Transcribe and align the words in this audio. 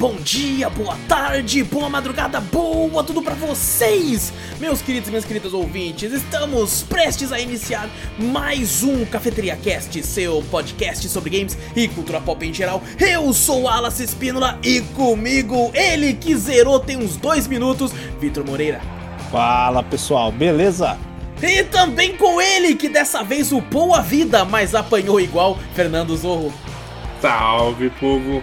bom 0.00 0.16
dia, 0.16 0.70
boa 0.70 0.96
tarde, 1.06 1.62
boa 1.62 1.90
madrugada, 1.90 2.40
boa 2.40 3.04
tudo 3.04 3.20
pra 3.20 3.34
vocês, 3.34 4.32
meus 4.58 4.80
queridos 4.80 5.08
e 5.08 5.10
minhas 5.10 5.26
queridas 5.26 5.52
ouvintes. 5.52 6.10
Estamos 6.10 6.82
prestes 6.84 7.30
a 7.30 7.38
iniciar 7.38 7.86
mais 8.18 8.82
um 8.82 9.04
Cafeteria 9.04 9.54
Cast, 9.56 10.02
seu 10.02 10.42
podcast 10.50 11.06
sobre 11.06 11.28
games 11.28 11.58
e 11.76 11.86
cultura 11.86 12.18
pop 12.18 12.42
em 12.46 12.54
geral. 12.54 12.82
Eu 12.98 13.30
sou 13.34 13.68
Alas 13.68 14.00
Espínola 14.00 14.58
e 14.64 14.80
comigo 14.80 15.70
ele 15.74 16.14
que 16.14 16.34
zerou 16.34 16.80
tem 16.80 16.96
uns 16.96 17.18
dois 17.18 17.46
minutos, 17.46 17.92
Vitor 18.18 18.42
Moreira. 18.46 18.80
Fala 19.30 19.82
pessoal, 19.82 20.32
beleza? 20.32 20.96
E 21.42 21.62
também 21.64 22.16
com 22.16 22.40
ele 22.40 22.74
que 22.74 22.88
dessa 22.88 23.22
vez 23.22 23.52
upou 23.52 23.94
a 23.94 24.00
vida, 24.00 24.46
mas 24.46 24.74
apanhou 24.74 25.20
igual, 25.20 25.58
Fernando 25.74 26.16
Zorro. 26.16 26.50
Salve, 27.20 27.90
povo! 28.00 28.42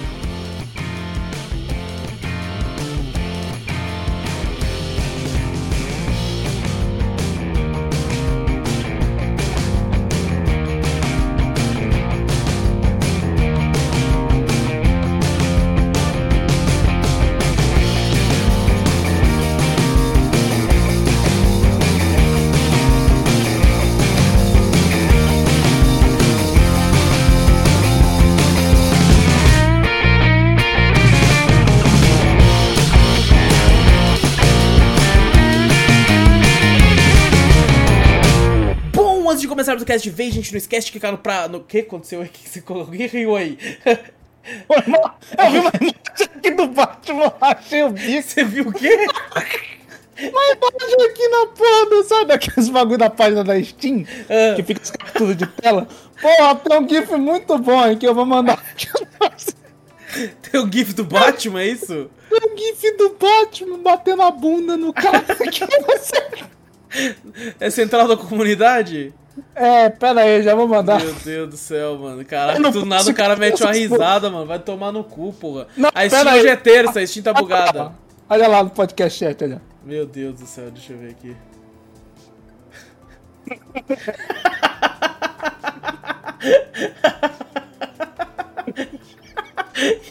Começarmos 39.61 39.83
o 39.83 39.85
cast 39.85 40.09
de 40.09 40.15
vez, 40.15 40.33
gente, 40.33 40.51
não 40.51 40.57
esquece 40.57 40.87
de 40.87 40.91
clicar 40.93 41.11
no 41.11 41.17
pra... 41.17 41.47
No 41.47 41.61
que 41.61 41.79
aconteceu 41.79 42.21
aí? 42.21 42.27
O 42.27 42.29
que 42.29 42.49
você 42.49 42.61
colocou? 42.61 42.93
Quem 42.95 43.05
riu 43.07 43.35
aí? 43.35 43.57
Eu 43.85 44.81
vi 44.81 44.91
uma 44.91 45.47
imagem 45.49 45.95
aqui 46.35 46.51
do 46.51 46.67
Batman, 46.67 47.33
achei 47.39 47.83
o 47.83 47.89
bico. 47.91 48.23
Você 48.27 48.43
viu 48.43 48.67
o 48.67 48.73
quê? 48.73 49.05
Uma 50.19 50.27
imagem 50.51 51.05
aqui 51.09 51.27
na 51.27 51.47
porra, 51.47 51.85
do- 51.89 52.03
sabe 52.03 52.33
aqueles 52.33 52.69
bagulho 52.69 52.97
da 52.97 53.09
página 53.09 53.43
da 53.43 53.61
Steam? 53.63 54.05
Ah. 54.29 54.55
Que 54.55 54.63
fica 54.63 54.81
as 54.81 54.89
capturas 54.91 55.37
de 55.37 55.45
tela. 55.45 55.87
Porra, 56.19 56.55
tem 56.55 56.79
um 56.79 56.89
GIF 56.89 57.11
muito 57.17 57.57
bom 57.59 57.79
aí 57.79 57.95
que 57.95 58.07
eu 58.07 58.15
vou 58.15 58.25
mandar 58.25 58.53
aqui. 58.71 58.87
Tem 60.41 60.59
o 60.59 60.71
gif 60.71 60.93
do 60.93 61.03
Batman, 61.05 61.61
é 61.61 61.67
isso? 61.67 62.09
Tem 62.29 62.39
um 62.51 62.57
GIF 62.57 62.97
do 62.97 63.09
Batman 63.19 63.77
batendo 63.79 64.23
a 64.23 64.31
bunda 64.31 64.75
no 64.75 64.91
cara. 64.91 65.21
que 65.51 65.65
você- 65.65 66.45
É 67.59 67.69
central 67.69 68.07
da 68.07 68.17
comunidade? 68.17 69.13
É, 69.55 69.89
pera 69.89 70.21
aí, 70.21 70.43
já 70.43 70.55
vou 70.55 70.67
mandar. 70.67 70.99
Meu 70.99 71.13
Deus 71.13 71.49
do 71.49 71.57
céu, 71.57 71.97
mano. 71.97 72.25
Não 72.59 72.71
do 72.71 72.85
nada 72.85 73.09
o 73.09 73.13
cara 73.13 73.35
mete 73.35 73.61
uma 73.63 73.71
risada, 73.71 74.29
mano. 74.29 74.45
Vai 74.45 74.59
tomar 74.59 74.91
no 74.91 75.03
cu, 75.03 75.33
porra. 75.33 75.67
Não, 75.77 75.89
a 75.93 76.07
Steam 76.07 76.35
hoje 76.35 76.47
é 76.47 76.55
terça, 76.55 76.99
a 76.99 77.07
Steam 77.07 77.23
tá 77.23 77.33
bugada. 77.33 77.93
Olha 78.29 78.47
lá 78.47 78.63
no 78.63 78.69
podcast 78.69 79.19
chat, 79.19 79.43
olha. 79.43 79.61
Meu 79.83 80.05
Deus 80.05 80.39
do 80.39 80.45
céu, 80.45 80.71
deixa 80.71 80.93
eu 80.93 80.99
ver 80.99 81.11
aqui. 81.11 81.35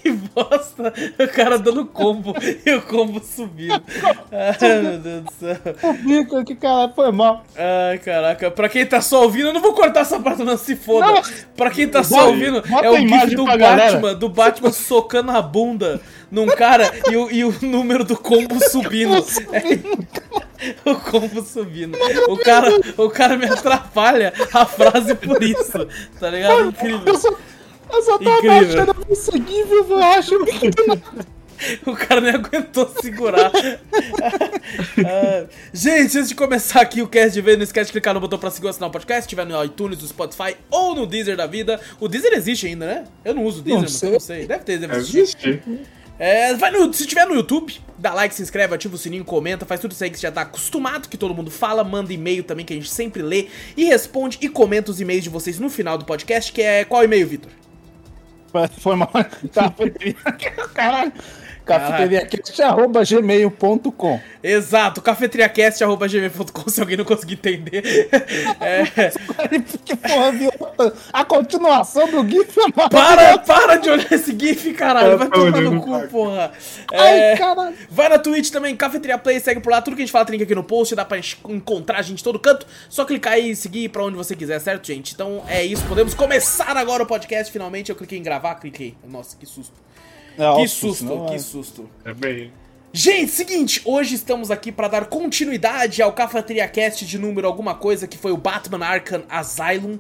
Que 0.03 0.11
bosta! 0.35 0.93
O 1.19 1.29
cara 1.29 1.59
dando 1.59 1.87
combo 1.87 2.35
e 2.65 2.71
o 2.73 2.83
combo 2.83 3.23
subindo. 3.23 3.83
Ai, 4.33 4.83
meu 4.83 4.99
Deus 4.99 5.25
do 5.25 5.33
céu. 5.33 5.57
O 5.91 5.93
bico 5.95 6.37
aqui, 6.37 6.55
cara, 6.55 6.93
foi 6.95 7.11
mal. 7.13 7.45
Ai, 7.57 7.99
caraca. 7.99 8.51
Pra 8.51 8.69
quem 8.69 8.87
tá 8.87 9.01
só 9.01 9.23
ouvindo, 9.23 9.49
eu 9.49 9.53
não 9.53 9.61
vou 9.61 9.73
cortar 9.75 10.01
essa 10.01 10.19
parte, 10.19 10.43
não 10.43 10.57
se 10.57 10.77
foda. 10.77 11.07
Não. 11.07 11.23
Pra 11.57 11.71
quem 11.71 11.89
tá 11.89 12.03
só 12.03 12.29
ouvindo, 12.29 12.63
bota 12.63 12.87
é 12.87 12.91
o 12.91 12.97
gif 12.97 13.35
do 13.35 13.45
Batman, 13.45 13.59
galera. 13.59 14.15
do 14.15 14.29
Batman 14.29 14.73
socando 14.73 15.31
a 15.31 15.43
bunda 15.43 16.01
num 16.31 16.47
cara 16.47 16.91
e 17.11 17.17
o, 17.17 17.31
e 17.31 17.45
o 17.45 17.55
número 17.63 18.05
do 18.05 18.17
combo 18.17 18.59
subindo. 18.71 19.25
É, 19.53 20.91
o 20.91 20.95
combo 20.97 21.43
subindo. 21.43 21.99
O 22.29 22.37
cara, 22.39 22.69
o 22.97 23.11
cara 23.11 23.37
me 23.37 23.47
atrapalha 23.47 24.33
a 24.53 24.65
frase 24.65 25.15
por 25.15 25.43
isso. 25.43 25.87
Tá 26.19 26.31
ligado? 26.31 26.69
Incrível. 26.69 27.15
Eu 27.93 28.03
só, 28.03 28.19
tava 28.19 28.37
Incrível. 28.39 28.83
achando 28.83 28.95
viu? 29.67 29.91
Eu 29.91 29.99
acho 30.03 30.45
que 30.45 30.71
O 31.85 31.95
cara 31.95 32.21
nem 32.23 32.33
aguentou 32.33 32.91
segurar. 33.01 33.51
Ah, 35.05 35.47
gente, 35.73 36.17
antes 36.17 36.29
de 36.29 36.35
começar 36.35 36.81
aqui 36.81 37.03
o 37.03 37.09
cast 37.09 37.33
de 37.33 37.41
vez, 37.41 37.57
não 37.57 37.65
esquece 37.65 37.87
de 37.87 37.93
clicar 37.93 38.15
no 38.15 38.21
botão 38.21 38.39
pra 38.39 38.51
seguir 38.51 38.67
ou 38.67 38.71
assinar 38.71 38.89
o 38.89 38.93
podcast. 38.93 39.23
Se 39.25 39.29
tiver 39.29 39.45
no 39.45 39.65
iTunes, 39.65 40.01
no 40.01 40.07
Spotify 40.07 40.57
ou 40.71 40.95
no 40.95 41.07
Deezer 41.07 41.37
da 41.37 41.47
vida. 41.47 41.81
O 41.99 42.07
Deezer 42.09 42.33
existe 42.35 42.67
ainda, 42.67 42.87
né? 42.87 43.05
Eu 43.25 43.35
não 43.35 43.45
uso 43.45 43.61
o 43.61 43.63
Deezer, 43.63 43.77
Não 43.77 43.83
mas 43.83 43.93
sei. 43.95 44.09
eu 44.09 44.13
não 44.13 44.21
sei. 44.21 44.47
Deve 44.47 44.65
ter, 44.65 44.79
deve 44.79 44.97
existir. 44.97 45.19
Existe. 45.19 45.63
É, 46.19 46.55
vai 46.55 46.71
no, 46.71 46.93
se 46.93 47.07
tiver 47.07 47.27
no 47.27 47.35
YouTube, 47.35 47.81
dá 47.99 48.13
like, 48.13 48.35
se 48.35 48.43
inscreve, 48.43 48.75
ativa 48.75 48.95
o 48.95 48.99
sininho, 48.99 49.25
comenta, 49.25 49.65
faz 49.65 49.81
tudo 49.81 49.93
isso 49.93 50.05
aí 50.05 50.11
que 50.11 50.17
você 50.19 50.27
já 50.27 50.31
tá 50.33 50.43
acostumado, 50.43 51.09
que 51.09 51.17
todo 51.17 51.35
mundo 51.35 51.51
fala, 51.51 51.83
manda 51.83 52.13
e-mail 52.13 52.45
também, 52.45 52.65
que 52.65 52.75
a 52.75 52.77
gente 52.77 52.91
sempre 52.91 53.23
lê 53.23 53.49
e 53.75 53.85
responde 53.85 54.37
e 54.43 54.49
comenta 54.49 54.91
os 54.91 55.01
e-mails 55.01 55.25
de 55.25 55.31
vocês 55.31 55.59
no 55.59 55.71
final 55.71 55.97
do 55.97 56.05
podcast, 56.05 56.53
que 56.53 56.61
é 56.61 56.85
qual 56.85 57.03
e-mail, 57.03 57.27
Vitor? 57.27 57.51
Foi 58.79 58.97
mal. 58.97 59.11
Caralho. 60.75 61.13
Arroba 62.65 63.05
gmail.com. 63.05 64.21
Exato, 64.43 65.01
cafetriacast.gmail.com 65.01 66.69
se 66.69 66.81
alguém 66.81 66.97
não 66.97 67.05
conseguir 67.05 67.35
entender. 67.35 67.83
É, 68.61 68.83
Que 69.85 69.97
porra, 69.97 70.33
viu? 70.33 70.51
A 71.13 71.25
continuação 71.25 72.07
do 72.11 72.29
GIF 72.29 72.59
é 72.59 72.71
para, 72.73 72.89
maravilhosa. 72.93 73.39
para 73.41 73.77
de 73.77 73.91
olhar 73.91 74.13
esse 74.13 74.37
GIF, 74.39 74.73
caralho. 74.75 75.13
Eu 75.13 75.19
Vai 75.19 75.29
tomar 75.29 75.61
no 75.61 75.81
cu, 75.81 75.91
cara. 75.93 76.07
porra. 76.09 76.53
Ai, 76.93 77.19
É, 77.21 77.37
caralho. 77.37 77.77
Vai 77.91 78.09
na 78.09 78.19
Twitch 78.19 78.51
também, 78.51 78.75
Cafeteria 78.77 79.19
Play, 79.19 79.41
segue 79.41 79.61
por 79.61 79.71
lá. 79.71 79.81
Tudo 79.83 79.97
que 79.97 80.03
a 80.03 80.05
gente 80.05 80.13
fala 80.13 80.25
tem 80.25 80.35
link 80.37 80.45
aqui 80.45 80.55
no 80.55 80.65
post, 80.65 80.95
dá 80.95 81.05
pra 81.05 81.19
en- 81.19 81.23
encontrar 81.49 81.99
a 81.99 82.03
gente 82.03 82.23
todo 82.25 82.39
canto. 82.39 82.67
Só 82.89 83.05
clicar 83.05 83.35
aí 83.35 83.51
e 83.51 83.57
seguir 83.57 83.89
pra 83.91 84.05
onde 84.05 84.17
você 84.17 84.35
quiser, 84.37 84.59
certo, 84.61 84.87
gente? 84.87 85.13
Então 85.15 85.43
é 85.49 85.65
isso, 85.65 85.85
podemos 85.87 86.15
começar 86.15 86.77
agora 86.77 87.03
o 87.03 87.07
podcast. 87.07 87.53
Finalmente 87.53 87.91
eu 87.91 87.97
cliquei 87.97 88.19
em 88.19 88.23
gravar, 88.23 88.55
cliquei. 88.57 88.95
Nossa, 89.09 89.37
que 89.37 89.47
susto. 89.47 89.75
Que 90.57 90.69
susto, 90.69 91.27
que 91.31 91.39
susto. 91.39 91.91
É 92.05 92.15
bem. 92.15 92.53
Gente, 92.93 93.31
seguinte, 93.31 93.81
hoje 93.85 94.17
estamos 94.17 94.51
aqui 94.51 94.73
para 94.73 94.89
dar 94.89 95.05
continuidade 95.07 96.03
ao 96.03 96.13
Cafeteria 96.13 96.67
Cast 96.67 97.05
de 97.07 97.19
número 97.19 97.47
alguma 97.47 97.75
coisa 97.75 98.07
que 98.09 98.19
foi 98.19 98.33
o 98.33 98.37
Batman 98.37 98.85
Arkham 98.85 99.23
Asylum. 99.29 99.97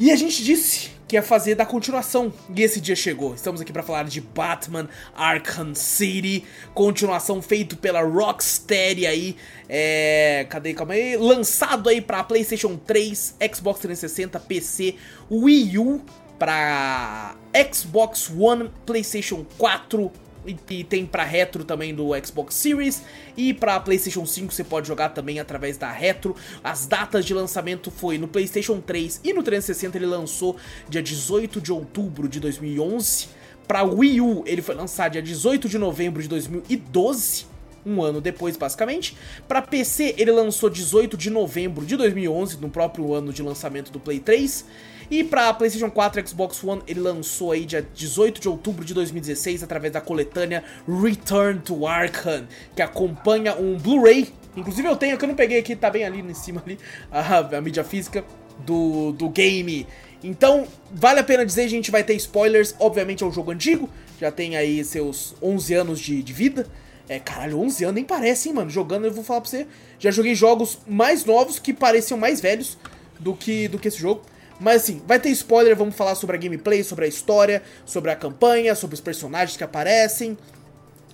E 0.00 0.12
a 0.12 0.16
gente 0.16 0.44
disse 0.44 0.90
que 1.08 1.16
ia 1.16 1.22
fazer 1.22 1.56
da 1.56 1.66
continuação, 1.66 2.32
e 2.54 2.62
esse 2.62 2.80
dia 2.80 2.94
chegou. 2.94 3.34
Estamos 3.34 3.60
aqui 3.60 3.72
para 3.72 3.82
falar 3.82 4.04
de 4.04 4.20
Batman 4.20 4.88
Arkham 5.12 5.74
City, 5.74 6.44
continuação 6.72 7.42
feito 7.42 7.76
pela 7.76 8.00
Rocksteady 8.02 9.06
aí, 9.06 9.34
é, 9.68 10.46
cadê, 10.48 10.72
calma 10.72 10.94
aí, 10.94 11.16
lançado 11.16 11.88
aí 11.88 12.00
para 12.00 12.22
PlayStation 12.22 12.76
3, 12.76 13.34
Xbox 13.52 13.80
360, 13.80 14.38
PC, 14.38 14.94
Wii 15.28 15.78
U, 15.78 16.00
para 16.38 17.34
Xbox 17.72 18.30
One, 18.30 18.70
PlayStation 18.86 19.44
4 19.58 20.12
e, 20.48 20.84
tem 20.84 21.04
pra 21.04 21.24
retro 21.24 21.64
também 21.64 21.94
do 21.94 22.10
Xbox 22.24 22.54
Series 22.54 23.02
e 23.36 23.52
pra 23.52 23.78
PlayStation 23.80 24.24
5 24.24 24.52
você 24.52 24.64
pode 24.64 24.88
jogar 24.88 25.10
também 25.10 25.38
através 25.38 25.76
da 25.76 25.90
retro. 25.92 26.34
As 26.64 26.86
datas 26.86 27.24
de 27.24 27.34
lançamento 27.34 27.90
foi 27.90 28.18
no 28.18 28.26
PlayStation 28.26 28.80
3 28.80 29.20
e 29.24 29.32
no 29.32 29.42
360 29.42 29.98
ele 29.98 30.06
lançou 30.06 30.56
dia 30.88 31.02
18 31.02 31.60
de 31.60 31.72
outubro 31.72 32.28
de 32.28 32.40
2011. 32.40 33.28
Pra 33.66 33.82
Wii 33.82 34.20
U 34.20 34.42
ele 34.46 34.62
foi 34.62 34.74
lançado 34.74 35.12
dia 35.12 35.22
18 35.22 35.68
de 35.68 35.78
novembro 35.78 36.22
de 36.22 36.28
2012 36.28 37.58
um 37.86 38.02
ano 38.02 38.20
depois, 38.20 38.56
basicamente. 38.56 39.16
Pra 39.46 39.62
PC, 39.62 40.14
ele 40.18 40.30
lançou 40.30 40.68
18 40.68 41.16
de 41.16 41.30
novembro 41.30 41.86
de 41.86 41.96
2011, 41.96 42.58
no 42.58 42.68
próprio 42.68 43.14
ano 43.14 43.32
de 43.32 43.42
lançamento 43.42 43.90
do 43.90 43.98
Play 43.98 44.20
3. 44.20 44.64
E 45.10 45.24
pra 45.24 45.54
PlayStation 45.54 45.90
4 45.90 46.20
e 46.20 46.26
Xbox 46.26 46.62
One, 46.62 46.82
ele 46.86 47.00
lançou 47.00 47.52
aí 47.52 47.64
dia 47.64 47.86
18 47.94 48.40
de 48.40 48.48
outubro 48.48 48.84
de 48.84 48.92
2016, 48.92 49.62
através 49.62 49.92
da 49.92 50.00
coletânea 50.00 50.62
Return 50.86 51.60
to 51.60 51.86
Arkham, 51.86 52.46
que 52.76 52.82
acompanha 52.82 53.54
um 53.54 53.78
Blu-ray. 53.78 54.28
Inclusive 54.54 54.86
eu 54.86 54.96
tenho, 54.96 55.16
que 55.16 55.24
eu 55.24 55.28
não 55.28 55.34
peguei 55.34 55.58
aqui, 55.58 55.74
tá 55.74 55.88
bem 55.88 56.04
ali 56.04 56.20
em 56.20 56.34
cima 56.34 56.62
ali, 56.64 56.78
a, 57.10 57.38
a 57.38 57.60
mídia 57.60 57.82
física 57.84 58.22
do, 58.66 59.12
do 59.12 59.30
game. 59.30 59.86
Então, 60.22 60.66
vale 60.92 61.20
a 61.20 61.24
pena 61.24 61.46
dizer, 61.46 61.68
gente, 61.68 61.90
vai 61.90 62.04
ter 62.04 62.14
spoilers. 62.14 62.74
Obviamente 62.78 63.22
é 63.22 63.26
um 63.26 63.32
jogo 63.32 63.50
antigo, 63.50 63.88
já 64.20 64.30
tem 64.30 64.56
aí 64.56 64.84
seus 64.84 65.34
11 65.42 65.74
anos 65.74 66.00
de, 66.00 66.22
de 66.22 66.32
vida. 66.32 66.66
É, 67.08 67.18
caralho, 67.18 67.60
11 67.60 67.84
anos 67.84 67.94
nem 67.94 68.04
parece, 68.04 68.48
hein, 68.48 68.54
mano. 68.54 68.68
Jogando, 68.68 69.06
eu 69.06 69.12
vou 69.12 69.24
falar 69.24 69.40
pra 69.40 69.48
você. 69.48 69.66
Já 69.98 70.10
joguei 70.10 70.34
jogos 70.34 70.78
mais 70.86 71.24
novos 71.24 71.58
que 71.58 71.72
pareciam 71.72 72.18
mais 72.18 72.40
velhos 72.40 72.76
do 73.18 73.34
que, 73.34 73.68
do 73.68 73.78
que 73.78 73.88
esse 73.88 73.98
jogo. 73.98 74.22
Mas 74.60 74.82
assim, 74.82 75.02
vai 75.06 75.20
ter 75.20 75.30
spoiler, 75.30 75.76
vamos 75.76 75.94
falar 75.94 76.14
sobre 76.14 76.36
a 76.36 76.38
gameplay, 76.38 76.82
sobre 76.82 77.04
a 77.04 77.08
história, 77.08 77.62
sobre 77.84 78.10
a 78.10 78.16
campanha, 78.16 78.74
sobre 78.74 78.94
os 78.94 79.00
personagens 79.00 79.56
que 79.56 79.62
aparecem, 79.62 80.36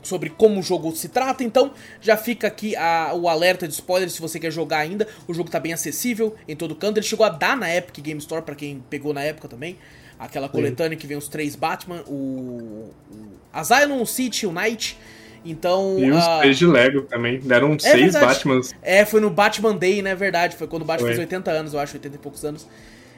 sobre 0.02 0.30
como 0.30 0.60
o 0.60 0.62
jogo 0.62 0.94
se 0.94 1.08
trata. 1.08 1.44
Então, 1.44 1.72
já 2.00 2.16
fica 2.16 2.46
aqui 2.46 2.76
a, 2.76 3.12
o 3.14 3.28
alerta 3.28 3.66
de 3.66 3.74
spoiler 3.74 4.08
se 4.08 4.20
você 4.20 4.38
quer 4.38 4.50
jogar 4.50 4.78
ainda. 4.78 5.06
O 5.26 5.34
jogo 5.34 5.50
tá 5.50 5.60
bem 5.60 5.72
acessível 5.72 6.34
em 6.48 6.56
todo 6.56 6.74
canto. 6.74 6.98
Ele 6.98 7.06
chegou 7.06 7.24
a 7.26 7.28
dar 7.28 7.56
na 7.56 7.74
Epic 7.74 8.02
Game 8.02 8.20
Store, 8.20 8.42
para 8.42 8.54
quem 8.54 8.82
pegou 8.88 9.12
na 9.12 9.22
época 9.22 9.48
também. 9.48 9.76
Aquela 10.18 10.48
coletânea 10.48 10.96
que 10.96 11.06
vem 11.06 11.16
os 11.16 11.28
três 11.28 11.56
Batman, 11.56 12.02
o, 12.06 12.92
o 13.10 13.32
Asylum, 13.52 14.00
o 14.00 14.06
City, 14.06 14.46
o 14.46 14.52
Night. 14.52 14.96
Então. 15.44 15.98
E 15.98 16.10
os 16.10 16.24
uh, 16.24 16.38
três 16.38 16.56
de 16.56 16.66
Lego 16.66 17.02
também. 17.02 17.40
Deram 17.40 17.74
é 17.74 17.78
seis 17.78 18.12
verdade. 18.12 18.26
Batmans. 18.26 18.74
É, 18.80 19.04
foi 19.04 19.20
no 19.20 19.28
Batman 19.28 19.76
Day, 19.76 20.00
né? 20.00 20.14
Verdade. 20.14 20.56
Foi 20.56 20.66
quando 20.66 20.82
o 20.82 20.84
Batman 20.84 21.08
Foi. 21.08 21.16
fez 21.16 21.26
80 21.26 21.50
anos, 21.50 21.74
eu 21.74 21.80
acho, 21.80 21.94
80 21.94 22.14
e 22.14 22.18
poucos 22.18 22.44
anos. 22.44 22.66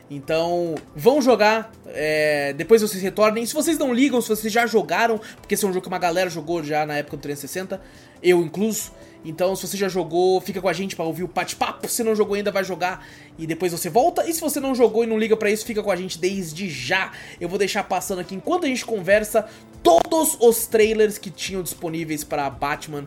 Então, 0.08 0.76
vão 0.94 1.20
jogar, 1.20 1.72
é, 1.88 2.52
depois 2.52 2.80
vocês 2.80 3.02
retornem. 3.02 3.44
Se 3.44 3.52
vocês 3.52 3.76
não 3.76 3.92
ligam, 3.92 4.20
se 4.20 4.28
vocês 4.28 4.52
já 4.52 4.66
jogaram, 4.66 5.20
porque 5.40 5.54
esse 5.54 5.64
é 5.64 5.68
um 5.68 5.72
jogo 5.72 5.82
que 5.82 5.88
uma 5.88 5.98
galera 5.98 6.30
jogou 6.30 6.62
já 6.62 6.86
na 6.86 6.96
época 6.96 7.16
do 7.16 7.20
360, 7.20 7.80
eu 8.22 8.40
incluso. 8.42 8.92
Então, 9.24 9.56
se 9.56 9.66
você 9.66 9.76
já 9.76 9.88
jogou, 9.88 10.40
fica 10.40 10.60
com 10.60 10.68
a 10.68 10.72
gente 10.72 10.94
pra 10.94 11.04
ouvir 11.04 11.24
o 11.24 11.28
bate-papo. 11.28 11.88
Se 11.88 12.04
não 12.04 12.14
jogou 12.14 12.36
ainda, 12.36 12.52
vai 12.52 12.62
jogar 12.62 13.04
e 13.36 13.44
depois 13.44 13.72
você 13.72 13.90
volta. 13.90 14.24
E 14.28 14.32
se 14.32 14.40
você 14.40 14.60
não 14.60 14.72
jogou 14.72 15.02
e 15.02 15.06
não 15.08 15.18
liga 15.18 15.36
pra 15.36 15.50
isso, 15.50 15.66
fica 15.66 15.82
com 15.82 15.90
a 15.90 15.96
gente 15.96 16.16
desde 16.16 16.70
já. 16.70 17.10
Eu 17.40 17.48
vou 17.48 17.58
deixar 17.58 17.82
passando 17.82 18.20
aqui, 18.20 18.36
enquanto 18.36 18.64
a 18.64 18.68
gente 18.68 18.84
conversa, 18.84 19.48
todos 19.82 20.36
os 20.40 20.68
trailers 20.68 21.18
que 21.18 21.30
tinham 21.30 21.60
disponíveis 21.60 22.22
para 22.22 22.48
Batman 22.48 23.06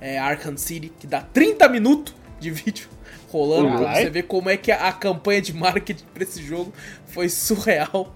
é, 0.00 0.16
Arkham 0.16 0.56
City, 0.56 0.92
que 1.00 1.08
dá 1.08 1.22
30 1.22 1.68
minutos 1.68 2.14
de 2.38 2.52
vídeo 2.52 2.88
rolando 3.28 3.68
pra 3.68 3.78
Caralho. 3.78 4.04
você 4.04 4.10
ver 4.10 4.22
como 4.24 4.48
é 4.50 4.56
que 4.56 4.72
a, 4.72 4.88
a 4.88 4.92
campanha 4.92 5.40
de 5.42 5.52
marketing 5.52 6.04
pra 6.12 6.22
esse 6.22 6.42
jogo 6.42 6.72
foi 7.06 7.28
surreal. 7.30 8.14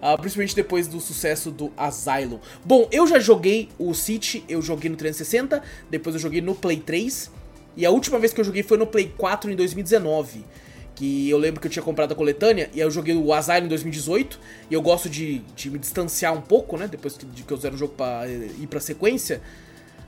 ah, 0.00 0.16
principalmente 0.18 0.54
depois 0.56 0.86
do 0.86 1.00
sucesso 1.00 1.50
do 1.50 1.72
Asylum. 1.76 2.38
Bom, 2.64 2.88
eu 2.92 3.06
já 3.06 3.18
joguei 3.18 3.68
o 3.78 3.94
City, 3.94 4.44
eu 4.48 4.60
joguei 4.60 4.90
no 4.90 4.96
360, 4.96 5.62
depois 5.90 6.14
eu 6.14 6.20
joguei 6.20 6.40
no 6.40 6.54
Play 6.54 6.78
3. 6.78 7.30
E 7.76 7.84
a 7.84 7.90
última 7.90 8.18
vez 8.18 8.32
que 8.32 8.40
eu 8.40 8.44
joguei 8.44 8.62
foi 8.62 8.78
no 8.78 8.86
Play 8.86 9.12
4 9.16 9.50
em 9.50 9.56
2019. 9.56 10.44
Que 10.94 11.28
eu 11.28 11.36
lembro 11.38 11.60
que 11.60 11.66
eu 11.66 11.70
tinha 11.70 11.82
comprado 11.82 12.12
a 12.12 12.14
coletânea, 12.14 12.70
e 12.72 12.80
aí 12.80 12.86
eu 12.86 12.90
joguei 12.90 13.16
o 13.16 13.32
Asylum 13.32 13.64
em 13.64 13.68
2018. 13.68 14.38
E 14.70 14.74
eu 14.74 14.80
gosto 14.80 15.08
de, 15.10 15.38
de 15.56 15.68
me 15.68 15.76
distanciar 15.78 16.32
um 16.32 16.40
pouco, 16.40 16.76
né? 16.76 16.86
Depois 16.86 17.16
que, 17.16 17.26
de 17.26 17.42
que 17.42 17.52
eu 17.52 17.56
zero 17.56 17.74
o 17.74 17.78
jogo 17.78 17.94
pra 17.96 18.22
eh, 18.28 18.50
ir 18.60 18.68
pra 18.68 18.78
sequência. 18.78 19.40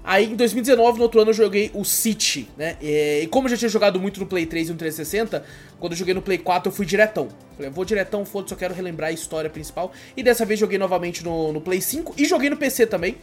Aí 0.07 0.27
em 0.27 0.37
2019, 0.37 0.99
no 0.99 1.03
outro 1.03 1.21
ano, 1.21 1.31
eu 1.31 1.35
joguei 1.35 1.69
o 1.75 1.85
City, 1.85 2.49
né? 2.57 2.77
E, 2.81 3.23
e 3.25 3.27
como 3.27 3.49
eu 3.49 3.51
já 3.51 3.57
tinha 3.57 3.69
jogado 3.69 3.99
muito 3.99 4.21
no 4.21 4.27
Play 4.27 4.47
3 4.47 4.69
e 4.69 4.73
no 4.73 4.79
360, 4.79 5.45
quando 5.81 5.95
eu 5.95 5.99
joguei 5.99 6.15
no 6.15 6.23
Play 6.23 6.39
4, 6.39 6.71
eu 6.71 6.75
fui 6.75 6.87
diretão. 6.87 7.29
Falei, 7.57 7.73
vou 7.73 7.85
diretão, 7.85 8.25
foda-se, 8.25 8.55
eu 8.55 8.59
quero 8.59 8.73
relembrar 8.73 9.11
a 9.11 9.13
história 9.13 9.51
principal. 9.51 9.93
E 10.17 10.23
dessa 10.23 10.45
vez 10.45 10.61
joguei 10.61 10.79
novamente 10.79 11.25
no, 11.25 11.53
no 11.53 11.61
Play 11.61 11.81
5 11.81 12.15
e 12.17 12.25
joguei 12.25 12.49
no 12.49 12.57
PC 12.57 12.87
também. 12.87 13.17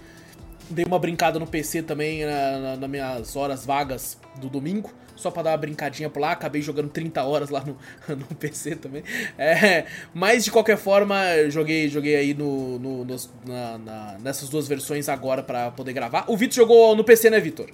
Dei 0.69 0.85
uma 0.85 0.97
brincada 0.99 1.37
no 1.39 1.45
PC 1.47 1.83
também 1.83 2.25
na, 2.25 2.59
na- 2.59 2.75
nas 2.77 2.89
minhas 2.89 3.35
horas 3.35 3.65
vagas 3.65 4.17
do 4.37 4.49
domingo. 4.49 4.91
Só 5.15 5.29
pra 5.29 5.43
dar 5.43 5.51
uma 5.51 5.57
brincadinha 5.57 6.09
por 6.09 6.19
lá. 6.19 6.31
Acabei 6.31 6.61
jogando 6.61 6.89
30 6.89 7.23
horas 7.23 7.49
lá 7.49 7.63
no, 7.63 7.77
no 8.15 8.25
PC 8.35 8.75
também. 8.75 9.03
É, 9.37 9.85
mas 10.13 10.43
de 10.43 10.51
qualquer 10.51 10.75
forma, 10.77 11.23
eu 11.35 11.51
joguei, 11.51 11.87
joguei 11.87 12.15
aí 12.15 12.33
no, 12.33 12.79
no- 12.79 13.05
nos- 13.05 13.29
na- 13.45 13.77
na- 13.77 14.17
nessas 14.19 14.49
duas 14.49 14.67
versões 14.67 15.07
agora 15.09 15.43
pra 15.43 15.69
poder 15.71 15.93
gravar. 15.93 16.25
O 16.27 16.35
Vitor 16.35 16.55
jogou 16.55 16.95
no 16.95 17.03
PC, 17.03 17.29
né, 17.29 17.39
Vitor? 17.39 17.69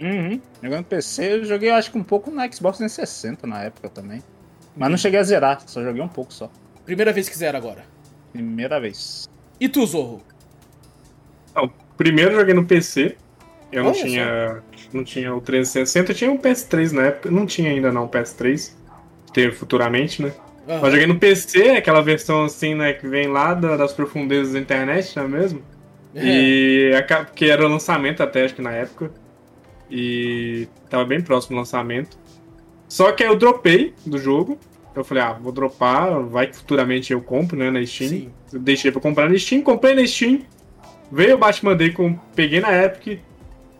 Uhum. 0.00 0.40
Jogando 0.62 0.84
PC, 0.84 1.32
eu 1.34 1.44
joguei 1.44 1.70
acho 1.70 1.90
que 1.90 1.98
um 1.98 2.04
pouco 2.04 2.30
no 2.30 2.40
Xbox 2.52 2.78
360 2.78 3.46
na 3.46 3.64
época 3.64 3.88
também. 3.90 4.22
Mas 4.76 4.90
não 4.90 4.96
cheguei 4.96 5.18
a 5.18 5.22
zerar, 5.24 5.60
só 5.66 5.82
joguei 5.82 6.00
um 6.00 6.08
pouco 6.08 6.32
só. 6.32 6.50
Primeira 6.86 7.12
vez 7.12 7.28
que 7.28 7.36
zero 7.36 7.58
agora. 7.58 7.84
Primeira 8.32 8.80
vez. 8.80 9.28
E 9.60 9.68
tu, 9.68 9.84
Zorro? 9.84 10.22
Não, 11.54 11.70
primeiro 11.98 12.32
eu 12.32 12.38
joguei 12.40 12.54
no 12.54 12.64
PC. 12.64 13.16
Eu 13.70 13.84
não 13.84 13.92
tinha. 13.92 14.62
Não 14.94 15.04
tinha 15.04 15.34
o 15.34 15.40
360, 15.42 16.12
eu 16.12 16.16
tinha 16.16 16.32
o 16.32 16.38
PS3 16.38 16.92
na 16.92 17.02
época. 17.02 17.30
Não 17.30 17.44
tinha 17.44 17.70
ainda 17.70 17.92
não 17.92 18.04
o 18.04 18.08
PS3. 18.08 18.72
Teve 19.34 19.54
futuramente, 19.54 20.22
né? 20.22 20.32
Aham. 20.66 20.80
Mas 20.80 20.92
joguei 20.92 21.06
no 21.06 21.18
PC, 21.18 21.70
aquela 21.70 22.00
versão 22.00 22.44
assim, 22.44 22.74
né, 22.74 22.94
que 22.94 23.06
vem 23.06 23.26
lá 23.28 23.52
da- 23.52 23.76
das 23.76 23.92
profundezas 23.92 24.54
da 24.54 24.58
internet, 24.58 25.14
não 25.16 25.24
é 25.24 25.28
mesmo? 25.28 25.62
É. 26.14 26.24
E 26.24 26.92
porque 27.26 27.44
era 27.46 27.66
o 27.66 27.68
lançamento 27.68 28.22
até, 28.22 28.44
acho 28.46 28.54
que 28.54 28.62
na 28.62 28.72
época. 28.72 29.10
E 29.90 30.66
tava 30.88 31.04
bem 31.04 31.20
próximo 31.20 31.56
do 31.56 31.58
lançamento. 31.58 32.16
Só 32.88 33.12
que 33.12 33.22
aí 33.22 33.28
eu 33.28 33.36
dropei 33.36 33.94
do 34.06 34.18
jogo. 34.18 34.58
Eu 34.96 35.04
falei, 35.04 35.22
ah, 35.22 35.32
vou 35.32 35.52
dropar, 35.52 36.20
vai 36.24 36.46
que 36.48 36.56
futuramente 36.56 37.12
eu 37.12 37.20
compro, 37.20 37.56
né, 37.56 37.70
na 37.70 37.84
Steam. 37.84 38.08
Sim. 38.08 38.30
Eu 38.52 38.58
deixei 38.58 38.90
pra 38.90 39.00
comprar 39.00 39.28
na 39.28 39.38
Steam, 39.38 39.62
comprei 39.62 39.94
na 39.94 40.06
Steam. 40.06 40.40
Veio 41.10 41.34
o 41.34 41.38
Batman 41.38 41.76
Day, 41.76 41.92
com, 41.92 42.14
peguei 42.34 42.60
na 42.60 42.72
Epic. 42.84 43.20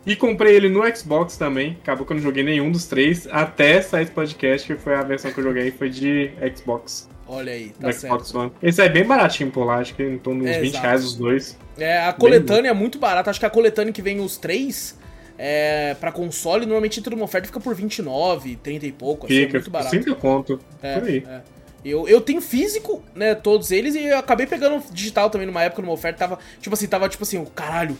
E 0.06 0.16
comprei 0.16 0.56
ele 0.56 0.70
no 0.70 0.80
Xbox 0.96 1.36
também. 1.36 1.76
Acabou 1.82 2.06
que 2.06 2.12
eu 2.12 2.16
não 2.16 2.22
joguei 2.22 2.42
nenhum 2.42 2.70
dos 2.72 2.86
três. 2.86 3.28
Até 3.30 3.82
sair 3.82 4.04
esse 4.04 4.12
podcast, 4.12 4.66
que 4.66 4.74
foi 4.80 4.94
a 4.94 5.02
versão 5.02 5.30
que 5.30 5.38
eu 5.38 5.44
joguei, 5.44 5.70
foi 5.70 5.90
de 5.90 6.30
Xbox. 6.56 7.10
Olha 7.26 7.52
aí, 7.52 7.74
tá 7.78 7.88
do 7.88 7.92
certo. 7.92 8.24
Xbox 8.24 8.34
One. 8.34 8.52
Esse 8.62 8.80
é 8.80 8.88
bem 8.88 9.04
baratinho 9.04 9.50
por 9.50 9.64
lá, 9.64 9.76
acho 9.80 9.94
que 9.94 10.02
em 10.02 10.16
torno 10.16 10.44
de 10.44 10.48
uns 10.50 10.56
É, 10.56 10.60
20 10.60 10.68
exato. 10.70 10.86
reais 10.86 11.04
os 11.04 11.14
dois. 11.14 11.58
É, 11.76 11.98
a 12.06 12.12
coletânea 12.14 12.70
é 12.70 12.72
muito 12.72 12.98
barata. 12.98 13.28
Acho 13.28 13.38
que 13.38 13.44
a 13.44 13.50
coletânea 13.50 13.92
que 13.92 14.00
vem 14.00 14.18
os 14.20 14.38
três 14.38 14.98
é, 15.36 15.94
pra 16.00 16.10
console, 16.10 16.64
normalmente 16.64 16.98
entra 17.00 17.14
numa 17.14 17.26
oferta 17.26 17.44
e 17.46 17.48
fica 17.48 17.60
por 17.60 17.74
29, 17.74 18.56
30 18.56 18.86
e 18.86 18.92
pouco. 18.92 19.26
Assim, 19.26 19.36
é 19.36 19.40
Fica, 19.42 19.52
muito 19.58 19.70
barato. 19.70 19.90
sempre 19.90 20.14
conto. 20.14 20.58
É, 20.82 20.98
por 20.98 21.06
aí. 21.08 21.22
é. 21.28 21.40
Eu, 21.84 22.08
eu 22.08 22.20
tenho 22.20 22.40
físico, 22.40 23.02
né, 23.14 23.34
todos 23.34 23.70
eles, 23.70 23.94
e 23.94 24.04
eu 24.04 24.18
acabei 24.18 24.46
pegando 24.46 24.82
digital 24.92 25.30
também 25.30 25.46
numa 25.46 25.62
época, 25.62 25.80
numa 25.80 25.92
oferta, 25.92 26.18
tava, 26.18 26.38
tipo 26.60 26.74
assim, 26.74 26.86
tava 26.86 27.08
tipo 27.08 27.22
assim, 27.22 27.44
caralho, 27.54 27.96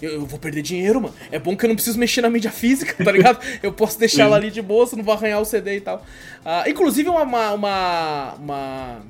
eu, 0.00 0.12
eu 0.12 0.26
vou 0.26 0.38
perder 0.38 0.62
dinheiro, 0.62 1.00
mano. 1.00 1.14
É 1.30 1.38
bom 1.38 1.56
que 1.56 1.64
eu 1.64 1.68
não 1.68 1.74
preciso 1.74 1.98
mexer 1.98 2.20
na 2.20 2.28
mídia 2.28 2.50
física, 2.50 3.02
tá 3.02 3.10
ligado? 3.10 3.38
Eu 3.62 3.72
posso 3.72 3.98
deixar 3.98 4.24
ela 4.24 4.36
ali 4.36 4.50
de 4.50 4.60
você 4.60 4.96
não 4.96 5.04
vou 5.04 5.14
arranhar 5.14 5.40
o 5.40 5.44
CD 5.44 5.76
e 5.76 5.80
tal. 5.80 6.04
Ah, 6.44 6.64
inclusive, 6.68 7.08
uma, 7.08 7.22
uma, 7.22 7.52
uma, 7.52 8.34
uma 8.34 9.02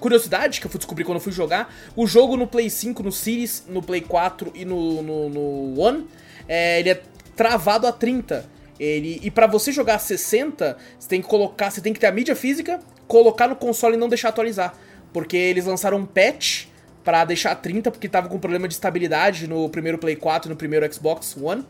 curiosidade 0.00 0.60
que 0.60 0.66
eu 0.66 0.70
fui 0.70 0.78
descobrir 0.78 1.04
quando 1.04 1.16
eu 1.16 1.22
fui 1.22 1.32
jogar, 1.32 1.74
o 1.94 2.06
jogo 2.06 2.36
no 2.36 2.46
Play 2.46 2.70
5, 2.70 3.02
no 3.02 3.12
Series, 3.12 3.64
no 3.68 3.82
Play 3.82 4.00
4 4.00 4.52
e 4.54 4.64
no, 4.64 5.02
no, 5.02 5.28
no 5.28 5.80
One, 5.80 6.06
é, 6.48 6.80
ele 6.80 6.90
é 6.90 7.02
travado 7.34 7.86
a 7.86 7.92
30. 7.92 8.48
Ele, 8.78 9.18
e 9.22 9.30
pra 9.30 9.46
você 9.46 9.72
jogar 9.72 9.96
a 9.96 9.98
60, 9.98 10.76
você 10.98 11.08
tem 11.08 11.20
que 11.20 11.28
colocar, 11.28 11.70
você 11.70 11.80
tem 11.80 11.92
que 11.92 12.00
ter 12.00 12.06
a 12.06 12.12
mídia 12.12 12.36
física, 12.36 12.80
colocar 13.06 13.48
no 13.48 13.56
console 13.56 13.94
e 13.94 13.98
não 13.98 14.08
deixar 14.08 14.30
atualizar. 14.30 14.74
Porque 15.12 15.36
eles 15.36 15.64
lançaram 15.64 15.98
um 15.98 16.06
patch 16.06 16.66
pra 17.04 17.24
deixar 17.24 17.52
a 17.52 17.54
30, 17.54 17.90
porque 17.90 18.08
tava 18.08 18.28
com 18.28 18.38
problema 18.38 18.66
de 18.66 18.74
estabilidade 18.74 19.46
no 19.46 19.68
primeiro 19.68 19.96
Play 19.96 20.16
4 20.16 20.48
e 20.48 20.50
no 20.50 20.56
primeiro 20.56 20.92
Xbox 20.92 21.36
One. 21.40 21.64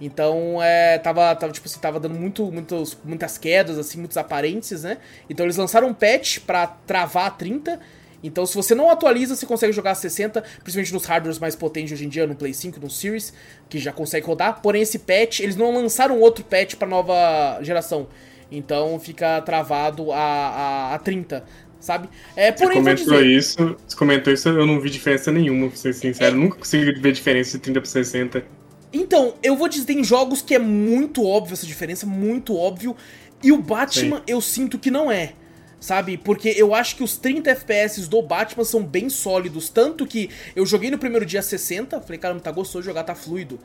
Então, 0.00 0.60
é, 0.60 0.98
tava, 0.98 1.32
tava, 1.36 1.52
tipo 1.52 1.68
assim, 1.68 1.78
tava 1.78 2.00
dando 2.00 2.16
muito, 2.16 2.50
muitos, 2.50 2.98
muitas 3.04 3.38
quedas, 3.38 3.78
assim, 3.78 3.98
muitos 3.98 4.16
aparentes, 4.16 4.82
né? 4.82 4.98
Então 5.30 5.46
eles 5.46 5.56
lançaram 5.56 5.86
um 5.86 5.94
patch 5.94 6.40
pra 6.40 6.66
travar 6.66 7.26
a 7.26 7.30
30. 7.30 7.78
Então, 8.20 8.44
se 8.44 8.56
você 8.56 8.74
não 8.74 8.90
atualiza, 8.90 9.36
você 9.36 9.46
consegue 9.46 9.72
jogar 9.72 9.92
a 9.92 9.94
60, 9.94 10.42
principalmente 10.62 10.92
nos 10.92 11.04
hardwares 11.04 11.38
mais 11.38 11.54
potentes 11.54 11.92
hoje 11.92 12.04
em 12.04 12.08
dia, 12.08 12.26
no 12.26 12.34
Play 12.34 12.52
5, 12.52 12.80
no 12.80 12.90
Series, 12.90 13.32
que 13.68 13.78
já 13.78 13.92
consegue 13.92 14.26
rodar. 14.26 14.60
Porém, 14.60 14.82
esse 14.82 14.98
patch, 14.98 15.40
eles 15.40 15.54
não 15.54 15.72
lançaram 15.72 16.18
outro 16.18 16.44
patch 16.44 16.74
pra 16.74 16.88
nova 16.88 17.60
geração. 17.62 18.08
Então, 18.52 19.00
fica 19.00 19.40
travado 19.40 20.12
a, 20.12 20.18
a, 20.18 20.94
a 20.94 20.98
30, 20.98 21.42
sabe? 21.80 22.08
É, 22.36 22.52
Você 22.52 22.64
porém, 22.64 22.82
vou 22.82 22.92
comentou 22.92 23.18
dizer... 23.18 23.26
isso, 23.26 23.76
você 23.88 23.96
comentou 23.96 24.32
isso, 24.32 24.48
eu 24.50 24.66
não 24.66 24.78
vi 24.78 24.90
diferença 24.90 25.32
nenhuma, 25.32 25.68
pra 25.68 25.76
ser 25.76 25.94
sincero. 25.94 26.36
É. 26.36 26.38
Nunca 26.38 26.58
consegui 26.58 26.92
ver 27.00 27.12
diferença 27.12 27.56
de 27.56 27.62
30 27.64 27.80
pra 27.80 27.90
60. 27.90 28.44
Então, 28.92 29.34
eu 29.42 29.56
vou 29.56 29.68
dizer, 29.68 29.86
tem 29.86 30.04
jogos 30.04 30.42
que 30.42 30.54
é 30.54 30.58
muito 30.58 31.26
óbvio 31.26 31.54
essa 31.54 31.66
diferença, 31.66 32.04
muito 32.04 32.54
óbvio. 32.54 32.94
E 33.42 33.50
o 33.50 33.58
Batman 33.58 34.22
eu 34.26 34.40
sinto 34.40 34.78
que 34.78 34.90
não 34.90 35.10
é. 35.10 35.32
Sabe? 35.80 36.16
Porque 36.16 36.54
eu 36.56 36.72
acho 36.76 36.94
que 36.94 37.02
os 37.02 37.16
30 37.16 37.50
FPS 37.50 38.06
do 38.06 38.22
Batman 38.22 38.64
são 38.64 38.84
bem 38.84 39.08
sólidos. 39.08 39.68
Tanto 39.68 40.06
que 40.06 40.30
eu 40.54 40.64
joguei 40.64 40.92
no 40.92 40.98
primeiro 40.98 41.26
dia 41.26 41.42
60. 41.42 42.00
Falei, 42.02 42.18
caramba, 42.18 42.40
tá 42.40 42.52
gostoso 42.52 42.82
de 42.82 42.86
jogar, 42.86 43.02
tá 43.02 43.16
fluido. 43.16 43.58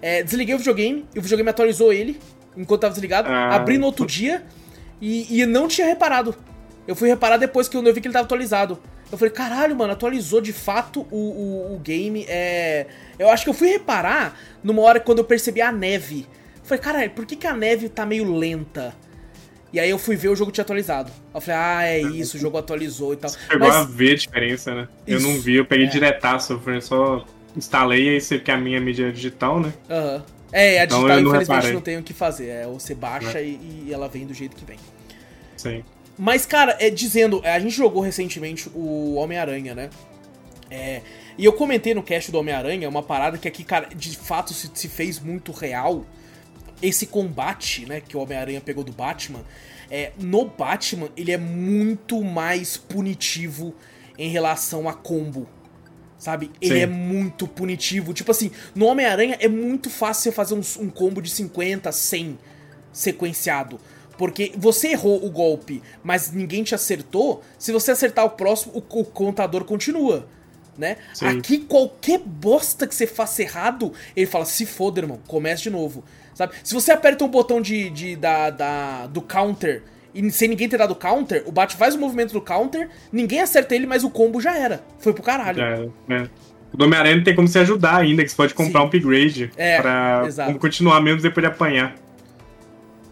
É, 0.00 0.22
desliguei 0.22 0.54
o 0.54 0.58
videogame, 0.58 1.04
e 1.12 1.18
o 1.18 1.22
videogame 1.22 1.50
atualizou 1.50 1.92
ele 1.92 2.20
enquanto 2.56 2.82
tava 2.82 2.92
desligado. 2.92 3.28
Ah. 3.28 3.54
Abri 3.54 3.78
no 3.78 3.86
outro 3.86 4.06
dia 4.06 4.44
e, 5.00 5.40
e 5.40 5.46
não 5.46 5.68
tinha 5.68 5.86
reparado. 5.86 6.34
Eu 6.86 6.94
fui 6.94 7.08
reparar 7.08 7.36
depois 7.36 7.68
que 7.68 7.76
eu 7.76 7.82
vi 7.82 8.00
que 8.00 8.08
ele 8.08 8.12
tava 8.12 8.24
atualizado. 8.24 8.78
Eu 9.10 9.18
falei, 9.18 9.32
caralho, 9.32 9.76
mano, 9.76 9.92
atualizou 9.92 10.40
de 10.40 10.52
fato 10.52 11.06
o, 11.10 11.16
o, 11.16 11.74
o 11.74 11.78
game. 11.78 12.24
É... 12.28 12.86
Eu 13.18 13.30
acho 13.30 13.44
que 13.44 13.50
eu 13.50 13.54
fui 13.54 13.68
reparar 13.68 14.38
numa 14.62 14.82
hora 14.82 14.98
quando 15.00 15.18
eu 15.18 15.24
percebi 15.24 15.60
a 15.60 15.70
neve. 15.70 16.26
Eu 16.56 16.64
falei, 16.64 16.82
caralho, 16.82 17.10
por 17.10 17.24
que, 17.24 17.36
que 17.36 17.46
a 17.46 17.54
neve 17.54 17.88
tá 17.88 18.04
meio 18.04 18.34
lenta? 18.34 18.94
E 19.72 19.80
aí 19.80 19.90
eu 19.90 19.98
fui 19.98 20.14
ver 20.14 20.28
o 20.28 20.36
jogo 20.36 20.52
tinha 20.52 20.62
atualizado. 20.62 21.10
Eu 21.34 21.40
falei, 21.40 21.60
ah, 21.60 21.82
é 21.84 22.00
isso, 22.00 22.36
o 22.36 22.40
jogo 22.40 22.56
atualizou 22.56 23.12
e 23.12 23.16
tal. 23.16 23.30
Chegou 23.30 23.66
Mas- 23.68 23.76
a 23.76 23.82
ver 23.84 24.12
a 24.12 24.16
diferença, 24.16 24.74
né? 24.74 24.88
Eu 25.06 25.18
Isso, 25.18 25.26
não 25.26 25.40
vi, 25.40 25.56
eu 25.56 25.66
peguei 25.66 25.86
é. 25.86 25.90
diretaço, 25.90 26.60
foi 26.60 26.80
só 26.80 27.24
instalei, 27.56 28.08
aí 28.08 28.20
você 28.20 28.38
que 28.38 28.50
a 28.50 28.56
minha 28.56 28.80
mídia 28.80 29.12
digital, 29.12 29.60
né? 29.60 29.72
Aham. 29.90 30.22
É, 30.54 30.78
a 30.78 30.84
Então 30.84 30.98
digital 30.98 31.18
eu 31.18 31.24
não 31.24 31.30
infelizmente 31.30 31.56
reparei. 31.56 31.72
não 31.72 31.80
tem 31.80 31.98
o 31.98 32.02
que 32.04 32.14
fazer. 32.14 32.46
É, 32.46 32.66
ou 32.66 32.78
você 32.78 32.94
baixa 32.94 33.40
e, 33.40 33.86
e 33.86 33.92
ela 33.92 34.08
vem 34.08 34.24
do 34.24 34.32
jeito 34.32 34.54
que 34.54 34.64
vem. 34.64 34.78
Sim. 35.56 35.82
Mas, 36.16 36.46
cara, 36.46 36.76
é, 36.78 36.90
dizendo, 36.90 37.40
é, 37.42 37.52
a 37.52 37.58
gente 37.58 37.74
jogou 37.74 38.00
recentemente 38.00 38.70
o 38.72 39.14
Homem-Aranha, 39.14 39.74
né? 39.74 39.90
É, 40.70 41.02
e 41.36 41.44
eu 41.44 41.52
comentei 41.52 41.92
no 41.92 42.04
cast 42.04 42.30
do 42.30 42.38
Homem-Aranha 42.38 42.88
uma 42.88 43.02
parada 43.02 43.36
que 43.36 43.48
aqui, 43.48 43.64
cara, 43.64 43.88
de 43.94 44.16
fato 44.16 44.54
se, 44.54 44.70
se 44.72 44.88
fez 44.88 45.18
muito 45.18 45.50
real. 45.50 46.06
Esse 46.80 47.06
combate, 47.06 47.84
né, 47.86 48.00
que 48.00 48.16
o 48.16 48.20
Homem-Aranha 48.20 48.60
pegou 48.60 48.84
do 48.84 48.92
Batman, 48.92 49.40
é, 49.90 50.12
no 50.18 50.44
Batman, 50.44 51.08
ele 51.16 51.32
é 51.32 51.38
muito 51.38 52.22
mais 52.22 52.76
punitivo 52.76 53.74
em 54.16 54.28
relação 54.28 54.88
a 54.88 54.92
combo. 54.92 55.48
Sabe? 56.24 56.50
Ele 56.58 56.76
Sim. 56.76 56.80
é 56.80 56.86
muito 56.86 57.46
punitivo. 57.46 58.14
Tipo 58.14 58.30
assim, 58.30 58.50
no 58.74 58.86
Homem-Aranha 58.86 59.36
é 59.40 59.46
muito 59.46 59.90
fácil 59.90 60.22
você 60.22 60.32
fazer 60.32 60.54
um, 60.54 60.62
um 60.82 60.88
combo 60.88 61.20
de 61.20 61.28
50, 61.28 61.92
100 61.92 62.38
sequenciado. 62.90 63.78
Porque 64.16 64.52
você 64.56 64.88
errou 64.92 65.22
o 65.22 65.30
golpe, 65.30 65.82
mas 66.02 66.32
ninguém 66.32 66.64
te 66.64 66.74
acertou. 66.74 67.42
Se 67.58 67.72
você 67.72 67.90
acertar 67.90 68.24
o 68.24 68.30
próximo, 68.30 68.72
o, 68.74 69.00
o 69.00 69.04
contador 69.04 69.64
continua. 69.66 70.26
Né? 70.78 70.96
Sim. 71.12 71.26
Aqui, 71.26 71.58
qualquer 71.58 72.18
bosta 72.20 72.86
que 72.86 72.94
você 72.94 73.06
faça 73.06 73.42
errado, 73.42 73.92
ele 74.16 74.24
fala: 74.26 74.46
se 74.46 74.64
foda, 74.64 75.00
irmão, 75.00 75.20
comece 75.26 75.64
de 75.64 75.70
novo. 75.70 76.02
Sabe? 76.34 76.54
Se 76.64 76.72
você 76.72 76.90
aperta 76.90 77.22
um 77.22 77.28
botão 77.28 77.60
de, 77.60 77.90
de- 77.90 78.16
da, 78.16 78.48
da- 78.48 79.06
do 79.08 79.20
counter 79.20 79.82
e 80.14 80.30
sem 80.30 80.48
ninguém 80.48 80.68
ter 80.68 80.78
dado 80.78 80.94
counter, 80.94 81.42
o 81.46 81.52
Bat 81.52 81.74
faz 81.76 81.94
o 81.94 81.98
movimento 81.98 82.32
do 82.32 82.40
counter, 82.40 82.88
ninguém 83.12 83.40
acerta 83.40 83.74
ele, 83.74 83.86
mas 83.86 84.04
o 84.04 84.10
combo 84.10 84.40
já 84.40 84.56
era. 84.56 84.84
Foi 84.98 85.12
pro 85.12 85.22
caralho. 85.22 85.58
Já 85.58 85.66
era, 85.66 85.88
né? 86.08 86.30
O 86.72 86.76
do 86.76 86.84
Homem-Aranha 86.86 87.22
tem 87.22 87.34
como 87.34 87.46
se 87.48 87.58
ajudar 87.58 87.96
ainda, 87.96 88.22
que 88.24 88.28
você 88.30 88.36
pode 88.36 88.54
comprar 88.54 88.80
Sim. 88.80 88.84
um 88.84 88.88
upgrade 88.88 89.50
É, 89.56 89.80
pra 89.80 90.22
exato. 90.26 90.58
continuar 90.58 91.00
mesmo 91.00 91.20
depois 91.22 91.44
de 91.44 91.52
apanhar. 91.52 91.94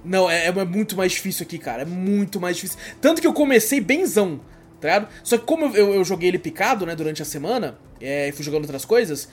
Não, 0.05 0.29
é, 0.29 0.47
é 0.47 0.65
muito 0.65 0.97
mais 0.97 1.13
difícil 1.13 1.45
aqui, 1.45 1.59
cara. 1.59 1.83
É 1.83 1.85
muito 1.85 2.41
mais 2.41 2.57
difícil. 2.57 2.79
Tanto 3.01 3.21
que 3.21 3.27
eu 3.27 3.33
comecei 3.33 3.81
benzão, 3.81 4.41
tá 4.81 4.89
ligado? 4.89 5.09
Só 5.23 5.39
que 5.39 5.45
como 5.45 5.67
eu, 5.67 5.75
eu- 5.75 5.95
eu 5.95 6.05
joguei 6.05 6.29
ele 6.29 6.39
picado, 6.41 6.85
né, 6.85 6.97
durante 6.97 7.23
a 7.23 7.25
semana, 7.25 7.79
é, 8.01 8.29
e 8.29 8.33
fui 8.33 8.45
jogando 8.45 8.63
outras 8.63 8.85
coisas, 8.85 9.29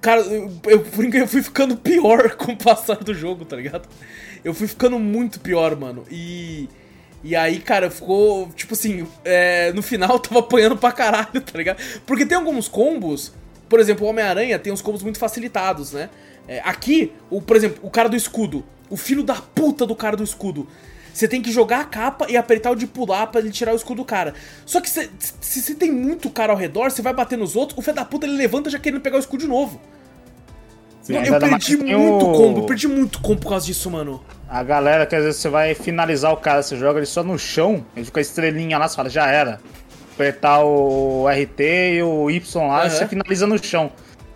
cara, 0.00 0.22
eu, 0.22 0.50
eu, 0.66 0.80
por 0.80 1.04
enquanto, 1.04 1.22
eu 1.22 1.28
fui 1.28 1.42
ficando 1.42 1.76
pior 1.76 2.36
com 2.36 2.52
o 2.52 2.56
passar 2.56 2.96
do 2.96 3.12
jogo, 3.12 3.44
tá 3.44 3.54
ligado? 3.56 3.86
Eu 4.42 4.54
fui 4.54 4.66
ficando 4.66 4.98
muito 4.98 5.40
pior, 5.40 5.76
mano. 5.76 6.04
E. 6.10 6.68
E 7.22 7.34
aí, 7.34 7.58
cara, 7.58 7.90
ficou, 7.90 8.48
tipo 8.54 8.74
assim, 8.74 9.06
é, 9.24 9.72
no 9.72 9.82
final 9.82 10.10
eu 10.12 10.18
tava 10.20 10.38
apanhando 10.40 10.76
pra 10.76 10.92
caralho, 10.92 11.40
tá 11.40 11.58
ligado? 11.58 11.78
Porque 12.06 12.24
tem 12.24 12.36
alguns 12.36 12.68
combos, 12.68 13.32
por 13.68 13.80
exemplo, 13.80 14.06
o 14.06 14.10
Homem-Aranha 14.10 14.58
tem 14.58 14.72
uns 14.72 14.80
combos 14.82 15.02
muito 15.02 15.18
facilitados, 15.18 15.92
né? 15.92 16.08
É, 16.46 16.60
aqui, 16.64 17.12
o, 17.28 17.42
por 17.42 17.56
exemplo, 17.56 17.80
o 17.82 17.90
cara 17.90 18.08
do 18.08 18.16
escudo, 18.16 18.64
o 18.88 18.96
filho 18.96 19.22
da 19.22 19.34
puta 19.34 19.84
do 19.84 19.94
cara 19.96 20.16
do 20.16 20.22
escudo. 20.24 20.66
Você 21.12 21.26
tem 21.26 21.42
que 21.42 21.50
jogar 21.50 21.80
a 21.80 21.84
capa 21.84 22.26
e 22.30 22.36
apertar 22.36 22.70
o 22.70 22.76
de 22.76 22.86
pular 22.86 23.26
pra 23.26 23.40
ele 23.40 23.50
tirar 23.50 23.72
o 23.72 23.76
escudo 23.76 24.02
do 24.02 24.04
cara. 24.04 24.34
Só 24.64 24.80
que 24.80 24.88
cê- 24.88 25.10
se 25.40 25.60
você 25.60 25.74
tem 25.74 25.90
muito 25.90 26.30
cara 26.30 26.52
ao 26.52 26.58
redor, 26.58 26.92
você 26.92 27.02
vai 27.02 27.12
bater 27.12 27.36
nos 27.36 27.56
outros, 27.56 27.76
o 27.76 27.82
filho 27.82 27.96
da 27.96 28.04
puta 28.04 28.24
ele 28.24 28.36
levanta 28.36 28.70
já 28.70 28.78
querendo 28.78 29.00
pegar 29.00 29.16
o 29.16 29.20
escudo 29.20 29.40
de 29.40 29.48
novo. 29.48 29.80
Sim, 31.08 31.16
eu 31.26 31.38
perdi 31.40 31.76
muito 31.76 32.26
o- 32.26 32.32
combo, 32.32 32.60
eu 32.60 32.66
perdi 32.66 32.86
muito 32.88 33.20
combo 33.20 33.40
por 33.40 33.48
causa 33.48 33.66
disso, 33.66 33.90
mano. 33.90 34.22
A 34.48 34.62
galera 34.62 35.06
que 35.06 35.14
às 35.16 35.24
vezes 35.24 35.40
você 35.40 35.48
vai 35.48 35.74
finalizar 35.74 36.32
o 36.32 36.36
cara, 36.36 36.62
você 36.62 36.76
joga 36.76 36.98
ele 36.98 37.06
só 37.06 37.22
no 37.24 37.38
chão, 37.38 37.84
ele 37.96 38.04
fica 38.04 38.20
a 38.20 38.22
estrelinha 38.22 38.78
lá, 38.78 38.86
você 38.88 38.96
fala, 38.96 39.08
já 39.10 39.26
era. 39.26 39.60
Apertar 40.14 40.64
o 40.64 41.26
RT 41.28 41.60
e 41.94 42.02
o 42.02 42.28
Y 42.30 42.40
lá, 42.66 42.80
Aham. 42.82 42.90
você 42.90 43.06
finaliza 43.06 43.46
no 43.46 43.62
chão. 43.62 43.90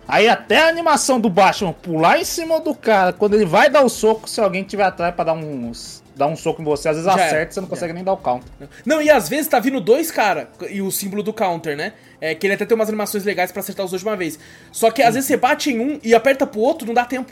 Aí 0.07 0.27
até 0.27 0.63
a 0.63 0.67
animação 0.67 1.19
do 1.19 1.29
Batman 1.29 1.73
pular 1.73 2.19
em 2.19 2.25
cima 2.25 2.59
do 2.59 2.73
cara, 2.75 3.13
quando 3.13 3.35
ele 3.35 3.45
vai 3.45 3.69
dar 3.69 3.83
o 3.83 3.89
soco, 3.89 4.29
se 4.29 4.39
alguém 4.41 4.63
tiver 4.63 4.83
atrás 4.83 5.13
pra 5.15 5.25
dar 5.25 5.33
um, 5.33 5.71
dar 6.15 6.27
um 6.27 6.35
soco 6.35 6.61
em 6.61 6.65
você, 6.65 6.89
às 6.89 6.95
vezes 6.95 7.05
Já 7.11 7.15
acerta 7.15 7.35
era, 7.35 7.49
e 7.49 7.53
você 7.53 7.61
não 7.61 7.67
consegue 7.67 7.93
nem 7.93 8.03
dar 8.03 8.13
o 8.13 8.17
counter. 8.17 8.49
Não, 8.85 9.01
e 9.01 9.09
às 9.09 9.27
vezes 9.29 9.47
tá 9.47 9.59
vindo 9.59 9.81
dois 9.81 10.11
cara 10.11 10.49
e 10.69 10.81
o 10.81 10.91
símbolo 10.91 11.23
do 11.23 11.33
counter, 11.33 11.75
né? 11.75 11.93
É 12.21 12.35
que 12.35 12.45
ele 12.47 12.53
até 12.53 12.65
tem 12.65 12.75
umas 12.75 12.87
animações 12.89 13.23
legais 13.23 13.51
pra 13.51 13.61
acertar 13.61 13.83
os 13.85 13.91
dois 13.91 14.01
de 14.01 14.07
uma 14.07 14.15
vez. 14.15 14.37
Só 14.71 14.91
que 14.91 15.01
às 15.01 15.15
vezes 15.15 15.27
você 15.27 15.37
bate 15.37 15.71
em 15.71 15.79
um 15.79 15.99
e 16.03 16.13
aperta 16.13 16.45
pro 16.45 16.59
outro, 16.59 16.85
não 16.87 16.93
dá 16.93 17.05
tempo. 17.05 17.31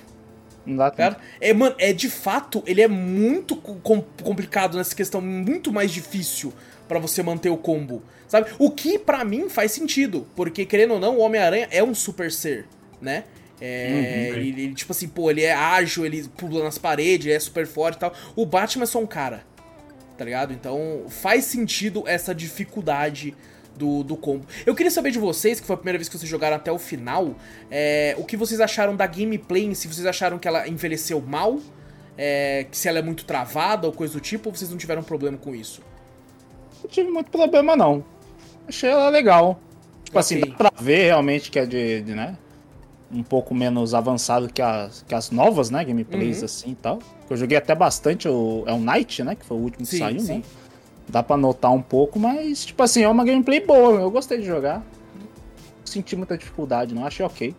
Não 0.66 0.78
dá 0.78 0.92
tempo. 0.92 1.16
Cara, 1.16 1.18
é, 1.40 1.54
mano, 1.54 1.76
é 1.80 1.92
de 1.94 2.10
fato, 2.10 2.64
ele 2.68 2.82
é 2.82 2.88
muito 2.88 3.56
com- 3.56 4.04
complicado 4.24 4.78
nessa 4.78 4.96
questão, 4.96 5.20
muito 5.22 5.72
mais 5.72 5.92
difícil 5.92 6.54
pra 6.88 7.00
você 7.00 7.24
manter 7.24 7.50
o 7.50 7.58
combo, 7.58 8.04
sabe? 8.28 8.52
O 8.60 8.70
que 8.70 9.00
pra 9.00 9.24
mim 9.24 9.50
faz 9.50 9.72
sentido, 9.72 10.28
porque 10.36 10.66
querendo 10.66 10.94
ou 10.96 11.00
não, 11.00 11.18
o 11.18 11.22
Homem-Aranha 11.22 11.68
é 11.72 11.84
um 11.84 11.96
super 11.96 12.32
ser, 12.32 12.68
né? 13.02 13.24
É, 13.62 14.30
Uhum. 14.32 14.38
ele, 14.38 14.50
ele, 14.64 14.74
tipo 14.74 14.92
assim, 14.92 15.08
pô, 15.08 15.30
ele 15.30 15.44
é 15.44 15.54
ágil, 15.54 16.04
ele 16.06 16.28
pula 16.36 16.64
nas 16.64 16.78
paredes, 16.80 17.28
ele 17.28 17.36
é 17.36 17.40
super 17.40 17.68
forte 17.68 17.96
e 17.96 18.00
tal. 18.00 18.14
O 18.36 18.46
Batman 18.46 18.84
é 18.84 18.88
só 18.88 19.00
um 19.00 19.06
cara, 19.06 19.44
tá 20.18 20.26
ligado? 20.26 20.52
Então 20.52 21.04
faz 21.10 21.46
sentido 21.46 22.04
essa 22.08 22.34
dificuldade 22.34 23.36
do, 23.78 24.04
do 24.04 24.18
combo. 24.18 24.46
Eu 24.66 24.74
queria 24.76 24.92
saber 24.92 25.12
de 25.12 25.20
vocês, 25.20 25.60
que 25.60 25.68
foi 25.68 25.76
a 25.76 25.78
primeira 25.78 25.98
vez 26.00 26.10
que 26.10 26.18
vocês 26.18 26.30
jogaram 26.30 26.56
até 26.56 26.72
o 26.72 26.80
final, 26.80 27.36
é, 27.70 28.16
o 28.18 28.24
que 28.24 28.36
vocês 28.36 28.60
acharam 28.60 28.96
da 28.96 29.06
gameplay 29.06 29.74
si? 29.76 29.88
Vocês 29.88 30.06
acharam 30.06 30.40
que 30.40 30.48
ela 30.48 30.68
envelheceu 30.68 31.22
mal? 31.22 31.60
É, 32.18 32.66
que 32.70 32.78
se 32.78 32.88
ela 32.88 33.00
é 33.00 33.02
muito 33.02 33.26
travada 33.26 33.88
ou 33.88 33.94
coisa 33.94 34.14
do 34.14 34.20
tipo, 34.20 34.50
ou 34.50 34.56
vocês 34.56 34.70
não 34.70 34.78
tiveram 34.78 35.02
problema 35.02 35.38
com 35.38 35.56
isso? 35.56 35.82
Não 36.84 36.90
tive 36.90 37.10
muito 37.10 37.32
problema, 37.32 37.76
não. 37.76 38.04
Achei 38.68 38.90
ela 38.90 39.10
legal. 39.10 39.60
Tipo 40.04 40.20
assim, 40.20 40.40
Ok. 40.40 40.50
dá 40.58 40.72
pra 40.72 40.84
ver 40.84 41.06
realmente 41.06 41.50
que 41.50 41.58
é 41.58 41.66
de, 41.66 42.02
de, 42.02 42.14
né? 42.14 42.38
Um 43.14 43.24
pouco 43.24 43.54
menos 43.54 43.94
avançado 43.94 44.48
que 44.48 44.62
as, 44.62 45.04
que 45.08 45.14
as 45.14 45.32
novas, 45.32 45.70
né? 45.70 45.84
Gameplays 45.84 46.40
Uhum. 46.40 46.46
assim 46.46 46.72
e 46.72 46.76
tal. 46.76 47.00
Eu 47.30 47.36
joguei 47.38 47.58
até 47.58 47.76
bastante 47.76 48.28
o. 48.28 48.64
É 48.66 48.74
o 48.74 48.80
Night, 48.80 49.24
né? 49.24 49.36
Que 49.36 49.46
foi 49.46 49.58
o 49.58 49.60
último 49.60 49.86
que 49.86 49.92
Sim, 49.92 50.00
saiu, 50.00 50.20
sim. 50.20 50.38
né? 50.38 50.44
Dá 51.10 51.22
pra 51.22 51.36
notar 51.36 51.72
um 51.72 51.82
pouco, 51.82 52.18
mas, 52.18 52.64
tipo 52.66 52.82
assim, 52.84 53.02
é 53.04 53.08
uma 53.10 53.26
gameplay 53.26 53.60
boa. 53.66 54.00
Eu 54.00 54.10
gostei 54.10 54.38
de 54.40 54.46
jogar. 54.46 54.78
Não 55.16 55.86
senti 55.86 56.16
muita 56.16 56.38
dificuldade, 56.38 56.96
não. 56.96 57.06
Achei 57.06 57.26
ok. 57.26 57.54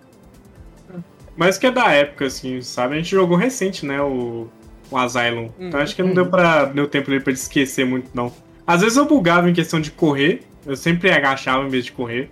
Mas 1.36 1.56
que 1.58 1.66
é 1.66 1.70
da 1.70 1.90
época, 1.92 2.26
assim, 2.26 2.60
sabe? 2.60 2.94
A 2.94 2.96
gente 2.98 3.10
jogou 3.10 3.36
recente, 3.36 3.84
né? 3.86 4.00
O, 4.00 4.48
o 4.90 4.96
Asylum. 4.96 5.48
Então 5.58 5.78
Uhum. 5.78 5.84
acho 5.84 5.94
que 5.96 6.02
não 6.02 6.14
deu, 6.14 6.26
pra, 6.30 6.64
deu 6.66 6.86
tempo 6.88 7.08
dele 7.10 7.20
pra 7.22 7.30
ele 7.30 7.38
esquecer 7.38 7.84
muito, 7.86 8.10
não. 8.14 8.32
Às 8.66 8.80
vezes 8.82 8.96
eu 8.96 9.06
bugava 9.06 9.48
em 9.50 9.54
questão 9.54 9.80
de 9.80 9.90
correr. 9.90 10.42
Eu 10.64 10.76
sempre 10.76 11.10
agachava 11.10 11.64
em 11.64 11.68
vez 11.68 11.84
de 11.86 11.92
correr. 11.92 12.30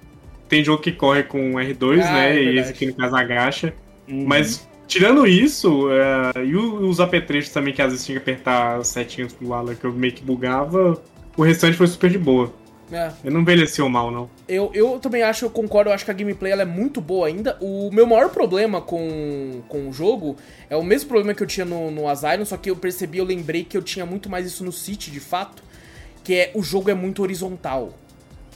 Tem 0.51 0.63
jogo 0.63 0.83
que 0.83 0.93
corre 0.93 1.23
com 1.23 1.53
R2, 1.53 2.03
Ah, 2.03 2.13
né? 2.13 2.37
é 2.37 2.43
e 2.43 2.59
esse 2.59 2.71
aqui 2.73 2.85
no 2.87 2.95
caso 2.95 3.17
agacha. 3.17 3.73
Uhum. 4.07 4.25
Mas 4.27 4.69
tirando 4.87 5.27
isso, 5.27 5.89
é, 5.91 6.45
e 6.45 6.55
os 6.57 6.99
apetrechos 7.01 7.53
também, 7.53 7.73
que 7.73 7.81
às 7.81 7.93
vezes 7.93 8.05
tinha 8.05 8.19
que 8.21 8.23
apertar 8.31 8.77
as 8.79 8.89
setinhas 8.89 9.33
pro 9.33 9.49
lado 9.49 9.75
que 9.77 9.85
eu 9.85 9.93
meio 9.93 10.13
que 10.13 10.23
bugava, 10.25 11.01
o 11.37 11.43
restante 11.43 11.77
foi 11.77 11.87
super 11.87 12.11
de 12.11 12.19
boa. 12.19 12.53
É, 12.93 13.13
Ele 13.23 13.33
não 13.35 13.43
envelheceu 13.43 13.89
mal, 13.89 14.11
não. 14.11 14.29
eu, 14.49 14.69
eu 14.75 14.99
também 14.99 15.23
acho, 15.23 15.45
eu 15.45 15.51
concordo, 15.51 15.91
eu 15.91 15.95
acho 15.95 16.05
que 16.05 16.11
a 16.11 16.15
gameplay 16.15 16.51
ela 16.51 16.63
é 16.63 16.65
muito 16.65 17.01
boa 17.01 17.29
ainda. 17.29 17.57
O 17.61 17.89
meu 17.93 18.05
maior 18.05 18.31
problema 18.31 18.81
com, 18.81 19.63
com 19.69 19.89
o 19.89 19.93
jogo 19.93 20.37
é 20.69 20.75
o 20.77 20.83
mesmo 20.83 21.09
problema 21.09 21.33
que 21.33 21.41
eu 21.41 21.47
tinha 21.47 21.65
no, 21.65 21.89
no 21.93 22.09
Asylum, 22.09 22.45
só 22.45 22.57
que 22.57 22.69
eu 22.69 22.75
percebi, 22.75 23.19
eu 23.19 23.25
lembrei 23.25 23.63
que 23.63 23.77
eu 23.77 23.83
tinha 23.83 24.05
muito 24.05 24.29
mais 24.29 24.45
isso 24.45 24.65
no 24.65 24.73
City, 24.73 25.13
de 25.13 25.21
fato, 25.21 25.63
que 26.25 26.35
é 26.35 26.51
o 26.53 26.65
jogo 26.65 26.91
é 26.91 26.95
muito 26.95 27.23
horizontal. 27.23 27.95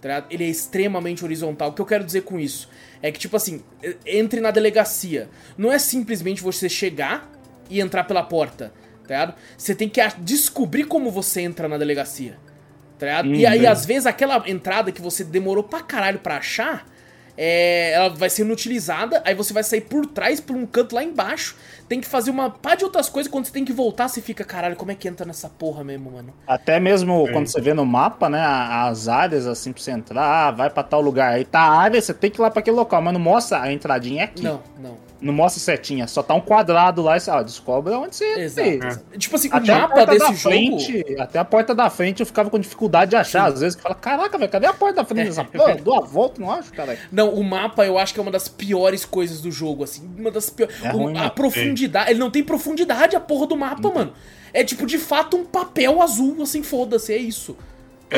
Tá 0.05 0.09
ligado? 0.09 0.27
Ele 0.31 0.45
é 0.45 0.49
extremamente 0.49 1.25
horizontal. 1.25 1.71
O 1.71 1.73
que 1.73 1.81
eu 1.81 1.87
quero 1.87 2.05
dizer 2.05 2.21
com 2.25 2.39
isso? 2.39 2.69
É 3.01 3.11
que, 3.11 3.19
tipo 3.19 3.35
assim, 3.39 3.63
entre 4.05 4.39
na 4.39 4.51
delegacia. 4.51 5.31
Não 5.57 5.73
é 5.73 5.79
simplesmente 5.79 6.43
você 6.43 6.69
chegar 6.69 7.33
e 7.71 7.81
entrar 7.81 8.05
pela 8.05 8.23
porta, 8.23 8.71
tá 9.03 9.15
ligado? 9.15 9.35
Você 9.57 9.75
tem 9.75 9.89
que 9.89 10.01
descobrir 10.19 10.85
como 10.85 11.11
você 11.11 11.41
entra 11.41 11.67
na 11.69 11.79
delegacia. 11.79 12.37
Tá 12.99 13.07
ligado? 13.07 13.35
E 13.35 13.47
aí, 13.47 13.65
Uhum. 13.65 13.71
às 13.73 13.87
vezes, 13.87 14.05
aquela 14.05 14.45
entrada 14.47 14.93
que 14.93 15.01
você 15.01 15.25
demorou 15.25 15.65
pra 15.65 15.81
caralho 15.81 16.19
pra 16.19 16.37
achar, 16.37 16.87
é, 17.37 17.93
ela 17.93 18.09
vai 18.11 18.31
ser 18.31 18.43
inutilizada, 18.43 19.23
aí 19.25 19.35
você 19.35 19.53
vai 19.53 19.63
sair 19.63 19.81
por 19.83 20.07
trás, 20.07 20.41
por 20.41 20.55
um 20.57 20.67
canto 20.67 20.95
lá 20.95 21.03
embaixo, 21.03 21.57
tem 21.89 22.01
que 22.01 22.07
fazer 22.07 22.31
uma 22.31 22.49
pá 22.51 22.75
de 22.75 22.85
outras 22.85 23.09
coisas, 23.09 23.31
quando 23.31 23.45
você 23.47 23.53
tem 23.53 23.65
que 23.65 23.73
voltar, 23.73 24.09
você 24.09 24.21
fica, 24.21 24.45
caralho, 24.45 24.77
como 24.77 24.91
é 24.91 24.95
que 24.95 25.07
entra 25.09 25.27
nessa 25.27 25.49
porra 25.49 25.85
mesmo, 25.85 26.11
mano? 26.13 26.33
Até 26.47 26.81
mesmo 26.81 27.29
É. 27.29 27.33
quando 27.33 27.47
você 27.47 27.61
vê 27.61 27.75
no 27.75 27.85
mapa, 27.85 28.29
né, 28.29 28.41
as 28.43 29.09
áreas 29.09 29.47
assim 29.47 29.73
pra 29.73 29.83
você 29.83 29.91
entrar, 29.91 30.49
ah, 30.49 30.51
vai 30.51 30.71
pra 30.71 30.83
tal 30.83 31.01
lugar. 31.01 31.33
Aí 31.35 31.45
tá 31.45 31.61
a 31.61 31.79
área, 31.79 32.01
você 32.01 32.15
tem 32.15 32.31
que 32.31 32.39
ir 32.39 32.43
lá 32.43 32.51
pra 32.51 32.61
aquele 32.61 32.77
local, 32.77 33.03
mas 33.03 33.13
não 33.13 33.21
mostra 33.21 33.61
a 33.61 33.73
entradinha 33.73 34.23
é 34.23 34.25
aqui. 34.25 34.43
Não, 34.43 34.63
não. 34.79 34.97
Não 35.21 35.33
mostra 35.33 35.61
setinha, 35.61 36.07
só 36.07 36.23
tá 36.23 36.35
um 36.35 36.41
quadrado 36.41 37.01
lá 37.01 37.17
e 37.17 37.21
você 37.21 37.31
ah, 37.31 37.43
descobre 37.43 37.95
onde 37.95 38.15
você 38.17 38.25
Exato. 38.41 38.69
exato. 38.69 39.19
Tipo 39.19 39.37
assim, 39.37 39.49
Até 39.51 39.73
o 39.73 39.75
a 39.75 39.79
mapa 39.79 39.95
porta 39.95 40.13
desse 40.13 40.27
da 40.27 40.33
jogo. 40.33 40.39
frente, 40.41 41.17
até 41.19 41.39
a 41.39 41.45
porta 41.45 41.75
da 41.75 41.89
frente 41.89 42.21
eu 42.21 42.27
ficava 42.27 42.51
com 42.51 42.59
dificuldade 42.59 43.11
de 43.11 43.17
achar. 43.17 43.47
Às 43.47 43.61
vezes 43.61 43.75
que 43.77 43.83
fala, 43.83 43.95
caraca, 43.95 44.37
velho, 44.37 44.51
cadê 44.51 44.67
a 44.67 44.75
porta 44.75 44.97
da 44.97 45.05
frente 45.05 45.29
dessa 45.29 45.45
porra? 45.45 45.77
Dou 45.77 45.97
a 45.97 46.01
volta, 46.01 46.41
não 46.41 46.51
acho, 46.51 46.73
cara. 46.73 46.99
Não, 47.11 47.31
o 47.31 47.43
mapa 47.43 47.87
eu 47.87 47.99
acho 47.99 48.13
que 48.13 48.21
é 48.21 48.23
uma 48.23 48.31
das 48.33 48.49
piores 48.49 49.05
coisas 49.05 49.41
do 49.41 49.51
jogo, 49.51 49.85
assim. 49.85 50.11
Uma 50.19 50.31
das 50.31 50.51
piores. 50.51 50.75
É 50.83 50.91
ruim 50.91 51.17
a 51.17 51.21
mesmo. 51.23 51.31
profundidade. 51.31 52.11
Ele 52.11 52.19
não 52.19 52.31
tem 52.31 52.43
profundidade, 52.45 53.17
a 53.17 53.21
porra 53.21 53.47
do 53.47 53.57
mapa, 53.57 53.91
mano. 53.91 54.13
É 54.53 54.63
tipo, 54.63 54.85
de 54.87 54.99
fato, 54.99 55.37
um 55.37 55.45
papel 55.45 56.03
azul, 56.03 56.43
assim, 56.43 56.63
foda-se, 56.63 57.13
é 57.13 57.17
isso. 57.17 57.57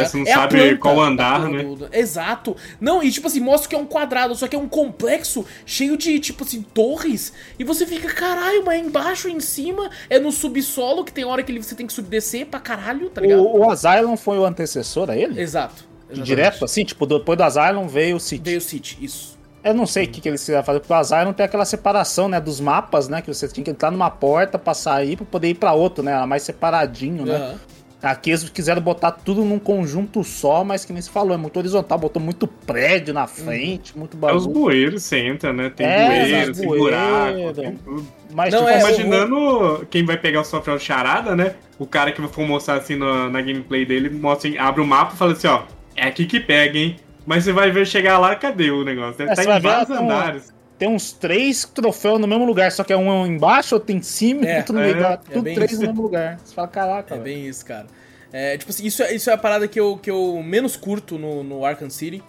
É, 0.00 0.05
você 0.05 0.17
não 0.19 0.26
É 0.26 0.33
a 0.33 0.35
sabe 0.37 0.57
planta 0.59 0.76
qual 0.79 0.97
da 0.97 1.03
andar, 1.03 1.41
né? 1.49 1.62
do- 1.62 1.76
do- 1.76 1.88
Exato. 1.93 2.57
Não, 2.81 3.03
e 3.03 3.11
tipo 3.11 3.26
assim, 3.26 3.41
mostra 3.41 3.69
que 3.69 3.75
é 3.75 3.79
um 3.79 3.87
quadrado, 3.87 4.35
só 4.35 4.47
que 4.49 4.55
é 4.57 4.59
um 4.59 4.69
complexo 4.69 5.45
cheio 5.65 5.97
de, 5.97 6.19
tipo 6.21 6.45
assim, 6.45 6.62
torres. 6.62 7.33
E 7.59 7.65
você 7.65 7.87
fica, 7.87 8.12
caralho, 8.12 8.65
mas 8.65 8.81
é 8.81 8.85
embaixo, 8.85 9.29
em 9.29 9.41
cima, 9.41 9.91
é 10.11 10.19
no 10.19 10.31
subsolo, 10.33 11.05
que 11.05 11.12
tem 11.12 11.25
hora 11.25 11.43
que 11.43 11.50
ele- 11.53 11.62
você 11.62 11.75
tem 11.75 11.87
que 11.87 11.93
subir 11.93 12.09
descer 12.11 12.47
pra 12.47 12.61
caralho, 12.61 13.09
tá 13.11 13.21
ligado? 13.21 13.41
O, 13.43 13.61
o 13.67 13.71
Asylum 13.71 14.17
foi 14.17 14.38
o 14.38 14.45
antecessor 14.45 15.11
a 15.11 15.17
ele? 15.17 15.41
Exato. 15.41 15.85
exatamente. 16.09 16.26
Direto, 16.26 16.65
assim, 16.65 16.85
tipo, 16.85 17.05
depois 17.07 17.37
do 17.37 17.43
Asylum 17.45 17.88
veio 17.88 18.17
o 18.17 18.21
City. 18.21 18.43
Veio 18.45 18.59
o 18.59 18.61
City, 18.61 18.97
isso. 19.00 19.37
Eu 19.65 19.75
não 19.75 19.85
sei 19.85 20.05
o 20.05 20.09
que, 20.09 20.21
que 20.21 20.29
eles 20.29 20.41
quiseram 20.41 20.62
fazer, 20.62 20.79
porque 20.79 20.93
o 20.93 20.97
Asylum 20.97 21.33
tem 21.33 21.45
aquela 21.45 21.65
separação, 21.65 22.29
né, 22.29 22.41
dos 22.41 22.61
mapas, 22.61 23.09
né, 23.09 23.21
que 23.21 23.26
você 23.26 23.49
tinha 23.49 23.65
que 23.65 23.71
entrar 23.73 23.91
numa 23.91 24.09
porta 24.09 24.57
pra 24.57 24.73
sair 24.73 25.17
pra 25.17 25.26
poder 25.26 25.49
ir 25.49 25.55
pra 25.55 25.73
outro, 25.73 26.05
né, 26.05 26.12
era 26.12 26.25
mais 26.25 26.45
separadinho, 26.45 27.26
né. 27.26 27.35
Aham. 27.35 27.55
Aqui 28.03 28.31
eles 28.31 28.49
quiseram 28.50 28.81
botar 28.83 29.11
tudo 29.11 29.43
num 29.43 29.59
conjunto 29.59 30.23
só, 30.23 30.62
mas 30.62 30.85
que 30.85 30.93
nem 30.93 31.00
se 31.00 31.09
falou, 31.11 31.33
é 31.33 31.37
muito 31.38 31.59
horizontal, 31.59 31.99
botou 31.99 32.21
muito 32.23 32.47
prédio 32.47 33.15
na 33.15 33.26
frente, 33.26 33.97
muito 33.97 34.15
É 34.17 34.35
os 34.35 34.47
bagulho. 34.47 34.61
bueiros, 34.61 35.03
você 35.03 35.19
entra, 35.19 35.53
né? 35.53 35.71
Tem 35.75 35.87
É, 35.87 36.07
bueiro, 36.07 36.53
tem 36.55 36.67
bueiro. 36.67 36.85
buraco, 36.85 37.53
tem 37.55 37.76
tudo. 37.76 38.07
Mas, 38.33 38.53
Não, 38.53 38.61
tipo, 38.61 38.71
é, 38.71 38.79
Tô 38.81 38.87
o- 38.87 38.88
imaginando 38.88 39.87
quem 39.91 40.05
vai 40.05 40.19
pegar 40.19 40.43
o 40.43 40.45
troféu 40.45 40.79
charada, 40.79 41.35
né? 41.35 41.55
O 41.79 41.87
cara 41.87 42.12
que 42.12 42.21
for 42.29 42.47
mostrar 42.47 42.75
assim 42.75 42.97
na, 42.97 43.31
na 43.31 43.41
gameplay 43.41 43.85
dele, 43.87 44.11
mostra, 44.11 44.50
assim, 44.50 44.59
abre 44.59 44.83
o 44.83 44.87
mapa 44.87 45.15
e 45.15 45.17
fala 45.17 45.33
assim, 45.33 45.47
ó, 45.49 45.62
é 45.97 46.07
aqui 46.07 46.26
que 46.26 46.38
pega, 46.38 46.79
hein? 46.79 46.97
Mas 47.26 47.45
você 47.45 47.53
vai 47.53 47.71
ver 47.71 47.87
chegar 47.87 48.19
lá, 48.19 48.37
cadê 48.37 48.71
o 48.71 48.85
negócio? 48.85 49.17
Deve 49.19 49.31
É, 49.31 49.33
estar 49.33 49.45
vai 49.47 49.59
em 49.59 49.61
vários 49.62 49.91
um- 49.91 50.05
andares. 50.05 50.55
Tem 50.78 50.88
uns 50.88 51.12
três 51.12 51.64
troféus 51.64 52.21
no 52.21 52.26
mesmo 52.26 52.45
lugar, 52.45 52.71
só 52.73 52.85
que 52.85 52.92
é 52.92 52.97
um 52.97 53.26
embaixo, 53.26 53.75
outro 53.76 53.92
em 53.95 54.02
cima, 54.02 54.45
É, 54.45 54.59
outro 54.59 54.75
no 54.75 54.80
meio, 54.80 54.97
é, 55.04 55.12
é 55.12 55.16
tudo 55.16 55.42
bem 55.42 55.54
três 55.54 55.73
isso. 55.73 55.80
no 55.80 55.87
mesmo 55.88 56.02
lugar. 56.02 56.38
Você 56.45 56.54
fala, 56.54 56.68
caraca, 56.68 57.14
É 57.14 57.18
velho. 57.18 57.23
bem 57.25 57.47
isso, 57.47 57.64
cara. 57.64 57.87
É, 58.33 58.56
tipo 58.59 58.71
assim, 58.71 58.85
isso 58.85 59.02
é, 59.02 59.14
isso 59.14 59.30
é 59.30 59.33
a 59.33 59.38
parada 59.38 59.66
que 59.68 59.78
eu, 59.80 59.97
que 59.97 60.11
eu 60.11 60.42
menos 60.42 60.76
curto 60.76 61.18
no, 61.18 61.42
no 61.42 61.64
Arkham 61.64 61.88
City. 61.90 62.23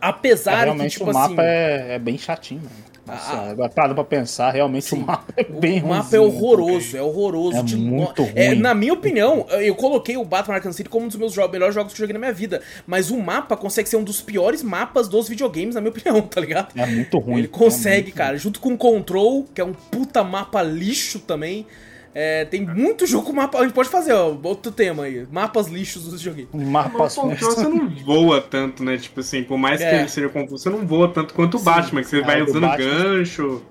Apesar 0.00 0.52
É, 0.52 0.56
que, 0.56 0.64
realmente 0.64 0.92
tipo 0.92 1.10
o 1.10 1.12
mapa 1.12 1.34
assim. 1.34 1.40
é, 1.42 1.94
é 1.94 1.98
bem 1.98 2.16
chatinho, 2.18 2.62
mano. 2.62 2.89
Nossa, 3.10 3.56
Ah, 3.64 3.68
parado 3.68 3.94
pra 3.94 4.04
pensar, 4.04 4.50
realmente 4.52 4.86
Sim. 4.86 4.96
o 4.96 5.06
mapa 5.06 5.32
é 5.36 5.44
bem 5.44 5.82
o 5.82 5.88
mapa 5.88 6.14
é 6.14 6.18
ruinzinho. 6.18 6.22
horroroso, 6.22 6.96
é 6.96 7.02
horroroso. 7.02 7.56
É 7.58 7.62
de 7.62 7.76
muito 7.76 8.22
É, 8.34 8.48
ruim. 8.48 8.58
na 8.58 8.74
minha 8.74 8.92
opinião, 8.92 9.46
eu 9.50 9.74
coloquei 9.74 10.16
o 10.16 10.24
Batman 10.24 10.54
Arkham 10.56 10.72
City 10.72 10.88
como 10.88 11.04
um 11.04 11.08
dos 11.08 11.16
meus 11.16 11.32
jo- 11.32 11.48
melhores 11.48 11.74
jogos 11.74 11.92
que 11.92 11.98
eu 12.00 12.04
joguei 12.04 12.14
na 12.14 12.18
minha 12.20 12.32
vida. 12.32 12.60
Mas 12.86 13.10
o 13.10 13.18
mapa 13.18 13.56
consegue 13.56 13.88
ser 13.88 13.96
um 13.96 14.04
dos 14.04 14.20
piores 14.20 14.62
mapas 14.62 15.08
dos 15.08 15.28
videogames, 15.28 15.74
na 15.74 15.80
minha 15.80 15.90
opinião, 15.90 16.20
tá 16.28 16.40
ligado? 16.40 16.68
É 16.78 16.86
muito 16.86 17.18
ruim. 17.18 17.38
Ele 17.38 17.48
consegue, 17.48 18.10
é 18.10 18.14
cara. 18.14 18.36
Junto 18.36 18.60
com 18.60 18.74
o 18.74 18.78
Control, 18.78 19.44
que 19.54 19.60
é 19.60 19.64
um 19.64 19.72
puta 19.72 20.22
mapa 20.24 20.62
lixo 20.62 21.18
também. 21.20 21.66
É, 22.14 22.44
tem 22.44 22.66
muito 22.66 23.06
jogo 23.06 23.26
com 23.26 23.32
mapa. 23.32 23.58
A 23.58 23.62
gente 23.62 23.72
pode 23.72 23.88
fazer, 23.88 24.12
ó, 24.12 24.36
outro 24.42 24.72
tema 24.72 25.04
aí. 25.04 25.26
Mapas 25.30 25.68
lixos 25.68 26.04
dos 26.04 26.20
videogames. 26.20 26.50
ruim. 26.52 26.64
Mapa 26.64 26.98
Mas 26.98 27.16
o 27.16 27.20
control 27.20 27.50
você 27.52 27.68
não 27.68 27.88
voa 28.04 28.40
tanto, 28.40 28.82
né? 28.82 28.96
Tipo 28.98 29.20
assim, 29.20 29.44
por 29.44 29.56
mais 29.56 29.78
que 29.80 29.86
É. 29.86 30.00
ele 30.00 30.08
seja 30.08 30.28
confuso, 30.28 30.58
você 30.62 30.70
não 30.70 30.86
voa 30.86 31.08
tanto 31.08 31.32
quanto 31.34 31.56
o. 31.56 31.60
Batman, 31.60 32.00
que 32.02 32.08
você 32.08 32.18
Ah, 32.18 32.26
vai 32.26 32.42
usando 32.42 32.62
Batman- 32.62 32.84
gancho 32.90 33.62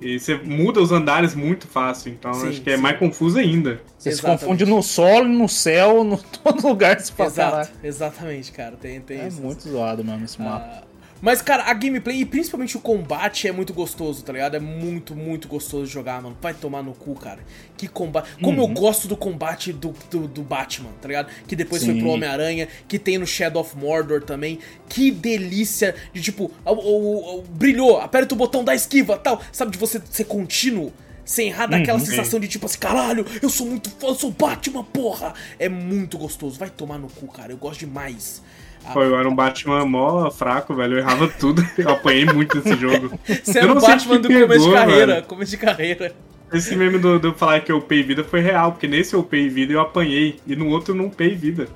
e 0.00 0.20
você 0.20 0.36
muda 0.36 0.80
os 0.80 0.92
andares 0.92 1.34
muito 1.34 1.66
fácil. 1.66 2.12
Então 2.12 2.32
Sim, 2.34 2.48
acho 2.50 2.60
que 2.60 2.70
é 2.70 2.76
sim. 2.76 2.82
mais 2.82 2.96
confuso 3.00 3.36
ainda. 3.38 3.80
Você 3.98 4.10
se 4.12 4.18
Exatamente. 4.20 4.40
confunde 4.42 4.64
no 4.64 4.80
solo, 4.80 5.28
no 5.28 5.48
céu, 5.48 6.04
no 6.04 6.16
todo 6.44 6.68
lugar. 6.68 7.00
Você 7.00 7.12
fala, 7.12 7.28
Exato, 7.30 7.50
"Caraca, 7.50 7.72
exatamente, 7.82 8.52
cara. 8.52 8.76
Tem, 8.76 9.00
tem 9.00 9.22
É 9.22 9.26
isso. 9.26 9.40
muito 9.42 9.68
zoado 9.68 10.04
mesmo 10.04 10.24
esse 10.24 10.40
mapa. 10.40 10.82
Ah, 10.82 10.82
mas, 11.20 11.42
cara, 11.42 11.64
a 11.64 11.72
gameplay 11.74 12.20
e 12.20 12.24
principalmente 12.24 12.76
o 12.76 12.80
combate 12.80 13.48
é 13.48 13.52
muito 13.52 13.72
gostoso, 13.72 14.22
tá 14.22 14.32
ligado? 14.32 14.54
É 14.56 14.60
muito, 14.60 15.14
muito 15.14 15.48
gostoso 15.48 15.86
de 15.86 15.92
jogar, 15.92 16.22
mano. 16.22 16.36
Vai 16.40 16.54
tomar 16.54 16.82
no 16.82 16.92
cu, 16.94 17.14
cara. 17.14 17.40
Que 17.76 17.88
combate. 17.88 18.28
Como 18.42 18.62
Uhum. 18.62 18.68
eu 18.68 18.74
gosto 18.74 19.08
do 19.08 19.16
combate 19.16 19.72
do, 19.72 19.94
do, 20.10 20.28
do 20.28 20.42
Batman, 20.42 20.90
tá 21.00 21.08
ligado? 21.08 21.28
Que 21.46 21.56
depois 21.56 21.84
foi 21.84 21.94
Sim. 21.94 22.00
pro 22.00 22.10
Homem-Aranha, 22.10 22.68
que 22.86 22.98
tem 22.98 23.18
no 23.18 23.26
Shadow 23.26 23.62
of 23.62 23.76
Mordor 23.76 24.22
também. 24.22 24.58
Que 24.88 25.10
delícia 25.10 25.94
de 26.12 26.20
tipo, 26.22 26.50
o, 26.64 26.70
o- 26.72 27.38
o- 27.38 27.42
brilhou, 27.42 28.00
aperta 28.00 28.34
o 28.34 28.38
botão 28.38 28.62
da 28.64 28.74
esquiva 28.74 29.16
tal. 29.18 29.40
Sabe, 29.52 29.72
de 29.72 29.78
você 29.78 30.00
ser 30.10 30.24
contínuo. 30.24 30.92
Sem 31.24 31.48
errar, 31.48 31.66
daquela 31.66 31.98
Uhum. 31.98 32.06
sensação 32.06 32.40
de 32.40 32.48
tipo 32.48 32.64
assim, 32.64 32.78
caralho, 32.78 33.26
eu 33.42 33.50
sou 33.50 33.66
muito 33.66 33.90
foda, 33.90 34.12
eu 34.12 34.18
sou 34.18 34.30
Batman, 34.30 34.82
porra! 34.82 35.34
É 35.58 35.68
muito 35.68 36.16
gostoso, 36.16 36.58
vai 36.58 36.70
tomar 36.70 36.96
no 36.98 37.08
cu, 37.10 37.26
cara, 37.28 37.52
eu 37.52 37.58
gosto 37.58 37.80
demais. 37.80 38.40
Ah, 38.88 38.92
Pô, 38.92 39.02
eu 39.02 39.18
era 39.18 39.28
um 39.28 39.34
Batman 39.34 39.84
mó 39.84 40.30
fraco, 40.30 40.74
velho. 40.74 40.94
Eu 40.94 40.98
errava 40.98 41.28
tudo. 41.28 41.62
Eu 41.76 41.90
apanhei 41.90 42.24
muito 42.24 42.56
nesse 42.56 42.74
jogo. 42.80 43.10
Você 43.44 43.58
Eu 43.58 43.62
era 43.62 43.72
o 43.72 43.80
Batman 43.80 44.18
do 44.18 44.28
começo 44.28 44.66
de 44.68 44.72
carreira. 44.74 45.14
velho. 45.14 45.26
Começo 45.26 45.50
de 45.50 45.56
carreira. 45.58 46.12
Esse 46.52 46.74
meme 46.74 46.98
do, 46.98 47.18
do 47.18 47.34
falar 47.34 47.60
que 47.60 47.70
eu 47.70 47.76
upei 47.76 48.02
vida 48.02 48.24
foi 48.24 48.40
real, 48.40 48.72
porque 48.72 48.88
nesse 48.88 49.12
eu 49.14 49.20
upei 49.20 49.48
vida 49.50 49.72
eu 49.74 49.80
apanhei. 49.80 50.40
E 50.46 50.56
no 50.56 50.68
outro 50.68 50.92
eu 50.92 50.96
não 50.96 51.06
upei 51.06 51.34
vida. 51.34 51.68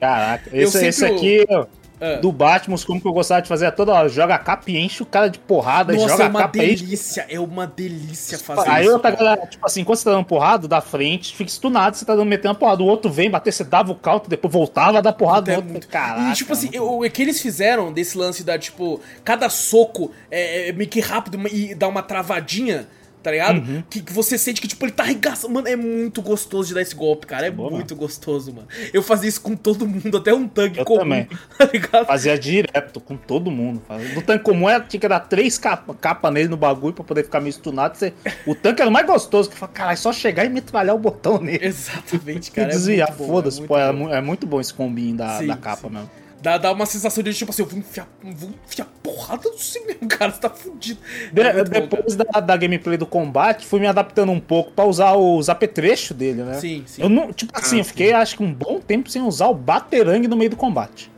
Caraca, 0.00 0.50
Eu 0.52 0.62
esse, 0.68 0.86
esse 0.86 1.00
sempre- 1.00 1.16
aqui 1.16 1.46
ó, 1.50 1.66
Ah. 2.00 2.16
do 2.16 2.32
Batman, 2.32 2.76
como 2.84 3.00
que 3.00 3.06
eu 3.06 3.12
gostava 3.12 3.40
de 3.40 3.48
fazer 3.48 3.66
é 3.66 3.70
toda 3.70 3.92
hora, 3.92 4.08
joga 4.08 4.34
a 4.34 4.38
capa 4.38 4.68
e 4.70 4.76
enche 4.76 5.02
o 5.02 5.06
cara 5.06 5.28
de 5.28 5.38
porrada, 5.38 5.92
Nossa, 5.92 6.08
joga 6.08 6.24
é 6.24 6.28
uma 6.28 6.40
enche. 6.42 6.58
delícia. 6.84 7.26
É 7.28 7.38
uma 7.40 7.66
delícia 7.66 8.36
fazer 8.38 8.68
Aí 8.68 8.84
isso. 8.84 8.92
outra 8.94 9.10
galera, 9.12 9.46
tipo 9.46 9.64
assim, 9.64 9.84
quando 9.84 9.98
você 9.98 10.04
tá 10.04 10.10
dando 10.10 10.24
porrada 10.24 10.66
da 10.66 10.80
frente, 10.80 11.34
fica 11.36 11.48
estunado, 11.48 11.96
você 11.96 12.04
tá 12.04 12.14
dando 12.14 12.26
metendo 12.26 12.52
a 12.52 12.54
porrada, 12.56 12.82
o 12.82 12.86
outro 12.86 13.10
vem 13.10 13.30
bater, 13.30 13.52
você 13.52 13.62
dava 13.64 13.92
o 13.92 13.94
counter, 13.94 14.28
depois 14.28 14.52
voltava 14.52 14.98
a 14.98 15.00
dar 15.00 15.12
porrada 15.12 15.52
É 15.52 15.56
outro. 15.56 15.70
muito- 15.70 15.88
Caraca, 15.88 16.30
e 16.30 16.32
tipo 16.34 16.52
assim, 16.52 16.76
o, 16.78 17.04
o 17.04 17.10
que 17.10 17.22
eles 17.22 17.40
fizeram 17.40 17.92
desse 17.92 18.18
lance 18.18 18.42
da, 18.42 18.58
tipo, 18.58 19.00
cada 19.24 19.48
soco 19.48 20.10
é, 20.30 20.68
é 20.70 20.72
meio 20.72 20.90
que 20.90 21.00
rápido 21.00 21.38
e 21.48 21.74
dá 21.74 21.86
uma 21.88 22.02
travadinha, 22.02 22.88
tá 23.24 23.30
ligado? 23.30 23.56
Uhum. 23.56 23.82
Que, 23.88 24.02
que 24.02 24.12
você 24.12 24.36
sente 24.36 24.60
que, 24.60 24.68
tipo, 24.68 24.84
ele 24.84 24.92
tá 24.92 25.02
arregaçando. 25.02 25.54
Mano, 25.54 25.66
é 25.66 25.74
muito 25.74 26.20
gostoso 26.20 26.68
de 26.68 26.74
dar 26.74 26.82
esse 26.82 26.94
golpe, 26.94 27.26
cara. 27.26 27.46
É 27.46 27.50
Boa, 27.50 27.70
muito 27.70 27.96
gostoso, 27.96 28.52
mano. 28.52 28.68
Eu 28.92 29.02
fazia 29.02 29.28
isso 29.30 29.40
com 29.40 29.56
todo 29.56 29.86
mundo, 29.88 30.18
até 30.18 30.32
um 30.34 30.46
tanque 30.46 30.78
Eu 30.78 30.84
comum, 30.84 30.98
também. 31.00 31.28
tá 31.56 31.64
ligado? 31.72 32.06
Fazia 32.06 32.38
direto 32.38 33.00
com 33.00 33.16
todo 33.16 33.50
mundo. 33.50 33.82
No 34.14 34.20
tanque 34.20 34.44
comum 34.44 34.68
era, 34.68 34.84
tinha 34.84 35.00
que 35.00 35.08
dar 35.08 35.20
três 35.20 35.56
capas 35.56 35.96
capa 35.98 36.30
nele 36.30 36.48
no 36.48 36.56
bagulho 36.56 36.92
pra 36.92 37.02
poder 37.02 37.24
ficar 37.24 37.40
meio 37.40 37.50
estunado. 37.50 37.96
Você, 37.96 38.12
o 38.46 38.54
tanque 38.54 38.82
era 38.82 38.90
o 38.90 38.92
mais 38.92 39.06
gostoso, 39.06 39.48
que 39.48 39.56
fala, 39.56 39.72
caralho, 39.72 39.94
é 39.94 39.96
só 39.96 40.12
chegar 40.12 40.44
e 40.44 40.50
metralhar 40.50 40.94
o 40.94 40.98
botão 40.98 41.40
nele. 41.40 41.64
Exatamente, 41.64 42.48
E 42.52 42.52
cara. 42.52 42.68
é 42.68 42.70
desviar, 42.72 43.10
foda-se, 43.14 43.56
é 43.58 43.60
muito 43.60 43.68
pô, 43.68 43.78
é, 43.78 44.18
é 44.18 44.20
muito 44.20 44.46
bom 44.46 44.60
esse 44.60 44.74
combinho 44.74 45.16
da, 45.16 45.38
Sim, 45.38 45.46
da 45.46 45.56
capa 45.56 45.88
sim. 45.88 45.94
mesmo. 45.94 46.10
Dá, 46.44 46.58
dá 46.58 46.70
uma 46.72 46.84
sensação 46.84 47.24
de 47.24 47.32
tipo 47.32 47.50
assim, 47.50 47.62
eu 47.62 47.66
vou 47.68 47.78
enfiar, 47.78 48.06
vou 48.22 48.50
enfiar 48.66 48.86
porrada 49.02 49.48
no 49.48 49.56
mesmo, 49.86 50.06
cara, 50.14 50.30
você 50.30 50.40
tá 50.40 50.50
fudido. 50.50 51.00
De- 51.32 51.40
É 51.40 51.52
muito 51.54 51.70
bom, 51.70 51.80
depois 51.80 52.14
da, 52.14 52.24
da 52.38 52.54
gameplay 52.54 52.98
do 52.98 53.06
combate, 53.06 53.64
fui 53.64 53.80
me 53.80 53.86
adaptando 53.86 54.30
um 54.30 54.38
pouco 54.38 54.70
pra 54.72 54.84
usar 54.84 55.14
os 55.14 55.48
apetrechos 55.48 56.14
dele, 56.14 56.42
né? 56.42 56.60
Sim, 56.60 56.82
sim. 56.86 57.00
Eu 57.00 57.08
não, 57.08 57.32
tipo 57.32 57.50
assim, 57.58 57.76
Ah, 57.76 57.80
eu 57.80 57.84
fiquei 57.86 58.12
acho 58.12 58.36
que 58.36 58.42
um 58.42 58.52
bom 58.52 58.78
tempo 58.78 59.08
sem 59.08 59.22
usar 59.22 59.46
o 59.48 59.54
baterangue 59.54 60.28
no 60.28 60.36
meio 60.36 60.50
do 60.50 60.56
combate. 60.56 61.10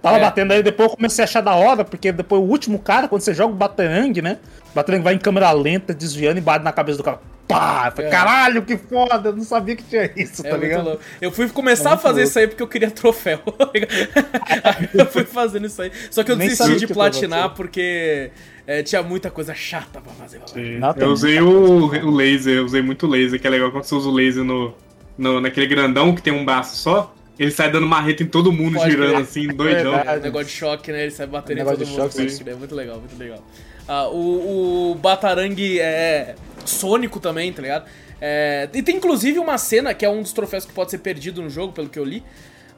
Tava 0.00 0.16
É. 0.16 0.20
batendo 0.20 0.52
aí, 0.52 0.62
depois 0.62 0.88
eu 0.90 0.96
comecei 0.96 1.22
a 1.22 1.26
achar 1.26 1.42
da 1.42 1.54
hora, 1.54 1.84
porque 1.84 2.10
depois 2.10 2.40
o 2.40 2.44
último 2.46 2.78
cara, 2.78 3.08
quando 3.08 3.20
você 3.20 3.34
joga 3.34 3.52
o 3.52 3.56
baterangue, 3.56 4.22
né? 4.22 4.38
O 4.70 4.74
baterangue 4.74 5.04
vai 5.04 5.12
em 5.14 5.18
câmera 5.18 5.50
lenta, 5.52 5.92
desviando 5.92 6.38
e 6.38 6.40
bate 6.40 6.64
na 6.64 6.72
cabeça 6.72 6.96
do 6.96 7.04
cara. 7.04 7.20
Pá! 7.48 7.86
Eu 7.86 7.92
falei, 7.92 8.06
É. 8.08 8.10
Caralho, 8.10 8.62
que 8.62 8.76
foda! 8.76 9.28
Eu 9.28 9.36
não 9.36 9.44
sabia 9.44 9.76
que 9.76 9.84
tinha 9.84 10.10
isso, 10.16 10.44
É 10.44 10.50
tá 10.50 10.56
muito 10.56 10.62
ligado? 10.68 10.84
louco. 10.84 11.02
Eu 11.20 11.30
fui 11.30 11.48
começar 11.48 11.90
É 11.90 11.92
a 11.94 11.96
fazer 11.96 12.20
louco. 12.20 12.28
isso 12.28 12.38
aí 12.38 12.46
porque 12.48 12.62
eu 12.62 12.68
queria 12.68 12.90
troféu. 12.90 13.40
Aí 14.64 14.88
eu 14.94 15.06
fui 15.06 15.24
fazendo 15.24 15.66
isso 15.66 15.80
aí. 15.82 15.90
Só 16.10 16.22
que 16.22 16.30
eu 16.32 16.36
Nem 16.36 16.48
desisti 16.48 16.76
de 16.76 16.86
platinar 16.86 17.50
porque 17.54 18.30
é, 18.66 18.82
tinha 18.82 19.02
muita 19.02 19.30
coisa 19.30 19.54
chata 19.54 20.00
pra 20.00 20.12
fazer. 20.14 20.40
eu 20.54 20.94
tem 20.94 21.04
usei 21.08 21.40
o, 21.40 21.86
o 21.86 22.10
laser, 22.10 22.56
eu 22.56 22.64
usei 22.64 22.82
muito 22.82 23.06
laser, 23.06 23.40
que 23.40 23.46
é 23.46 23.50
legal 23.50 23.70
quando 23.70 23.84
você 23.84 23.94
usa 23.94 24.08
o 24.08 24.12
laser 24.12 24.42
no, 24.44 24.74
no, 25.16 25.40
naquele 25.40 25.66
grandão 25.66 26.14
que 26.14 26.22
tem 26.22 26.32
um 26.32 26.44
braço 26.44 26.76
só. 26.76 27.12
Ele 27.38 27.50
sai 27.50 27.70
dando 27.70 27.86
marreta 27.86 28.22
em 28.22 28.26
todo 28.26 28.50
mundo, 28.50 28.78
Pode 28.78 28.90
girando 28.90 29.10
crer. 29.10 29.22
assim, 29.22 29.46
doidão. 29.48 29.94
É, 29.94 30.18
negócio 30.18 30.46
de 30.46 30.52
choque, 30.52 30.90
né? 30.90 31.02
Ele 31.02 31.10
sai 31.10 31.26
batendo 31.26 31.58
em 31.58 31.64
Negócio 31.64 31.78
todo 31.80 31.86
de 31.86 31.92
mundo. 32.00 32.12
choque, 32.12 32.50
É 32.50 32.54
muito 32.54 32.74
legal, 32.74 32.98
muito 32.98 33.16
legal. 33.18 33.38
Ah, 33.86 34.08
o, 34.08 34.92
o 34.92 34.94
Batarangue 34.94 35.78
é 35.78 36.34
sônico 36.66 37.20
também, 37.20 37.52
tá 37.52 37.62
ligado? 37.62 37.88
É, 38.20 38.68
e 38.72 38.82
tem 38.82 38.96
inclusive 38.96 39.38
uma 39.38 39.58
cena 39.58 39.92
que 39.94 40.04
é 40.04 40.08
um 40.10 40.22
dos 40.22 40.32
troféus 40.32 40.64
que 40.64 40.72
pode 40.72 40.90
ser 40.90 40.98
perdido 40.98 41.42
no 41.42 41.50
jogo, 41.50 41.72
pelo 41.72 41.88
que 41.88 41.98
eu 41.98 42.04
li. 42.04 42.22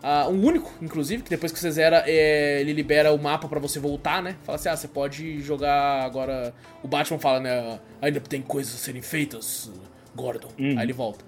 Ah, 0.02 0.28
um 0.28 0.44
único, 0.44 0.72
inclusive, 0.80 1.22
que 1.24 1.30
depois 1.30 1.50
que 1.50 1.58
você 1.58 1.70
zera, 1.72 2.04
é, 2.06 2.60
ele 2.60 2.72
libera 2.72 3.12
o 3.12 3.18
mapa 3.18 3.48
pra 3.48 3.58
você 3.58 3.80
voltar, 3.80 4.22
né? 4.22 4.36
Fala 4.44 4.54
assim, 4.56 4.68
ah, 4.68 4.76
você 4.76 4.86
pode 4.86 5.40
jogar 5.40 6.04
agora... 6.04 6.54
O 6.82 6.86
Batman 6.88 7.18
fala, 7.18 7.40
né? 7.40 7.80
Ainda 8.00 8.20
tem 8.20 8.40
coisas 8.40 8.74
a 8.74 8.78
serem 8.78 9.02
feitas, 9.02 9.70
Gordon. 10.14 10.50
Aí 10.58 10.84
ele 10.84 10.92
volta. 10.92 11.24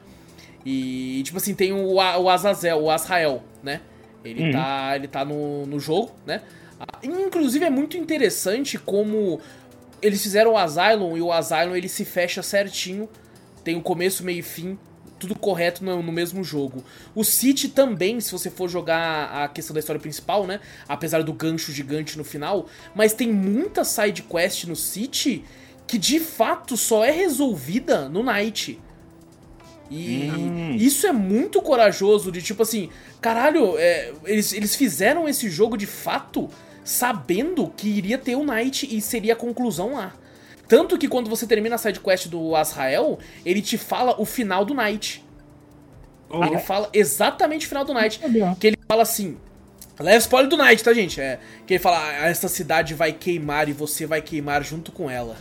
E, 0.65 1.21
tipo 1.25 1.39
assim, 1.39 1.55
tem 1.55 1.73
o, 1.73 1.95
o 1.95 2.29
Azazel, 2.29 2.81
o 2.81 2.91
Azrael, 2.91 3.43
né? 3.63 3.81
Ele 4.25 4.45
Uhum. 4.45 4.53
tá, 4.53 4.93
ele 4.95 5.09
tá 5.09 5.25
no, 5.25 5.67
no 5.67 5.81
jogo, 5.81 6.13
né? 6.27 6.43
Ah, 6.79 6.99
Inclusive 7.03 7.65
é 7.65 7.71
muito 7.71 7.97
interessante 7.97 8.79
como 8.79 9.41
eles 10.03 10.23
fizeram 10.23 10.53
o 10.53 10.57
Asylum 10.57 11.17
e 11.17 11.23
o 11.23 11.33
Asylum 11.33 11.77
ele 11.77 11.89
se 11.89 12.05
fecha 12.05 12.43
certinho. 12.43 13.09
Tem 13.63 13.77
o 13.77 13.83
começo, 13.83 14.25
meio 14.25 14.39
e 14.39 14.43
fim, 14.43 14.79
tudo 15.19 15.35
correto 15.35 15.85
no, 15.85 16.03
no 16.03 16.11
mesmo 16.11 16.43
jogo. 16.43 16.83
O 17.15 17.23
City 17.23 17.69
também, 17.69 18.21
se 18.21 18.33
você 18.33 18.51
for 18.51 18.69
jogar 18.69 19.31
a 19.45 19.49
questão 19.49 19.75
da 19.75 19.81
história 19.81 20.01
principal, 20.01 20.47
né? 20.47 20.61
Apesar 20.89 21.23
do 21.23 21.33
gancho 21.33 21.73
gigante 21.73 22.17
no 22.17 22.25
final, 22.25 22.67
mas 22.95 23.13
tem 23.13 23.31
muita 23.31 23.85
side 23.85 24.23
quest 24.23 24.65
no 24.65 24.75
City 24.75 25.45
que 25.87 25.99
de 25.99 26.21
fato 26.21 26.77
só 26.77 27.05
é 27.05 27.11
resolvida 27.11 28.09
no 28.09 28.23
Night. 28.23 28.81
E 29.91 30.31
Hum. 30.31 30.77
isso 30.77 31.05
é 31.07 31.13
muito 31.13 31.61
corajoso 31.61 32.31
de 32.31 32.41
tipo 32.41 32.63
assim, 32.63 32.89
caralho, 33.21 33.77
é, 33.77 34.13
eles, 34.25 34.53
eles 34.53 34.77
fizeram 34.77 35.29
esse 35.29 35.51
jogo 35.51 35.77
de 35.77 35.87
fato 35.87 36.49
sabendo 36.91 37.73
que 37.77 37.89
iria 37.89 38.19
ter 38.19 38.35
o 38.35 38.45
Knight 38.45 38.85
e 38.91 39.01
seria 39.01 39.35
a 39.35 39.37
conclusão 39.37 39.95
lá. 39.95 40.13
Tanto 40.67 40.99
que 40.99 41.09
quando 41.09 41.31
você 41.31 41.47
termina 41.47 41.77
a 41.77 41.79
sidequest 41.79 42.27
do 42.29 42.57
Azrael, 42.57 43.19
ele 43.47 43.63
te 43.63 43.79
fala 43.79 44.21
o 44.21 44.25
final 44.25 44.65
do 44.65 44.75
Knight. 44.75 45.25
Oh, 46.29 46.45
Ele 46.45 46.59
fala 46.59 46.89
exatamente 46.93 47.67
o 47.67 47.69
final 47.69 47.85
do 47.85 47.95
Knight. 47.95 48.21
Que 48.59 48.69
ele 48.69 48.79
fala 48.89 49.03
assim. 49.03 49.37
Leva 49.99 50.17
spoiler 50.19 50.49
do 50.49 50.57
Knight, 50.57 50.83
tá, 50.83 50.93
gente? 50.93 51.21
É, 51.21 51.39
que 51.67 51.75
ele 51.75 51.83
fala: 51.83 51.99
"Ah, 51.99 52.29
essa 52.29 52.49
cidade 52.49 52.95
vai 52.95 53.13
queimar 53.13 53.69
e 53.69 53.73
você 53.73 54.07
vai 54.07 54.23
queimar 54.23 54.65
junto 54.65 54.91
com 54.93 55.11
ela. 55.11 55.37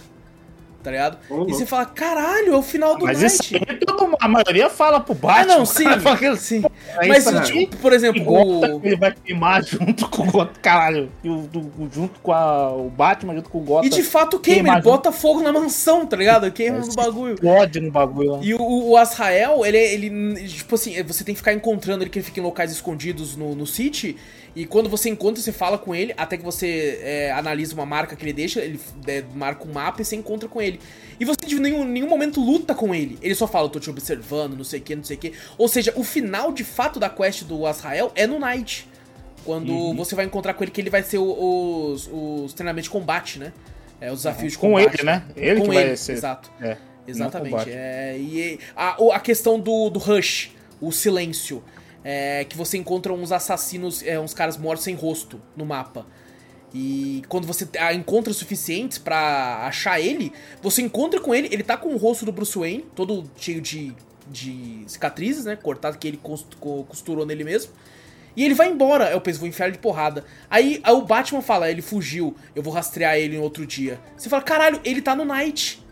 Tá 0.82 0.92
ligado? 0.92 1.18
Ô, 1.30 1.44
e 1.44 1.54
você 1.54 1.66
fala: 1.66 1.86
caralho, 1.86 2.54
é 2.54 2.56
o 2.58 2.62
final 2.62 2.98
do 2.98 3.06
Mas 3.06 3.22
isso 3.22 3.52
Knight. 3.54 3.66
aí, 3.70 3.78
todo- 3.80 4.16
a 4.20 4.28
maioria 4.30 4.70
fala 4.70 5.00
pro 5.02 5.14
Ah, 5.14 5.18
Batman. 5.22 5.56
não, 5.56 5.64
o 5.64 5.66
sim. 5.66 5.84
cara 5.84 6.36
sim. 6.38 6.64
é 7.00 7.08
Mas, 7.08 7.26
isso, 7.26 7.36
né? 7.36 7.42
tipo, 7.42 7.76
por 7.78 7.92
exemplo, 7.92 8.24
o. 8.26 8.82
ele 8.86 8.96
vai 8.96 9.14
queimar 9.14 9.62
junto 9.68 10.08
com 10.10 10.24
o 10.24 10.32
Gotham, 10.32 10.54
caralho, 10.62 11.12
e 11.22 11.30
o, 11.30 11.50
junto 11.92 12.20
com 12.22 12.32
a- 12.32 12.72
o 12.72 12.90
Batman, 12.90 13.36
junto 13.36 13.50
com 13.50 13.58
o 13.58 13.62
Gotham. 13.62 13.88
E 13.88 13.90
de 13.90 14.04
fato 14.04 14.40
queima, 14.40 14.64
Queima 14.64 14.74
ele 14.76 14.82
bota 14.84 15.12
fogo 15.12 15.42
na 15.42 15.52
mansão, 15.52 16.06
tá 16.06 16.16
ligado? 16.16 16.50
Queima 16.52 16.80
no 16.80 16.94
bagulho. 16.94 17.34
Explode 17.34 17.80
no 17.82 17.92
bagulho 17.92 18.32
lá. 18.32 18.40
E 18.42 18.54
o, 18.54 18.62
o 18.92 18.96
Azrael, 18.96 19.66
ele, 19.66 19.78
ele, 19.78 20.48
tipo 20.48 20.76
assim, 20.76 21.02
você 21.04 21.24
tem 21.26 21.36
que 21.36 21.40
ficar 21.40 21.52
encontrando 21.54 22.04
ele, 22.04 22.10
que 22.10 22.20
ele 22.20 22.26
fica 22.26 22.40
em 22.40 22.44
locais 22.44 22.72
escondidos 22.72 23.36
no, 23.36 23.54
no 23.54 23.68
City. 23.68 24.16
E 24.56 24.66
quando 24.66 24.90
você 24.90 25.10
encontra, 25.10 25.42
você 25.42 25.52
fala 25.52 25.78
com 25.78 25.94
ele, 25.94 26.14
até 26.18 26.36
que 26.36 26.44
você 26.44 27.00
é, 27.04 27.32
analisa 27.32 27.74
uma 27.76 27.86
marca 27.86 28.16
que 28.16 28.24
ele 28.26 28.34
deixa, 28.34 28.60
ele 28.62 28.80
é, 29.08 29.24
marca 29.36 29.64
um 29.66 29.72
mapa 29.72 30.02
e 30.02 30.06
você 30.06 30.16
encontra 30.16 30.50
com 30.50 30.60
ele. 30.60 30.69
E 31.20 31.26
você 31.26 31.46
de 31.48 31.60
nenhum, 31.60 31.84
nenhum 31.86 32.08
momento 32.08 32.40
luta 32.40 32.76
com 32.76 32.94
ele. 32.94 33.18
Ele 33.22 33.34
só 33.34 33.48
fala, 33.48 33.66
eu 33.66 33.70
tô 33.70 33.80
te 33.80 33.90
observando, 33.90 34.56
não 34.56 34.64
sei 34.64 34.80
o 34.80 34.84
que, 34.84 34.96
não 34.96 35.04
sei 35.04 35.16
o 35.18 35.20
que. 35.20 35.34
Ou 35.58 35.68
seja, 35.68 35.92
o 35.96 36.04
final 36.04 36.52
de 36.52 36.64
fato 36.64 37.00
da 37.00 37.10
quest 37.10 37.44
do 37.44 37.66
Azrael 37.66 38.12
é 38.16 38.28
no 38.28 38.38
Night. 38.40 38.88
Quando 39.46 39.72
Uhum. 39.74 39.96
você 39.96 40.16
vai 40.16 40.26
encontrar 40.26 40.54
com 40.54 40.64
ele, 40.64 40.72
que 40.72 40.80
ele 40.82 40.90
vai 40.90 41.02
ser 41.04 41.18
o- 41.18 41.92
os, 41.94 42.10
os 42.12 42.54
treinamentos 42.54 42.86
de 42.86 42.90
combate, 42.92 43.40
né? 43.40 43.52
É, 44.02 44.12
os 44.12 44.20
desafios 44.20 44.52
de 44.54 44.58
Com 44.58 44.68
combate. 44.74 44.96
ele, 44.96 45.04
né? 45.04 45.24
Ele 45.36 45.60
com 45.62 45.68
que 45.68 45.74
vai 45.74 45.84
ele, 45.84 45.98
ser- 45.98 46.14
exato. 46.14 46.52
É, 46.62 46.78
Exatamente. 47.08 47.70
É, 47.70 48.16
e 48.20 48.60
a, 48.76 48.98
a 49.16 49.20
questão 49.20 49.60
do, 49.60 49.90
do 49.90 49.98
Rush, 50.00 50.52
o 50.80 50.92
silêncio. 50.92 51.64
É, 52.02 52.46
que 52.46 52.56
você 52.56 52.78
encontra 52.78 53.12
uns 53.12 53.30
assassinos, 53.34 54.02
é, 54.04 54.18
uns 54.18 54.34
caras 54.34 54.56
mortos 54.56 54.86
sem 54.86 54.96
rosto 54.96 55.42
no 55.56 55.66
mapa. 55.66 56.06
E 56.74 57.24
quando 57.28 57.48
você 57.48 57.68
ah, 57.80 57.94
encontra 57.94 58.32
suficientes 58.32 58.98
pra 59.00 59.66
achar 59.66 60.00
ele, 60.00 60.32
você 60.62 60.82
encontra 60.82 61.20
com 61.20 61.34
ele, 61.34 61.50
ele 61.52 61.64
tá 61.64 61.76
com 61.76 61.90
o 61.90 61.98
rosto 61.98 62.26
do 62.26 62.32
Bruce 62.32 62.58
Wayne, 62.58 62.86
todo 62.96 63.30
cheio 63.38 63.60
de, 63.60 63.94
de 64.28 64.84
cicatrizes, 64.86 65.46
né? 65.46 65.56
Cortado 65.56 65.98
que 65.98 66.08
ele 66.08 66.18
cos- 66.22 66.46
co- 66.60 66.84
costurou 66.84 67.26
nele 67.26 67.44
mesmo. 67.44 67.72
E 68.36 68.46
ele 68.46 68.54
vai 68.54 68.70
embora. 68.70 69.10
Eu 69.10 69.20
penso, 69.20 69.40
vou 69.40 69.48
enfiar 69.50 69.66
ele 69.66 69.74
de 69.78 69.82
porrada. 69.82 70.24
Aí, 70.50 70.80
aí 70.84 70.94
o 70.94 71.02
Batman 71.02 71.42
fala, 71.42 71.72
ele 71.72 71.82
fugiu, 71.82 72.36
eu 72.56 72.62
vou 72.62 72.72
rastrear 72.72 73.16
ele 73.18 73.36
em 73.36 73.40
outro 73.40 73.66
dia. 73.66 74.00
Você 74.16 74.30
fala, 74.30 74.44
caralho, 74.44 74.80
ele 74.86 75.02
tá 75.02 75.16
no 75.16 75.26
Night. 75.26 75.84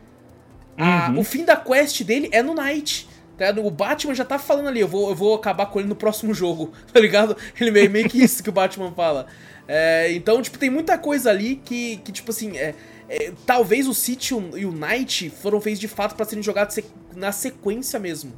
Ah, 0.77 1.09
Uhum. 1.11 1.19
O 1.19 1.23
fim 1.23 1.43
da 1.43 1.55
quest 1.55 2.03
dele 2.03 2.29
é 2.31 2.43
no 2.43 2.53
Night. 2.53 3.09
Tá? 3.35 3.49
O 3.59 3.71
Batman 3.71 4.13
já 4.13 4.23
tá 4.25 4.37
falando 4.37 4.67
ali, 4.67 4.79
eu 4.79 4.87
vou, 4.87 5.09
eu 5.09 5.15
vou 5.15 5.33
acabar 5.35 5.65
com 5.65 5.79
ele 5.79 5.89
no 5.89 5.95
próximo 5.95 6.33
jogo, 6.35 6.71
tá 6.93 6.99
ligado? 6.99 7.35
Ele 7.59 7.71
meio, 7.71 7.89
meio 7.89 8.07
que 8.07 8.21
isso 8.23 8.43
que 8.43 8.49
o 8.49 8.53
Batman 8.53 8.91
fala. 8.91 9.25
É, 9.67 10.11
então, 10.13 10.41
tipo, 10.41 10.57
tem 10.57 10.69
muita 10.69 10.97
coisa 10.97 11.29
ali 11.29 11.57
que, 11.63 11.97
que 11.97 12.11
tipo 12.11 12.31
assim, 12.31 12.57
é, 12.57 12.73
é, 13.09 13.31
talvez 13.45 13.87
o 13.87 13.93
City 13.93 14.33
e 14.55 14.65
o 14.65 14.71
Night 14.71 15.29
foram 15.29 15.59
feitos 15.59 15.79
de 15.79 15.87
fato 15.87 16.15
pra 16.15 16.25
serem 16.25 16.43
jogados 16.43 16.79
na 17.15 17.31
sequência 17.31 17.99
mesmo. 17.99 18.31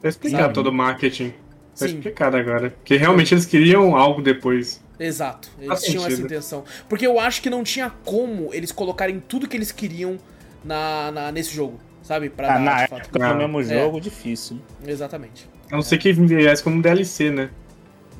Tá 0.00 0.08
explicado 0.08 0.42
Sabe? 0.44 0.54
todo 0.54 0.68
o 0.68 0.72
marketing. 0.72 1.32
Tá 1.78 1.86
explicado 1.86 2.36
agora. 2.36 2.70
Porque 2.70 2.96
realmente 2.96 3.34
eles 3.34 3.44
queriam 3.46 3.96
algo 3.96 4.22
depois. 4.22 4.82
Exato, 4.98 5.50
eles 5.58 5.68
Faz 5.68 5.82
tinham 5.82 6.02
essa 6.02 6.10
sentido. 6.10 6.26
intenção. 6.26 6.64
Porque 6.88 7.06
eu 7.06 7.18
acho 7.18 7.42
que 7.42 7.50
não 7.50 7.64
tinha 7.64 7.90
como 8.04 8.50
eles 8.54 8.70
colocarem 8.70 9.18
tudo 9.20 9.48
que 9.48 9.56
eles 9.56 9.72
queriam 9.72 10.16
na, 10.64 11.10
na- 11.10 11.32
nesse 11.32 11.52
jogo, 11.54 11.80
sabe? 12.02 12.30
Pra 12.30 12.48
Ah, 12.48 12.52
dar, 12.54 12.60
na 12.60 12.76
de 12.76 12.82
época 12.84 13.18
fato. 13.18 13.22
Ah, 13.22 13.32
do 13.32 13.38
mesmo 13.48 13.60
é. 13.60 13.64
jogo, 13.82 14.00
difícil. 14.00 14.60
Exatamente. 14.86 15.48
A 15.70 15.74
não 15.74 15.82
ser 15.82 15.98
que 15.98 16.12
viesse 16.12 16.62
como 16.62 16.80
DLC, 16.80 17.30
né? 17.30 17.50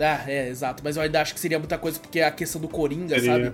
Ah, 0.01 0.25
é, 0.27 0.49
exato. 0.49 0.83
Mas 0.85 0.97
eu 0.97 1.03
ainda 1.03 1.21
acho 1.21 1.33
que 1.35 1.41
seria 1.41 1.59
muita 1.59 1.79
coisa 1.79 1.99
porque 2.01 2.21
a 2.21 2.31
questão 2.31 2.61
do 2.61 2.69
Coringa, 2.69 3.15
Seria. 3.19 3.33
sabe? 3.33 3.53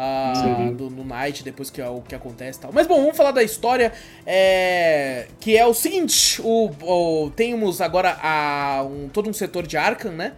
Ah, 0.00 0.70
do, 0.76 0.88
no 0.90 1.04
Night, 1.04 1.42
depois 1.42 1.70
que 1.70 1.80
é 1.80 1.88
o 1.88 2.00
que 2.02 2.14
acontece 2.14 2.58
e 2.58 2.62
tal. 2.62 2.70
Mas 2.72 2.86
bom, 2.86 3.00
vamos 3.00 3.16
falar 3.16 3.32
da 3.32 3.42
história. 3.42 3.92
é, 4.24 5.26
que 5.40 5.56
é 5.56 5.66
o 5.66 5.74
seguinte: 5.74 6.40
o, 6.42 6.70
o- 6.82 7.30
temos 7.30 7.80
agora 7.80 8.16
a, 8.22 8.84
um, 8.84 9.08
todo 9.08 9.28
um 9.28 9.32
setor 9.32 9.66
de 9.66 9.76
Arkham, 9.76 10.12
né? 10.12 10.34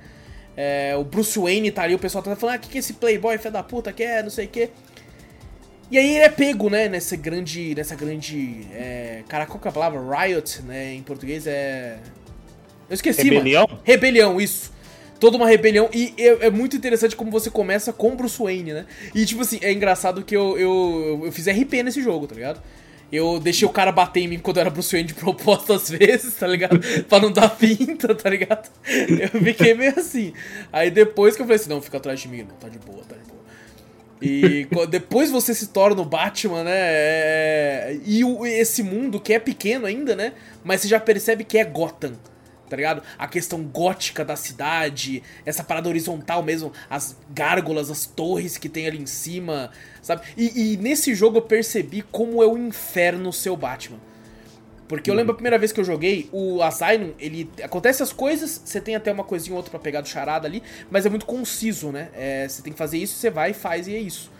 É, 0.57 0.95
o 0.97 1.05
Bruce 1.05 1.39
Wayne 1.39 1.71
tá 1.71 1.83
ali, 1.83 1.95
o 1.95 1.99
pessoal 1.99 2.23
tá 2.25 2.35
falando, 2.37 2.55
ah, 2.55 2.59
o 2.59 2.61
que, 2.61 2.69
que 2.71 2.79
esse 2.79 2.95
Playboy, 2.95 3.37
filho 3.39 3.53
da 3.53 3.63
puta, 3.63 3.93
quer, 3.93 4.23
não 4.23 4.31
sei 4.31 4.47
o 4.47 4.49
quê. 4.49 4.71
E 5.91 5.99
aí 5.99 6.15
ele 6.17 6.25
é 6.25 6.29
pego, 6.29 6.71
né, 6.71 6.89
nessa 6.89 7.17
grande. 7.17 7.75
Nessa 7.75 7.95
grande. 7.97 8.67
É, 8.73 9.23
caraca, 9.29 9.51
qual 9.51 9.61
que 9.61 9.69
é 9.69 9.71
a 9.71 9.75
palavra? 9.75 10.01
Riot, 10.01 10.63
né? 10.63 10.95
Em 10.95 11.03
português 11.03 11.47
é. 11.47 11.99
Eu 12.89 12.95
esqueci, 12.95 13.25
mano. 13.25 13.35
Rebelião? 13.39 13.69
Rebelião, 13.85 14.41
isso. 14.41 14.73
Toda 15.21 15.37
uma 15.37 15.47
rebelião. 15.47 15.89
E 15.93 16.15
é, 16.19 16.47
é 16.47 16.51
muito 16.51 16.75
interessante 16.77 17.15
como 17.15 17.31
você 17.31 17.51
começa 17.51 17.93
com 17.93 18.17
Bruce 18.17 18.43
Wayne, 18.43 18.73
né? 18.73 18.87
E 19.15 19.25
tipo 19.27 19.43
assim, 19.43 19.59
é 19.63 19.71
engraçado 19.73 20.25
que 20.25 20.35
eu, 20.35 20.59
eu, 20.59 21.23
eu 21.27 21.33
fiz 21.33 21.47
RP 21.47 21.83
nesse 21.85 22.03
jogo, 22.03 22.27
tá 22.27 22.35
ligado? 22.35 22.61
Eu 23.13 23.39
deixei 23.41 23.67
o 23.67 23.71
cara 23.73 23.91
bater 23.93 24.21
em 24.21 24.29
mim 24.29 24.39
quando 24.39 24.57
eu 24.59 24.61
era 24.63 24.71
Bruce 24.71 24.91
Wayne 24.93 25.09
de 25.09 25.15
propósito 25.15 25.73
às 25.73 25.91
vezes, 25.91 26.33
tá 26.35 26.47
ligado? 26.47 26.81
pra 27.09 27.19
não 27.21 27.31
dar 27.31 27.51
pinta, 27.51 28.15
tá 28.15 28.31
ligado? 28.31 28.71
Eu 28.87 29.29
fiquei 29.43 29.75
meio 29.75 29.99
assim. 29.99 30.33
Aí 30.73 30.91
depois 30.91 31.37
que 31.37 31.43
eu 31.43 31.47
falei 31.47 31.57
assim, 31.61 31.69
não, 31.69 31.83
fica 31.83 31.97
atrás 31.99 32.19
de 32.21 32.29
mim, 32.29 32.47
não, 32.49 32.55
tá 32.57 32.69
de 32.69 32.79
boa, 32.79 33.03
tá 33.09 33.17
de 33.17 33.25
boa. 33.25 33.41
E 34.23 34.67
depois 34.89 35.31
você 35.31 35.53
se 35.55 35.67
torna 35.69 36.01
o 36.01 36.05
Batman, 36.05 36.63
né? 36.65 36.73
é- 36.75 37.99
E 38.07 38.25
o- 38.25 38.47
esse 38.47 38.83
mundo 38.83 39.19
que 39.21 39.33
é 39.35 39.39
pequeno 39.39 39.87
ainda, 39.87 40.15
né? 40.15 40.33
Mas 40.63 40.81
você 40.83 40.89
já 40.89 41.01
percebe 41.01 41.43
que 41.45 41.59
é 41.59 41.65
Gotham, 41.65 42.13
tá 42.71 42.77
ligado? 42.77 43.03
A 43.19 43.27
questão 43.27 43.63
gótica 43.65 44.25
da 44.25 44.37
cidade, 44.37 45.23
essa 45.45 45.65
parada 45.65 45.89
horizontal 45.89 46.43
mesmo, 46.43 46.73
as 46.89 47.17
gárgulas, 47.31 47.91
as 47.91 48.07
torres 48.07 48.57
que 48.57 48.69
tem 48.69 48.87
ali 48.87 48.99
em 48.99 49.07
cima, 49.07 49.71
sabe? 50.01 50.23
E, 50.37 50.75
e 50.75 50.77
nesse 50.77 51.15
jogo 51.15 51.39
eu 51.39 51.43
percebi 51.43 52.03
como 52.03 52.43
é 52.43 52.47
o 52.47 52.57
inferno 52.57 53.33
ser 53.33 53.51
o 53.51 53.57
Batman. 53.57 53.99
Porque 54.87 55.09
eu 55.11 55.15
lembro 55.15 55.33
a 55.33 55.35
primeira 55.35 55.57
vez 55.57 55.71
que 55.71 55.79
eu 55.79 55.85
joguei, 55.85 56.29
o 56.33 56.63
Asylum, 56.63 57.13
ele. 57.17 57.49
Acontece 57.63 58.03
as 58.03 58.13
coisas, 58.13 58.61
você 58.65 58.81
tem 58.81 58.97
até 58.97 59.13
uma 59.13 59.23
coisinha 59.23 59.53
ou 59.53 59.59
outra 59.59 59.71
pra 59.71 59.79
pegar 59.79 60.01
do 60.01 60.09
charada 60.09 60.49
ali, 60.49 60.65
mas 60.91 61.07
é 61.07 61.09
muito 61.09 61.27
conciso, 61.27 61.93
né? 61.93 62.09
É, 62.13 62.49
você 62.49 62.61
tem 62.61 62.73
que 62.73 62.79
fazer 62.79 62.99
isso, 62.99 63.17
você 63.17 63.31
vai 63.31 63.53
e 63.53 63.55
faz 63.55 63.87
e 63.87 63.95
é 63.95 64.01
isso. 64.01 64.33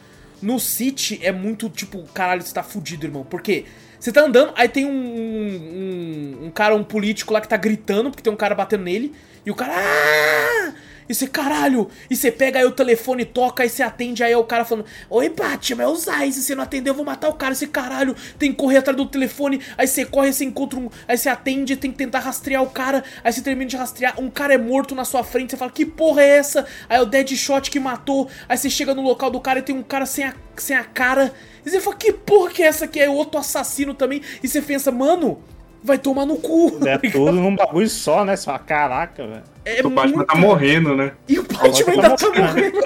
No 0.43 0.59
City 0.59 1.21
é 1.23 1.31
muito 1.31 1.69
tipo, 1.69 2.03
caralho, 2.13 2.43
você 2.43 2.53
tá 2.53 2.65
fudido, 2.65 3.07
irmão. 3.07 3.23
Por 3.23 3.43
quê? 3.43 3.65
Você 4.01 4.11
tá 4.11 4.23
andando, 4.23 4.53
aí 4.57 4.67
tem 4.67 4.87
um, 4.87 4.91
um, 4.91 6.47
um 6.47 6.51
cara, 6.51 6.75
um 6.75 6.83
político 6.83 7.35
lá 7.35 7.41
que 7.41 7.47
tá 7.47 7.59
gritando, 7.59 8.11
porque 8.11 8.23
tem 8.23 8.33
um 8.33 8.37
cara 8.37 8.55
batendo 8.55 8.83
nele, 8.83 9.15
e 9.45 9.51
o 9.51 9.55
cara. 9.55 9.75
"Ah!" 9.77 10.73
E 11.11 11.15
você, 11.15 11.27
caralho! 11.27 11.91
E 12.09 12.15
você 12.15 12.31
pega 12.31 12.61
aí 12.61 12.65
o 12.65 12.71
telefone, 12.71 13.25
toca, 13.25 13.65
aí 13.65 13.69
você 13.69 13.83
atende, 13.83 14.23
aí 14.23 14.31
é 14.31 14.37
o 14.37 14.45
cara 14.45 14.65
falando: 14.65 14.87
Oi, 15.11 15.29
Batman, 15.29 15.83
é 15.83 15.87
o 15.89 15.97
Zay, 15.97 16.31
se 16.31 16.41
você 16.41 16.55
não 16.55 16.63
atender, 16.63 16.91
eu 16.91 16.95
vou 16.95 17.05
matar 17.05 17.29
o 17.29 17.35
cara. 17.35 17.53
Esse 17.53 17.67
caralho 17.67 18.15
tem 18.39 18.53
que 18.53 18.57
correr 18.57 18.77
atrás 18.77 18.97
do 18.97 19.05
telefone, 19.05 19.61
aí 19.77 19.89
você 19.89 20.05
corre, 20.05 20.33
você 20.33 20.45
encontra 20.45 20.79
um. 20.79 20.89
Aí 21.09 21.19
você 21.19 21.29
atende, 21.29 21.77
tem 21.77 21.91
que 21.91 21.99
tentar 21.99 22.21
rastrear 22.21 22.63
o 22.63 22.71
cara, 22.71 23.03
aí 23.25 23.33
você 23.33 23.43
termina 23.43 23.69
de 23.69 23.77
rastrear, 23.77 24.21
um 24.21 24.31
cara 24.31 24.55
é 24.55 24.59
morto 24.59 24.95
na 24.95 25.05
sua 25.05 25.25
frente, 25.25 25.51
você 25.51 25.57
fala: 25.57 25.73
Que 25.73 25.85
porra 25.85 26.23
é 26.23 26.29
essa? 26.39 26.65
Aí 26.89 26.99
é 26.99 27.03
o 27.03 27.07
Deadshot 27.07 27.73
que 27.73 27.81
matou, 27.81 28.29
aí 28.49 28.57
você 28.57 28.71
chega 28.71 28.95
no 28.95 29.03
local 29.03 29.33
do 29.33 29.41
cara 29.41 29.59
e 29.59 29.63
tem 29.63 29.75
um 29.75 29.83
cara 29.83 30.07
sem 30.07 30.25
a, 30.25 30.35
sem 30.57 30.77
a 30.77 30.85
cara. 30.85 31.35
E 31.65 31.71
você 31.71 31.81
fala: 31.81 31.97
Que 31.97 32.13
porra 32.13 32.51
que 32.51 32.63
é 32.63 32.67
essa 32.67 32.85
aqui? 32.85 33.01
É 33.01 33.09
outro 33.09 33.39
assassino 33.41 33.95
também. 33.95 34.23
E 34.43 34.49
você 34.49 34.61
pensa: 34.63 34.91
Mano, 34.91 35.43
vai 35.83 35.99
tomar 35.99 36.27
no 36.27 36.37
cu. 36.37 36.79
É 36.87 36.99
tudo 36.99 37.33
num 37.33 37.55
bagulho 37.57 37.89
só, 37.89 38.25
né? 38.25 38.37
Você 38.37 38.45
fala, 38.45 38.59
caraca, 38.59 39.27
velho. 39.27 39.43
É 39.65 39.87
o 39.87 39.91
Batman 39.91 40.25
tá 40.25 40.35
muita- 40.35 40.49
morrendo, 40.49 40.97
né? 40.97 41.13
E 41.29 41.39
o 41.39 41.43
Batman 41.43 41.93
ainda 41.93 42.17
tá 42.17 42.29
morrendo. 42.29 42.81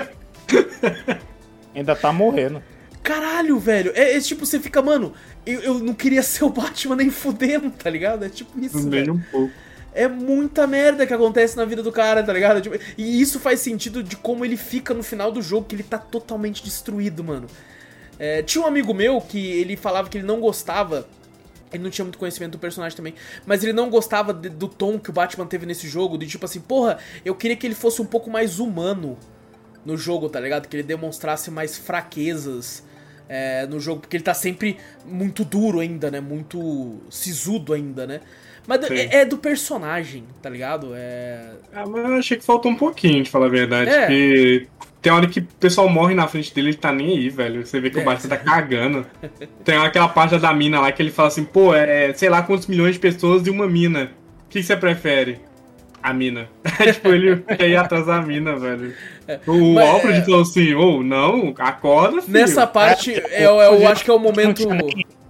Ainda 1.75 1.97
tá 1.97 2.13
morrendo. 2.13 2.63
Caralho, 3.03 3.59
velho. 3.59 3.93
É, 3.95 4.17
é 4.17 4.21
tipo, 4.21 4.47
você 4.47 4.61
fica, 4.61 4.81
mano, 4.81 5.13
eu, 5.45 5.61
eu 5.61 5.75
não 5.79 5.93
queria 5.93 6.23
ser 6.23 6.45
o 6.45 6.49
Batman 6.51 6.97
nem 6.97 7.11
fudendo, 7.11 7.71
tá 7.71 7.91
ligado? 7.91 8.25
É 8.25 8.29
tipo 8.29 8.59
isso, 8.61 8.89
velho. 8.89 9.15
um 9.15 9.21
pouco. 9.31 9.53
É 9.93 10.09
muita 10.09 10.67
merda 10.67 11.07
que 11.07 11.13
acontece 11.15 11.57
na 11.57 11.65
vida 11.65 11.83
do 11.83 11.93
cara, 11.93 12.23
tá 12.23 12.33
ligado? 12.33 12.61
Tipo, 12.61 12.77
e 12.99 13.21
isso 13.21 13.39
faz 13.39 13.61
sentido 13.61 14.03
de 14.03 14.17
como 14.17 14.45
ele 14.45 14.57
fica 14.57 14.93
no 14.95 15.03
final 15.03 15.31
do 15.31 15.41
jogo, 15.41 15.67
que 15.69 15.75
ele 15.77 15.83
tá 15.85 15.99
totalmente 15.99 16.65
destruído, 16.65 17.23
mano. 17.23 17.47
É, 18.18 18.42
tinha 18.42 18.62
um 18.62 18.66
amigo 18.66 18.94
meu 18.94 19.20
que 19.20 19.38
ele 19.53 19.77
falava 19.77 20.09
que 20.09 20.18
ele 20.18 20.27
não 20.27 20.40
gostava. 20.40 21.07
Ele 21.72 21.83
não 21.83 21.90
tinha 21.90 22.05
muito 22.05 22.18
conhecimento 22.18 22.53
do 22.53 22.59
personagem 22.59 22.96
também, 22.96 23.14
mas 23.44 23.64
ele 23.64 23.72
não 23.72 23.90
gostava 23.90 24.33
de- 24.33 24.48
do 24.48 24.68
tom 24.68 24.96
que 24.96 25.11
o 25.11 25.12
Batman 25.12 25.44
teve 25.44 25.66
nesse 25.66 25.88
jogo, 25.88 26.16
de 26.16 26.24
tipo 26.27 26.44
assim, 26.44 26.61
porra, 26.61 26.98
eu 27.24 27.35
queria 27.35 27.57
que 27.57 27.66
ele 27.66 27.74
fosse 27.74 28.00
um 28.00 28.07
pouco 28.07 28.31
mais 28.31 28.61
humano 28.61 29.18
no 29.85 29.96
jogo, 29.96 30.29
tá 30.29 30.38
ligado? 30.38 30.68
Que 30.68 30.77
ele 30.77 30.83
demonstrasse 30.85 31.50
mais 31.50 31.77
fraquezas 31.77 32.85
é, 33.29 33.66
no 33.66 33.81
jogo, 33.81 34.03
porque 34.03 34.16
ele 34.16 34.22
tá 34.22 34.35
sempre 34.35 34.77
muito 35.05 35.44
duro 35.44 35.81
ainda, 35.81 36.11
né? 36.11 36.20
Muito 36.20 37.00
sisudo 37.11 37.72
ainda, 37.72 38.07
né? 38.07 38.20
Mas 38.66 38.83
é, 38.90 39.16
é 39.16 39.24
do 39.24 39.37
personagem, 39.37 40.24
tá 40.40 40.48
ligado? 40.48 40.92
É. 40.94 41.55
Ah, 41.72 41.85
mas 41.87 42.05
eu 42.05 42.14
achei 42.16 42.37
que 42.38 42.44
faltou 42.44 42.70
um 42.70 42.77
pouquinho, 42.77 43.22
de 43.22 43.31
falar 43.31 43.46
a 43.46 43.50
verdade. 43.50 43.90
É. 43.90 44.00
Porque 44.00 44.66
tem 45.05 45.12
hora 45.12 45.27
que 45.27 45.40
o 45.40 45.47
pessoal 45.61 45.87
morre 45.87 46.14
na 46.14 46.27
frente 46.27 46.53
dele, 46.55 46.71
ele 46.71 46.77
tá 46.79 46.90
nem 46.90 47.09
aí, 47.19 47.29
velho. 47.29 47.64
Você 47.67 47.79
vê 47.79 47.90
que 47.90 47.99
É. 47.99 48.01
o 48.03 48.05
Batman 48.07 48.31
tá 48.31 48.37
cagando. 48.38 49.07
Tem 49.62 49.77
aquela 49.77 50.09
parte 50.09 50.38
da 50.38 50.51
mina 50.55 50.81
lá 50.81 50.90
que 50.90 51.03
ele 51.03 51.11
fala 51.11 51.29
assim, 51.29 51.45
pô, 51.45 51.75
é 51.75 52.11
sei 52.14 52.31
lá 52.31 52.40
quantos 52.43 52.67
milhões 52.67 52.95
de 52.95 53.01
pessoas 53.01 53.47
e 53.47 53.51
uma 53.51 53.67
mina. 53.69 54.12
O 54.47 54.49
que 54.49 54.61
que 54.61 54.62
você 54.62 54.75
prefere? 54.77 55.40
A 56.03 56.14
mina. 56.14 56.49
tipo, 56.95 57.09
ele 57.09 57.37
quer 57.37 57.69
ir 57.69 57.77
atrás 57.77 58.07
da 58.07 58.23
mina, 58.23 58.57
velho. 58.59 58.95
O 59.47 59.75
Mas, 59.75 59.88
Alfred 59.90 60.19
é- 60.19 60.23
falou 60.25 60.40
assim, 60.40 60.75
ô, 60.75 61.03
não, 61.03 61.55
acorda, 61.59 62.23
filho. 62.23 62.33
Nessa 62.33 62.67
parte, 62.67 63.12
É, 63.31 63.45
eu, 63.47 63.53
eu 63.61 63.81
eu- 63.83 63.88
acho 63.88 64.03
que 64.05 64.11
é 64.11 64.14
o 64.14 64.19
momento. 64.19 64.62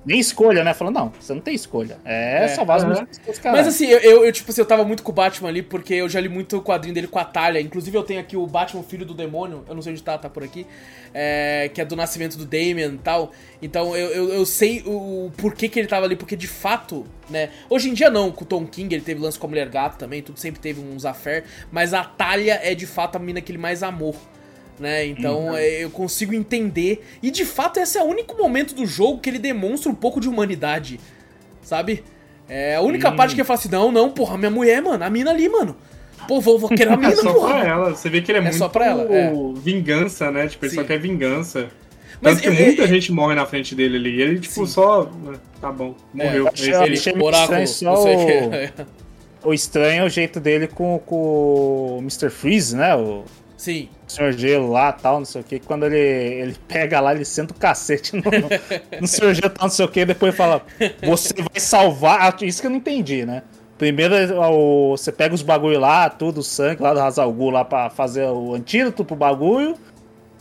Nem, 0.05 0.19
escolha, 0.21 0.63
né? 0.65 0.75
Falou, 0.75 0.93
não, 0.93 1.13
você 1.19 1.33
não 1.35 1.41
tem 1.41 1.55
escolha. 1.55 1.99
É, 2.05 2.45
É, 2.45 2.49
salvar 2.49 2.77
as 2.79 2.85
aham. 2.85 2.93
minhas 2.93 3.03
pessoas, 3.09 3.39
caralho. 3.39 3.65
Mas 3.65 3.67
assim, 3.75 3.87
eu, 3.87 4.25
eu, 4.25 4.33
tipo 4.33 4.51
assim, 4.51 4.61
eu 4.61 4.67
tava 4.67 4.85
muito 4.85 5.03
com 5.03 5.11
o 5.13 5.15
Batman 5.15 5.49
ali, 5.49 5.63
porque 5.63 5.95
eu 5.95 6.09
já 6.09 6.21
li 6.21 6.29
muito 6.29 6.57
o 6.59 6.63
quadrinho 6.63 6.95
dele 6.95 7.07
com 7.09 7.19
a 7.19 7.25
Talia. 7.25 7.61
Inclusive 7.61 7.97
eu 7.97 8.03
tenho 8.03 8.21
aqui 8.21 8.37
o 8.37 8.47
Batman 8.47 8.83
Filho 8.83 9.07
do 9.07 9.15
Demônio, 9.15 9.65
eu 9.69 9.75
não 9.75 9.83
sei 9.83 9.93
onde 9.93 10.03
tá, 10.03 10.19
tá 10.19 10.29
por 10.29 10.43
aqui. 10.45 10.67
é, 11.13 11.71
que 11.73 11.81
é 11.81 11.85
do 11.85 11.95
nascimento 11.97 12.37
do 12.37 12.45
Damian 12.45 12.95
e 12.95 12.99
tal. 12.99 13.33
Então 13.63 13.97
eu, 13.97 14.09
eu, 14.09 14.29
eu 14.35 14.47
sei 14.47 14.83
o, 14.85 15.27
o 15.27 15.33
porquê 15.37 15.69
que 15.69 15.79
ele 15.79 15.89
tava 15.89 16.07
ali, 16.07 16.17
porque 16.17 16.37
de 16.37 16.49
fato, 16.49 17.07
né? 17.31 17.51
Hoje 17.71 17.89
em 17.89 17.95
dia 17.95 18.11
não, 18.11 18.31
com 18.33 18.45
o 18.45 18.47
Tom 18.47 18.67
King, 18.67 18.95
ele 18.95 19.05
teve 19.05 19.21
lance 19.21 19.39
com 19.39 19.47
a 19.47 19.49
Mulher 19.51 19.69
Gato 19.69 19.97
também, 19.99 20.23
tudo 20.23 20.39
sempre 20.39 20.61
teve 20.61 20.81
uns 20.81 21.05
affair. 21.05 21.45
Mas 21.71 21.95
a 21.95 22.05
Talia 22.05 22.59
é 22.63 22.75
de 22.75 22.87
fato 22.87 23.17
a 23.17 23.19
mina 23.19 23.41
que 23.41 23.53
ele 23.53 23.59
mais 23.59 23.83
amou. 23.83 24.15
Né? 24.79 25.07
Então 25.07 25.57
é, 25.57 25.85
eu 25.85 25.91
consigo 25.91 26.35
entender. 26.35 27.05
E 27.23 27.31
de 27.31 27.45
fato, 27.45 27.79
esse 27.79 27.97
é 27.97 28.03
o 28.03 28.07
único 28.07 28.37
momento 28.37 28.75
do 28.75 28.85
jogo 28.85 29.21
que 29.21 29.31
ele 29.31 29.39
demonstra 29.39 29.91
um 29.91 29.95
pouco 29.95 30.21
de 30.21 30.29
humanidade. 30.29 30.99
Sabe? 31.63 32.03
É 32.49 32.75
a 32.77 32.81
única 32.81 33.09
Hum. 33.11 33.17
parte 33.17 33.35
que 33.35 33.41
eu 33.41 33.45
falo 33.45 33.59
assim: 33.59 33.69
não, 33.71 33.93
não, 33.93 34.11
porra, 34.11 34.37
minha 34.37 34.51
mulher, 34.51 34.83
mano, 34.83 35.03
a 35.05 35.09
mina 35.09 35.31
ali, 35.31 35.49
mano. 35.49 35.77
Pô, 36.27 36.41
vou, 36.41 36.59
vou 36.59 36.69
querer 36.71 36.91
a 36.91 36.95
É 36.95 36.97
mina, 36.99 37.15
só 37.17 37.33
porra. 37.33 37.55
pra 37.61 37.69
ela. 37.69 37.91
Você 37.95 38.11
vê 38.11 38.21
que 38.21 38.31
ele 38.33 38.39
é, 38.39 38.41
É 38.41 38.45
muito 38.45 38.57
só 38.57 38.69
pra 38.69 38.87
ela, 38.87 39.03
é. 39.15 39.33
vingança, 39.57 40.31
né? 40.31 40.47
Tipo, 40.49 40.65
ele 40.65 40.71
Sim. 40.71 40.77
só 40.79 40.85
quer 40.85 40.99
vingança. 40.99 41.69
Mas 42.21 42.35
Tanto 42.41 42.43
que 42.43 42.49
eu- 42.49 42.65
muita 42.67 42.83
eu- 42.83 42.89
gente 42.89 43.13
morre 43.13 43.35
na 43.35 43.45
frente 43.47 43.75
dele 43.75 43.97
ali. 43.97 44.21
Ele, 44.21 44.41
tipo, 44.41 44.67
Sim. 44.67 44.73
só. 44.73 45.11
Tá 45.61 45.71
bom, 45.71 45.95
morreu. 46.13 46.49
É, 46.49 46.51
Esse 46.55 46.71
eu 46.71 46.83
ele- 46.83 46.95
estranho 46.95 47.19
não 47.19 47.67
só 47.67 47.97
sei 48.03 48.17
o. 48.17 49.49
O 49.51 49.53
estranho 49.53 50.03
é 50.03 50.07
o 50.07 50.09
jeito 50.09 50.41
dele 50.41 50.67
com, 50.67 50.99
com 51.05 51.97
o 51.97 51.99
Mr. 52.01 52.31
Freeze, 52.31 52.75
né? 52.75 52.95
O 52.97 53.25
Sim. 53.57 53.89
Sr. 54.09 54.33
Gelo 54.33 54.71
lá 54.71 54.93
tal, 54.93 55.19
não 55.19 55.25
sei 55.25 55.41
o 55.41 55.45
que. 55.45 55.59
Quando 55.61 55.87
ele, 55.87 55.97
ele 55.99 56.57
pega 56.69 57.01
lá, 57.01 57.15
ele 57.15 57.25
senta 57.25 57.53
o 57.55 57.57
cacete 57.57 58.15
no, 58.17 58.23
no, 58.23 59.01
no 59.01 59.07
Sr. 59.07 59.35
Gelo 59.35 59.51
tal, 59.51 59.65
não 59.69 59.71
sei 59.71 59.85
o 59.85 59.89
que, 59.89 60.05
depois 60.05 60.35
fala: 60.35 60.63
Você 61.03 61.33
vai 61.35 61.61
salvar. 61.61 62.21
Ah, 62.21 62.45
Isso 62.45 62.61
que 62.61 62.67
eu 62.67 62.71
não 62.71 62.79
entendi, 62.79 63.25
né? 63.25 63.43
Primeiro 63.79 64.15
o- 64.41 64.97
você 64.97 65.11
pega 65.11 65.35
os 65.35 65.43
bagulho 65.43 65.81
lá, 65.81 66.09
tudo, 66.11 66.39
o 66.39 66.43
sangue 66.45 66.83
lá 66.83 66.95
do 66.95 67.01
Hazalgu 67.01 67.51
lá 67.51 67.65
pra 67.65 67.91
fazer 67.91 68.25
o 68.27 68.55
antídoto 68.55 69.05
pro 69.05 69.17
bagulho. 69.17 69.77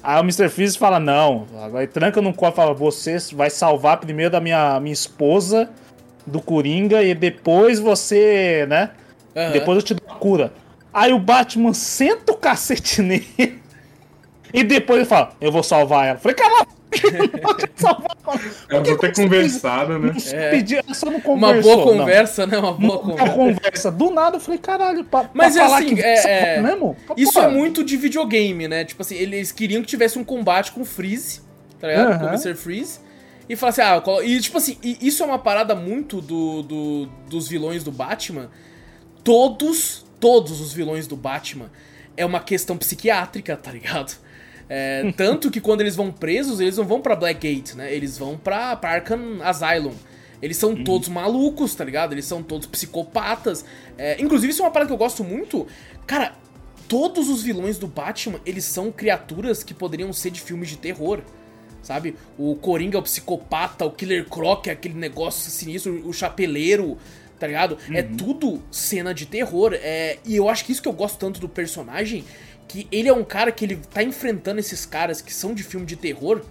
Aí 0.03 0.17
o 0.17 0.23
Mr. 0.23 0.49
Freeze 0.49 0.77
fala: 0.77 0.99
Não, 0.99 1.45
agora 1.61 1.83
ele 1.83 1.91
tranca 1.91 2.21
num 2.21 2.33
copo 2.33 2.53
e 2.53 2.55
fala: 2.55 2.73
Você 2.73 3.17
vai 3.33 3.49
salvar 3.49 3.97
primeiro 3.97 4.31
da 4.31 4.39
minha, 4.39 4.79
minha 4.79 4.93
esposa 4.93 5.69
do 6.27 6.41
Coringa 6.41 7.01
e 7.03 7.13
depois 7.15 7.79
você, 7.79 8.65
né? 8.67 8.91
Aham. 9.35 9.51
Depois 9.51 9.77
eu 9.77 9.83
te 9.83 9.93
dou 9.93 10.05
a 10.09 10.15
cura. 10.15 10.53
Aí 10.93 11.11
o 11.11 11.19
Batman 11.19 11.73
senta 11.73 12.31
o 12.31 12.37
cacete 12.37 13.01
nele. 13.01 13.61
E 14.53 14.63
depois 14.63 14.99
ele 14.99 15.09
fala, 15.09 15.33
eu 15.41 15.51
vou 15.51 15.63
salvar 15.63 16.05
ela. 16.07 16.19
Falei, 16.19 16.35
caralho, 16.35 16.67
não 17.17 17.39
pode 17.39 17.67
salvar 17.75 18.15
ela. 18.27 18.35
É, 18.69 18.75
Por 18.75 18.83
que 18.83 18.89
vou 18.91 18.97
ter 18.99 19.15
conversado, 19.15 19.97
né? 19.97 20.13
É. 20.31 20.57
ela 20.75 20.93
só 20.93 21.07
não 21.09 21.17
Uma 21.17 21.53
boa 21.55 21.83
conversa, 21.83 22.45
né? 22.45 22.59
Uma 22.59 22.71
Não. 22.71 22.77
boa 22.77 22.99
Uma 23.01 23.15
conversa. 23.15 23.33
conversa. 23.33 23.91
Do 23.91 24.11
nada 24.11 24.35
eu 24.37 24.39
falei, 24.39 24.59
caralho, 24.59 25.03
pra, 25.03 25.27
Mas 25.33 25.55
pra 25.55 25.63
é 25.63 25.65
falar 25.65 25.77
assim, 25.79 25.95
que 25.95 26.01
é- 26.03 26.15
salva 26.17 26.37
é- 26.37 26.61
mesmo? 26.61 26.95
Isso 27.17 27.33
Pô, 27.33 27.41
é 27.41 27.47
muito 27.47 27.83
de 27.83 27.97
videogame, 27.97 28.67
né? 28.67 28.85
Tipo 28.85 29.01
assim, 29.01 29.15
eles 29.15 29.51
queriam 29.51 29.81
que 29.81 29.87
tivesse 29.87 30.19
um 30.19 30.23
combate 30.23 30.71
com 30.71 30.81
o 30.81 30.85
Freeze, 30.85 31.41
tá 31.79 31.87
ligado? 31.87 32.19
Com 32.19 32.25
o. 32.25 32.29
Mr. 32.29 32.53
Freeze. 32.55 32.99
E 33.49 33.55
falar 33.55 33.71
assim, 33.71 33.81
ah, 33.81 33.99
colo- 33.99 34.23
e 34.23 34.39
tipo 34.39 34.57
assim, 34.59 34.77
e 34.83 34.97
isso 35.01 35.23
é 35.23 35.25
uma 35.25 35.39
parada 35.39 35.73
muito 35.73 36.21
do, 36.21 36.61
do- 36.61 37.05
dos 37.27 37.47
vilões 37.47 37.83
do 37.83 37.91
Batman. 37.91 38.49
Todos, 39.23 40.02
todos 40.23 40.61
os 40.61 40.71
vilões 40.71 41.05
do 41.05 41.17
Batman 41.17 41.69
é 42.15 42.25
uma 42.25 42.39
questão 42.39 42.77
psiquiátrica, 42.77 43.57
tá 43.57 43.69
ligado? 43.69 44.17
É, 44.69 45.11
tanto 45.17 45.51
que 45.51 45.59
quando 45.59 45.81
eles 45.81 45.97
vão 45.97 46.13
presos, 46.13 46.61
eles 46.61 46.77
não 46.77 46.85
vão 46.85 47.01
pra 47.01 47.13
Blackgate, 47.13 47.75
né? 47.75 47.93
Eles 47.93 48.17
vão 48.17 48.37
pra, 48.37 48.73
pra 48.77 48.91
Arkham 48.91 49.41
Asylum. 49.43 49.91
Eles 50.41 50.55
são 50.55 50.81
todos 50.81 51.09
malucos, 51.09 51.75
tá 51.75 51.83
ligado? 51.83 52.13
Eles 52.13 52.23
são 52.23 52.41
todos 52.41 52.67
psicopatas. 52.67 53.65
É, 53.97 54.15
inclusive, 54.21 54.53
isso 54.53 54.61
é 54.61 54.65
uma 54.65 54.71
parada 54.71 54.87
que 54.87 54.93
eu 54.93 54.97
gosto 54.97 55.25
muito. 55.25 55.67
Cara, 56.07 56.33
todos 56.87 57.27
os 57.27 57.43
vilões 57.43 57.77
do 57.77 57.87
Batman, 57.87 58.39
eles 58.45 58.63
são 58.63 58.93
criaturas 58.93 59.61
que 59.61 59.73
poderiam 59.73 60.13
ser 60.13 60.31
de 60.31 60.39
filmes 60.39 60.69
de 60.69 60.77
terror. 60.77 61.19
Sabe? 61.81 62.15
O 62.37 62.55
Coringa 62.55 62.97
é 62.97 62.99
o 62.99 63.03
psicopata, 63.03 63.83
o 63.83 63.91
Killer 63.91 64.25
Croc 64.29 64.67
é 64.67 64.71
aquele 64.71 64.93
negócio 64.93 65.51
sinistro, 65.51 66.07
o 66.07 66.13
chapeleiro, 66.13 66.97
tá 67.43 67.47
ligado? 67.47 67.77
É 67.91 68.01
tudo 68.01 68.63
cena 68.71 69.13
de 69.13 69.25
terror. 69.25 69.73
É... 69.73 70.17
E 70.23 70.33
eu 70.37 70.47
acho 70.47 70.63
que 70.63 70.71
isso 70.71 70.81
que 70.81 70.87
eu 70.87 70.93
gosto 70.93 71.19
tanto 71.19 71.41
do 71.41 71.49
personagem, 71.49 72.23
que 72.69 72.87
ele 72.89 73.09
é 73.09 73.13
um 73.13 73.25
cara 73.25 73.51
que 73.51 73.65
ele 73.65 73.75
tá 73.75 74.01
enfrentando 74.01 74.61
esses 74.61 74.85
caras 74.85 75.21
que 75.21 75.33
são 75.33 75.53
de 75.53 75.61
filme 75.61 75.85
de 75.85 75.97
terror 75.97 76.41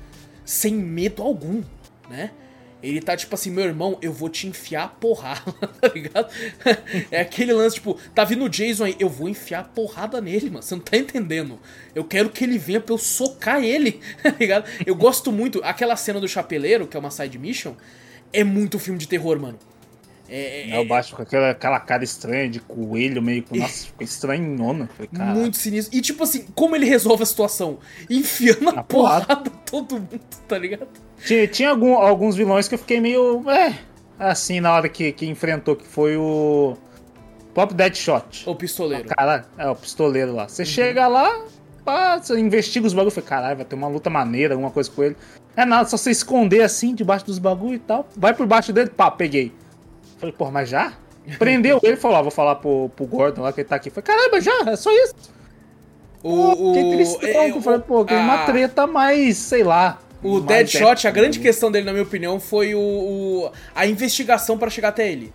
sem 0.44 0.74
medo 0.74 1.22
algum, 1.22 1.62
né? 2.10 2.30
Ele 2.82 3.00
tá 3.00 3.16
tipo 3.16 3.34
assim, 3.34 3.50
meu 3.50 3.64
irmão, 3.64 3.96
eu 4.02 4.12
vou 4.12 4.28
te 4.28 4.46
enfiar 4.46 4.84
a 4.84 4.88
porrada, 4.88 5.40
tá 5.80 5.88
ligado? 5.88 6.30
É 7.10 7.22
aquele 7.22 7.54
lance, 7.54 7.76
tipo, 7.76 7.98
tá 8.14 8.22
vindo 8.22 8.44
o 8.44 8.50
Jason 8.50 8.84
aí, 8.84 8.96
eu 8.98 9.08
vou 9.08 9.30
enfiar 9.30 9.60
a 9.60 9.64
porrada 9.64 10.20
nele, 10.20 10.50
mano. 10.50 10.62
Você 10.62 10.74
não 10.74 10.82
tá 10.82 10.98
entendendo. 10.98 11.58
Eu 11.94 12.04
quero 12.04 12.28
que 12.28 12.44
ele 12.44 12.58
venha 12.58 12.80
pra 12.80 12.92
eu 12.92 12.98
socar 12.98 13.64
ele, 13.64 13.98
tá 14.22 14.34
ligado? 14.38 14.68
Eu 14.84 14.94
gosto 14.94 15.32
muito. 15.32 15.58
Aquela 15.64 15.96
cena 15.96 16.20
do 16.20 16.28
chapeleiro, 16.28 16.86
que 16.86 16.98
é 16.98 17.00
uma 17.00 17.10
side 17.10 17.38
mission, 17.38 17.76
é 18.30 18.44
muito 18.44 18.78
filme 18.78 18.98
de 18.98 19.08
terror, 19.08 19.40
mano. 19.40 19.58
É, 20.34 20.70
É, 20.70 20.78
o 20.78 20.84
Batman 20.86 21.16
com 21.16 21.22
aquela, 21.22 21.50
aquela 21.50 21.78
cara 21.80 22.02
estranha 22.04 22.48
de 22.48 22.58
coelho, 22.60 23.20
meio 23.20 23.42
com. 23.42 23.56
Nossa, 23.56 23.86
ficou 23.86 24.02
estranhona. 24.04 24.88
Falei, 24.96 25.34
muito 25.34 25.56
sinistro. 25.58 25.96
E 25.96 26.00
tipo 26.00 26.22
assim, 26.24 26.46
como 26.54 26.74
ele 26.74 26.86
resolve 26.86 27.22
a 27.22 27.26
situação? 27.26 27.78
Enfiando 28.08 28.70
a 28.70 28.72
Na 28.72 28.82
porrada 28.82 29.26
porrada. 29.26 29.50
todo 29.70 29.94
mundo, 29.96 30.20
tá 30.48 30.58
ligado? 30.58 30.88
Tinha, 31.24 31.46
tinha 31.46 31.70
algum- 31.70 31.94
alguns 31.96 32.34
vilões 32.34 32.66
que 32.66 32.74
eu 32.74 32.78
fiquei 32.78 33.00
meio. 33.00 33.44
É, 33.50 33.74
assim, 34.18 34.58
na 34.60 34.72
hora 34.72 34.88
que, 34.88 35.12
que 35.12 35.26
enfrentou, 35.26 35.76
que 35.76 35.86
foi 35.86 36.16
o. 36.16 36.76
Próprio 37.52 37.76
Deadshot. 37.76 38.44
O 38.48 38.54
pistoleiro. 38.56 39.08
Cara, 39.10 39.44
é 39.58 39.68
o 39.68 39.76
pistoleiro 39.76 40.34
lá. 40.34 40.44
Uhum. 40.44 40.48
Você 40.48 40.64
chega 40.64 41.06
lá, 41.06 41.44
pá, 41.84 42.16
você 42.18 42.38
investiga 42.40 42.86
os 42.86 42.94
bagulhos, 42.94 43.12
fala, 43.14 43.26
caralho, 43.26 43.56
vai 43.56 43.66
ter 43.66 43.74
uma 43.74 43.88
luta 43.88 44.08
maneira, 44.08 44.54
alguma 44.54 44.70
coisa 44.70 44.90
com 44.90 45.02
ele. 45.02 45.16
É 45.54 45.66
nada, 45.66 45.86
só 45.86 45.98
você 45.98 46.10
esconder 46.10 46.62
assim, 46.62 46.94
debaixo 46.94 47.26
dos 47.26 47.38
bagulhos 47.38 47.76
e 47.76 47.80
tal. 47.80 48.08
Vai 48.16 48.32
por 48.32 48.46
baixo 48.46 48.72
dele, 48.72 48.88
pá, 48.88 49.10
peguei. 49.10 49.52
Falei, 50.22 50.32
porra, 50.38 50.52
mas 50.52 50.68
já? 50.68 50.92
Prendeu 51.36 51.80
ele, 51.82 51.96
falou, 51.96 52.16
ah, 52.16 52.22
vou 52.22 52.30
falar 52.30 52.54
pro, 52.54 52.88
pro 52.94 53.04
Gordon 53.06 53.42
lá 53.42 53.52
que 53.52 53.60
ele 53.60 53.68
tá 53.68 53.74
aqui. 53.74 53.90
Falei, 53.90 54.04
caramba, 54.06 54.40
já? 54.40 54.70
É 54.70 54.76
só 54.76 54.88
isso? 54.92 55.14
O, 56.22 56.54
Pô, 56.54 56.72
fiquei 56.74 56.90
tristão, 56.92 57.28
é, 57.42 57.50
que 57.50 57.58
eu 57.58 57.62
falei, 57.62 57.80
pô, 57.80 58.04
que 58.04 58.14
a- 58.14 58.18
uma 58.18 58.38
treta 58.46 58.86
mais, 58.86 59.36
sei 59.36 59.64
lá. 59.64 59.98
O 60.22 60.38
Deadshot, 60.38 60.84
a 60.84 60.90
épica, 60.92 61.10
grande 61.10 61.40
questão 61.40 61.72
dele, 61.72 61.84
na 61.84 61.90
minha 61.92 62.04
opinião, 62.04 62.38
foi 62.38 62.72
o, 62.76 62.78
o- 62.80 63.50
a 63.74 63.84
investigação 63.84 64.56
pra 64.56 64.70
chegar 64.70 64.90
até 64.90 65.10
ele. 65.10 65.32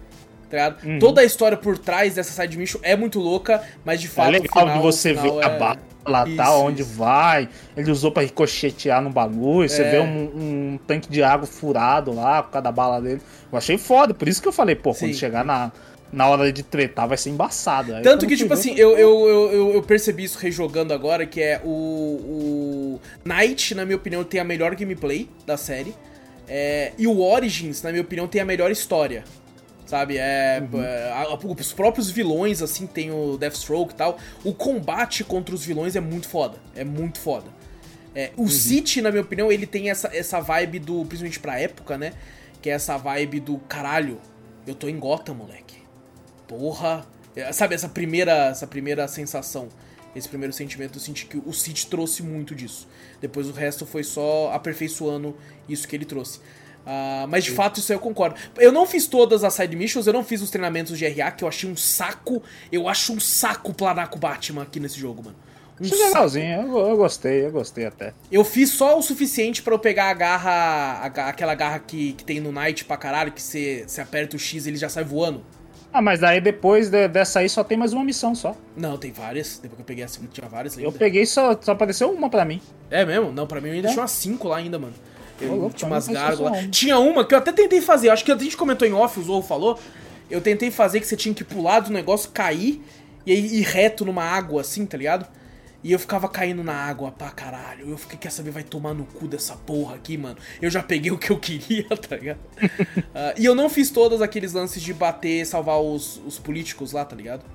Tá? 0.49 0.75
Uhum. 0.83 0.97
Toda 0.99 1.19
a 1.21 1.25
história 1.25 1.57
por 1.57 1.77
trás 1.77 2.15
dessa 2.15 2.31
side 2.41 2.57
mission 2.57 2.79
é 2.81 2.95
muito 2.95 3.19
louca, 3.19 3.62
mas 3.83 3.99
de 3.99 4.07
É 4.07 4.10
fato. 4.10 4.31
legal 4.31 4.45
o 4.45 4.60
final, 4.60 4.75
de 4.77 4.81
você 4.81 5.13
ver 5.13 5.31
a 5.43 5.47
é- 5.49 5.60
bala 5.60 5.79
lá, 6.05 6.25
Isso, 6.25 6.38
tá, 6.38 6.55
onde 6.55 6.81
isso. 6.83 6.93
vai. 6.93 7.49
Ele 7.75 7.91
usou 7.91 8.13
pra 8.13 8.23
ricochetear 8.23 9.01
no 9.01 9.10
bagulho. 9.10 9.67
Você 9.67 9.81
É. 9.81 9.91
vê 9.91 9.99
um, 9.99 10.05
um 10.73 10.79
tanque 10.88 11.10
de 11.10 11.21
água 11.21 11.45
furado 11.45 12.13
lá, 12.13 12.41
por 12.43 12.51
causa 12.51 12.63
da 12.63 12.71
bala 12.71 13.01
dele. 13.01 13.19
Eu 13.51 13.57
achei 13.57 13.77
foda, 13.77 14.13
por 14.13 14.25
isso 14.25 14.41
que 14.41 14.47
eu 14.47 14.53
falei, 14.53 14.73
pô, 14.73 14.93
quando 14.93 15.12
Sim. 15.12 15.19
chegar 15.19 15.43
na, 15.43 15.69
na 16.13 16.29
hora 16.29 16.49
de 16.53 16.63
tretar 16.63 17.10
vai 17.10 17.17
ser 17.17 17.29
embaçado. 17.31 17.93
Aí 17.93 18.03
Tanto 18.03 18.19
quando 18.21 18.29
que, 18.29 18.38
tipo 18.38 18.53
assim, 18.53 18.73
eu, 18.75 18.97
eu, 18.97 19.27
eu, 19.51 19.73
eu 19.73 19.83
percebi 19.83 20.23
isso 20.23 20.39
rejogando 20.39 20.93
agora, 20.93 21.25
que 21.25 21.41
é 21.41 21.60
o, 21.65 21.67
o 21.69 23.01
Knight, 23.25 23.75
na 23.75 23.83
minha 23.83 23.97
opinião, 23.97 24.23
tem 24.23 24.39
a 24.39 24.45
melhor 24.45 24.73
gameplay 24.75 25.29
da 25.45 25.57
série. 25.57 25.93
É, 26.47 26.93
e 26.97 27.05
o 27.05 27.19
Origins, 27.21 27.81
na 27.83 27.89
minha 27.91 28.01
opinião, 28.01 28.27
tem 28.27 28.39
a 28.39 28.45
melhor 28.45 28.71
história. 28.71 29.25
Sabe? 29.88 30.17
É, 30.17 30.62
é, 30.62 31.12
a- 31.13 31.23
a- 31.34 31.38
os 31.38 31.73
próprios 31.73 32.12
vilões, 32.12 32.62
assim, 32.62 32.86
tem 32.86 33.10
o 33.10 33.38
Deathstroke 33.38 33.93
e 33.93 33.95
tal. 33.95 34.17
O 34.43 34.54
combate 34.54 35.23
contra 35.23 35.56
os 35.56 35.63
vilões 35.65 35.95
é 35.95 36.00
muito 36.02 36.28
foda. 36.28 36.58
É 36.76 36.84
muito 36.84 37.19
foda. 37.19 37.47
É, 38.13 38.32
o 38.38 38.47
City, 38.50 39.02
na 39.02 39.10
minha 39.12 39.21
opinião, 39.23 39.52
ele 39.52 39.65
tem 39.65 39.89
essa, 39.89 40.10
essa 40.13 40.39
vibe 40.41 40.80
do. 40.80 41.06
Principalmente 41.06 41.39
pra 41.39 41.60
época, 41.60 41.97
né? 41.97 42.13
Que 42.62 42.69
é 42.69 42.73
essa 42.73 42.97
vibe 42.97 43.39
do 43.39 43.58
caralho. 43.60 44.19
Eu 44.67 44.76
tô 44.76 44.88
em 44.89 45.00
Gotham, 45.00 45.34
moleque. 45.36 45.78
Porra. 46.47 47.06
É, 47.36 47.52
Sabe, 47.54 47.76
essa 47.76 47.88
primeira, 47.88 48.47
essa 48.47 48.67
primeira 48.67 49.08
sensação. 49.08 49.69
Esse 50.15 50.28
primeiro 50.28 50.52
sentimento, 50.52 50.97
eu 50.97 51.02
senti 51.02 51.28
que 51.28 51.38
o 51.38 51.54
City 51.54 51.86
trouxe 51.86 52.23
muito 52.23 52.56
disso. 52.56 52.88
Depois 53.21 53.47
o 53.47 53.52
resto 53.52 53.86
foi 53.86 54.04
só 54.04 54.52
aperfeiçoando 54.52 55.38
isso 55.69 55.88
que 55.88 55.95
ele 55.95 56.06
trouxe. 56.06 56.39
Uh, 56.88 57.28
mas 57.28 57.43
de 57.43 57.52
fato 57.52 57.82
isso 57.82 57.91
aí 57.91 57.97
eu 57.97 58.00
concordo. 58.00 58.38
Eu 58.56 58.71
não 58.71 58.88
fiz 58.88 59.08
todas 59.08 59.43
as 59.43 59.54
side 59.54 59.76
missions, 59.76 60.08
eu 60.08 60.13
não 60.13 60.23
fiz 60.23 60.41
os 60.41 60.50
treinamentos 60.50 60.97
de 60.97 61.06
RA, 61.06 61.32
que 61.32 61.43
eu 61.43 61.47
achei 61.47 61.69
um 61.69 61.76
saco. 61.76 62.41
Eu 62.71 62.88
acho 62.88 63.12
um 63.12 63.19
saco 63.19 63.73
planar 63.73 64.10
com 64.10 64.15
o 64.15 64.19
Batman 64.19 64.62
aqui 64.62 64.80
nesse 64.80 64.97
jogo, 64.97 65.21
mano. 65.21 65.36
Um 65.82 65.86
é 65.86 66.08
legalzinho, 66.08 66.62
eu, 66.62 66.89
eu, 66.89 66.97
gostei, 66.97 67.45
eu 67.45 67.52
gostei 67.52 67.86
até. 67.86 68.13
Eu 68.32 68.43
fiz 68.45 68.71
só 68.71 68.97
o 68.97 69.02
suficiente 69.02 69.62
para 69.62 69.73
eu 69.73 69.80
pegar 69.80 70.10
a 70.10 70.13
garra, 70.13 70.52
a, 70.52 71.06
aquela 71.28 71.54
garra 71.54 71.78
que, 71.80 72.13
que 72.13 72.23
tem 72.23 72.39
no 72.39 72.54
Night 72.54 72.86
pra 72.86 72.95
caralho, 72.95 73.34
que 73.34 73.41
você 73.41 73.86
aperta 74.02 74.38
o 74.38 74.39
X 74.39 74.65
e 74.65 74.69
ele 74.69 74.78
já 74.78 74.88
sai 74.88 75.04
voando. 75.04 75.43
Ah, 75.91 76.02
mas 76.02 76.19
daí 76.19 76.39
depois 76.39 76.89
de, 76.89 77.08
dessa 77.08 77.39
aí 77.39 77.50
só 77.50 77.63
tem 77.63 77.78
mais 77.78 77.93
uma 77.93 78.04
missão 78.04 78.34
só. 78.34 78.56
Não, 78.76 78.97
tem 78.97 79.12
várias. 79.12 79.60
Depois 79.60 79.76
que 79.76 79.82
eu 79.82 79.86
peguei 79.86 80.04
a 80.04 80.08
segunda, 80.08 80.32
tinha 80.32 80.47
várias 80.47 80.78
ainda. 80.78 80.88
Eu 80.88 80.91
peguei 80.91 81.26
só, 81.26 81.58
só 81.62 81.73
apareceu 81.73 82.12
uma 82.12 82.30
pra 82.30 82.45
mim. 82.45 82.62
É 82.89 83.06
mesmo? 83.06 83.32
Não, 83.32 83.45
pra 83.45 83.60
mim 83.62 83.69
ainda 83.69 83.89
é. 83.89 83.91
tinha 83.91 84.02
umas 84.02 84.12
cinco 84.12 84.47
lá 84.47 84.58
ainda, 84.58 84.80
mano. 84.80 84.93
Eu, 85.39 85.56
louco, 85.56 85.76
tinha 85.76 85.89
umas 85.89 86.08
gárgulas. 86.08 86.67
Tinha 86.71 86.97
uma 87.00 87.26
que 87.26 87.34
eu 87.34 87.38
até 87.38 87.52
tentei 87.52 87.82
fazer, 87.82 88.10
acho 88.10 88.26
que 88.26 88.32
a 88.32 88.38
gente 88.38 88.58
comentou 88.58 88.88
em 88.88 88.93
off, 88.93 89.19
o 89.19 89.23
Zorro 89.23 89.43
falou. 89.43 89.80
Eu 90.30 90.41
tentei 90.41 90.69
fazer 90.69 91.00
que 91.00 91.08
você 91.08 91.15
tinha 91.15 91.34
que 91.34 91.43
pular 91.43 91.80
do 91.80 91.91
negócio, 91.91 92.30
cair 92.32 92.82
e 93.26 93.32
aí 93.32 93.60
ir 93.60 93.63
reto 93.63 94.04
numa 94.04 94.23
água 94.23 94.62
assim, 94.62 94.86
tá 94.86 94.97
ligado? 94.97 95.28
E 95.84 95.91
eu 95.91 96.00
ficava 96.00 96.28
caindo 96.28 96.63
na 96.63 96.73
água 96.73 97.12
pra 97.12 97.30
caralho. 97.30 97.89
Eu 97.89 97.97
fiquei, 97.97 98.17
quer 98.17 98.32
saber, 98.32 98.52
vai 98.52 98.63
tomar 98.63 98.93
no 98.93 99.06
cu 99.06 99.28
dessa 99.28 99.56
porra 99.56 99.95
aqui, 99.95 100.17
mano. 100.17 100.38
Eu 100.62 100.69
já 100.69 100.82
peguei 100.84 101.12
o 101.13 101.17
que 101.17 101.30
eu 101.30 101.39
queria, 101.39 101.86
tá 101.86 102.15
ligado? 102.15 102.39
uh, 102.39 103.34
e 103.38 103.45
eu 103.45 103.56
não 103.56 103.69
fiz 103.69 103.89
todos 103.89 104.21
aqueles 104.21 104.54
lances 104.54 104.82
de 104.82 104.93
bater, 104.93 105.45
salvar 105.45 105.80
os, 105.80 106.21
os 106.26 106.39
políticos 106.39 106.91
lá, 106.91 107.06
tá 107.06 107.15
ligado? 107.15 107.45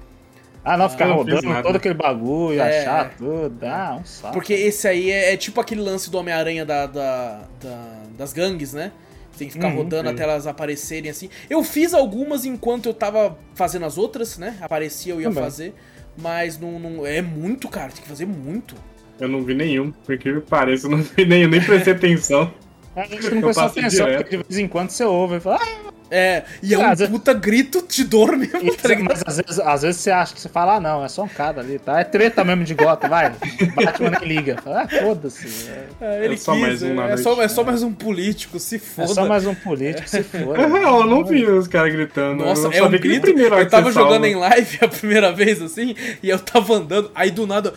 Ah, 0.64 0.77
não, 0.77 0.88
ficar 0.88 1.07
ah, 1.07 1.14
rodando 1.14 1.62
todo 1.62 1.77
aquele 1.77 1.94
bagulho, 1.94 2.61
é, 2.61 2.81
achar 2.81 3.14
tudo. 3.16 3.59
Ah, 3.64 3.98
um 4.01 4.05
saco. 4.05 4.33
Porque 4.33 4.53
esse 4.53 4.87
aí 4.87 5.11
é, 5.11 5.33
é 5.33 5.37
tipo 5.37 5.61
aquele 5.61 5.81
lance 5.81 6.09
do 6.09 6.18
Homem-Aranha 6.18 6.64
da, 6.64 6.87
da, 6.87 7.40
da, 7.61 8.03
das 8.16 8.33
gangues, 8.33 8.72
né? 8.72 8.92
Tem 9.37 9.48
que 9.48 9.55
ficar 9.55 9.68
uhum, 9.68 9.77
rodando 9.77 10.09
sim. 10.09 10.14
até 10.14 10.22
elas 10.22 10.46
aparecerem 10.46 11.11
assim. 11.11 11.29
Eu 11.51 11.64
fiz 11.64 11.92
algumas 11.94 12.44
enquanto 12.44 12.87
eu 12.87 12.94
tava 12.94 13.37
fazendo 13.55 13.87
as 13.87 13.98
outras, 13.98 14.38
né? 14.38 14.57
Aparecia, 14.61 15.12
eu 15.12 15.20
ia 15.20 15.29
Também. 15.29 15.42
fazer. 15.42 15.75
Mas 16.16 16.59
não, 16.59 16.79
não, 16.79 17.07
é 17.07 17.20
muito, 17.22 17.68
cara. 17.68 17.90
Tem 17.90 18.03
que 18.03 18.09
fazer 18.09 18.27
muito. 18.27 18.77
Eu 19.18 19.29
não 19.29 19.42
vi 19.42 19.55
nenhum, 19.55 19.90
porque 20.05 20.33
pareça, 20.48 20.87
eu 20.87 20.90
não 20.90 20.98
vi 20.98 21.25
nenhum, 21.25 21.48
nem 21.48 21.61
prestei 21.61 21.92
atenção. 21.92 22.53
A 22.94 23.05
gente 23.07 23.35
não 23.35 23.40
prestou 23.40 23.64
atenção, 23.64 24.07
porque 24.16 24.37
de 24.37 24.42
vez 24.44 24.59
em 24.59 24.68
quando 24.68 24.90
você 24.90 25.05
ouve 25.05 25.37
e 25.37 25.40
fala. 25.40 25.59
Ah! 25.61 25.92
É, 26.14 26.42
e 26.62 26.75
é 26.75 26.79
um 26.79 26.87
vezes... 26.90 27.09
puta 27.09 27.33
grito 27.33 27.83
de 27.88 28.05
dor 28.05 28.37
mesmo, 28.37 28.77
tá 28.77 28.90
Mas 29.03 29.22
às 29.27 29.37
vezes, 29.38 29.59
às 29.59 29.81
vezes 29.81 30.01
você 30.03 30.11
acha 30.11 30.35
que 30.35 30.40
você 30.42 30.48
fala, 30.51 30.75
ah, 30.75 30.81
não, 30.81 31.03
é 31.03 31.09
só 31.09 31.22
um 31.22 31.29
cara 31.29 31.62
ali, 31.62 31.79
tá? 31.79 31.98
É 31.98 32.05
treta 32.05 32.44
mesmo 32.44 32.64
de 32.64 32.75
gota, 32.75 33.09
vai. 33.09 33.33
Batman 33.75 34.11
nem 34.20 34.29
liga. 34.29 34.61
Fala, 34.62 34.83
ah, 34.83 34.88
foda-se. 34.88 35.70
É. 35.70 35.87
É, 36.03 36.25
ele 36.27 36.35
é 36.35 36.37
só 36.37 36.53
quis, 36.53 36.61
mais 36.62 36.83
um 36.83 37.01
é, 37.01 37.16
só, 37.16 37.42
é 37.42 37.48
só 37.48 37.64
mais 37.64 37.83
um 37.83 37.94
político, 37.94 38.59
se 38.59 38.79
foda. 38.79 39.11
É 39.11 39.14
só 39.14 39.27
mais 39.27 39.46
um 39.46 39.55
político, 39.55 40.07
se 40.07 40.22
foda. 40.22 40.61
eu 40.61 41.07
não 41.07 41.25
vi 41.25 41.46
os 41.46 41.66
caras 41.66 41.90
gritando. 41.90 42.44
Nossa, 42.44 42.68
é 42.68 42.83
um 42.83 42.90
grito. 42.90 43.31
Eu 43.31 43.68
tava 43.70 43.90
jogando 43.90 44.11
salva. 44.11 44.29
em 44.29 44.35
live 44.35 44.79
a 44.85 44.88
primeira 44.88 45.33
vez, 45.33 45.62
assim, 45.62 45.96
e 46.22 46.29
eu 46.29 46.38
tava 46.38 46.75
andando, 46.75 47.11
aí 47.14 47.31
do 47.31 47.46
nada. 47.46 47.72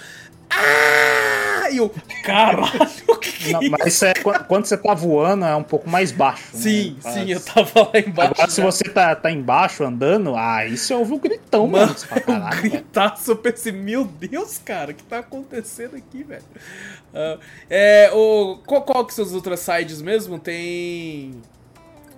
Ah! 0.50 1.55
E 1.72 1.78
eu, 1.78 1.94
caralho, 2.24 2.80
o 3.08 3.16
que, 3.18 3.32
que 3.32 3.52
Não, 3.52 3.62
é 3.62 3.70
Mas 3.70 3.94
isso 3.94 4.06
é 4.06 4.14
quando 4.14 4.66
você 4.66 4.78
tá 4.78 4.94
voando, 4.94 5.46
é 5.46 5.56
um 5.56 5.64
pouco 5.64 5.90
mais 5.90 6.12
baixo. 6.12 6.50
Sim, 6.54 6.98
né? 7.04 7.12
sim, 7.12 7.32
eu 7.32 7.40
tava 7.42 7.82
lá 7.82 8.00
embaixo. 8.00 8.34
Agora, 8.34 8.50
se 8.50 8.62
você 8.62 8.84
tá, 8.86 9.16
tá 9.16 9.32
embaixo 9.32 9.84
andando, 9.84 10.36
aí 10.36 10.78
você 10.78 10.94
ouve 10.94 11.14
um 11.14 11.20
gritão, 11.20 11.68
mano. 11.68 11.96
mano 12.28 12.44
é 12.44 12.56
um 12.56 12.62
gritaço, 12.62 13.32
eu 13.32 13.36
pensei, 13.36 13.72
meu 13.72 14.06
Deus, 14.06 14.58
cara, 14.58 14.92
o 14.92 14.94
que 14.94 15.04
tá 15.04 15.20
acontecendo 15.20 15.96
aqui, 15.96 16.24
velho? 16.24 16.44
Uh, 17.14 17.40
é, 17.70 18.12
o, 18.14 18.60
qual, 18.66 18.82
qual 18.84 19.06
que 19.06 19.14
são 19.14 19.24
as 19.24 19.34
outras 19.34 19.60
sides 19.60 20.02
mesmo? 20.02 20.38
Tem 20.38 21.42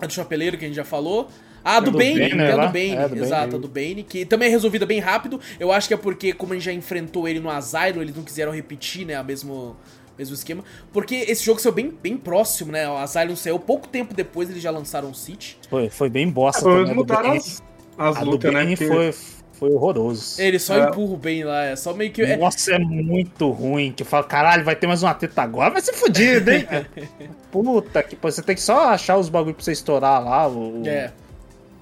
a 0.02 0.06
do 0.06 0.14
Chapeleiro, 0.14 0.58
que 0.58 0.66
a 0.66 0.68
gente 0.68 0.78
já 0.78 0.86
falou. 0.86 1.30
Ah, 1.68 1.82
do, 1.82 1.90
é 1.90 1.92
do 1.92 1.98
Bane, 1.98 2.14
Bane 2.14 2.30
tem 2.30 2.42
a 2.42 2.56
do 2.56 2.72
Bane, 2.72 2.96
é, 2.96 3.08
do 3.10 3.18
exato, 3.18 3.56
a 3.58 3.60
do 3.60 3.68
Bane, 3.68 4.04
que 4.04 4.26
também 4.26 4.48
é 4.48 4.52
resolvida 4.52 4.86
bem 4.86 5.02
rápido. 5.02 5.38
Eu 5.60 5.70
acho 5.70 5.90
que 5.90 5.94
é 5.94 5.98
porque, 5.98 6.32
como 6.32 6.54
a 6.54 6.56
gente 6.56 6.64
já 6.64 6.72
enfrentou 6.72 7.28
ele 7.28 7.42
no 7.42 7.50
Asylum, 7.50 8.02
eles 8.02 8.16
não 8.16 8.24
quiseram 8.24 8.54
repetir, 8.54 9.06
né, 9.06 9.20
o 9.20 9.26
mesmo, 9.26 9.76
mesmo 10.18 10.34
esquema. 10.34 10.64
Porque 10.94 11.16
esse 11.16 11.44
jogo 11.44 11.60
saiu 11.60 11.74
bem, 11.74 11.94
bem 12.02 12.16
próximo, 12.16 12.72
né, 12.72 12.88
o 12.90 12.96
Asylum 12.96 13.36
saiu 13.36 13.60
pouco 13.60 13.86
tempo 13.86 14.14
depois, 14.14 14.50
eles 14.50 14.64
já 14.64 14.72
lançaram 14.72 15.12
o 15.12 15.14
City. 15.14 15.58
Foi, 15.70 15.90
foi 15.90 16.10
bem 16.10 16.30
bosta 16.30 16.62
é, 16.62 16.74
também. 16.74 16.96
mudaram 16.96 17.34
as, 17.34 17.62
as 17.98 18.22
lutas, 18.22 18.54
né? 18.54 18.66
Porque... 18.68 18.88
Foi, 18.88 19.14
foi 19.52 19.72
horroroso. 19.74 20.42
Ele 20.42 20.60
só 20.60 20.78
é. 20.78 20.88
empurra 20.88 21.14
o 21.14 21.18
bem 21.18 21.44
lá, 21.44 21.66
é 21.66 21.76
só 21.76 21.94
meio 21.94 22.12
que. 22.12 22.22
É- 22.22 22.38
Nossa, 22.38 22.76
é 22.76 22.80
muito 22.80 23.50
ruim. 23.50 23.92
Que 23.92 24.04
fala, 24.04 24.24
caralho, 24.24 24.64
vai 24.64 24.76
ter 24.76 24.88
mais 24.88 25.02
uma 25.04 25.14
teta 25.16 25.42
agora, 25.42 25.72
vai 25.72 25.82
ser 25.82 25.94
fodido, 25.94 26.52
hein? 26.52 26.66
Puta 27.52 28.04
que 28.04 28.16
você 28.22 28.42
tem 28.42 28.56
que 28.56 28.62
só 28.62 28.90
achar 28.90 29.18
os 29.18 29.28
bagulho 29.28 29.56
pra 29.56 29.64
você 29.64 29.72
estourar 29.72 30.24
lá. 30.24 30.48
O, 30.48 30.88
é. 30.88 31.12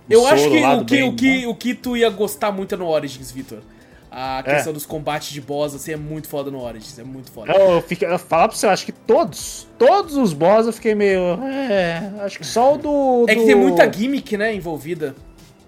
Eu 0.10 0.28
acho 0.28 0.50
que 0.50 0.64
o 0.64 0.86
que, 0.86 0.96
bem, 0.96 1.10
o, 1.10 1.16
que, 1.16 1.42
né? 1.42 1.48
o 1.48 1.56
que 1.56 1.74
tu 1.74 1.98
ia 1.98 2.10
gostar 2.10 2.52
muito 2.52 2.76
é 2.76 2.78
no 2.78 2.88
Origins, 2.88 3.32
Victor. 3.32 3.60
A 4.12 4.42
questão 4.44 4.72
é. 4.72 4.74
dos 4.74 4.86
combates 4.86 5.34
de 5.34 5.42
boss, 5.42 5.76
assim, 5.76 5.92
é 5.92 5.98
muito 5.98 6.30
foda 6.30 6.50
no 6.50 6.62
Origins, 6.62 6.98
é 6.98 7.04
muito 7.04 7.30
foda. 7.30 7.52
Eu, 7.52 7.72
eu, 7.74 7.82
fiquei, 7.82 8.08
eu 8.08 8.18
falar 8.18 8.48
pra 8.48 8.56
você, 8.56 8.66
eu 8.66 8.70
acho 8.70 8.86
que 8.86 8.94
todos, 8.94 9.68
todos 9.78 10.16
os 10.16 10.32
boss 10.32 10.68
eu 10.68 10.72
fiquei 10.72 10.96
meio. 10.96 11.20
É, 11.44 12.14
acho 12.20 12.38
que 12.38 12.46
só 12.46 12.76
o 12.76 12.78
do. 12.78 13.26
É 13.28 13.36
que 13.36 13.46
tem 13.46 13.56
muita 13.56 13.92
gimmick, 13.92 14.38
né, 14.38 14.54
envolvida. 14.54 15.16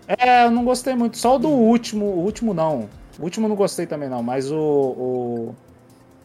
É, 0.07 0.45
eu 0.45 0.51
não 0.51 0.63
gostei 0.63 0.95
muito. 0.95 1.17
Só 1.17 1.35
o 1.35 1.39
do 1.39 1.49
último. 1.49 2.05
O 2.05 2.23
último 2.23 2.53
não. 2.53 2.87
O 3.19 3.23
último 3.23 3.49
não 3.49 3.55
gostei 3.55 3.85
também, 3.85 4.07
não. 4.07 4.23
Mas 4.23 4.49
o. 4.49 4.57
o... 4.57 5.55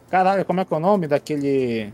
Caralho, 0.09 0.45
como 0.45 0.61
é 0.61 0.65
que 0.65 0.73
é 0.73 0.77
o 0.77 0.79
nome 0.79 1.07
daquele. 1.07 1.93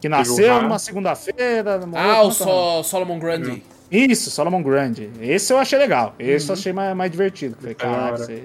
Que 0.00 0.08
nasceu 0.08 0.62
numa 0.62 0.78
segunda-feira. 0.78 1.80
Ah, 1.94 2.22
o 2.22 2.30
so 2.30 2.82
Solomon 2.82 3.18
Grundy. 3.18 3.62
Isso, 3.90 4.30
Solomon 4.30 4.62
Grande. 4.62 5.10
Esse 5.20 5.52
eu 5.52 5.58
achei 5.58 5.78
legal. 5.78 6.14
Esse 6.18 6.46
uhum. 6.46 6.54
eu 6.54 6.58
achei 6.58 6.72
mais, 6.72 6.96
mais 6.96 7.10
divertido. 7.10 7.56
Falei, 7.58 7.74
caralho, 7.74 8.16
esse, 8.16 8.42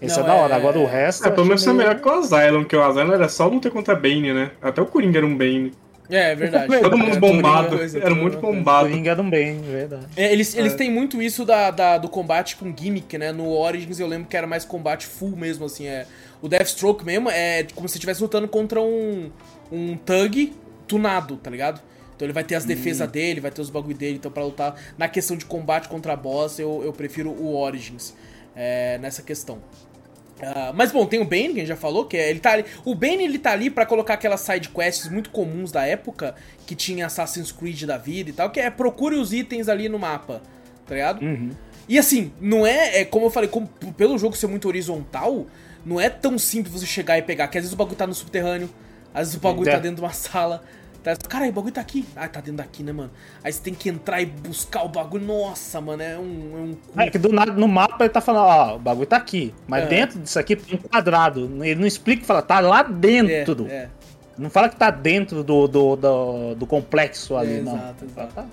esse 0.00 0.16
não, 0.16 0.24
é 0.24 0.26
da 0.26 0.34
hora. 0.34 0.54
É... 0.54 0.56
Agora 0.56 0.78
o 0.78 0.86
resto. 0.86 1.26
É, 1.26 1.30
pelo 1.30 1.46
menos 1.46 1.64
meio... 1.64 1.74
é 1.74 1.78
melhor 1.78 2.00
que 2.00 2.08
o 2.08 2.12
Asylum, 2.12 2.64
que 2.64 2.76
o 2.76 2.82
Asylum 2.82 3.12
era 3.12 3.28
só 3.28 3.46
luta 3.46 3.70
contra 3.70 3.94
Bane, 3.94 4.32
né? 4.32 4.50
Até 4.62 4.80
o 4.80 4.86
Coringa 4.86 5.18
era 5.18 5.26
um 5.26 5.36
Bane. 5.36 5.72
É, 6.08 6.32
é 6.32 6.34
verdade. 6.34 6.80
Todo 6.80 6.98
mundo 6.98 7.20
bombado. 7.20 7.78
era 7.80 8.14
muito 8.14 8.38
bombado. 8.38 8.88
Coringa 8.88 9.10
era 9.12 9.22
um 9.22 9.30
Bane, 9.30 9.60
verdade. 9.60 10.06
É, 10.16 10.32
eles, 10.32 10.56
eles 10.56 10.72
é. 10.72 10.76
têm 10.76 10.90
muito 10.90 11.22
isso 11.22 11.44
da, 11.44 11.70
da, 11.70 11.98
do 11.98 12.08
combate 12.08 12.56
com 12.56 12.74
gimmick, 12.76 13.16
né? 13.16 13.30
No 13.30 13.52
Origins 13.52 14.00
eu 14.00 14.08
lembro 14.08 14.28
que 14.28 14.36
era 14.36 14.46
mais 14.46 14.64
combate 14.64 15.06
full 15.06 15.36
mesmo, 15.36 15.66
assim. 15.66 15.86
É, 15.86 16.06
o 16.42 16.48
Deathstroke 16.48 17.04
mesmo 17.04 17.30
é 17.30 17.64
como 17.74 17.88
se 17.88 17.96
estivesse 17.96 18.20
lutando 18.20 18.48
contra 18.48 18.80
um, 18.80 19.30
um 19.70 19.96
Thug 19.96 20.52
tunado, 20.88 21.36
tá 21.36 21.48
ligado? 21.48 21.80
Então 22.20 22.26
ele 22.26 22.34
vai 22.34 22.44
ter 22.44 22.54
as 22.54 22.66
defesas 22.66 23.08
hum. 23.08 23.10
dele, 23.10 23.40
vai 23.40 23.50
ter 23.50 23.62
os 23.62 23.70
bagulho 23.70 23.96
dele. 23.96 24.16
Então 24.16 24.30
pra 24.30 24.44
lutar 24.44 24.74
na 24.98 25.08
questão 25.08 25.38
de 25.38 25.46
combate 25.46 25.88
contra 25.88 26.14
boss, 26.14 26.58
eu, 26.58 26.82
eu 26.84 26.92
prefiro 26.92 27.30
o 27.30 27.56
Origins 27.56 28.12
é, 28.54 28.98
nessa 28.98 29.22
questão. 29.22 29.56
Uh, 29.56 30.72
mas 30.74 30.92
bom, 30.92 31.06
tem 31.06 31.18
o 31.18 31.24
Bane, 31.24 31.48
que 31.48 31.52
a 31.52 31.60
gente 31.60 31.68
já 31.68 31.76
falou, 31.76 32.04
que 32.04 32.18
é, 32.18 32.28
ele 32.28 32.40
tá 32.40 32.52
ali, 32.52 32.64
O 32.84 32.94
Bane 32.94 33.24
ele 33.24 33.38
tá 33.38 33.52
ali 33.52 33.70
para 33.70 33.86
colocar 33.86 34.14
aquelas 34.14 34.40
side 34.40 34.68
quests 34.68 35.10
muito 35.10 35.30
comuns 35.30 35.72
da 35.72 35.86
época, 35.86 36.34
que 36.66 36.74
tinha 36.74 37.06
Assassin's 37.06 37.52
Creed 37.52 37.84
da 37.84 37.96
vida 37.96 38.28
e 38.28 38.32
tal, 38.34 38.50
que 38.50 38.60
é 38.60 38.70
procure 38.70 39.16
os 39.16 39.32
itens 39.32 39.66
ali 39.68 39.88
no 39.88 39.98
mapa, 39.98 40.42
tá 40.86 40.94
ligado? 40.94 41.22
Uhum. 41.22 41.50
E 41.88 41.98
assim, 41.98 42.32
não 42.38 42.66
é, 42.66 43.00
é 43.00 43.04
como 43.04 43.26
eu 43.26 43.30
falei, 43.30 43.48
como, 43.48 43.66
pelo 43.96 44.18
jogo 44.18 44.36
ser 44.36 44.46
muito 44.46 44.68
horizontal, 44.68 45.46
não 45.86 45.98
é 45.98 46.10
tão 46.10 46.38
simples 46.38 46.74
você 46.74 46.86
chegar 46.86 47.18
e 47.18 47.22
pegar, 47.22 47.48
que 47.48 47.56
às 47.56 47.64
vezes 47.64 47.72
o 47.72 47.76
bagulho 47.76 47.96
tá 47.96 48.06
no 48.06 48.14
subterrâneo, 48.14 48.68
às 49.12 49.28
vezes 49.28 49.34
o 49.36 49.40
bagulho 49.40 49.70
tá 49.70 49.78
dentro 49.78 49.96
de 49.96 50.02
uma 50.02 50.12
sala, 50.12 50.62
Tá, 51.02 51.16
cara, 51.16 51.48
o 51.48 51.52
bagulho 51.52 51.72
tá 51.72 51.80
aqui. 51.80 52.04
Ah, 52.14 52.28
tá 52.28 52.40
dentro 52.40 52.58
daqui, 52.58 52.82
né, 52.82 52.92
mano? 52.92 53.10
Aí 53.42 53.52
você 53.52 53.62
tem 53.62 53.72
que 53.72 53.88
entrar 53.88 54.20
e 54.20 54.26
buscar 54.26 54.84
o 54.84 54.88
bagulho. 54.88 55.24
Nossa, 55.24 55.80
mano, 55.80 56.02
é 56.02 56.18
um. 56.18 56.76
É, 56.96 57.00
um... 57.00 57.00
é 57.02 57.10
que 57.10 57.18
do 57.18 57.32
nada 57.32 57.52
no 57.52 57.66
mapa 57.66 58.04
ele 58.04 58.10
tá 58.10 58.20
falando, 58.20 58.44
ó, 58.44 58.76
o 58.76 58.78
bagulho 58.78 59.06
tá 59.06 59.16
aqui. 59.16 59.54
Mas 59.66 59.84
é. 59.84 59.86
dentro 59.86 60.18
disso 60.20 60.38
aqui 60.38 60.54
tem 60.56 60.78
um 60.78 60.82
quadrado. 60.82 61.64
Ele 61.64 61.80
não 61.80 61.86
explica, 61.86 62.24
fala, 62.24 62.42
tá 62.42 62.60
lá 62.60 62.82
dentro. 62.82 63.66
É, 63.68 63.74
é. 63.74 63.88
Não 64.36 64.50
fala 64.50 64.68
que 64.68 64.76
tá 64.76 64.90
dentro 64.90 65.42
do, 65.42 65.66
do, 65.66 65.96
do, 65.96 66.54
do 66.54 66.66
complexo 66.66 67.36
ali, 67.36 67.58
é, 67.58 67.60
não. 67.62 67.76
Exato, 67.76 68.04
exato. 68.04 68.34
Tá, 68.34 68.46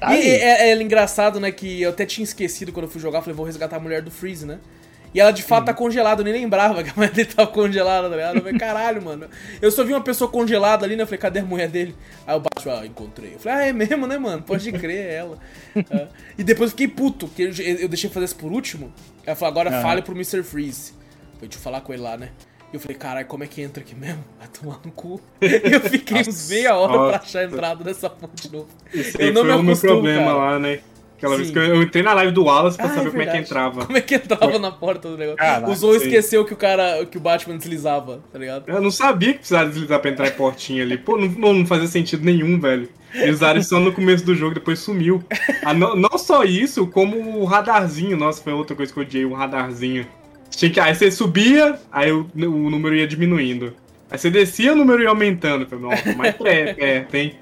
tá 0.00 0.16
e 0.16 0.28
é, 0.28 0.70
é, 0.70 0.82
engraçado, 0.82 1.40
né, 1.40 1.50
que 1.50 1.82
eu 1.82 1.90
até 1.90 2.04
tinha 2.04 2.24
esquecido 2.24 2.72
quando 2.72 2.84
eu 2.84 2.90
fui 2.90 3.00
jogar, 3.00 3.20
falei, 3.20 3.34
vou 3.34 3.44
resgatar 3.44 3.76
a 3.76 3.80
mulher 3.80 4.02
do 4.02 4.10
Freeze, 4.10 4.46
né? 4.46 4.58
E 5.14 5.20
ela 5.20 5.30
de 5.30 5.42
fato 5.42 5.66
tá 5.66 5.74
congelada, 5.74 6.20
eu 6.20 6.24
nem 6.24 6.32
lembrava 6.32 6.82
que 6.82 6.90
a 6.90 6.92
mulher 6.94 7.10
dele 7.10 7.28
tava 7.32 7.50
congelada, 7.50 8.08
tá 8.08 8.16
ligado? 8.16 8.36
Eu 8.36 8.42
falei, 8.42 8.58
caralho, 8.58 9.02
mano. 9.02 9.28
Eu 9.62 9.70
só 9.70 9.82
vi 9.82 9.92
uma 9.92 10.00
pessoa 10.00 10.30
congelada 10.30 10.84
ali, 10.84 10.96
né? 10.96 11.02
Eu 11.02 11.06
falei, 11.06 11.18
cadê 11.18 11.40
a 11.40 11.44
mulher 11.44 11.68
dele? 11.68 11.94
Aí 12.26 12.36
eu 12.36 12.40
baixo, 12.40 12.70
ah, 12.70 12.84
encontrei. 12.86 13.34
Eu 13.34 13.38
falei, 13.38 13.58
ah, 13.58 13.68
é 13.68 13.72
mesmo, 13.72 14.06
né, 14.06 14.18
mano? 14.18 14.42
Pode 14.42 14.70
crer, 14.72 15.06
é 15.06 15.14
ela. 15.14 15.38
uh, 15.76 16.08
e 16.36 16.44
depois 16.44 16.70
eu 16.70 16.76
fiquei 16.76 16.88
puto, 16.88 17.28
porque 17.28 17.42
eu, 17.42 17.52
eu 17.80 17.88
deixei 17.88 18.10
fazer 18.10 18.26
isso 18.26 18.36
por 18.36 18.52
último. 18.52 18.92
Ela 19.24 19.36
falou, 19.36 19.52
agora 19.52 19.76
uhum. 19.76 19.82
fale 19.82 20.02
pro 20.02 20.14
Mr. 20.14 20.42
Freeze. 20.42 20.92
Foi 21.38 21.48
deixa 21.48 21.58
eu 21.58 21.62
falar 21.62 21.80
com 21.80 21.92
ele 21.92 22.02
lá, 22.02 22.16
né? 22.16 22.30
E 22.72 22.76
eu 22.76 22.80
falei, 22.80 22.96
caralho, 22.96 23.26
como 23.26 23.44
é 23.44 23.46
que 23.46 23.62
entra 23.62 23.82
aqui 23.82 23.94
mesmo? 23.94 24.24
Vai 24.38 24.48
tomar 24.48 24.80
no 24.84 24.90
cu. 24.90 25.20
E 25.40 25.72
eu 25.72 25.80
fiquei 25.80 26.20
uns 26.20 26.48
meia 26.48 26.74
hora 26.76 26.92
pra 26.92 27.16
achar 27.18 27.40
a 27.40 27.44
entrada 27.44 27.84
nessa 27.84 28.10
ponte 28.10 28.48
de 28.48 28.52
novo. 28.52 28.68
eu 29.18 29.32
não 29.32 29.44
me 29.44 29.52
acostumo, 29.52 29.92
problema 29.92 30.26
cara. 30.26 30.34
lá, 30.34 30.58
né? 30.58 30.80
Aquela 31.16 31.36
vez 31.36 31.50
que 31.50 31.58
eu, 31.58 31.64
eu 31.64 31.82
entrei 31.82 32.02
na 32.02 32.12
live 32.12 32.32
do 32.32 32.44
Wallace 32.44 32.76
pra 32.76 32.86
Ah, 32.86 32.90
saber 32.90 33.08
é 33.08 33.10
como 33.10 33.22
é 33.22 33.26
que 33.26 33.36
entrava. 33.38 33.86
Como 33.86 33.98
é 33.98 34.00
que 34.02 34.14
entrava 34.14 34.58
na 34.58 34.70
porta 34.70 35.08
do 35.08 35.16
negócio? 35.16 35.38
Caraca, 35.38 35.70
o 35.70 35.74
Zou 35.74 35.96
esqueceu 35.96 36.44
que 36.44 36.52
o 36.52 36.56
cara, 36.56 37.06
que 37.06 37.16
o 37.16 37.20
Batman 37.20 37.56
deslizava, 37.56 38.20
tá 38.30 38.38
ligado? 38.38 38.64
Eu 38.66 38.82
não 38.82 38.90
sabia 38.90 39.32
que 39.32 39.38
precisava 39.38 39.68
deslizar 39.68 39.98
pra 40.00 40.10
entrar 40.10 40.28
em 40.28 40.32
portinha 40.32 40.82
ali. 40.82 40.98
Pô, 40.98 41.16
não, 41.16 41.54
não, 41.54 41.66
fazia 41.66 41.88
sentido 41.88 42.24
nenhum, 42.24 42.60
velho. 42.60 42.88
Eles 43.14 43.36
usaram 43.36 43.58
isso 43.58 43.70
só 43.70 43.80
no 43.80 43.92
começo 43.92 44.24
do 44.26 44.34
jogo, 44.34 44.54
depois 44.54 44.78
sumiu. 44.78 45.22
Ah, 45.64 45.72
não, 45.72 45.96
não 45.96 46.18
só 46.18 46.44
isso, 46.44 46.86
como 46.86 47.38
o 47.38 47.44
radarzinho. 47.44 48.16
Nossa, 48.16 48.42
foi 48.42 48.52
outra 48.52 48.76
coisa 48.76 48.92
que 48.92 48.98
eu 48.98 49.02
odiei, 49.02 49.24
o 49.24 49.32
radarzinho. 49.32 50.06
Tinha 50.50 50.70
que, 50.70 50.80
aí 50.80 50.94
você 50.94 51.10
subia, 51.10 51.78
aí 51.90 52.12
o, 52.12 52.28
o 52.34 52.70
número 52.70 52.94
ia 52.94 53.06
diminuindo. 53.06 53.74
Aí 54.10 54.18
você 54.18 54.30
descia, 54.30 54.72
o 54.72 54.76
número 54.76 55.02
ia 55.02 55.08
aumentando. 55.08 55.66
Falei, 55.66 55.84
Nossa, 55.84 56.14
mas 56.14 56.34
é, 56.44 56.76
é, 56.78 57.00
tem. 57.00 57.34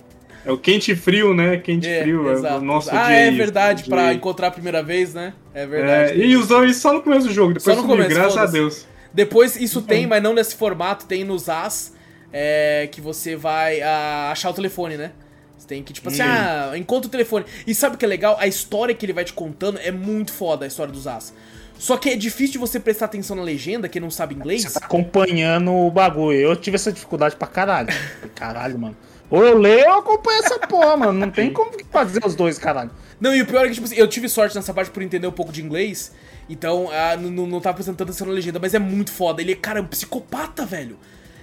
É 0.45 0.53
o 0.53 0.59
quente 0.59 0.93
e 0.93 0.97
frio, 0.97 1.33
né? 1.35 1.57
Quente 1.57 1.89
e 1.89 2.03
frio. 2.03 2.29
É, 2.29 2.33
exato. 2.33 2.57
o 2.57 2.61
nosso 2.65 2.91
ah, 2.91 3.07
dia 3.07 3.17
é 3.17 3.29
isso, 3.29 3.37
verdade, 3.39 3.85
pra 3.85 4.13
encontrar 4.13 4.49
a 4.49 4.51
primeira 4.51 4.83
vez, 4.83 5.15
né? 5.15 5.33
É 5.55 5.63
É, 5.63 5.67
verdade. 5.67 6.21
e 6.21 6.37
usou 6.37 6.65
isso 6.65 6.81
só 6.81 6.93
no 6.93 7.03
começo 7.03 7.27
do 7.29 7.33
jogo, 7.33 7.55
depois 7.55 7.77
Só 7.77 7.83
no 7.83 7.89
começo, 7.89 8.11
graças 8.11 8.37
a. 8.37 8.47
Deus. 8.47 8.87
Depois 9.13 9.57
isso 9.57 9.81
tem, 9.81 10.07
mas 10.07 10.23
não 10.23 10.35
nesse 10.35 10.55
formato, 10.57 11.07
tem 11.07 11.25
nos 11.25 11.49
As, 11.49 11.95
é, 12.33 12.89
que 12.91 13.01
você 13.01 13.37
vai 13.37 13.81
ah, 13.81 14.31
achar 14.33 14.51
o 14.51 14.53
telefone, 14.53 14.97
né? 14.97 15.13
Você 15.57 15.69
tem 15.69 15.83
que, 15.83 15.93
tipo 15.93 16.09
assim, 16.09 16.21
Hum. 16.23 16.27
ah, 16.29 16.73
encontra 16.77 17.09
o 17.09 17.11
telefone. 17.11 17.47
E 17.67 17.75
sabe 17.75 17.95
o 17.95 17.99
que 17.99 18.05
é 18.05 18.09
legal? 18.09 18.37
A 18.39 18.47
história 18.47 18.95
que 18.95 19.07
ele 19.07 19.13
vai 19.15 19.25
te 19.25 19.33
contando 19.33 19.79
é 19.79 19.91
muito 19.91 20.33
foda, 20.33 20.65
a 20.67 20.69
história 20.69 20.93
dos 20.93 21.07
As. 21.07 21.33
Só 21.79 21.97
que 21.97 22.11
é 22.11 22.17
difícil 22.17 22.53
de 22.53 22.59
você 22.59 22.79
prestar 22.79 23.07
atenção 23.07 23.35
na 23.37 23.43
legenda, 23.43 23.89
quem 23.89 24.01
não 24.01 24.11
sabe 24.11 24.35
inglês. 24.35 24.63
Você 24.63 24.79
tá 24.79 24.85
acompanhando 24.85 25.73
o 25.73 25.91
bagulho. 25.91 26.39
Eu 26.39 26.57
tive 26.57 26.77
essa 26.77 26.93
dificuldade 26.93 27.37
pra 27.37 27.49
caralho. 27.49 27.89
Caralho, 28.35 28.79
mano. 28.79 28.97
Ou 29.31 29.45
eu 29.45 29.59
leio 29.59 29.87
ou 29.87 29.93
eu 29.93 29.99
acompanho 29.99 30.39
essa 30.45 30.59
porra, 30.59 30.97
mano. 30.97 31.13
Não 31.13 31.31
tem 31.31 31.53
como 31.53 31.71
fazer 31.91 32.25
os 32.25 32.35
dois, 32.35 32.59
caralho. 32.59 32.91
Não, 33.21 33.35
e 33.35 33.43
o 33.43 33.47
pior 33.47 33.65
é 33.65 33.69
que, 33.69 33.75
tipo 33.75 33.87
assim, 33.87 33.97
eu 33.97 34.09
tive 34.09 34.29
sorte 34.29 34.55
nessa 34.55 34.75
parte 34.75 34.91
por 34.91 35.03
entender 35.03 35.27
um 35.27 35.33
pouco 35.33 35.53
de 35.53 35.63
inglês, 35.63 36.13
então 36.49 36.89
ah, 36.93 37.17
não, 37.17 37.61
tava 37.61 37.75
prestando 37.75 37.97
tanta 37.97 38.11
atenção 38.11 38.29
legenda, 38.29 38.59
mas 38.59 38.75
é 38.75 38.79
muito 38.79 39.11
foda. 39.11 39.41
Ele 39.41 39.53
é, 39.53 39.57
cara, 39.57 39.79
é 39.79 39.83
um 39.83 39.87
psicopata, 39.87 40.67
velho. 40.67 40.99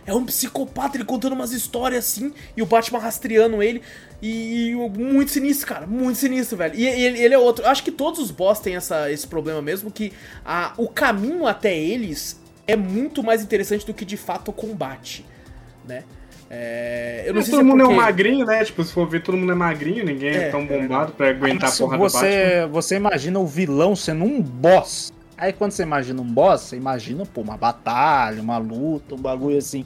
É 0.06 0.14
um 0.14 0.26
psicopata, 0.26 0.98
ele 0.98 1.06
contando 1.06 1.34
umas 1.34 1.52
histórias 1.52 2.06
assim, 2.06 2.34
e 2.58 2.62
o 2.62 2.66
Batman 2.66 3.00
rastreando 3.00 3.62
ele, 3.62 3.82
e, 4.22 4.70
e 4.70 4.76
muito 4.76 5.32
sinistro, 5.32 5.68
cara, 5.68 5.86
muito 5.86 6.18
sinistro, 6.18 6.58
velho. 6.58 6.76
E, 6.76 6.84
e 6.84 7.04
ele, 7.24 7.34
é 7.34 7.38
outro. 7.38 7.66
Acho 7.68 7.84
que 7.84 7.92
todos 7.92 8.20
os 8.20 8.32
boss 8.32 8.60
têm 8.60 8.76
essa, 8.76 9.12
esse 9.12 9.28
problema 9.28 9.62
mesmo, 9.62 9.92
que 9.92 10.12
o 10.78 10.88
caminho 10.88 11.46
até 11.46 11.78
eles 11.78 12.40
é 12.68 12.76
muito 12.76 13.24
mais 13.24 13.42
interessante 13.44 13.86
do 13.86 13.94
que 13.94 14.06
de 14.06 14.18
fato 14.18 14.50
o 14.50 14.54
combate, 14.54 15.26
né? 15.86 16.04
É, 16.54 17.24
eu 17.26 17.30
não 17.34 17.36
Mas 17.40 17.46
sei 17.46 17.54
todo 17.54 17.64
se 17.64 17.70
mundo 17.72 17.80
é 17.82 17.84
um 17.86 17.88
porque- 17.88 18.02
magrinho, 18.02 18.46
né? 18.46 18.66
Tipo, 18.66 18.84
se 18.84 18.92
for 18.92 19.08
ver, 19.08 19.24
todo 19.24 19.38
mundo 19.38 19.54
é 19.54 19.56
magrinho, 19.56 20.04
ninguém 20.04 20.30
é, 20.32 20.36
É, 20.48 20.50
tão 20.50 20.60
é 20.62 20.66
bombado 20.66 21.14
pra 21.14 21.30
aguentar 21.30 21.70
Mas 21.70 21.76
a 21.80 21.84
porra 21.86 21.98
do 21.98 22.04
Batman. 22.04 22.20
você, 22.20 22.68
você 22.70 22.96
imagina 22.98 23.40
o 23.40 23.46
vilão 23.48 23.96
sendo 23.96 24.26
um 24.26 24.42
boss. 24.42 25.14
Aí 25.38 25.54
quando 25.54 25.72
você 25.72 25.84
imagina 25.84 26.22
um 26.22 26.26
boss, 26.26 26.62
você 26.64 26.76
imagina, 26.76 27.26
pô, 27.26 27.40
uma 27.42 27.56
batalha, 27.56 28.42
uma 28.42 28.58
luta, 28.58 29.16
um 29.16 29.18
bagulho 29.18 29.58
assim. 29.58 29.86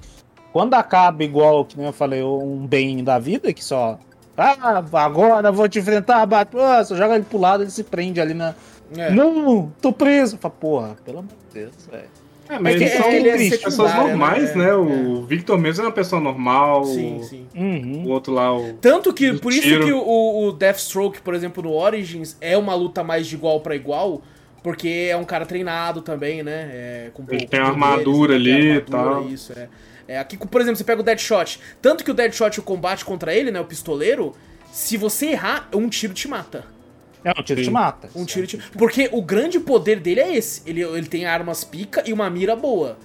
Quando 0.52 0.74
acaba 0.74 1.24
igual, 1.24 1.64
que 1.66 1.78
nem 1.78 1.86
eu 1.86 1.94
falei, 1.94 2.24
um 2.24 2.66
bem 2.66 3.04
da 3.04 3.20
vida, 3.20 3.54
que 3.54 3.64
só. 3.64 4.00
Ah, 4.36 4.84
agora 4.94 5.52
vou 5.52 5.70
te 5.70 5.78
enfrentar, 5.80 6.26
Batman. 6.26 6.84
Você 6.84 6.96
joga 6.98 7.16
ele 7.16 7.24
pro 7.26 7.38
lado, 7.38 7.64
ele 7.64 7.70
se 7.70 7.84
prende 7.84 8.20
ali 8.20 8.34
na. 8.34 8.56
É. 8.98 9.12
Não, 9.12 9.72
tô 9.82 9.94
preso. 9.94 10.38
Fala, 10.38 10.54
porra, 10.60 10.96
pelo 11.06 11.20
amor 11.20 11.30
de 11.54 11.60
Deus, 11.62 11.88
velho. 11.92 12.10
É, 12.48 12.60
mas 12.60 12.76
É 12.76 12.78
que 12.78 12.84
eles 12.84 12.94
são 12.98 13.12
ele 13.12 13.30
é 13.30 13.38
pessoas 13.38 13.60
secundário, 13.72 14.08
normais, 14.10 14.56
né? 14.56 14.66
né? 14.66 14.70
É, 14.70 14.76
O 14.76 15.24
Victor 15.26 15.58
mesmo 15.58 15.84
é 15.84 15.88
uma 15.88 15.92
pessoa 15.92 16.22
normal. 16.22 16.86
Sim, 16.86 17.18
o- 17.20 17.24
sim. 17.24 17.48
Uhum. 17.56 18.04
O 18.06 18.10
outro 18.10 18.34
lá, 18.34 18.56
o. 18.56 18.74
Tanto 18.74 19.14
que, 19.14 19.34
por 19.34 19.52
isso 19.52 19.62
tiro. 19.64 19.86
que 19.86 19.92
o, 19.92 20.46
o 20.48 20.52
Deathstroke, 20.52 21.22
por 21.22 21.34
exemplo, 21.34 21.64
no 21.64 21.72
Origins, 21.74 22.38
é 22.40 22.58
uma 22.58 22.76
luta 22.76 23.04
mais 23.04 23.26
de 23.28 23.36
igual 23.36 23.60
pra 23.62 23.76
igual, 23.76 24.22
porque 24.62 25.08
é 25.10 25.18
um 25.18 25.24
cara 25.24 25.46
treinado 25.46 26.02
também, 26.02 26.44
né? 26.44 26.70
É, 26.72 27.10
com 27.14 27.24
Ele 27.30 27.48
tem 27.48 27.60
uma 27.60 27.70
armadura 27.70 28.38
né? 28.38 28.44
Tem 28.44 28.54
ali 28.54 28.78
e 28.78 28.82
tal. 28.82 29.28
Isso, 29.28 29.54
é. 29.58 29.68
É, 30.08 30.20
aqui, 30.20 30.38
por 30.38 30.62
exemplo, 30.62 30.78
você 30.78 30.84
pega 30.84 31.02
o 31.02 31.04
Deadshot. 31.04 31.60
Tanto 31.82 32.04
que 32.04 32.12
o 32.12 32.14
Deadshot, 32.14 32.60
o 32.60 32.64
combate 32.64 33.04
contra 33.04 33.34
ele, 33.34 33.50
né? 33.50 33.60
O 33.60 33.66
pistoleiro, 33.66 34.34
se 34.72 34.98
você 34.98 35.30
errar, 35.32 35.68
um 35.74 35.90
tiro 35.90 36.14
te 36.14 36.28
mata. 36.28 36.64
É, 37.26 37.32
um 37.32 37.44
tiro 37.44 37.60
Sim. 37.60 37.66
te 37.66 37.72
mata. 37.72 38.10
Um 38.16 38.24
tiro 38.24 38.46
te... 38.46 38.58
Porque 38.78 39.10
o 39.12 39.20
grande 39.20 39.60
poder 39.60 40.00
dele 40.00 40.20
é 40.20 40.36
esse. 40.36 40.62
Ele, 40.64 40.84
ele 40.84 41.08
tem 41.08 41.26
armas 41.26 41.64
pica 41.64 42.04
e 42.06 42.14
uma 42.14 42.30
mira 42.30 42.56
boa. 42.56 43.00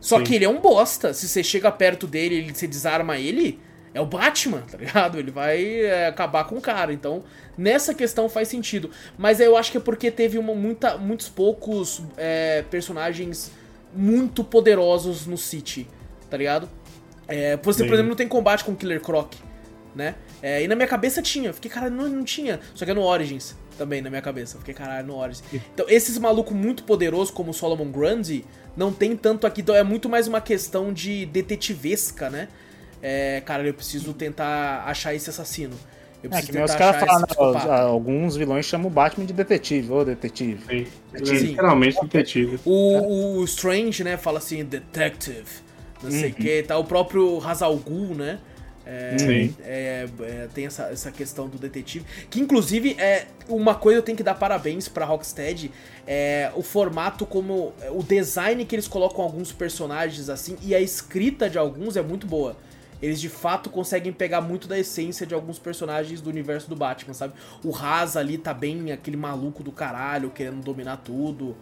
Só 0.00 0.18
Sim. 0.18 0.24
que 0.24 0.34
ele 0.36 0.44
é 0.44 0.48
um 0.48 0.60
bosta. 0.60 1.12
Se 1.12 1.26
você 1.26 1.42
chega 1.42 1.72
perto 1.72 2.06
dele 2.06 2.36
e 2.36 2.54
você 2.54 2.68
desarma 2.68 3.18
ele, 3.18 3.58
é 3.92 4.00
o 4.00 4.06
Batman, 4.06 4.60
tá 4.70 4.78
ligado? 4.78 5.18
Ele 5.18 5.32
vai 5.32 5.80
é, 5.80 6.06
acabar 6.06 6.44
com 6.44 6.54
o 6.54 6.60
cara. 6.60 6.92
Então, 6.92 7.24
nessa 7.58 7.92
questão 7.92 8.28
faz 8.28 8.46
sentido. 8.46 8.90
Mas 9.18 9.40
eu 9.40 9.56
acho 9.56 9.72
que 9.72 9.78
é 9.78 9.80
porque 9.80 10.08
teve 10.08 10.38
uma, 10.38 10.54
muita, 10.54 10.96
muitos 10.96 11.28
poucos 11.28 12.00
é, 12.16 12.62
personagens 12.70 13.50
muito 13.92 14.44
poderosos 14.44 15.26
no 15.26 15.36
City, 15.36 15.88
tá 16.30 16.36
ligado? 16.36 16.68
É, 17.26 17.56
você, 17.56 17.82
por 17.82 17.88
Sim. 17.88 17.94
exemplo, 17.94 18.08
não 18.10 18.16
tem 18.16 18.28
combate 18.28 18.62
com 18.62 18.70
o 18.70 18.76
Killer 18.76 19.00
Croc, 19.00 19.34
né? 19.96 20.14
É, 20.40 20.62
e 20.62 20.68
na 20.68 20.76
minha 20.76 20.86
cabeça 20.86 21.20
tinha. 21.20 21.52
Fiquei, 21.52 21.70
cara, 21.70 21.90
não, 21.90 22.08
não 22.08 22.22
tinha. 22.22 22.60
Só 22.72 22.84
que 22.84 22.92
é 22.92 22.94
no 22.94 23.02
Origins 23.02 23.56
também, 23.74 24.00
na 24.02 24.10
minha 24.10 24.22
cabeça. 24.22 24.58
Fiquei, 24.58 24.74
caralho, 24.74 25.06
no 25.06 25.16
Origins. 25.16 25.44
Então, 25.52 25.86
esses 25.88 26.18
malucos 26.18 26.54
muito 26.54 26.84
poderosos 26.84 27.30
como 27.30 27.50
o 27.50 27.54
Solomon 27.54 27.90
Grundy 27.90 28.44
não 28.76 28.92
tem 28.92 29.16
tanto 29.16 29.46
aqui. 29.46 29.60
Então, 29.60 29.74
é 29.74 29.82
muito 29.82 30.08
mais 30.08 30.26
uma 30.28 30.40
questão 30.40 30.92
de 30.92 31.26
detetivesca, 31.26 32.30
né? 32.30 32.48
É, 33.02 33.42
cara, 33.44 33.66
eu 33.66 33.74
preciso 33.74 34.14
tentar 34.14 34.84
achar 34.86 35.14
esse 35.14 35.28
assassino. 35.30 35.78
Eu 36.22 36.30
É, 36.30 36.30
preciso 36.30 36.46
que 36.46 36.52
nem 36.52 36.62
os 36.64 36.70
tentar 36.72 36.78
caras 36.78 36.96
achar 36.96 37.06
falam, 37.06 37.26
né, 37.26 37.80
alguns 37.82 38.34
vilões 38.36 38.64
chamam 38.64 38.86
o 38.86 38.90
Batman 38.90 39.26
de 39.26 39.32
detetive, 39.34 39.92
ô 39.92 40.04
detetive. 40.04 40.64
Sim. 40.66 40.86
Sim. 41.22 41.36
é 41.36 41.38
literalmente 41.38 42.00
detetive. 42.00 42.58
O, 42.64 43.38
o 43.40 43.44
Strange, 43.44 44.02
né, 44.02 44.16
fala 44.16 44.38
assim, 44.38 44.64
detective, 44.64 45.44
não 46.02 46.10
sei 46.10 46.30
o 46.30 46.34
que, 46.34 46.62
tá? 46.62 46.78
O 46.78 46.84
próprio 46.84 47.40
Hazal 47.46 47.76
Ghul, 47.76 48.14
né? 48.14 48.40
É, 48.86 49.16
Sim. 49.18 49.56
é, 49.62 50.06
é, 50.20 50.48
tem 50.52 50.66
essa, 50.66 50.84
essa 50.84 51.10
questão 51.10 51.48
do 51.48 51.58
detetive. 51.58 52.04
Que 52.28 52.40
inclusive 52.40 52.96
é 52.98 53.26
uma 53.48 53.74
coisa 53.74 53.98
eu 53.98 54.02
tenho 54.02 54.16
que 54.16 54.22
dar 54.22 54.34
parabéns 54.34 54.88
pra 54.88 55.04
Rocksteady. 55.04 55.70
É 56.06 56.50
o 56.54 56.62
formato 56.62 57.24
como. 57.24 57.72
O 57.90 58.02
design 58.02 58.64
que 58.64 58.74
eles 58.74 58.86
colocam 58.86 59.24
alguns 59.24 59.52
personagens 59.52 60.28
assim 60.28 60.56
e 60.62 60.74
a 60.74 60.80
escrita 60.80 61.48
de 61.48 61.58
alguns 61.58 61.96
é 61.96 62.02
muito 62.02 62.26
boa. 62.26 62.56
Eles 63.02 63.20
de 63.20 63.28
fato 63.28 63.68
conseguem 63.68 64.12
pegar 64.12 64.40
muito 64.40 64.66
da 64.66 64.78
essência 64.78 65.26
de 65.26 65.34
alguns 65.34 65.58
personagens 65.58 66.20
do 66.20 66.30
universo 66.30 66.68
do 66.70 66.76
Batman, 66.76 67.12
sabe? 67.12 67.34
O 67.62 67.74
Haas 67.74 68.16
ali 68.16 68.38
tá 68.38 68.54
bem 68.54 68.92
aquele 68.92 69.16
maluco 69.16 69.62
do 69.62 69.72
caralho, 69.72 70.30
querendo 70.30 70.62
dominar 70.62 70.98
tudo. 70.98 71.56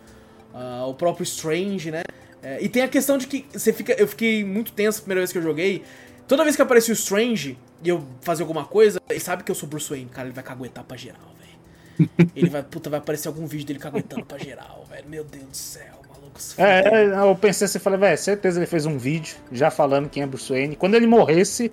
Ah, 0.54 0.84
o 0.86 0.94
próprio 0.94 1.24
Strange, 1.24 1.90
né? 1.90 2.02
É, 2.42 2.62
e 2.62 2.68
tem 2.68 2.82
a 2.82 2.88
questão 2.88 3.16
de 3.16 3.26
que 3.26 3.46
você 3.52 3.72
fica. 3.72 3.92
Eu 3.92 4.06
fiquei 4.06 4.44
muito 4.44 4.72
tenso 4.72 4.98
a 4.98 5.02
primeira 5.02 5.20
vez 5.20 5.32
que 5.32 5.38
eu 5.38 5.42
joguei. 5.42 5.82
Toda 6.26 6.44
vez 6.44 6.56
que 6.56 6.62
aparecia 6.62 6.92
o 6.92 6.96
Strange 6.96 7.58
e 7.82 7.88
eu 7.88 8.04
fazia 8.20 8.42
alguma 8.44 8.64
coisa, 8.64 9.00
ele 9.08 9.20
sabe 9.20 9.42
que 9.42 9.50
eu 9.50 9.54
sou 9.54 9.68
Bruce 9.68 9.90
Wayne, 9.90 10.08
cara, 10.08 10.28
ele 10.28 10.34
vai 10.34 10.44
caguetar 10.44 10.84
pra 10.84 10.96
geral, 10.96 11.20
velho. 11.38 12.12
Ele 12.34 12.48
vai, 12.48 12.62
puta, 12.62 12.88
vai 12.88 12.98
aparecer 12.98 13.28
algum 13.28 13.46
vídeo 13.46 13.66
dele 13.66 13.78
caguetando 13.78 14.24
pra 14.24 14.38
geral, 14.38 14.84
velho. 14.90 15.04
Meu 15.08 15.24
Deus 15.24 15.44
do 15.44 15.56
céu, 15.56 16.00
maluco. 16.08 16.40
É, 16.56 16.80
é, 16.88 17.18
eu 17.18 17.36
pensei 17.36 17.66
assim, 17.66 17.78
falei, 17.78 17.98
velho, 17.98 18.16
certeza 18.18 18.58
ele 18.58 18.66
fez 18.66 18.86
um 18.86 18.96
vídeo 18.96 19.36
já 19.52 19.70
falando 19.70 20.08
quem 20.08 20.22
é 20.22 20.26
Bruce 20.26 20.50
Wayne. 20.50 20.74
Quando 20.74 20.94
ele 20.94 21.06
morresse, 21.06 21.70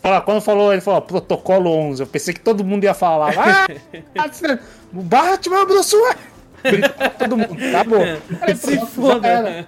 fala, 0.00 0.20
quando 0.20 0.40
falou, 0.40 0.72
ele 0.72 0.80
falou, 0.80 1.02
protocolo 1.02 1.70
11, 1.70 2.02
eu 2.02 2.06
pensei 2.06 2.32
que 2.32 2.40
todo 2.40 2.64
mundo 2.64 2.84
ia 2.84 2.94
falar, 2.94 3.34
ah, 3.36 3.66
o 4.94 5.02
Batman 5.02 5.56
é 5.56 5.62
o 5.62 5.66
Bruce 5.66 5.96
Wayne. 5.96 6.36
Todo 7.18 7.36
mundo, 7.36 7.56
acabou. 7.68 8.00
Falei, 8.38 8.56
Se 8.56 8.86
foda. 8.86 9.28
era. 9.28 9.66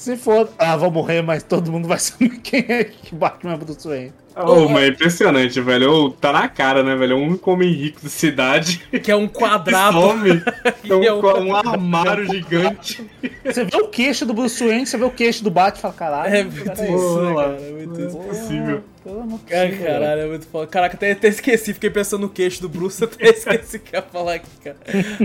Se 0.00 0.16
foda. 0.16 0.50
Ah, 0.58 0.78
vou 0.78 0.90
morrer, 0.90 1.20
mas 1.20 1.42
todo 1.42 1.70
mundo 1.70 1.86
vai 1.86 1.98
saber 2.00 2.30
quem 2.42 2.64
é 2.68 2.84
que 2.84 3.14
Batman 3.14 3.52
é 3.52 3.56
Bruce 3.58 3.86
Wayne. 3.86 4.12
Oh, 4.34 4.66
mas 4.68 4.84
é 4.84 4.88
impressionante, 4.88 5.60
velho. 5.60 6.10
Tá 6.12 6.32
na 6.32 6.48
cara, 6.48 6.82
né, 6.82 6.96
velho? 6.96 7.12
É 7.12 7.16
o 7.16 7.18
único 7.18 7.50
homem 7.50 7.70
rico 7.70 8.00
da 8.02 8.08
cidade. 8.08 8.80
Que 9.02 9.10
é 9.10 9.16
um 9.16 9.26
Que 9.28 9.34
quadrado. 9.34 10.00
some. 10.00 10.30
É 10.88 10.94
um, 10.94 11.02
é 11.04 11.12
um- 11.12 11.48
um 11.48 11.54
armário 11.56 12.24
gigante. 12.26 13.04
Você 13.44 13.64
vê 13.64 13.76
o 13.76 13.88
queixo 13.88 14.24
do 14.24 14.32
Bruce 14.32 14.64
Wayne, 14.64 14.86
você 14.86 14.96
vê 14.96 15.04
o 15.04 15.10
queixo 15.10 15.44
do 15.44 15.50
Batman 15.50 15.78
e 15.78 15.82
fala, 15.82 15.94
caralho. 15.94 16.34
É 16.34 16.44
muito 16.44 16.62
peraí, 16.64 16.94
isso, 16.94 17.20
né, 17.20 17.32
Porra. 17.32 17.44
cara? 17.44 17.60
É 17.60 17.70
muito 17.72 18.00
isso. 18.00 18.16
É 18.18 18.22
possível. 18.26 18.84
Pelo 19.04 19.20
amor 19.20 19.40
de 19.46 19.54
Ai, 19.54 19.68
Deus, 19.68 19.82
caralho, 19.82 20.20
é 20.22 20.26
muito 20.26 20.46
foda. 20.46 20.66
Caraca, 20.68 20.96
até, 20.96 21.12
até 21.12 21.28
esqueci, 21.28 21.74
fiquei 21.74 21.90
pensando 21.90 22.22
no 22.22 22.28
queixo 22.30 22.62
do 22.62 22.68
Bruce, 22.68 23.02
até 23.04 23.28
esqueci 23.30 23.76
o 23.76 23.80
que 23.80 23.94
ia 23.96 24.02
falar 24.02 24.34
aqui, 24.36 24.48
cara. 24.64 24.76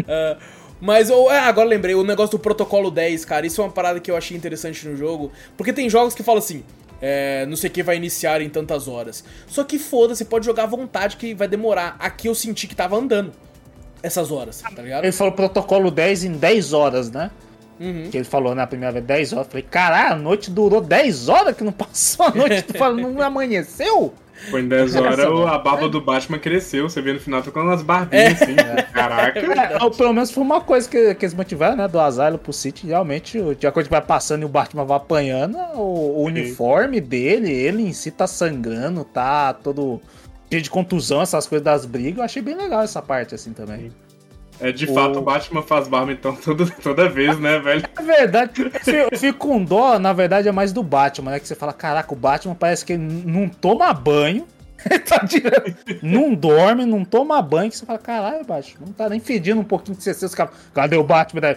Ah, 0.08 0.38
mas, 0.80 1.10
ou, 1.10 1.32
é, 1.32 1.40
agora 1.40 1.68
lembrei, 1.68 1.96
o 1.96 2.04
negócio 2.04 2.38
do 2.38 2.42
protocolo 2.42 2.92
10, 2.92 3.26
cara, 3.26 3.46
isso 3.46 3.62
é 3.62 3.64
uma 3.64 3.72
parada 3.72 4.00
que 4.00 4.12
eu 4.12 4.18
achei 4.18 4.36
interessante 4.36 4.88
no 4.88 4.96
jogo, 4.96 5.32
porque 5.58 5.72
tem 5.72 5.90
jogos 5.90 6.14
que 6.14 6.24
falam 6.24 6.40
assim, 6.40 6.64
é, 7.02 7.46
não 7.46 7.56
sei 7.56 7.70
o 7.70 7.74
que 7.74 7.84
vai 7.84 7.96
iniciar 7.96 8.42
em 8.42 8.50
tantas 8.50 8.88
horas. 8.88 9.24
Só 9.48 9.64
que 9.64 9.78
foda-se, 9.78 10.20
você 10.20 10.26
pode 10.26 10.46
jogar 10.46 10.64
à 10.64 10.68
vontade 10.68 11.18
que 11.18 11.34
vai 11.34 11.48
demorar. 11.48 11.96
Aqui 12.00 12.28
eu 12.28 12.36
senti 12.36 12.68
que 12.68 12.76
tava 12.76 12.98
andando 12.98 13.32
essas 14.02 14.32
horas, 14.32 14.62
tá 14.62 14.82
ligado? 14.82 15.04
Ele 15.04 15.12
falou 15.12 15.34
protocolo 15.34 15.90
10 15.90 16.24
em 16.26 16.32
10 16.34 16.74
horas, 16.74 17.12
né? 17.12 17.32
Uhum. 17.80 18.10
Que 18.10 18.18
ele 18.18 18.26
falou 18.26 18.56
na 18.56 18.66
primeira 18.66 18.92
vez 18.94 19.06
10 19.06 19.34
horas. 19.34 19.48
Eu 19.48 19.52
falei, 19.52 19.68
caralho, 19.70 20.14
a 20.14 20.16
noite 20.16 20.50
durou 20.50 20.80
10 20.80 21.30
horas 21.30 21.56
que 21.56 21.64
não 21.64 21.72
passou 21.74 22.26
a 22.28 22.32
noite. 22.32 22.64
Tu 22.64 22.78
fala, 22.78 22.96
não 22.96 23.20
amanheceu? 23.22 24.14
Foi 24.50 24.62
em 24.62 24.68
10 24.68 24.92
horas, 25.02 25.20
o- 25.34 25.48
a 25.48 25.58
barba 25.60 25.88
do 25.90 26.02
Batman 26.02 26.38
cresceu. 26.40 26.90
Você 26.90 27.02
vê 27.02 27.14
no 27.14 27.20
final, 27.20 27.42
tocando 27.42 27.66
umas 27.68 27.82
barbinhas 27.82 28.42
assim. 28.42 28.56
Caraca. 28.94 29.40
É, 29.40 29.84
ou 29.84 29.92
pelo 29.92 30.14
menos 30.14 30.32
foi 30.32 30.44
uma 30.44 30.62
coisa 30.62 30.88
que, 30.90 31.16
que 31.16 31.26
eles 31.26 31.34
mantiveram, 31.34 31.76
né? 31.76 31.88
Do 31.88 32.00
Asylum 32.00 32.38
pro 32.38 32.54
City. 32.54 32.88
Realmente, 32.88 33.38
o- 33.40 33.56
de 33.56 33.66
acordo 33.68 33.86
que 33.88 33.92
vai 33.92 34.02
passando 34.02 34.42
e 34.44 34.46
o 34.46 34.50
Batman 34.50 34.86
vai 34.86 34.98
apanhando, 34.98 35.58
o, 35.76 36.22
o 36.22 36.24
uniforme 36.24 37.00
dele, 37.02 37.52
ele 37.52 37.84
em 37.84 37.94
si 37.94 38.12
tá 38.12 38.28
sangrando, 38.28 39.04
tá 39.04 39.54
todo 39.54 40.02
cheio 40.50 40.62
de 40.62 40.70
contusão, 40.70 41.22
essas 41.22 41.48
coisas 41.48 41.64
das 41.64 41.86
brigas. 41.86 42.18
Eu 42.20 42.24
achei 42.24 42.42
bem 42.42 42.56
legal 42.56 42.82
essa 42.82 43.02
parte, 43.02 43.34
assim, 43.36 43.52
também. 43.54 43.92
É, 44.60 44.72
de 44.72 44.86
O- 44.86 44.94
fato, 44.94 45.20
o 45.20 45.22
Batman 45.22 45.62
faz 45.62 45.88
barba 45.88 46.12
então 46.12 46.34
toda, 46.44 46.66
toda 46.82 47.10
vez, 47.10 47.38
né, 47.40 47.60
velho? 47.60 47.84
É 47.98 48.02
verdade, 48.02 48.62
eu 48.62 48.72
fico- 48.72 48.90
eu 49.14 49.20
fico 49.20 49.40
com 49.48 49.64
dó, 49.64 50.00
na 50.00 50.14
verdade, 50.14 50.48
é 50.48 50.52
mais 50.52 50.72
do 50.72 50.82
Batman, 50.82 51.32
né? 51.32 51.40
Que 51.40 51.48
você 51.48 51.56
fala, 51.56 51.74
caraca, 51.74 52.14
o 52.14 52.18
Batman 52.18 52.56
parece 52.56 52.86
que 52.86 52.94
ele 52.94 53.04
não 53.04 53.50
toma 53.50 53.94
banho. 53.94 54.48
ele 54.90 55.00
tá 55.00 55.18
direto- 55.18 55.74
não 56.04 56.34
dorme, 56.34 56.86
não 56.86 57.04
toma 57.04 57.42
banho, 57.42 57.70
que 57.72 57.78
você 57.78 57.86
fala, 57.86 57.98
caralho, 58.00 58.46
Batman, 58.46 58.86
não 58.88 58.94
tá 58.94 59.10
nem 59.10 59.20
fedindo 59.20 59.60
um 59.60 59.64
pouquinho 59.64 59.98
de 59.98 60.04
CC, 60.04 60.26
os 60.26 60.36
caras, 60.36 60.54
cadê 60.74 60.96
o 60.96 61.04
Batman? 61.04 61.42
Daí, 61.42 61.56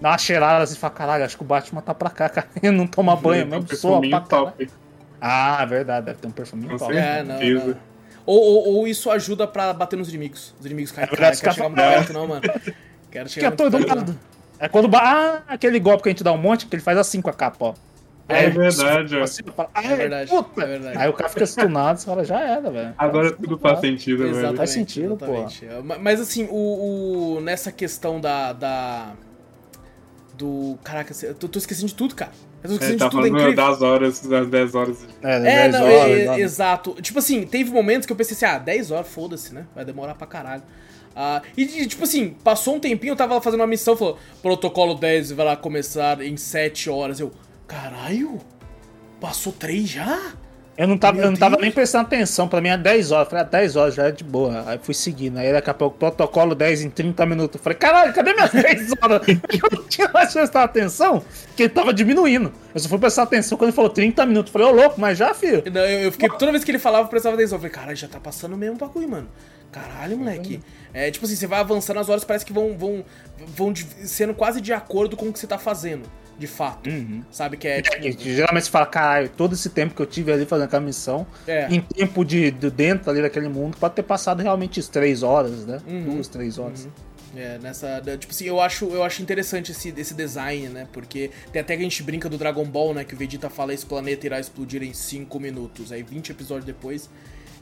dá 0.00 0.10
uma 0.10 0.18
cheirada 0.18 0.64
assim 0.64 0.74
e 0.74 0.78
fala, 0.78 0.92
caralho, 0.92 1.24
acho 1.24 1.36
que 1.36 1.42
o 1.42 1.46
Batman 1.46 1.80
tá 1.82 1.94
pra 1.94 2.10
cá, 2.10 2.28
cara. 2.30 2.46
Ele 2.62 2.76
não 2.76 2.86
toma 2.86 3.14
banho, 3.16 3.46
um 3.46 3.48
mesmo 3.50 3.76
soa 3.76 4.00
pra 4.00 4.08
perfuminho 4.10 4.28
caralho. 4.28 4.46
top. 4.58 4.70
Ah, 5.20 5.58
é 5.62 5.66
verdade, 5.66 6.06
deve 6.06 6.18
ter 6.18 6.26
um 6.26 6.30
perfuminho 6.32 6.76
top. 6.78 6.94
É, 6.96 7.22
não, 7.22 7.36
não. 7.38 7.76
Ou, 8.26 8.40
ou, 8.40 8.74
ou 8.76 8.88
isso 8.88 9.10
ajuda 9.10 9.46
pra 9.46 9.72
bater 9.72 9.96
nos 9.96 10.08
inimigos. 10.08 10.54
Os 10.58 10.64
inimigos 10.66 10.90
caem. 10.92 11.06
É 11.06 11.10
verdade, 11.10 11.40
Cara, 11.40 11.54
quero 11.54 11.54
chegar 11.56 11.68
muito 11.68 11.80
perto, 11.94 12.12
não, 12.12 12.26
mano. 12.26 12.42
Quero 13.10 13.24
Que 13.26 13.30
chegar 13.32 13.46
é 13.46 13.50
muito 13.50 13.58
todo 13.58 13.84
perto, 13.84 13.96
mundo. 13.98 14.18
É 14.58 14.68
quando. 14.68 14.88
ba- 14.88 15.00
Ah, 15.02 15.42
aquele 15.54 15.78
golpe 15.78 16.02
que 16.04 16.08
a 16.08 16.12
gente 16.12 16.24
dá 16.24 16.32
um 16.32 16.38
monte, 16.38 16.66
que 16.66 16.74
ele 16.74 16.82
faz 16.82 16.96
assim 16.96 17.20
com 17.20 17.28
a 17.28 17.32
capa, 17.34 17.56
ó. 17.66 17.74
É 18.26 18.36
Aí, 18.46 18.50
verdade, 18.50 19.16
ó. 19.18 19.22
assim, 19.22 19.42
fala, 19.54 19.68
"Ai, 19.74 19.92
É 19.92 19.96
verdade, 19.96 20.30
puta." 20.30 20.62
é 20.62 20.66
verdade. 20.66 20.96
Aí 20.98 21.08
o 21.10 21.12
cara 21.12 21.28
fica 21.28 21.44
stunado, 21.44 22.00
você 22.00 22.06
fala, 22.06 22.24
já 22.24 22.40
era, 22.40 22.70
velho. 22.70 22.94
Agora 22.96 23.30
Tá 23.30 23.36
tudo 23.36 23.58
faz 23.58 23.80
sentido, 23.80 24.18
velho. 24.20 24.30
Exatamente, 24.30 24.56
Faz 24.56 24.70
sentido, 24.70 25.16
pô. 25.18 25.24
exatamente. 25.26 25.66
É, 25.66 25.82
ma- 25.82 25.98
Mas 25.98 26.20
assim, 26.22 26.48
o, 26.50 27.34
o- 27.36 27.40
nessa 27.42 27.70
questão 27.70 28.18
da. 28.18 28.54
da 28.54 29.12
do. 30.38 30.78
Caraca, 30.82 31.12
eu 31.22 31.34
tô, 31.34 31.48
tô 31.48 31.58
esquecendo 31.58 31.88
de 31.88 31.94
tudo, 31.94 32.14
cara. 32.14 32.32
É, 32.64 32.72
esquecendo 32.72 32.98
tá 32.98 33.08
tudo, 33.10 33.26
é 33.26 33.28
incrível. 33.28 33.54
das 33.54 33.82
horas, 33.82 34.20
das 34.20 34.48
10 34.48 34.74
horas. 34.74 34.96
É, 35.22 35.36
É, 35.36 35.40
10 35.68 35.72
não, 35.72 35.82
horas, 35.84 36.10
é, 36.10 36.26
né? 36.26 36.40
exato. 36.40 36.96
Tipo 37.02 37.18
assim, 37.18 37.44
teve 37.46 37.70
momentos 37.70 38.06
que 38.06 38.12
eu 38.12 38.16
pensei 38.16 38.34
assim, 38.34 38.46
ah, 38.46 38.58
10 38.58 38.90
horas, 38.90 39.08
foda-se, 39.08 39.52
né? 39.54 39.66
Vai 39.74 39.84
demorar 39.84 40.14
pra 40.14 40.26
caralho. 40.26 40.62
Ah, 41.14 41.42
e, 41.56 41.62
e, 41.62 41.86
tipo 41.86 42.02
assim, 42.04 42.30
passou 42.42 42.74
um 42.76 42.80
tempinho, 42.80 43.12
eu 43.12 43.16
tava 43.16 43.34
lá 43.34 43.40
fazendo 43.40 43.60
uma 43.60 43.66
missão, 43.66 43.96
falou, 43.96 44.18
protocolo 44.42 44.94
10 44.94 45.32
vai 45.32 45.46
lá 45.46 45.56
começar 45.56 46.20
em 46.20 46.36
7 46.36 46.90
horas. 46.90 47.20
Eu, 47.20 47.30
caralho? 47.68 48.40
Passou 49.20 49.52
3 49.52 49.88
já? 49.88 50.32
Eu 50.76 50.88
não 50.88 50.98
tava, 50.98 51.16
Meu 51.18 51.26
eu 51.26 51.30
não 51.30 51.38
tava 51.38 51.52
Deus. 51.56 51.62
nem 51.62 51.70
prestando 51.70 52.06
atenção, 52.06 52.48
pra 52.48 52.60
mim 52.60 52.68
é 52.68 52.76
10 52.76 53.12
horas. 53.12 53.26
Eu 53.26 53.30
falei, 53.30 53.44
ah, 53.44 53.48
10 53.48 53.76
horas 53.76 53.94
já 53.94 54.08
é 54.08 54.10
de 54.10 54.24
boa. 54.24 54.64
Aí 54.66 54.78
fui 54.82 54.92
seguindo. 54.92 55.38
Aí 55.38 55.52
daqui 55.52 55.70
a 55.70 55.74
pouco, 55.74 55.96
protocolo 55.98 56.52
10 56.54 56.82
em 56.82 56.90
30 56.90 57.24
minutos. 57.26 57.56
Eu 57.60 57.62
falei, 57.62 57.78
caralho, 57.78 58.12
cadê 58.12 58.34
minhas 58.34 58.50
10 58.52 58.92
horas? 59.00 59.22
eu 59.28 59.78
não 59.78 59.84
tinha 59.84 60.08
mais 60.08 60.32
prestado 60.32 60.64
atenção, 60.64 61.22
que 61.56 61.62
ele 61.62 61.70
tava 61.72 61.94
diminuindo. 61.94 62.52
Eu 62.74 62.80
só 62.80 62.88
fui 62.88 62.98
prestar 62.98 63.22
atenção 63.22 63.56
quando 63.56 63.68
ele 63.68 63.76
falou 63.76 63.90
30 63.90 64.26
minutos. 64.26 64.52
Eu 64.52 64.60
falei, 64.60 64.74
ô 64.76 64.82
louco, 64.82 65.00
mas 65.00 65.16
já, 65.16 65.32
filho. 65.32 65.62
Não, 65.72 65.80
eu, 65.82 66.00
eu 66.00 66.12
fiquei, 66.12 66.28
toda 66.30 66.50
vez 66.50 66.64
que 66.64 66.70
ele 66.72 66.78
falava, 66.80 67.04
eu 67.04 67.08
prestava 67.08 67.36
atenção. 67.36 67.56
Eu 67.56 67.60
falei, 67.60 67.72
caralho, 67.72 67.96
já 67.96 68.08
tá 68.08 68.18
passando 68.18 68.56
mesmo 68.56 68.74
o 68.74 68.78
bagulho, 68.78 69.08
mano. 69.08 69.28
Caralho, 69.70 70.16
moleque. 70.18 70.60
É, 70.92 71.10
tipo 71.10 71.24
assim, 71.26 71.34
você 71.36 71.46
vai 71.46 71.58
avançando, 71.60 71.98
as 72.00 72.08
horas 72.08 72.24
parece 72.24 72.44
que 72.44 72.52
vão, 72.52 72.76
vão, 72.78 73.04
vão 73.46 73.72
de- 73.72 73.84
sendo 74.08 74.32
quase 74.34 74.60
de 74.60 74.72
acordo 74.72 75.16
com 75.16 75.28
o 75.28 75.32
que 75.32 75.38
você 75.38 75.46
tá 75.48 75.58
fazendo, 75.58 76.02
de 76.38 76.46
fato. 76.46 76.90
Sabe? 77.30 77.56
Que 77.56 77.68
é, 77.68 77.82
tipo, 77.82 78.02
Geralmente 78.22 78.64
você 78.64 78.70
fala, 78.70 78.86
caralho, 78.86 79.28
todo 79.28 79.54
esse 79.54 79.70
tempo 79.70 79.94
que 79.94 80.02
eu 80.02 80.06
tive 80.06 80.32
ali 80.32 80.44
fazendo 80.46 80.64
aquela 80.66 80.82
missão, 80.82 81.26
É. 81.46 81.68
em 81.68 81.80
tempo 81.80 82.24
de, 82.24 82.50
de 82.50 82.70
dentro 82.70 83.10
ali 83.10 83.22
daquele 83.22 83.48
mundo, 83.48 83.76
pode 83.78 83.94
ter 83.94 84.02
passado 84.02 84.42
realmente 84.42 84.80
as 84.80 84.88
3 84.88 85.22
horas, 85.22 85.64
né? 85.66 85.80
Uhum. 85.86 86.14
Duas, 86.14 86.28
3 86.28 86.58
horas. 86.58 86.88
É, 87.36 87.58
nessa. 87.58 88.00
Tipo 88.18 88.32
assim, 88.32 88.44
eu 88.44 88.60
acho, 88.60 88.84
eu 88.90 89.02
acho 89.02 89.20
interessante 89.20 89.72
esse, 89.72 89.92
esse 89.96 90.14
design, 90.14 90.68
né? 90.68 90.86
Porque 90.92 91.30
tem 91.52 91.60
até 91.60 91.74
que 91.76 91.80
a 91.80 91.84
gente 91.84 92.00
brinca 92.02 92.28
do 92.28 92.38
Dragon 92.38 92.64
Ball, 92.64 92.94
né? 92.94 93.02
Que 93.02 93.12
o 93.14 93.16
Vegeta 93.16 93.50
fala 93.50 93.74
esse 93.74 93.84
planeta 93.84 94.24
irá 94.26 94.38
explodir 94.38 94.82
em 94.84 94.92
5 94.94 95.40
minutos. 95.40 95.90
Aí 95.90 96.02
20 96.04 96.30
episódios 96.30 96.64
depois. 96.64 97.10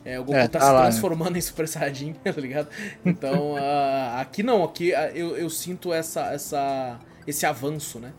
é, 0.04 0.20
o 0.20 0.24
Goku 0.24 0.36
É, 0.36 0.46
tá, 0.46 0.58
tá 0.58 0.66
se 0.66 0.72
lá, 0.72 0.78
né? 0.84 0.90
transformando 0.90 1.38
em 1.38 1.40
Super 1.40 1.66
Saiyajin, 1.66 2.12
tá 2.22 2.32
ligado? 2.32 2.68
Então, 3.02 3.56
ah, 3.56 4.20
aqui 4.20 4.42
não, 4.42 4.62
aqui 4.62 4.94
ah, 4.94 5.10
eu, 5.14 5.36
eu 5.38 5.48
sinto 5.48 5.90
essa, 5.90 6.26
essa, 6.34 6.98
esse 7.26 7.46
avanço, 7.46 7.98
né? 7.98 8.12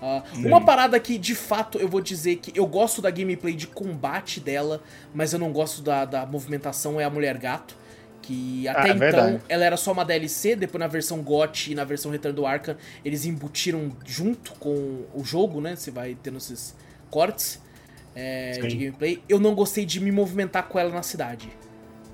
Ah, 0.00 0.22
uma 0.34 0.60
parada 0.64 0.98
que, 1.00 1.18
de 1.18 1.34
fato, 1.34 1.78
eu 1.78 1.88
vou 1.88 2.00
dizer 2.00 2.36
que 2.36 2.56
eu 2.58 2.66
gosto 2.66 3.02
da 3.02 3.10
gameplay 3.10 3.54
de 3.54 3.66
combate 3.66 4.38
dela, 4.40 4.80
mas 5.12 5.32
eu 5.32 5.38
não 5.38 5.52
gosto 5.52 5.82
da, 5.82 6.04
da 6.04 6.24
movimentação, 6.24 7.00
é 7.00 7.04
a 7.04 7.10
Mulher 7.10 7.36
Gato. 7.38 7.76
Que 8.22 8.68
até 8.68 8.80
Ah, 8.80 8.86
é 8.88 8.88
então 8.88 8.98
verdade. 8.98 9.40
ela 9.48 9.64
era 9.64 9.76
só 9.76 9.90
uma 9.92 10.04
DLC, 10.04 10.54
depois 10.54 10.78
na 10.80 10.86
versão 10.86 11.22
GOT 11.22 11.72
e 11.72 11.74
na 11.74 11.84
versão 11.84 12.10
Return 12.10 12.36
do 12.36 12.44
Arkham, 12.46 12.76
eles 13.04 13.24
embutiram 13.24 13.90
junto 14.04 14.52
com 14.54 15.04
o 15.14 15.22
jogo, 15.24 15.60
né? 15.62 15.74
Você 15.76 15.90
vai 15.90 16.14
tendo 16.22 16.36
esses 16.36 16.76
cortes 17.10 17.58
é, 18.14 18.52
de 18.60 18.76
gameplay. 18.76 19.22
Eu 19.28 19.40
não 19.40 19.54
gostei 19.54 19.86
de 19.86 19.98
me 19.98 20.12
movimentar 20.12 20.64
com 20.68 20.78
ela 20.78 20.90
na 20.90 21.02
cidade. 21.02 21.48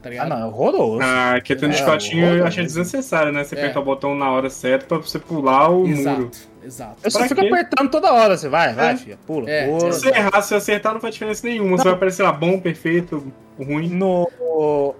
Tá 0.04 0.08
Ah, 0.08 0.10
ligado? 0.10 0.28
não, 0.28 0.38
é 0.38 0.44
horroroso. 0.44 1.00
Ah, 1.02 1.40
questão 1.42 1.68
de 1.70 1.76
É, 1.80 1.84
patinho 1.86 2.20
eu 2.20 2.26
horroroso. 2.26 2.48
achei 2.48 2.64
desnecessário, 2.64 3.32
né? 3.32 3.42
Você 3.42 3.54
É. 3.54 3.58
apertar 3.58 3.80
o 3.80 3.84
botão 3.84 4.14
na 4.14 4.30
hora 4.30 4.50
certa 4.50 4.86
pra 4.86 4.98
você 4.98 5.18
pular 5.18 5.70
o 5.70 5.86
exato, 5.88 6.18
muro. 6.18 6.30
exato. 6.62 6.96
Eu 7.02 7.10
só 7.10 7.22
fico 7.22 7.40
quê? 7.40 7.46
apertando 7.46 7.90
toda 7.90 8.12
hora. 8.12 8.36
Você 8.36 8.48
vai, 8.48 8.74
vai, 8.74 8.92
É. 8.92 8.96
filha. 8.96 9.18
Pula, 9.26 9.48
É, 9.50 9.66
pula. 9.66 9.92
Se 9.92 10.00
você 10.02 10.08
errar, 10.10 10.42
se 10.42 10.48
você 10.48 10.54
acertar, 10.56 10.92
não 10.92 11.00
faz 11.00 11.14
diferença 11.14 11.46
nenhuma. 11.46 11.78
Você 11.78 11.84
vai 11.84 11.94
aparecer 11.94 12.22
lá 12.22 12.32
bom, 12.32 12.60
perfeito, 12.60 13.32
ruim. 13.58 13.88
No, 13.88 14.28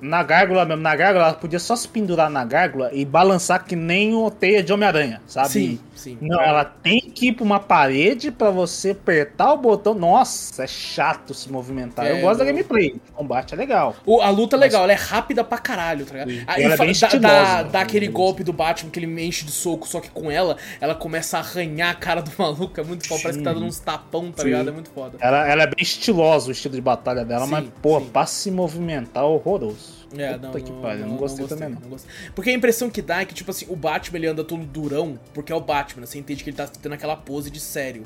na 0.01 0.23
gárgula 0.23 0.65
mesmo, 0.65 0.83
na 0.83 0.95
gárgula, 0.97 1.27
ela 1.27 1.35
podia 1.35 1.59
só 1.59 1.77
se 1.77 1.89
pendurar 1.89 2.29
na 2.31 2.45
gárgula 2.45 2.91
e 2.93 3.05
balançar 3.05 3.65
que 3.65 3.77
nem 3.77 4.15
o 4.15 4.31
teia 4.31 4.63
de 4.63 4.73
Homem-Aranha, 4.73 5.21
sabe? 5.27 5.49
Sim, 5.49 5.79
sim. 5.95 6.19
Não, 6.21 6.41
ela 6.41 6.65
tem 6.65 7.01
que 7.01 7.29
ir 7.29 7.33
pra 7.33 7.45
uma 7.45 7.61
parede 7.61 8.31
pra 8.31 8.51
você 8.51 8.91
apertar 8.91 9.53
o 9.53 9.57
botão. 9.59 9.95
Nossa, 9.95 10.65
é 10.65 10.67
chato 10.67 11.33
se 11.35 11.51
movimentar. 11.51 12.07
É, 12.07 12.13
eu 12.13 12.21
gosto 12.21 12.39
da 12.39 12.45
gameplay. 12.45 12.97
O 13.11 13.13
combate 13.13 13.55
é 13.55 13.57
legal. 13.57 13.97
O- 14.05 14.21
a 14.21 14.31
luta 14.31 14.57
é 14.57 14.59
legal, 14.59 14.83
ela 14.85 14.93
é 14.93 14.97
rápida 14.97 15.45
pra 15.45 15.59
caralho, 15.59 16.05
tá 16.05 16.13
ligado? 16.13 16.31
Sim. 16.31 16.45
Aí 16.47 16.63
Ela 16.63 16.75
é 16.75 16.77
bem 16.79 16.91
estilosa, 16.91 17.19
dá, 17.21 17.63
né? 17.65 17.71
dá 17.71 17.81
aquele 17.81 18.07
Beleza. 18.07 18.13
golpe 18.13 18.45
do 18.45 18.53
Batman 18.53 18.91
que 18.91 18.99
ele 18.99 19.07
me 19.07 19.25
enche 19.25 19.45
de 19.45 19.53
soco, 19.53 19.87
só 19.87 20.01
que 20.01 20.11
com 20.11 20.31
ela, 20.31 20.57
ela 20.81 20.95
começa 20.95 21.37
a 21.37 21.41
arranhar 21.41 21.91
a 21.91 21.95
cara 21.95 22.21
do 22.23 22.31
maluco. 22.39 22.81
É 22.81 22.85
muito 22.85 23.07
foda, 23.07 23.21
parece 23.23 23.39
que 23.39 23.45
tá 23.45 23.53
dando 23.53 23.67
uns 23.67 23.79
tapão, 23.79 24.31
tá 24.33 24.43
Sim. 24.43 24.49
ligado? 24.49 24.69
É 24.69 24.73
muito 24.73 24.91
foda. 24.91 25.17
Ela, 25.21 25.47
ela 25.49 25.63
é 25.63 25.67
bem 25.67 25.77
estilosa 25.81 26.49
o 26.49 26.53
estilo 26.53 26.75
de 26.75 26.81
batalha 26.81 27.25
dela, 27.25 27.45
Sim, 27.45 27.51
mas, 27.51 27.65
pô, 27.81 28.01
sim. 28.01 28.07
Se 28.45 28.51
movimentar, 28.51 29.24
horroroso. 29.24 30.05
É, 30.16 30.34
Puta 30.34 30.47
não, 30.47 30.53
que 30.64 30.70
não, 30.72 30.80
pariu, 30.80 31.01
não, 31.01 31.09
não 31.09 31.16
gostei 31.16 31.47
também 31.47 31.70
não. 31.70 31.80
gostei. 31.88 32.11
Porque 32.34 32.51
a 32.51 32.53
impressão 32.53 32.88
que 32.88 33.03
dá 33.03 33.20
é 33.22 33.24
que, 33.24 33.34
tipo 33.34 33.51
assim, 33.51 33.66
o 33.68 33.74
Batman 33.74 34.18
ele 34.18 34.26
anda 34.28 34.45
todo 34.45 34.64
durão, 34.64 35.18
porque 35.32 35.53
é 35.53 35.57
o 35.57 35.61
Batman, 35.61 36.07
você 36.07 36.18
entende 36.18 36.45
que 36.45 36.51
ele 36.51 36.57
tá 36.57 36.66
tendo 36.80 36.92
aquela 36.92 37.16
pose 37.16 37.51
de 37.51 37.59
sério. 37.59 38.05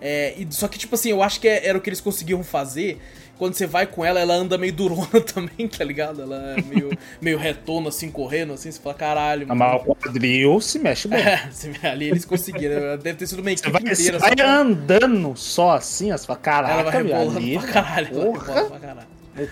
É, 0.00 0.32
e, 0.38 0.46
só 0.50 0.66
que, 0.68 0.78
tipo 0.78 0.94
assim, 0.94 1.10
eu 1.10 1.22
acho 1.22 1.38
que 1.40 1.46
é- 1.46 1.66
era 1.66 1.76
o 1.76 1.80
que 1.80 1.90
eles 1.90 2.00
conseguiam 2.00 2.42
fazer. 2.42 2.98
Quando 3.36 3.54
você 3.54 3.66
vai 3.66 3.86
com 3.86 4.02
ela, 4.04 4.20
ela 4.20 4.34
anda 4.34 4.56
meio 4.58 4.72
durona 4.72 5.06
também, 5.34 5.66
tá 5.68 5.82
ligado? 5.84 6.22
Ela 6.22 6.56
é 6.58 6.62
meio, 6.62 6.90
meio 7.20 7.36
retona, 7.38 7.88
assim, 7.88 8.10
correndo, 8.10 8.52
assim, 8.54 8.70
você 8.70 8.80
fala, 8.80 8.94
caralho, 8.94 9.46
A 9.50 9.54
maior 9.54 9.84
quadril 9.84 10.58
se 10.60 10.78
mexe 10.78 11.08
bem. 11.08 11.20
É, 11.20 11.50
ali 11.88 12.06
eles 12.08 12.24
conseguiram. 12.24 12.96
Deve 13.02 13.18
ter 13.18 13.26
sido 13.26 13.40
uma 13.40 13.50
equipe 13.52 13.70
vai, 13.70 13.80
inteira. 13.82 13.96
você 13.96 14.12
vai 14.18 14.30
só 14.30 14.36
pra- 14.36 14.56
andando 14.60 15.36
só 15.36 15.72
assim, 15.72 16.10
você 16.12 16.26
fala, 16.26 16.38
caraca, 16.38 16.72
Ela 16.72 16.82
vai 16.90 17.02
rebolando 17.02 17.36
ali, 17.38 17.58
pra 17.58 17.68
caralho. 17.68 18.08
Ela 18.08 18.24
porra. 18.24 18.46
rebola 18.54 18.70
pra 18.70 18.78
caralho. 18.78 19.08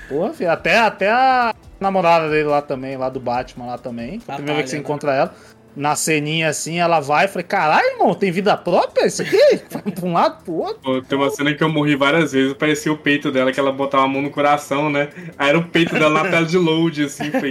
Porra, 0.08 0.32
filho, 0.32 0.50
até, 0.50 0.78
até 0.78 1.10
a 1.10 1.54
namorada 1.80 2.28
dele 2.28 2.48
lá 2.48 2.62
também, 2.62 2.96
lá 2.96 3.08
do 3.08 3.20
Batman 3.20 3.66
lá 3.66 3.78
também. 3.78 4.20
Foi 4.20 4.34
a 4.34 4.36
primeira 4.36 4.56
vez 4.58 4.64
que 4.64 4.70
você 4.70 4.76
né? 4.76 4.82
encontra 4.82 5.14
ela. 5.14 5.34
Na 5.76 5.94
ceninha 5.94 6.48
assim, 6.48 6.80
ela 6.80 6.98
vai 6.98 7.26
e 7.26 7.28
falei, 7.28 7.46
caralho, 7.46 7.86
irmão, 7.86 8.12
tem 8.12 8.32
vida 8.32 8.56
própria 8.56 9.06
isso 9.06 9.22
aqui? 9.22 9.38
Vai 9.70 9.82
pra 9.82 10.06
um 10.06 10.12
lado, 10.12 10.42
pro 10.42 10.54
outro. 10.54 10.80
Pô, 10.82 11.00
Tem 11.02 11.16
uma 11.16 11.30
cena 11.30 11.54
que 11.54 11.62
eu 11.62 11.68
morri 11.68 11.94
várias 11.94 12.32
vezes, 12.32 12.54
parecia 12.54 12.92
o 12.92 12.98
peito 12.98 13.30
dela, 13.30 13.52
que 13.52 13.60
ela 13.60 13.70
botava 13.70 14.02
a 14.02 14.08
mão 14.08 14.20
no 14.20 14.30
coração, 14.30 14.90
né? 14.90 15.08
Aí 15.38 15.50
era 15.50 15.58
o 15.58 15.68
peito 15.68 15.94
dela 15.94 16.24
na 16.24 16.28
tela 16.28 16.44
de 16.44 16.58
load, 16.58 17.04
assim, 17.04 17.30
foi. 17.30 17.50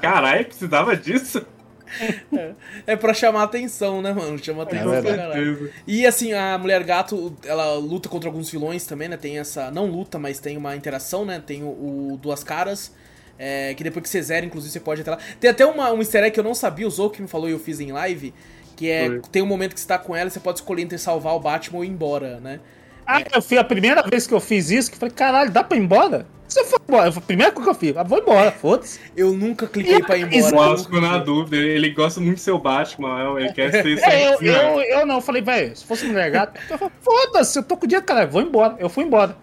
Caralho, 0.00 0.46
precisava 0.46 0.96
disso? 0.96 1.44
É 2.86 2.96
pra 2.96 3.14
chamar 3.14 3.44
atenção, 3.44 4.02
né, 4.02 4.12
mano? 4.12 4.38
Chama 4.42 4.62
atenção 4.64 4.90
pra 4.90 5.00
verdade. 5.00 5.28
caralho. 5.34 5.70
E 5.86 6.06
assim, 6.06 6.32
a 6.32 6.58
Mulher 6.58 6.82
Gato, 6.82 7.34
ela 7.44 7.74
luta 7.74 8.08
contra 8.08 8.28
alguns 8.28 8.50
vilões 8.50 8.84
também, 8.86 9.08
né? 9.08 9.16
Tem 9.16 9.38
essa. 9.38 9.70
Não 9.70 9.86
luta, 9.86 10.18
mas 10.18 10.38
tem 10.38 10.56
uma 10.56 10.74
interação, 10.76 11.24
né? 11.24 11.42
Tem 11.44 11.62
o, 11.62 11.68
o 12.12 12.18
Duas 12.20 12.42
Caras. 12.44 12.92
é, 13.38 13.74
que 13.74 13.82
depois 13.82 14.02
que 14.02 14.08
você 14.08 14.22
zera, 14.22 14.44
inclusive, 14.46 14.72
você 14.72 14.80
pode 14.80 15.00
entrar 15.00 15.16
lá. 15.16 15.22
Tem 15.40 15.50
até 15.50 15.66
uma, 15.66 15.92
um 15.92 15.98
easter 15.98 16.22
egg 16.22 16.32
que 16.32 16.40
eu 16.40 16.44
não 16.44 16.54
sabia, 16.54 16.86
o 16.86 16.90
Zou 16.90 17.10
que 17.10 17.20
me 17.22 17.28
falou 17.28 17.48
e 17.48 17.52
eu 17.52 17.58
fiz 17.58 17.80
em 17.80 17.92
live. 17.92 18.32
Que 18.76 18.90
é. 18.90 19.06
Foi. 19.06 19.20
Tem 19.30 19.42
um 19.42 19.46
momento 19.46 19.74
que 19.74 19.80
você 19.80 19.86
tá 19.86 19.98
com 19.98 20.14
ela 20.14 20.28
e 20.28 20.30
você 20.30 20.40
pode 20.40 20.58
escolher 20.58 20.82
entre 20.82 20.98
salvar 20.98 21.34
o 21.34 21.40
Batman 21.40 21.78
ou 21.78 21.84
ir 21.84 21.88
embora, 21.88 22.40
né? 22.40 22.60
Ah, 23.06 23.22
eu 23.34 23.42
fui 23.42 23.58
a 23.58 23.64
primeira 23.64 24.02
vez 24.02 24.26
que 24.26 24.34
eu 24.34 24.40
fiz 24.40 24.70
isso, 24.70 24.90
que 24.90 24.96
eu 24.96 25.00
falei, 25.00 25.14
caralho, 25.14 25.50
dá 25.50 25.62
pra 25.62 25.76
ir 25.76 25.80
embora? 25.80 26.26
Se 26.48 26.62
for 26.64 26.80
embora, 26.88 27.10
foi 27.10 27.22
a 27.22 27.26
primeira 27.26 27.52
coisa 27.52 27.70
que 27.70 27.76
eu 27.76 27.78
fiz, 27.80 27.96
ah, 27.96 28.02
vou 28.02 28.18
embora, 28.18 28.52
foda-se. 28.52 29.00
Eu 29.16 29.32
nunca 29.32 29.66
cliquei 29.66 30.00
pra 30.02 30.16
ir 30.16 30.32
embora. 30.32 30.70
O 30.70 30.72
eu 30.74 30.78
ficou 30.78 31.00
na 31.00 31.18
dúvida, 31.18 31.56
ele 31.56 31.90
gosta 31.90 32.20
muito 32.20 32.36
de 32.36 32.42
ser 32.42 32.52
o 32.52 32.58
Batman, 32.58 33.38
ele 33.40 33.52
quer 33.52 33.70
ser 33.72 33.98
É, 34.04 34.28
eu, 34.34 34.40
eu, 34.40 34.80
eu 34.82 35.06
não, 35.06 35.16
eu 35.16 35.20
falei, 35.20 35.42
velho, 35.42 35.76
se 35.76 35.84
fosse 35.84 36.06
mulher 36.06 36.30
gata, 36.30 36.60
eu 36.70 36.78
falei, 36.78 36.94
foda-se, 37.00 37.58
eu 37.58 37.62
tô 37.62 37.76
com 37.76 37.86
o 37.86 37.88
dia, 37.88 38.00
cara, 38.00 38.26
vou 38.26 38.42
embora. 38.42 38.76
Eu 38.78 38.88
fui 38.88 39.04
embora. 39.04 39.36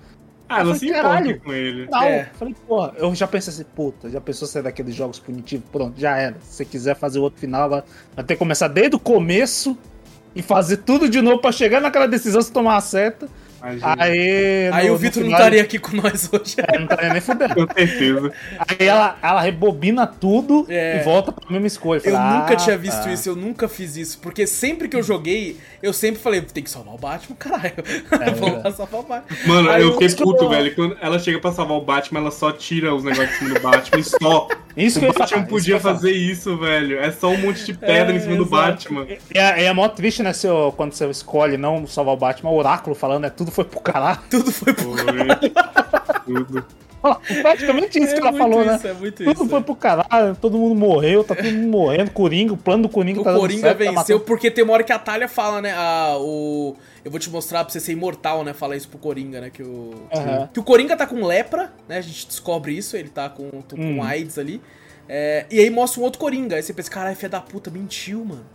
Ah, 0.48 0.62
Eu 0.64 0.74
se 0.76 0.80
falei, 0.88 1.00
importa 1.00 1.10
caralho. 1.10 1.42
com 1.42 1.54
ele. 1.54 1.88
Não, 1.90 2.04
É. 2.04 2.30
falei, 2.38 2.54
porra, 2.68 2.94
eu 2.98 3.16
já 3.16 3.26
pensei 3.26 3.54
assim, 3.54 3.64
puta, 3.74 4.10
já 4.10 4.20
pensou 4.20 4.46
ser 4.48 4.62
daqueles 4.62 4.94
jogos 4.94 5.18
punitivos? 5.18 5.66
Pronto, 5.72 6.00
já 6.00 6.18
era. 6.18 6.36
Se 6.42 6.56
você 6.58 6.66
quiser 6.66 6.96
fazer 6.96 7.20
outro 7.20 7.40
final, 7.40 7.70
vai 7.70 7.84
vai 8.16 8.26
ter 8.26 8.34
que 8.36 8.40
começar 8.40 8.68
desde 8.68 8.96
o 8.96 9.00
começo 9.00 9.78
e 10.36 10.42
fazer 10.42 10.78
tudo 10.78 11.08
de 11.10 11.22
novo 11.22 11.40
pra 11.40 11.52
chegar 11.54 11.80
naquela 11.80 12.06
decisão 12.06 12.42
se 12.42 12.52
tomar 12.52 12.76
a 12.76 12.82
seta. 12.82 13.30
Imagina. 13.62 13.96
Aí. 14.00 14.70
Aí 14.74 14.88
no- 14.88 14.94
o 14.94 14.98
Vitor 14.98 15.24
não 15.24 15.32
estaria 15.32 15.62
aqui 15.62 15.78
com 15.80 15.96
nós 15.98 16.30
hoje. 16.32 16.56
É, 16.58 16.78
não 16.78 16.84
estaria 16.86 17.12
nem 17.14 17.22
fudendo. 17.22 17.54
Com 17.56 17.74
certeza. 17.74 18.32
Aí 18.60 18.88
ela, 18.88 19.18
ela 19.22 19.42
rebobina 19.42 20.08
tudo 20.08 20.66
É. 20.70 21.00
e 21.00 21.04
volta 21.04 21.32
pra 21.32 21.50
mesma 21.50 21.68
escolha. 21.68 21.98
Eu 22.04 22.12
Falei, 22.14 22.40
nunca 22.40 22.54
ah, 22.54 22.56
tinha 22.58 22.78
visto 22.78 23.04
tá. 23.04 23.12
isso, 23.14 23.30
eu 23.30 23.36
nunca 23.36 23.68
fiz 23.68 23.96
isso. 23.96 24.18
Porque 24.20 24.48
sempre 24.48 24.88
que 24.88 24.96
eu 24.96 25.04
joguei, 25.04 25.58
eu 25.82 25.94
sempre 25.94 26.20
falei, 26.22 26.42
tem 26.42 26.64
que 26.64 26.70
salvar 26.70 26.96
o 26.96 26.98
Batman, 26.98 27.36
caralho. 27.38 27.74
Vamos 28.40 28.64
lá 28.64 28.72
salvar 28.72 29.00
o 29.02 29.04
Batman. 29.04 29.38
Mano, 29.46 29.70
Aí 29.70 29.84
eu 29.84 29.94
fiquei 29.94 30.10
puto, 30.16 30.50
velho. 30.50 30.74
Quando 30.76 30.98
ela 31.02 31.20
chega 31.20 31.40
pra 31.40 31.52
salvar 31.52 31.78
o 31.78 31.82
Batman, 31.82 32.20
ela 32.22 32.32
só 32.32 32.52
tira 32.52 32.94
os 32.96 33.04
negócios 33.04 33.54
do 33.54 33.60
Batman 33.60 34.00
e 34.00 34.04
só. 34.04 34.48
Isso 34.76 35.00
que 35.00 35.06
o 35.06 35.14
falar, 35.14 35.26
Batman 35.26 35.40
isso 35.42 35.50
podia 35.50 35.76
que 35.76 35.82
falar. 35.82 35.96
fazer 35.96 36.12
isso, 36.12 36.58
velho. 36.58 37.00
É 37.00 37.12
só 37.12 37.30
um 37.30 37.38
monte 37.38 37.66
de 37.66 37.74
pedra 37.74 38.14
É, 38.14 38.18
em 38.18 38.20
cima 38.20 38.36
do 38.36 38.44
exato. 38.44 38.50
Batman. 38.50 39.08
É, 39.34 39.66
é 39.66 39.74
mó 39.74 39.88
triste, 39.90 40.24
né, 40.24 40.34
seu, 40.34 40.74
quando 40.78 40.94
você 40.94 41.10
escolhe 41.10 41.58
não 41.58 41.86
salvar 41.86 42.14
o 42.14 42.18
Batman, 42.18 42.52
o 42.52 42.56
oráculo 42.58 42.96
falando, 42.96 43.26
é 43.26 43.30
tudo 43.30 43.52
foi 43.52 43.66
pro 43.66 43.80
caralho. 43.82 44.20
Tudo 44.30 44.52
foi 44.52 44.74
pro 44.74 44.94
Foi. 44.96 45.52
Tudo. 46.26 46.66
Praticamente 47.42 48.00
isso 48.00 48.14
É 48.16 48.22
que 48.22 48.28
ela 48.28 48.38
falou, 48.38 48.62
isso, 48.62 48.84
né? 48.88 48.92
É 48.92 48.94
muito 48.94 49.18
Tudo 49.24 49.32
isso. 49.32 49.50
foi 49.50 49.62
pro 49.62 49.76
caralho, 49.76 50.36
todo 50.40 50.58
mundo 50.58 50.76
morreu, 50.76 51.24
tá 51.24 51.36
todo 51.36 51.46
mundo 51.52 51.68
morrendo. 51.70 52.12
Coringa, 52.12 52.54
o 52.54 52.58
plano 52.58 52.84
do 52.84 52.90
Coringa 52.90 53.22
O 53.22 53.24
tá 53.24 53.34
Coringa 53.34 53.62
certo, 53.62 53.78
tá 53.78 53.84
venceu 53.84 53.96
matando- 53.96 54.20
porque 54.22 54.52
tem 54.52 54.64
uma 54.64 54.74
hora 54.74 54.84
que 54.84 54.92
a 54.94 55.00
Talha 55.00 55.28
fala, 55.28 55.62
né? 55.62 55.74
Ah, 55.76 56.16
o. 56.20 56.76
Eu 57.04 57.10
vou 57.10 57.20
te 57.20 57.30
mostrar 57.32 57.64
pra 57.64 57.74
você 57.74 57.80
ser 57.80 57.94
imortal, 57.94 58.44
né? 58.44 58.54
Falar 58.54 58.76
isso 58.76 58.88
pro 58.88 59.00
Coringa, 59.00 59.42
né? 59.42 59.50
Que 59.50 59.64
o. 59.64 59.94
Aham. 60.14 60.50
Que 60.54 60.60
o 60.60 60.64
Coringa 60.64 60.96
tá 60.96 61.08
com 61.08 61.26
lepra, 61.26 61.74
né? 61.90 61.98
A 61.98 62.02
gente 62.02 62.28
descobre 62.28 62.78
isso, 62.78 62.96
ele 62.96 63.10
tá 63.10 63.28
com, 63.30 63.50
com 63.50 63.76
Hum. 63.78 64.04
AIDS 64.04 64.38
ali. 64.38 64.62
É, 65.10 65.46
e 65.50 65.60
aí 65.60 65.70
mostra 65.70 66.00
um 66.00 66.04
outro 66.04 66.20
Coringa. 66.20 66.56
Aí 66.56 66.64
você 66.64 66.74
pensa, 66.74 66.90
caralho, 66.92 67.16
filha 67.16 67.30
da 67.30 67.42
puta, 67.42 67.70
mentiu, 67.72 68.24
mano. 68.24 68.46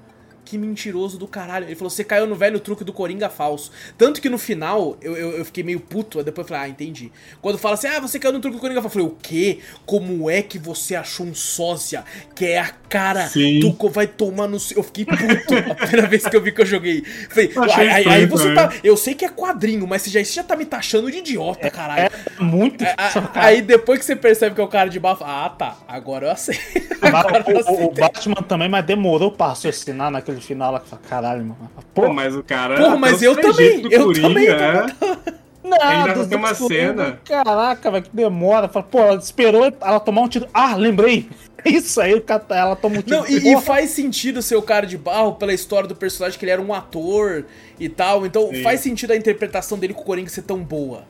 Que 0.47 0.57
mentiroso 0.57 1.18
do 1.18 1.26
caralho. 1.26 1.66
Ele 1.66 1.74
falou, 1.74 1.90
você 1.90 2.05
caiu 2.05 2.24
no 2.26 2.36
velho 2.36 2.61
truque 2.61 2.84
do 2.84 2.92
Coringa 2.92 3.28
falso. 3.28 3.70
Tanto 3.99 4.20
que 4.20 4.28
no 4.30 4.38
final, 4.38 4.97
eu, 5.03 5.16
eu, 5.16 5.30
eu 5.38 5.44
fiquei 5.44 5.64
meio 5.64 5.80
puto, 5.80 6.18
aí 6.18 6.24
depois 6.24 6.47
eu 6.47 6.55
falei, 6.55 6.68
ah, 6.68 6.68
entendi. 6.70 7.11
Quando 7.42 7.59
fala 7.59 7.74
assim, 7.74 7.88
ah, 7.88 7.99
você 8.01 8.18
caiu 8.18 8.32
no 8.32 8.38
truque 8.40 8.57
do 8.57 8.61
Coringa 8.61 8.80
falso. 8.80 8.97
Eu 8.97 9.03
falei, 9.03 9.14
o 9.14 9.18
quê? 9.20 9.59
Como 9.84 10.30
é 10.30 10.40
que 10.42 10.57
você 10.59 10.94
achou 10.94 11.26
um 11.26 11.34
sósia 11.34 12.05
que 12.34 12.47
é 12.47 12.61
a 12.61 12.68
cara 12.88 13.26
Sim. 13.26 13.59
do 13.59 13.72
co- 13.74 13.88
vai 13.90 14.07
tomar 14.07 14.47
no 14.47 14.61
seu... 14.61 14.76
Eu 14.78 14.82
fiquei 14.84 15.05
puto 15.05 15.55
a 15.72 15.74
primeira 15.74 16.07
vez 16.07 16.24
que 16.24 16.36
eu 16.36 16.40
vi 16.40 16.53
que 16.53 16.62
eu 16.62 16.66
joguei. 16.66 17.03
Falei, 17.28 17.51
Eu 17.55 17.62
aí, 17.64 17.88
aí- 17.88 18.09
aí 18.09 18.26
você 18.26 18.55
tá... 18.55 18.72
Eu 18.84 18.97
sei 18.97 19.14
que 19.14 19.24
é 19.24 19.28
quadrinho, 19.28 19.84
mas 19.86 20.03
você 20.03 20.11
já, 20.11 20.22
você 20.24 20.32
já 20.32 20.44
tá 20.44 20.55
me 20.55 20.64
taxando 20.64 21.11
de 21.11 21.18
idiota, 21.18 21.68
caralho. 21.70 22.03
É 22.38 22.42
muito. 22.42 22.84
A- 22.84 22.94
a- 22.97 23.47
Aí 23.47 23.62
depois 23.62 23.99
que 23.99 24.05
você 24.05 24.14
percebe 24.14 24.55
que 24.55 24.61
é 24.61 24.64
o 24.64 24.68
cara 24.68 24.88
de 24.88 25.01
bafo, 25.01 25.24
ah 25.24 25.49
tá, 25.49 25.76
agora 25.88 26.26
eu 26.26 26.30
aceito. 26.30 26.86
Agora 27.03 27.44
eu 27.49 27.57
o, 27.57 27.59
o- 27.59 27.61
o 27.61 27.61
aceitei. 27.61 28.05
Batman 28.05 28.42
também, 28.42 28.68
mas 28.68 28.84
demorou 28.84 29.30
pra 29.30 29.49
raciocinar 29.49 30.11
naquele 30.11 30.36
final 30.41 30.72
lá. 30.72 30.80
que 30.80 30.89
fala, 30.89 31.03
Caralho, 31.09 31.41
mano. 31.43 31.70
Pô, 31.95 32.03
Pô, 32.03 32.12
mas 32.12 32.34
o 32.37 32.43
cara. 32.43 32.76
Porra, 32.76 32.89
até 32.91 32.99
mas 32.99 33.22
eu 33.22 33.37
também, 33.41 33.87
eu 33.91 34.12
também, 34.12 34.47
é. 34.49 34.87
nada. 35.66 35.84
ainda 36.12 36.26
tem 36.26 36.39
uma 36.39 36.55
cena. 36.55 37.20
Caraca, 37.24 37.91
velho, 37.91 38.05
que 38.05 38.11
demora. 38.14 38.68
Fala, 38.68 38.84
Pô, 38.84 38.99
ela 39.01 39.16
esperou 39.16 39.64
ela 39.80 40.01
tomar 40.01 40.22
um 40.22 40.28
tiro. 40.28 40.47
Ah, 40.55 40.76
lembrei. 40.76 41.28
Isso 41.64 42.01
aí, 42.01 42.20
cara- 42.20 42.45
ela 42.51 42.76
toma 42.76 42.99
um 42.99 43.03
tiro. 43.03 43.16
Não, 43.16 43.26
e, 43.28 43.37
e 43.39 43.41
Porra, 43.53 43.61
faz 43.62 43.91
sentido 43.91 44.41
ser 44.41 44.55
o 44.57 44.62
cara 44.62 44.87
de 44.87 44.97
barro 44.97 45.34
pela 45.34 45.53
história 45.53 45.89
do 45.89 45.97
personagem, 45.97 46.39
que 46.39 46.45
ele 46.45 46.53
era 46.53 46.62
um 46.62 46.72
ator 46.72 47.45
e 47.80 47.89
tal. 47.89 48.24
Então 48.24 48.49
Sim. 48.51 48.62
faz 48.62 48.80
sentido 48.80 49.11
a 49.12 49.16
interpretação 49.16 49.76
dele 49.78 49.93
com 49.93 50.03
o 50.03 50.05
Coringa 50.05 50.28
ser 50.30 50.43
tão 50.43 50.59
boa. 50.59 51.03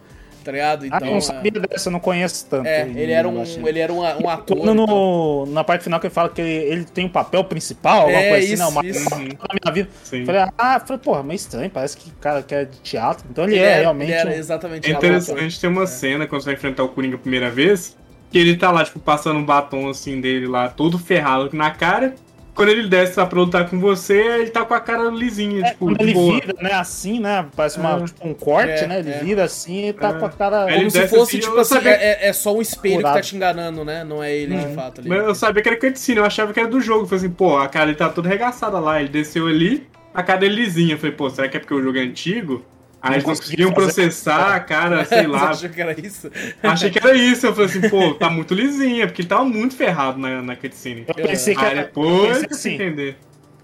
Tá 0.47 0.53
ligado? 0.53 0.87
Então. 0.87 0.99
Ah, 1.03 1.07
eu 1.07 1.13
não 1.15 1.21
sabia 1.21 1.51
dessa, 1.51 1.89
eu 1.89 1.93
não 1.93 1.99
conheço 1.99 2.47
tanto. 2.49 2.69
É, 2.69 2.83
ele 2.83 3.11
era 3.11 3.29
um, 3.29 3.43
ele 3.67 3.81
era 3.81 3.93
um, 3.93 3.99
um 3.99 4.29
ator. 4.31 4.57
Quando 4.57 4.75
no, 4.75 5.45
na 5.47 5.65
parte 5.65 5.83
final 5.83 5.99
que 5.99 6.07
ele 6.07 6.15
fala 6.15 6.29
que 6.29 6.41
ele, 6.41 6.73
ele 6.73 6.85
tem 6.85 7.05
um 7.07 7.09
papel 7.09 7.43
principal, 7.43 8.03
alguma 8.03 8.19
É, 8.21 8.29
coisa 8.29 8.45
assim, 8.45 8.53
isso, 8.55 8.63
não, 8.63 8.69
uma 8.71 8.87
isso. 8.87 9.11
na 9.11 9.17
minha 9.19 9.75
vida. 9.75 9.89
Sim. 10.05 10.25
Falei, 10.25 10.43
ah, 10.57 10.79
falei, 10.79 11.03
porra, 11.03 11.23
meio 11.25 11.35
estranho, 11.37 11.69
parece 11.69 11.97
que 11.97 12.11
o 12.11 12.15
cara 12.15 12.45
que 12.45 12.55
é 12.55 12.65
de 12.65 12.79
teatro. 12.79 13.27
Então 13.29 13.43
ele, 13.45 13.55
Ele 13.57 13.65
é, 13.65 13.81
realmente. 13.81 14.11
ele 14.13 14.19
era 14.21 14.37
exatamente 14.37 14.89
É 14.89 14.95
um 14.95 14.97
interessante 14.99 15.61
ter 15.61 15.67
uma 15.67 15.83
É. 15.83 15.87
cena 15.87 16.27
quando 16.29 16.43
você 16.43 16.47
vai 16.47 16.55
enfrentar 16.55 16.85
o 16.85 16.89
Coringa 16.91 17.17
a 17.17 17.19
primeira 17.19 17.51
vez, 17.51 17.97
que 18.31 18.39
ele 18.39 18.57
tá 18.57 18.71
lá, 18.71 18.85
tipo, 18.85 19.01
passando 19.01 19.39
um 19.41 19.45
batom 19.45 19.89
assim 19.89 20.21
dele 20.21 20.47
lá, 20.47 20.69
todo 20.69 20.97
ferrado 20.97 21.51
na 21.53 21.73
cara. 21.73 22.15
Quando 22.57 22.71
ele 22.71 22.89
desce 22.89 23.15
pra 23.15 23.25
lutar 23.39 23.69
com 23.69 23.79
você, 23.79 24.15
ele 24.19 24.51
tá 24.51 24.65
com 24.65 24.73
a 24.73 24.81
cara 24.81 25.11
lisinha, 25.11 25.61
É, 25.67 25.71
tipo, 25.71 25.85
quando 25.85 25.99
de 25.99 26.05
ele 26.05 26.15
boa. 26.15 26.41
vira, 26.41 26.55
né, 26.61 26.73
assim, 26.73 27.21
né? 27.21 27.47
Parece 27.55 27.79
uma, 27.79 27.99
É. 28.01 28.05
tipo, 28.05 28.27
um 28.27 28.33
corte, 28.33 28.71
É, 28.83 28.87
né? 28.87 28.99
Ele 29.01 29.11
é. 29.11 29.19
vira 29.19 29.45
assim 29.45 29.89
e 29.89 29.93
tá 29.93 30.09
É. 30.09 30.13
com 30.15 30.25
a 30.25 30.31
cara. 30.31 30.65
Como 30.65 30.71
ele 30.71 30.91
se 30.91 31.07
fosse, 31.07 31.37
assim, 31.37 31.39
tipo 31.47 31.59
assim, 31.61 31.75
sabia- 31.75 31.93
é, 31.93 32.29
é 32.29 32.33
só 32.33 32.57
um 32.57 32.63
espelho 32.63 32.97
que 32.97 33.03
tá 33.03 33.11
Curado. 33.11 33.27
te 33.27 33.37
enganando, 33.37 33.85
né? 33.85 34.03
Não 34.05 34.23
é 34.25 34.35
ele 34.35 34.57
de 34.57 34.65
Uhum. 34.69 34.75
fato 34.75 35.01
ali. 35.03 35.09
Mas 35.11 35.19
eu 35.23 35.35
sabia 35.35 35.63
que 35.63 35.69
era 35.69 35.79
cutscene, 35.79 36.19
eu 36.19 36.25
achava 36.25 36.53
que 36.55 36.59
era 36.59 36.69
do 36.69 36.81
jogo. 36.81 37.05
Falei 37.07 37.27
assim, 37.27 37.35
pô, 37.35 37.59
a 37.59 37.69
cara 37.69 37.85
dele 37.87 37.99
tá 37.99 38.09
toda 38.09 38.27
arregaçada 38.29 38.79
lá. 38.79 38.99
Ele 39.01 39.11
desceu 39.11 39.47
ali, 39.47 39.87
a 40.15 40.23
cara 40.23 40.39
dele 40.41 40.55
lisinha. 40.55 40.95
Eu 40.95 40.99
falei, 40.99 41.15
pô, 41.15 41.29
será 41.29 41.47
que 41.49 41.59
é 41.59 41.61
porque 41.61 41.75
o 41.75 41.83
jogo 41.83 41.99
é 41.99 42.01
antigo? 42.01 42.65
Aí 43.09 43.15
eles 43.15 43.25
conseguiam 43.25 43.73
processar 43.73 44.55
a 44.55 44.61
cara, 44.61 45.05
sei 45.05 45.27
lá. 45.29 45.53
Você 45.53 45.67
achou 45.67 45.71
que 45.71 45.81
era 45.81 46.01
isso? 46.01 46.31
Achei 46.63 46.91
que 46.91 46.99
era 46.99 47.17
isso. 47.17 47.47
Eu 47.47 47.55
falei 47.55 47.71
assim, 47.71 47.89
pô, 47.89 48.15
tá 48.15 48.29
muito 48.29 48.55
lisinha, 48.55 49.07
porque 49.07 49.23
ele 49.23 49.29
tava 49.29 49.45
muito 49.45 49.77
ferrado 49.77 50.19
na, 50.19 50.43
na 50.43 50.57
cutscene. 50.57 51.05
Eu 51.09 51.15
pensei 51.15 51.55
que 51.55 51.65
era, 51.65 51.83
depois 51.83 52.43
eu 52.43 52.49
assim, 52.51 52.75
entender. 52.75 53.17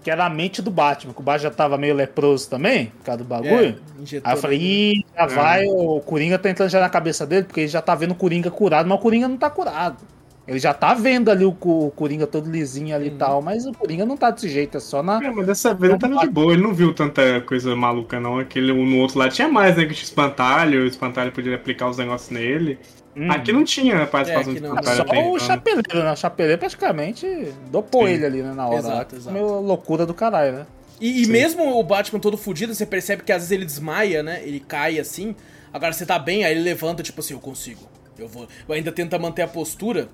que 0.03 0.09
era 0.09 0.25
a 0.25 0.29
mente 0.29 0.61
do 0.61 0.71
Batman, 0.71 1.13
que 1.13 1.19
o 1.19 1.23
Batman 1.23 1.49
já 1.49 1.51
tava 1.51 1.77
meio 1.77 1.95
leproso 1.95 2.49
também, 2.49 2.87
por 2.87 3.05
causa 3.05 3.23
do 3.23 3.27
bagulho. 3.27 3.53
É, 3.53 4.21
Aí 4.23 4.33
eu 4.33 4.37
falei, 4.37 4.59
ih, 4.59 5.05
já 5.15 5.25
vai, 5.27 5.65
o 5.65 5.99
Coringa 6.01 6.37
tá 6.39 6.49
entrando 6.49 6.69
já 6.69 6.79
na 6.79 6.89
cabeça 6.89 7.25
dele, 7.25 7.43
porque 7.43 7.61
ele 7.61 7.67
já 7.67 7.81
tá 7.81 7.95
vendo 7.95 8.11
o 8.11 8.15
Coringa 8.15 8.49
curado, 8.51 8.87
mas 8.87 8.97
o 8.97 9.01
Coringa 9.01 9.27
não 9.27 9.37
tá 9.37 9.49
curado. 9.49 9.97
Ele 10.45 10.59
já 10.59 10.73
tá 10.73 10.93
vendo 10.93 11.31
ali 11.31 11.45
o, 11.45 11.55
o 11.61 11.89
Coringa 11.91 12.27
todo 12.27 12.49
lisinho 12.51 12.93
ali 12.93 13.07
e 13.07 13.11
Uhum. 13.11 13.17
tal, 13.17 13.41
mas 13.41 13.65
o 13.65 13.71
Coringa 13.71 14.05
não 14.05 14.17
tá 14.17 14.29
desse 14.29 14.49
jeito, 14.49 14.75
é 14.75 14.79
só 14.79 15.01
na. 15.01 15.23
É, 15.23 15.31
mas 15.31 15.45
dessa 15.47 15.73
vez 15.73 15.91
ele 15.91 15.99
tava 15.99 16.15
de 16.19 16.27
boa, 16.27 16.51
ele 16.51 16.61
não 16.61 16.73
viu 16.73 16.93
tanta 16.93 17.39
coisa 17.41 17.73
maluca, 17.75 18.19
não. 18.19 18.39
Aquele 18.39 18.73
no 18.73 18.97
outro 18.99 19.19
lado 19.19 19.31
tinha 19.33 19.47
mais, 19.47 19.77
né? 19.77 19.85
Que 19.85 19.93
tinha 19.93 20.03
espantalho, 20.03 20.83
o 20.83 20.85
espantalho 20.85 21.31
podia 21.31 21.55
aplicar 21.55 21.89
os 21.89 21.97
negócios 21.97 22.29
nele. 22.29 22.77
Hum. 23.15 23.31
Aqui 23.31 23.53
não 23.53 23.63
tinha 23.63 24.05
participação 24.07 24.51
É, 24.53 24.57
aqui 24.57 24.59
de 24.59 24.65
espantalho 24.65 24.97
Só 24.97 25.03
o 25.29 25.33
né? 25.33 25.39
chapeleiro, 25.39 26.03
né? 26.03 26.11
O 26.11 26.15
chapeleiro 26.17 26.59
praticamente 26.59 27.53
dopou 27.71 28.05
Sim. 28.07 28.13
ele 28.13 28.25
ali, 28.25 28.41
né, 28.41 28.53
na 28.53 28.67
hora. 28.67 28.79
Exato, 28.79 29.15
exato. 29.15 29.33
Meio 29.33 29.61
loucura 29.61 30.05
do 30.05 30.13
caralho, 30.13 30.53
né? 30.57 30.65
E, 30.99 31.23
e 31.23 31.27
mesmo 31.27 31.79
o 31.79 31.83
Batman 31.83 32.19
todo 32.19 32.37
fudido, 32.37 32.73
você 32.75 32.85
percebe 32.85 33.23
que 33.23 33.31
às 33.31 33.37
vezes 33.43 33.51
ele 33.51 33.65
desmaia, 33.65 34.21
né? 34.23 34.41
Ele 34.43 34.59
cai 34.59 34.99
assim. 34.99 35.35
Agora 35.71 35.93
você 35.93 36.05
tá 36.05 36.19
bem, 36.19 36.43
aí 36.43 36.51
ele 36.53 36.61
levanta, 36.63 37.01
tipo 37.01 37.19
assim, 37.21 37.33
eu 37.33 37.39
consigo. 37.39 37.81
Eu 38.17 38.27
vou. 38.27 38.47
Eu 38.67 38.75
ainda 38.75 38.91
tenta 38.91 39.17
manter 39.17 39.41
a 39.43 39.47
postura. 39.47 40.07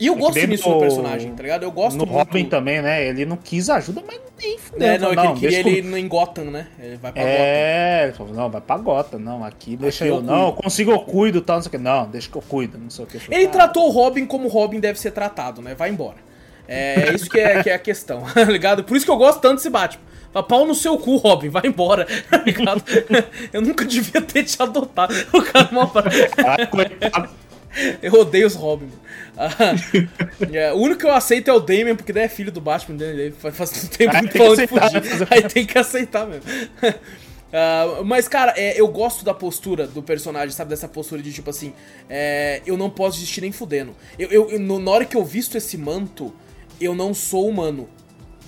E 0.00 0.06
eu 0.06 0.14
É 0.14 0.16
gosto 0.16 0.46
disso 0.46 0.68
no 0.68 0.74
do- 0.76 0.80
personagem, 0.80 1.34
tá 1.34 1.42
ligado? 1.42 1.62
Eu 1.64 1.72
gosto 1.72 1.96
no 1.96 2.06
muito. 2.06 2.16
Robin 2.16 2.44
também, 2.44 2.80
né? 2.80 3.04
Ele 3.06 3.24
não 3.24 3.36
quis 3.36 3.68
ajuda, 3.68 4.02
mas 4.06 4.20
nem 4.40 4.56
fudeu. 4.56 4.88
É, 4.88 4.98
não, 4.98 5.12
é 5.12 5.16
que 5.16 5.20
ele 5.26 5.34
queria 5.40 5.58
ele 5.78 5.98
em 6.00 6.06
Gotham, 6.08 6.44
né? 6.44 6.68
Ele 6.78 6.96
vai 6.96 7.12
pra 7.12 7.22
Gotham. 7.22 7.36
É, 7.36 8.02
ele 8.04 8.12
falou, 8.12 8.32
não, 8.34 8.50
vai 8.50 8.60
pra 8.60 8.78
gota, 8.78 9.18
não, 9.18 9.44
aqui 9.44 9.76
deixa 9.76 10.04
Aqui 10.04 10.12
eu, 10.12 10.16
eu 10.18 10.22
não, 10.22 10.52
consigo, 10.52 10.90
eu 10.92 11.00
cuido, 11.00 11.40
tal, 11.40 11.56
não 11.56 11.62
sei 11.62 11.68
o 11.68 11.70
que, 11.72 11.78
não, 11.78 12.06
deixa 12.06 12.30
que 12.30 12.36
eu 12.36 12.42
cuido, 12.42 12.78
não 12.78 12.90
sei 12.90 13.04
o 13.04 13.08
que. 13.08 13.20
Ele 13.28 13.46
"Ah, 13.46 13.50
tratou 13.50 13.88
o 13.88 13.90
Robin 13.90 14.24
como 14.24 14.46
o 14.46 14.48
Robin 14.50 14.78
deve 14.78 15.00
ser 15.00 15.10
tratado, 15.10 15.60
né? 15.60 15.74
Vai 15.74 15.90
embora. 15.90 16.16
É, 16.68 17.08
é 17.08 17.14
isso 17.14 17.28
que 17.28 17.40
é, 17.40 17.62
que 17.62 17.70
é 17.70 17.74
a 17.74 17.78
questão, 17.78 18.22
tá 18.32 18.44
ligado? 18.44 18.84
Por 18.84 18.96
isso 18.96 19.04
que 19.06 19.10
eu 19.10 19.16
gosto 19.16 19.40
tanto 19.40 19.56
desse 19.56 19.70
Batman. 19.70 20.02
Fala, 20.32 20.46
pau 20.46 20.66
no 20.66 20.74
seu 20.74 20.98
cu, 20.98 21.16
Robin, 21.16 21.48
vai 21.48 21.62
embora, 21.64 22.06
tá 22.30 22.36
ligado? 22.44 22.84
Eu 23.52 23.62
nunca 23.62 23.84
devia 23.84 24.20
ter 24.20 24.44
te 24.44 24.62
adotado. 24.62 25.14
O 25.32 25.42
cara 25.42 25.68
mal 25.72 25.90
ah, 25.94 26.66
coitado." 26.66 27.30
Eu 28.02 28.12
odeio 28.14 28.46
os 28.46 28.54
Robin. 28.54 28.88
Ah, 29.36 29.50
é, 30.52 30.72
o 30.72 30.76
único 30.76 31.00
que 31.00 31.06
eu 31.06 31.12
aceito 31.12 31.48
é 31.48 31.52
o 31.52 31.60
Damian, 31.60 31.94
porque 31.94 32.12
daí 32.12 32.24
é 32.24 32.28
filho 32.28 32.50
do 32.50 32.60
Batman, 32.60 32.96
né? 32.96 33.06
Ele 33.10 33.32
faz, 33.32 33.84
um 33.84 33.86
tempo 33.86 34.16
Aí 34.16 34.22
muito 34.22 34.32
tem 34.32 34.40
que 34.40 34.66
falando 34.66 35.00
de 35.00 35.08
fugir. 35.08 35.20
né? 35.20 35.26
Aí 35.30 35.42
tem 35.42 35.66
que 35.66 35.78
aceitar 35.78 36.26
mesmo. 36.26 36.42
Ah, 37.50 38.02
mas, 38.04 38.28
cara, 38.28 38.52
é, 38.56 38.78
eu 38.78 38.86
gosto 38.88 39.24
da 39.24 39.32
postura 39.32 39.86
do 39.86 40.02
personagem, 40.02 40.50
sabe? 40.50 40.68
Dessa 40.68 40.86
postura 40.86 41.22
de 41.22 41.32
tipo 41.32 41.48
assim: 41.48 41.72
é, 42.08 42.60
eu 42.66 42.76
não 42.76 42.90
posso 42.90 43.16
desistir 43.18 43.40
nem 43.40 43.52
fudendo. 43.52 43.96
Eu, 44.18 44.50
eu, 44.50 44.58
na 44.58 44.90
hora 44.90 45.04
que 45.06 45.16
eu 45.16 45.24
visto 45.24 45.56
esse 45.56 45.78
manto, 45.78 46.34
eu 46.78 46.94
não 46.94 47.14
sou 47.14 47.48
humano, 47.48 47.88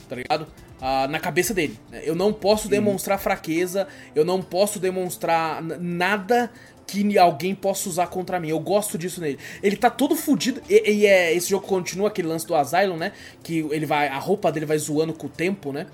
tá 0.07 0.17
ligado? 0.17 0.47
Ah, 0.81 1.07
na 1.09 1.19
cabeça 1.19 1.53
dele. 1.55 1.79
né? 1.91 2.03
Eu 2.05 2.15
não 2.15 2.33
posso 2.33 2.69
demonstrar 2.69 3.19
fraqueza, 3.19 3.87
eu 4.15 4.25
não 4.25 4.43
posso 4.43 4.79
demonstrar 4.79 5.63
nada 5.63 6.51
que 6.91 7.19
alguém 7.19 7.55
possa 7.55 7.89
usar 7.89 8.09
contra 8.09 8.41
mim. 8.41 8.49
Eu 8.49 8.59
gosto 8.59 8.99
disso 8.99 9.21
nele. 9.21 9.39
Ele 9.63 9.77
tá 9.77 9.89
todo 9.89 10.17
fudido. 10.17 10.61
E, 10.69 10.91
e 10.91 11.07
é, 11.07 11.33
esse 11.33 11.49
jogo 11.49 11.67
continua 11.67 12.09
aquele 12.09 12.27
lance 12.27 12.47
do 12.47 12.55
Asylum, 12.55 12.97
né? 12.97 13.13
Que 13.43 13.59
ele 13.71 13.87
vai. 13.87 14.09
A 14.09 14.19
roupa 14.19 14.51
dele 14.51 14.67
vai 14.67 14.79
zoando 14.79 15.13
com 15.13 15.27
o 15.27 15.31
tempo, 15.31 15.73
né? 15.73 15.87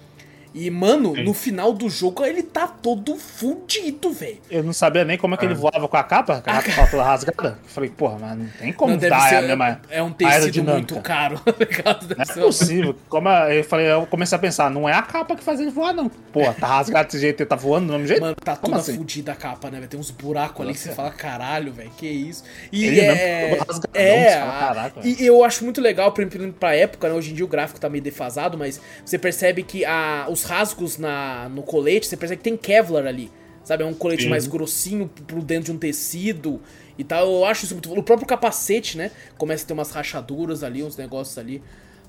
E, 0.59 0.70
mano, 0.70 1.14
Sim. 1.14 1.24
no 1.24 1.34
final 1.34 1.70
do 1.72 1.90
jogo 1.90 2.24
ele 2.24 2.42
tá 2.42 2.66
todo 2.66 3.16
fudido, 3.16 4.11
velho. 4.11 4.38
Eu 4.50 4.62
não 4.64 4.72
sabia 4.72 5.04
nem 5.04 5.18
como 5.18 5.34
é 5.34 5.36
que 5.36 5.44
ele 5.44 5.52
Ah. 5.52 5.57
voava 5.59 5.86
com 5.86 5.96
a 5.98 6.02
capa, 6.02 6.40
com 6.40 6.50
a 6.50 6.62
capa 6.62 6.86
toda 6.90 7.02
rasgada. 7.02 7.59
Eu 7.62 7.68
falei, 7.68 7.90
porra, 7.90 8.18
mas 8.18 8.38
não 8.38 8.46
tem 8.59 8.72
como 8.72 8.92
Não, 8.92 8.98
deve 8.98 9.11
dar 9.11 9.28
ser- 9.28 9.34
a 9.36 9.42
mesma 9.42 9.80
é 9.90 10.02
um 10.02 10.11
tecido 10.12 10.64
muito 10.64 10.98
caro, 11.02 11.38
tá 11.44 11.52
ligado? 11.59 12.16
Não 12.16 12.22
é 12.22 12.46
possível. 12.46 12.96
Como 13.09 13.28
a- 13.28 13.54
eu 13.54 13.62
falei, 13.64 13.86
eu 13.92 14.07
comecei 14.07 14.34
a 14.34 14.38
pensar, 14.38 14.70
não 14.70 14.88
é 14.88 14.94
a 14.94 15.02
capa 15.02 15.36
que 15.36 15.44
faz 15.44 15.61
ele 15.61 15.70
voar, 15.70 15.92
não. 15.92 16.09
Porra, 16.09 16.54
tá 16.54 16.66
rasgado 16.66 17.04
desse 17.07 17.20
jeito, 17.20 17.40
ele 17.42 17.48
tá 17.50 17.57
voando 17.57 17.88
do 17.88 17.92
mesmo 17.92 18.07
jeito? 18.09 18.22
Mano, 18.22 18.34
tá 18.36 18.57
Como 18.57 18.72
toda 18.72 18.80
assim? 18.80 18.96
fudida 18.96 19.32
a 19.32 19.36
capa, 19.36 19.70
né? 19.70 19.76
velho? 19.78 19.88
Tem 19.90 20.00
uns 20.00 20.11
buracos 20.11 20.64
ali 20.64 20.72
que 20.72 20.80
você 20.80 20.92
fala, 20.92 21.11
caralho, 21.11 21.70
velho, 21.72 21.90
que 21.98 22.07
isso. 22.09 22.42
E 22.72 22.86
Ele 22.86 23.00
é. 23.00 23.59
rasgadão, 23.59 23.90
é, 23.94 24.40
fala, 24.40 24.52
caraca, 24.59 25.00
e 25.04 25.26
eu 25.26 25.44
acho 25.44 25.64
muito 25.64 25.82
legal, 25.82 26.12
pra, 26.12 26.24
pra 26.59 26.74
época, 26.74 27.09
né? 27.11 27.14
Hoje 27.14 27.32
em 27.32 27.34
dia 27.34 27.44
o 27.44 27.48
gráfico 27.48 27.78
tá 27.78 27.88
meio 27.90 28.02
defasado, 28.02 28.57
mas 28.57 28.80
você 29.04 29.18
percebe 29.18 29.62
que 29.62 29.84
a, 29.84 30.26
os 30.30 30.45
rasgos 30.47 30.97
na, 30.97 31.49
no 31.49 31.62
colete, 31.62 32.07
você 32.07 32.16
percebe 32.16 32.38
que 32.38 32.44
tem 32.44 32.57
Kevlar 32.57 33.07
ali. 33.07 33.30
Sabe? 33.64 33.82
É 33.82 33.86
um 33.86 33.94
colete 33.94 34.22
Sim. 34.22 34.28
mais 34.28 34.47
grossinho 34.47 35.09
por 35.26 35.42
dentro 35.42 35.66
de 35.66 35.72
um 35.72 35.78
tecido 35.78 36.61
e 36.97 37.03
tal. 37.03 37.26
Eu 37.26 37.44
acho 37.44 37.64
isso 37.64 37.74
muito. 37.74 37.92
O 37.92 38.03
próprio 38.03 38.26
capacete, 38.26 38.97
né? 38.97 39.11
Começa 39.36 39.64
a 39.64 39.66
ter 39.66 39.72
umas 39.72 39.90
rachaduras 39.90 40.62
ali, 40.62 40.84
uns 40.84 40.97
negócios 40.97 41.36
ali. 41.36 41.61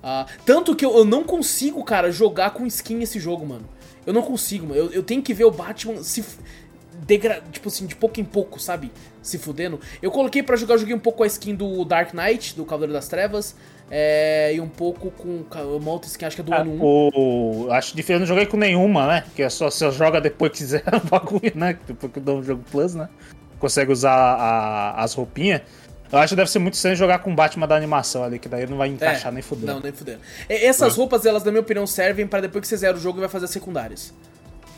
Ah, 0.03 0.27
tanto 0.45 0.75
que 0.75 0.85
eu, 0.85 0.95
eu 0.95 1.03
não 1.03 1.23
consigo, 1.23 1.83
cara, 1.83 2.11
jogar 2.11 2.51
com 2.51 2.65
skin 2.67 3.01
esse 3.01 3.19
jogo, 3.19 3.45
mano. 3.45 3.67
Eu 4.05 4.13
não 4.13 4.21
consigo, 4.21 4.67
mano. 4.67 4.79
Eu, 4.79 4.91
eu 4.91 5.03
tenho 5.03 5.21
que 5.21 5.33
ver 5.33 5.45
o 5.45 5.51
Batman 5.51 6.03
se. 6.03 6.23
Degra... 7.05 7.43
Tipo 7.51 7.69
assim, 7.69 7.85
de 7.85 7.95
pouco 7.95 8.19
em 8.19 8.23
pouco, 8.23 8.59
sabe? 8.59 8.91
Se 9.21 9.37
fudendo. 9.37 9.79
Eu 10.01 10.11
coloquei 10.11 10.43
pra 10.43 10.55
jogar, 10.55 10.75
eu 10.75 10.79
joguei 10.79 10.95
um 10.95 10.99
pouco 10.99 11.17
com 11.17 11.23
a 11.23 11.27
skin 11.27 11.55
do 11.55 11.83
Dark 11.83 12.13
Knight, 12.13 12.55
do 12.55 12.65
Cavaleiro 12.65 12.93
das 12.93 13.07
Trevas. 13.07 13.55
É, 13.89 14.53
e 14.55 14.59
um 14.61 14.67
pouco 14.67 15.11
com 15.11 15.43
uma 15.77 15.91
outra 15.91 16.09
skin, 16.09 16.25
acho 16.25 16.35
que 16.35 16.41
é 16.41 16.45
do 16.45 16.53
Ah, 16.53 16.57
ano 16.61 16.71
1. 16.73 16.79
o, 16.81 17.67
acho 17.71 17.95
difícil, 17.95 18.15
eu 18.15 18.19
não 18.19 18.27
joguei 18.27 18.45
com 18.45 18.57
nenhuma, 18.57 19.07
né? 19.07 19.23
Que 19.35 19.43
é 19.43 19.49
só 19.49 19.69
você 19.69 19.89
joga 19.91 20.19
depois 20.19 20.51
que 20.51 20.57
quiser 20.59 20.83
o 20.93 21.07
bagulho, 21.07 21.51
né? 21.55 21.77
Depois 21.87 22.11
que 22.11 22.19
dá 22.19 22.33
um 22.33 22.43
jogo 22.43 22.63
plus, 22.71 22.95
né? 22.95 23.07
Consegue 23.59 23.91
usar 23.91 24.11
a- 24.13 25.01
as 25.03 25.13
roupinhas. 25.13 25.61
Eu 26.11 26.19
acho 26.19 26.29
que 26.31 26.35
deve 26.37 26.49
ser 26.49 26.59
muito 26.59 26.75
estranho 26.75 26.95
jogar 26.95 27.19
com 27.19 27.31
o 27.31 27.35
Batman 27.35 27.67
da 27.67 27.75
animação 27.75 28.23
ali, 28.23 28.39
que 28.39 28.47
daí 28.47 28.65
não 28.65 28.77
vai 28.77 28.87
encaixar 28.87 29.31
nem 29.31 29.41
fudendo. 29.41 29.71
É, 29.71 29.73
Não, 29.73 29.81
nem 29.81 29.91
fudendo. 29.91 30.19
Essas 30.47 30.93
Ah. 30.93 30.95
roupas, 30.95 31.25
elas, 31.25 31.43
na 31.43 31.51
minha 31.51 31.61
opinião, 31.61 31.85
servem 31.85 32.25
pra 32.25 32.39
depois 32.39 32.61
que 32.61 32.67
você 32.67 32.77
zera 32.77 32.95
o 32.95 32.99
jogo 32.99 33.19
e 33.19 33.21
vai 33.21 33.29
fazer 33.29 33.45
as 33.45 33.51
secundárias. 33.51 34.13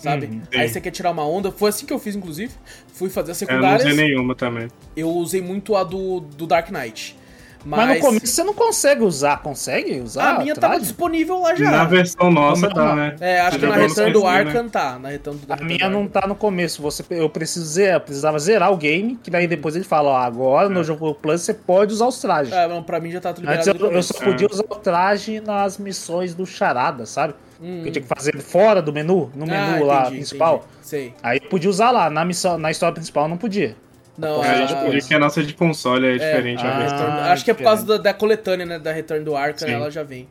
Sabe? 0.01 0.27
Uhum, 0.27 0.41
Aí 0.55 0.67
você 0.69 0.79
quer 0.79 0.91
tirar 0.91 1.11
uma 1.11 1.27
onda. 1.27 1.51
Foi 1.51 1.69
assim 1.69 1.85
que 1.85 1.91
eu 1.93 1.99
fiz, 1.99 2.15
inclusive. 2.15 2.53
Fui 2.93 3.09
fazer 3.09 3.33
as 3.33 3.41
Eu 3.41 3.47
não 3.47 3.53
secundárias. 3.55 3.91
usei 3.91 4.07
nenhuma 4.07 4.33
também. 4.33 4.69
Eu 4.95 5.09
usei 5.09 5.41
muito 5.41 5.75
a 5.75 5.83
do, 5.83 6.21
do 6.21 6.47
Dark 6.47 6.71
Knight. 6.71 7.18
Mas, 7.65 7.87
Mas, 7.87 7.97
no 7.97 8.05
começo 8.05 8.27
você 8.27 8.43
não 8.43 8.53
consegue 8.53 9.03
usar. 9.03 9.41
Consegue 9.41 9.99
usar? 9.99 10.35
a 10.35 10.39
minha 10.39 10.55
tava 10.55 10.73
traje? 10.75 10.85
disponível 10.85 11.41
lá 11.41 11.55
já. 11.55 11.69
Na 11.71 11.83
versão 11.83 12.31
nossa 12.31 12.69
tá, 12.69 12.95
né? 12.95 13.15
É, 13.19 13.39
acho 13.41 13.51
Você 13.51 13.59
que 13.59 13.65
na 13.67 13.75
Return 13.75 14.13
do 14.13 14.23
né? 14.23 14.27
Arkham 14.29 14.69
tá. 14.69 14.99
Na 14.99 15.09
Return 15.09 15.39
do 15.39 15.53
A 15.53 15.57
minha 15.57 15.89
do 15.89 15.93
não 15.93 16.07
tá 16.07 16.25
no 16.25 16.35
começo. 16.35 16.81
Você, 16.81 17.03
eu 17.09 17.29
preciso 17.29 17.65
zerar, 17.65 17.95
eu 17.95 18.01
precisava 18.01 18.39
zerar 18.39 18.71
o 18.71 18.77
game, 18.77 19.17
que 19.21 19.29
daí 19.29 19.47
depois 19.47 19.75
ele 19.75 19.83
fala, 19.83 20.09
ó, 20.11 20.17
agora 20.17 20.69
no 20.69 20.83
jogo 20.83 21.13
Plus 21.15 21.41
você 21.41 21.53
pode 21.53 21.93
usar 21.93 22.07
os 22.07 22.19
trajes. 22.21 22.53
É, 22.53 22.67
não, 22.67 22.81
pra 22.81 22.99
mim 22.99 23.11
já 23.11 23.19
tá 23.19 23.33
tudo 23.33 23.47
Antes 23.49 23.67
eu, 23.67 23.75
eu 23.75 24.03
só 24.03 24.13
podia 24.19 24.47
usar 24.49 24.63
o 24.69 24.75
traje 24.75 25.41
nas 25.41 25.77
missões 25.77 26.33
do 26.33 26.45
Charada, 26.45 27.05
sabe? 27.05 27.33
Hum. 27.61 27.81
Que 27.83 27.89
eu 27.89 27.91
tinha 27.91 28.01
que 28.03 28.07
fazer 28.07 28.39
fora 28.39 28.81
do 28.81 28.93
menu, 28.93 29.29
no 29.35 29.43
Ah, 29.43 29.47
menu 29.73 29.85
lá 29.85 30.01
entendi, 30.03 30.15
principal. 30.15 30.55
entendi. 30.55 30.69
Sei. 30.81 31.13
Aí 31.21 31.39
eu 31.43 31.49
podia 31.49 31.69
usar 31.69 31.91
lá, 31.91 32.09
na 32.09 32.23
missão, 32.23 32.57
na 32.57 32.71
história 32.71 32.93
principal 32.93 33.27
não 33.27 33.35
podia. 33.37 33.75
Não, 34.19 34.43
É, 34.43 34.47
a 34.49 34.51
a- 34.53 34.65
gente 34.65 34.75
podia 34.85 35.01
que 35.01 35.13
a 35.13 35.19
nossa 35.19 35.43
de 35.43 35.53
console 35.53 36.07
é 36.07 36.13
diferente. 36.13 36.61
ah, 36.63 36.69
a 36.69 37.25
Ah, 37.27 37.31
acho 37.31 37.45
que 37.45 37.51
é 37.51 37.53
por 37.53 37.63
causa 37.63 37.85
da, 37.85 37.97
da 37.97 38.13
coletânea, 38.13 38.65
né? 38.65 38.77
Da 38.79 38.91
Return 38.91 39.23
do 39.23 39.35
Arkham, 39.35 39.67
Sim. 39.67 39.73
ela 39.73 39.89
já 39.89 40.03
vem. 40.03 40.27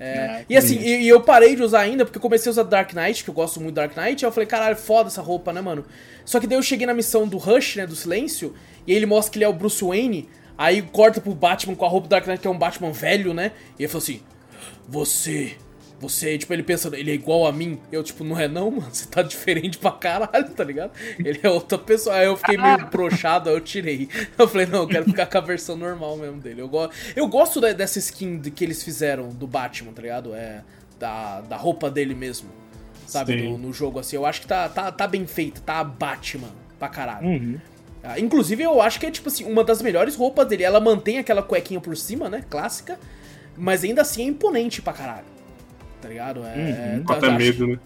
É, 0.00 0.04
É, 0.08 0.44
e 0.48 0.56
assim, 0.56 0.76
e, 0.78 1.02
e 1.04 1.08
eu 1.08 1.20
parei 1.20 1.54
de 1.54 1.62
usar 1.62 1.80
ainda, 1.80 2.04
porque 2.04 2.18
eu 2.18 2.22
comecei 2.22 2.50
a 2.50 2.52
usar 2.52 2.62
Dark 2.64 2.92
Knight, 2.94 3.22
que 3.22 3.30
eu 3.30 3.34
gosto 3.34 3.60
muito 3.60 3.74
do 3.74 3.76
Dark 3.76 3.96
Knight, 3.96 4.24
aí 4.24 4.28
eu 4.28 4.32
falei, 4.32 4.46
caralho, 4.46 4.76
foda 4.76 5.08
essa 5.08 5.22
roupa, 5.22 5.52
né, 5.52 5.60
mano? 5.60 5.84
Só 6.24 6.40
que 6.40 6.46
daí 6.48 6.58
eu 6.58 6.62
cheguei 6.62 6.86
na 6.86 6.94
missão 6.94 7.28
do 7.28 7.36
Rush, 7.38 7.76
né, 7.76 7.86
do 7.86 7.94
Silêncio, 7.94 8.54
e 8.86 8.90
aí 8.92 8.96
ele 8.96 9.06
mostra 9.06 9.32
que 9.32 9.38
ele 9.38 9.44
é 9.44 9.48
o 9.48 9.52
Bruce 9.52 9.84
Wayne, 9.84 10.28
aí 10.58 10.82
corta 10.82 11.20
pro 11.20 11.32
Batman 11.32 11.76
com 11.76 11.84
a 11.84 11.88
roupa 11.88 12.08
do 12.08 12.10
Dark 12.10 12.26
Knight, 12.26 12.40
que 12.40 12.46
é 12.48 12.50
um 12.50 12.58
Batman 12.58 12.90
velho, 12.90 13.32
né? 13.32 13.52
E 13.78 13.82
ele 13.84 13.88
falou 13.88 14.02
assim, 14.02 14.20
você... 14.88 15.56
Você, 16.08 16.38
tipo, 16.38 16.52
ele 16.52 16.62
pensando, 16.62 16.94
ele 16.94 17.10
é 17.10 17.14
igual 17.14 17.46
a 17.46 17.52
mim. 17.52 17.78
Eu, 17.90 18.02
tipo, 18.02 18.22
não 18.24 18.38
é 18.38 18.46
não, 18.48 18.70
mano. 18.72 18.88
Você 18.92 19.06
tá 19.06 19.22
diferente 19.22 19.78
pra 19.78 19.90
caralho, 19.92 20.50
tá 20.50 20.62
ligado? 20.64 20.92
Ele 21.18 21.40
é 21.42 21.48
outra 21.50 21.76
pessoa. 21.78 22.16
Aí 22.16 22.26
eu 22.26 22.36
fiquei 22.36 22.56
meio 22.56 22.86
broxado, 22.90 23.48
aí 23.50 23.56
eu 23.56 23.60
tirei. 23.60 24.08
Eu 24.38 24.48
falei, 24.48 24.66
não, 24.66 24.80
eu 24.82 24.88
quero 24.88 25.04
ficar 25.04 25.26
com 25.26 25.38
a 25.38 25.40
versão 25.40 25.76
normal 25.76 26.16
mesmo 26.16 26.40
dele. 26.40 26.60
Eu, 26.60 26.68
go 26.68 26.88
eu 27.16 27.26
gosto 27.28 27.60
da- 27.60 27.72
dessa 27.72 27.98
skin 27.98 28.38
de- 28.38 28.50
que 28.50 28.64
eles 28.64 28.82
fizeram 28.82 29.28
do 29.30 29.46
Batman, 29.46 29.92
tá 29.92 30.02
ligado? 30.02 30.34
É, 30.34 30.62
da, 30.98 31.40
da 31.42 31.56
roupa 31.56 31.90
dele 31.90 32.14
mesmo. 32.14 32.48
Sabe, 33.06 33.32
Sim. 33.40 33.56
no, 33.56 33.72
jogo, 33.72 33.98
assim. 33.98 34.16
Eu 34.16 34.26
acho 34.26 34.40
que 34.40 34.46
tá, 34.46 34.68
tá, 34.68 34.90
tá 34.90 35.06
bem 35.06 35.26
feita, 35.26 35.60
tá 35.60 35.82
Batman 35.84 36.48
pra 36.78 36.88
caralho. 36.88 37.26
Uhum. 37.26 37.60
Ah, 38.02 38.18
inclusive, 38.18 38.62
eu 38.62 38.82
acho 38.82 38.98
que 39.00 39.06
é, 39.06 39.10
tipo 39.10 39.28
assim, 39.28 39.44
uma 39.44 39.62
das 39.64 39.80
melhores 39.80 40.14
roupas 40.16 40.46
dele. 40.46 40.62
Ela 40.64 40.80
mantém 40.80 41.18
aquela 41.18 41.42
cuequinha 41.42 41.80
por 41.80 41.96
cima, 41.96 42.28
né? 42.28 42.44
Clássica. 42.50 42.98
Mas 43.56 43.84
ainda 43.84 44.02
assim 44.02 44.22
é 44.22 44.26
imponente 44.26 44.82
pra 44.82 44.92
caralho. 44.92 45.24
Tá 46.04 46.08
ligado? 46.10 46.44
É, 46.44 46.98
é, 46.98 47.02
tá- 47.06 47.14
acho- 47.28 47.38
medo, 47.38 47.66
né? 47.66 47.78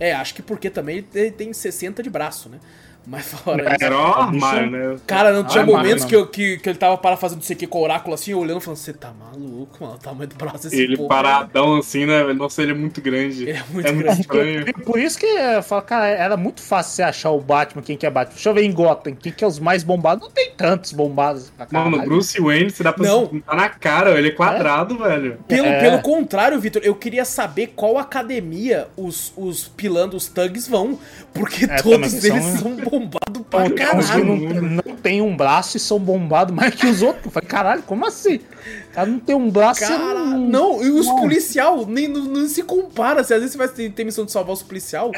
é, 0.00 0.14
acho 0.14 0.34
que 0.34 0.40
porque 0.40 0.70
também 0.70 1.04
ele 1.14 1.30
tem 1.30 1.52
60 1.52 2.02
de 2.02 2.08
braço, 2.08 2.48
né? 2.48 2.58
Mas 3.06 3.26
fora 3.26 3.72
isso. 3.74 3.84
Era 3.84 3.96
armário, 3.96 4.70
né? 4.70 4.96
Cara, 5.06 5.32
não 5.32 5.44
tinha 5.44 5.62
Ah, 5.62 5.66
momentos 5.66 6.04
mano. 6.04 6.08
que, 6.08 6.16
eu, 6.16 6.26
que, 6.26 6.58
que 6.58 6.68
ele 6.68 6.78
tava 6.78 6.98
para 6.98 7.16
fazendo 7.16 7.36
não 7.38 7.44
sei 7.44 7.54
o 7.54 7.58
que 7.58 7.66
com 7.66 7.78
o 7.78 7.82
oráculo 7.82 8.14
assim, 8.14 8.34
olhando 8.34 8.58
e 8.58 8.64
falando, 8.64 8.78
você 8.78 8.92
tá 8.92 9.12
maluco, 9.12 9.76
mano? 9.84 9.94
O 9.94 9.98
tamanho 9.98 10.28
do 10.28 10.34
braço 10.34 10.64
desse 10.64 10.82
Ele 10.82 10.96
povo, 10.96 11.08
paradão 11.08 11.76
assim, 11.76 12.04
né? 12.04 12.24
Nossa, 12.32 12.62
ele 12.62 12.72
é 12.72 12.74
muito 12.74 13.00
grande. 13.00 13.44
Ele 13.48 13.52
é 13.58 13.62
muito 13.70 13.86
é 13.88 13.92
muito 13.92 14.04
grande. 14.06 14.20
estranho. 14.22 14.64
Por 14.84 14.98
isso 14.98 15.18
que 15.18 15.26
eu 15.26 15.62
falo, 15.62 15.82
cara, 15.82 16.08
era 16.08 16.36
muito 16.36 16.60
fácil 16.60 16.94
você 16.96 17.02
achar 17.04 17.30
o 17.30 17.40
Batman, 17.40 17.80
quem 17.82 17.96
que 17.96 18.04
é 18.04 18.10
Batman. 18.10 18.34
Deixa 18.34 18.48
eu 18.48 18.54
ver 18.54 18.64
em 18.64 18.72
Gotham, 18.72 19.14
quem 19.14 19.30
que 19.32 19.44
é 19.44 19.46
os 19.46 19.60
mais 19.60 19.84
bombados. 19.84 20.24
Não 20.24 20.30
tem 20.34 20.50
tantos 20.56 20.90
bombados 20.92 21.50
pra 21.56 21.64
caralho. 21.66 21.90
Mano, 21.92 22.04
Bruce 22.04 22.40
Wayne, 22.40 22.70
você 22.70 22.82
dá 22.82 22.92
pra 22.92 23.06
Não. 23.06 23.28
se 23.28 23.40
tá 23.40 23.54
na 23.54 23.68
cara, 23.68 24.18
ele 24.18 24.28
é 24.28 24.32
quadrado, 24.32 24.98
velho. 24.98 25.38
Pelo, 25.46 25.66
É. 25.68 25.80
pelo 25.80 26.02
contrário, 26.02 26.58
Vitor, 26.58 26.82
eu 26.84 26.94
queria 26.96 27.24
saber 27.24 27.72
qual 27.76 27.98
academia 27.98 28.88
os, 28.96 29.32
os 29.36 29.68
pilando 29.68 30.16
os 30.16 30.26
thugs 30.26 30.66
vão, 30.66 30.98
porque 31.32 31.66
É, 31.66 31.76
todos 31.80 32.24
eles 32.24 32.44
são- 32.44 32.58
são 32.58 32.76
bombados 32.98 33.42
pra 33.50 33.62
Tem 33.70 33.72
uns 33.72 34.10
que 34.10 34.12
caralho. 34.12 34.24
não, 34.24 34.36
não 34.86 34.96
tem 34.96 35.20
um 35.22 35.36
braço 35.36 35.76
e 35.76 35.80
são 35.80 35.98
bombados 35.98 36.54
mais 36.54 36.74
que 36.74 36.86
os 36.86 37.02
outros. 37.02 37.32
Falei, 37.32 37.48
caralho, 37.48 37.82
como 37.82 38.06
assim? 38.06 38.40
Cara 38.96 39.10
não 39.10 39.18
tem 39.18 39.36
um 39.36 39.50
braço 39.50 39.80
Cara, 39.80 40.14
não... 40.24 40.38
não, 40.38 40.82
e 40.82 40.88
os 40.90 41.04
Nossa. 41.06 41.20
policial 41.20 41.84
nem 41.86 42.08
não, 42.08 42.24
não 42.24 42.48
se 42.48 42.62
compara. 42.62 43.20
Assim, 43.20 43.34
às 43.34 43.40
vezes 43.40 43.52
você 43.52 43.58
vai 43.58 43.68
ter, 43.68 43.90
ter 43.92 44.04
missão 44.04 44.24
de 44.24 44.32
salvar 44.32 44.54
os 44.54 44.62
policial 44.62 45.12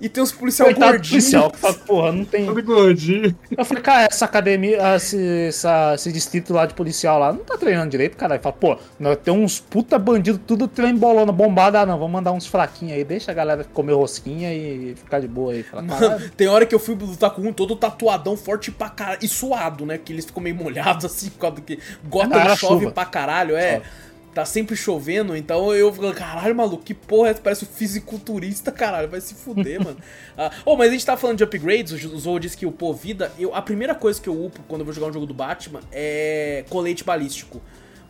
e 0.00 0.08
tem 0.08 0.20
os 0.20 0.32
policial 0.32 0.66
Coitado 0.66 0.92
do 0.92 0.96
gordinhos. 0.98 1.24
policial, 1.30 1.50
que 1.52 1.86
porra, 1.86 2.10
não 2.10 2.24
tem... 2.24 2.44
Todo 2.44 2.60
gordinho. 2.62 3.36
Eu 3.56 3.64
falei, 3.64 3.82
cara, 3.84 4.08
essa 4.10 4.24
academia, 4.24 4.96
esse, 4.96 5.46
essa- 5.46 5.92
esse 5.94 6.10
distrito 6.12 6.52
lá 6.52 6.66
de 6.66 6.74
policial 6.74 7.20
lá, 7.20 7.32
não 7.32 7.44
tá 7.44 7.56
treinando 7.56 7.88
direito, 7.90 8.16
cara. 8.16 8.34
Ele 8.34 8.42
fala, 8.42 8.52
pô, 8.52 8.76
nós 8.98 9.16
tem 9.22 9.32
uns 9.32 9.60
puta 9.60 9.96
bandido, 9.96 10.36
tudo 10.38 10.66
trem 10.66 10.96
bolona, 10.96 11.30
bombado, 11.30 11.76
ah 11.78 11.86
não, 11.86 11.98
vamos 11.98 12.12
mandar 12.12 12.32
uns 12.32 12.46
fraquinhos 12.46 12.94
aí, 12.96 13.04
deixa 13.04 13.30
a 13.30 13.34
galera 13.34 13.62
comer 13.72 13.92
rosquinha 13.92 14.52
e 14.52 14.94
ficar 14.96 15.20
de 15.20 15.28
boa 15.28 15.52
aí. 15.52 15.62
Fala, 15.62 15.84
caralho. 15.84 16.10
Mano, 16.20 16.30
tem 16.36 16.48
hora 16.48 16.66
que 16.66 16.74
eu 16.74 16.80
fui 16.80 16.96
lutar 16.96 17.30
com 17.30 17.42
um 17.42 17.52
todo 17.52 17.76
tatuadão, 17.76 18.36
forte 18.36 18.72
pra 18.72 18.88
caralho. 18.88 19.20
E 19.22 19.28
suado, 19.28 19.86
né? 19.86 19.98
Porque 19.98 20.12
eles 20.12 20.24
ficam 20.24 20.42
meio 20.42 20.56
molhados 20.56 21.04
assim, 21.04 21.28
por 21.30 21.38
causa 21.38 21.56
do 21.56 21.62
que 21.62 21.78
Gotham 22.08 22.30
Ah, 22.34 22.40
era 22.40 22.56
chove 22.56 22.80
chuva. 22.80 22.90
pra 22.92 23.04
caralho, 23.04 23.19
é. 23.56 23.76
Chove. 23.76 24.00
Tá 24.32 24.44
sempre 24.44 24.76
chovendo, 24.76 25.36
então 25.36 25.74
eu 25.74 25.92
fico, 25.92 26.12
caralho, 26.12 26.54
maluco, 26.54 26.84
que 26.84 26.94
porra 26.94 27.30
é? 27.30 27.34
Parece 27.34 27.64
um 27.64 27.66
fisiculturista, 27.66 28.70
caralho, 28.70 29.08
vai 29.08 29.20
se 29.20 29.34
fuder, 29.34 29.82
mano. 29.82 29.96
Ah, 30.38 30.52
oh, 30.64 30.76
mas 30.76 30.90
a 30.90 30.92
gente 30.92 31.04
tá 31.04 31.16
falando 31.16 31.38
de 31.38 31.42
upgrades, 31.42 32.04
o 32.04 32.16
Zou 32.16 32.38
disse 32.38 32.56
que 32.56 32.64
upou 32.64 32.94
vida. 32.94 33.32
Eu, 33.36 33.52
a 33.52 33.60
primeira 33.60 33.92
coisa 33.92 34.20
que 34.20 34.28
eu 34.28 34.44
upo 34.44 34.60
quando 34.68 34.82
eu 34.82 34.84
vou 34.84 34.94
jogar 34.94 35.08
um 35.08 35.12
jogo 35.12 35.26
do 35.26 35.34
Batman 35.34 35.80
é 35.90 36.64
colete 36.70 37.02
balístico. 37.02 37.60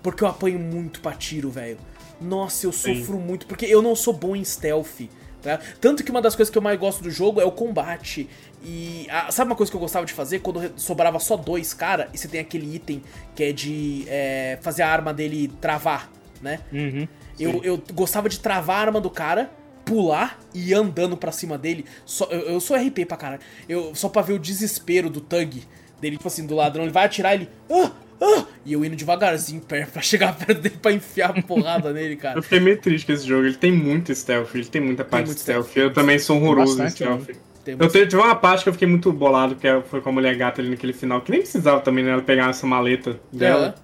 Porque 0.03 0.23
eu 0.23 0.29
apanho 0.29 0.59
muito 0.59 1.01
pra 1.01 1.13
tiro, 1.13 1.51
velho. 1.51 1.79
Nossa, 2.21 2.67
eu 2.67 2.73
Sim. 2.73 2.97
sofro 2.97 3.19
muito, 3.19 3.47
porque 3.47 3.65
eu 3.65 3.81
não 3.81 3.97
sou 3.97 4.13
bom 4.13 4.37
em 4.37 4.45
stealth. 4.45 5.09
Tá? 5.43 5.59
Tanto 5.81 6.05
que 6.05 6.11
uma 6.11 6.21
das 6.21 6.37
coisas 6.37 6.53
que 6.53 6.59
eu 6.59 6.63
mais 6.63 6.79
gosto 6.79 7.03
do 7.03 7.11
jogo 7.11 7.41
é 7.41 7.45
o 7.45 7.53
combate. 7.53 8.29
E 8.63 9.07
ah, 9.11 9.31
sabe 9.31 9.51
uma 9.51 9.57
coisa 9.57 9.71
que 9.71 9.77
eu 9.77 9.81
gostava 9.81 10.05
de 10.05 10.13
fazer? 10.13 10.41
Quando 10.41 10.73
sobrava 10.77 11.19
só 11.19 11.37
dois 11.37 11.73
cara 11.73 12.09
e 12.13 12.19
você 12.19 12.29
tem 12.29 12.41
aquele 12.41 12.77
item 12.77 13.03
que 13.35 13.45
é 13.45 13.53
de 13.53 14.05
é, 14.07 14.59
fazer 14.61 14.83
a 14.83 14.89
arma 14.89 15.15
dele 15.15 15.51
travar, 15.61 16.11
né? 16.43 16.61
Uhum. 16.73 17.09
Eu, 17.39 17.65
eu 17.65 17.83
gostava 17.95 18.29
de 18.29 18.39
travar 18.39 18.77
a 18.77 18.81
arma 18.81 19.01
do 19.01 19.09
cara, 19.09 19.51
pular 19.85 20.39
e 20.55 20.71
ir 20.71 20.75
andando 20.75 21.17
pra 21.17 21.33
cima 21.33 21.57
dele. 21.57 21.87
Só, 22.05 22.27
eu, 22.27 22.41
eu 22.41 22.61
sou 22.61 22.77
RP 22.77 23.07
pra 23.07 23.17
caralho. 23.17 23.41
Eu, 23.69 23.95
só 23.95 24.09
pra 24.09 24.21
ver 24.21 24.35
o 24.35 24.39
desespero 24.39 25.09
do 25.09 25.21
Thug 25.21 25.63
dele, 26.01 26.17
tipo 26.17 26.29
assim, 26.29 26.47
do 26.47 26.55
ladrão. 26.55 26.85
Ele 26.85 26.93
vai 26.93 27.07
atirar, 27.07 27.35
ele. 27.35 27.49
Ah! 27.71 27.93
Ah! 28.23 28.45
E 28.67 28.75
eu 28.75 28.85
indo 28.85 28.95
devagarzinho 28.95 29.63
perto 29.63 29.93
pra 29.93 30.03
chegar 30.03 30.37
perto 30.39 30.61
dele 30.61 30.77
pra 30.81 30.93
enfiar 30.93 31.31
a 31.31 31.43
porrada 31.43 31.91
nele, 31.95 32.17
cara. 32.17 32.39
Eu 32.39 32.43
fiquei 32.43 32.61
meio 32.61 32.79
triste 32.79 33.07
com 33.07 33.13
esse 33.13 33.27
jogo. 33.27 33.47
Ele 33.47 33.57
tem 33.57 33.73
muito 33.73 34.15
stealth, 34.15 34.55
ele 34.55 34.67
tem 34.67 34.83
muita 34.83 35.05
parte 35.05 35.27
muito 35.27 35.39
de 35.39 35.43
stealth. 35.43 35.75
Eu 35.75 35.93
também 35.93 36.19
sou 36.19 36.37
horroroso 36.37 36.83
em 36.83 36.91
stealth. 36.91 37.31
Tem 37.65 37.77
Eu 37.79 37.89
tive 37.89 38.17
uma 38.17 38.35
parte 38.35 38.63
que 38.63 38.69
eu 38.69 38.73
fiquei 38.73 38.89
muito 38.89 39.13
bolado, 39.13 39.55
que 39.55 39.67
é- 39.67 39.83
foi 39.83 40.01
com 40.01 40.09
a 40.09 40.13
mulher 40.13 40.35
gata 40.37 40.61
ali 40.61 40.71
naquele 40.71 40.93
final, 40.93 41.21
que 41.21 41.31
nem 41.31 41.41
precisava 41.41 41.81
também 41.81 42.05
né, 42.05 42.13
ela 42.13 42.23
pegar 42.23 42.49
essa 42.51 42.67
maleta 42.67 43.21
dela. 43.33 43.75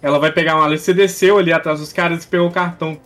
Ela 0.00 0.18
vai 0.18 0.30
pegar 0.30 0.54
uma 0.54 0.62
maleta, 0.62 0.82
você 0.82 0.94
desceu 0.94 1.38
ali 1.38 1.52
atrás 1.52 1.80
dos 1.80 1.92
caras 1.92 2.24
e 2.24 2.28
pegou 2.28 2.48
o 2.48 2.52
cartão. 2.52 2.98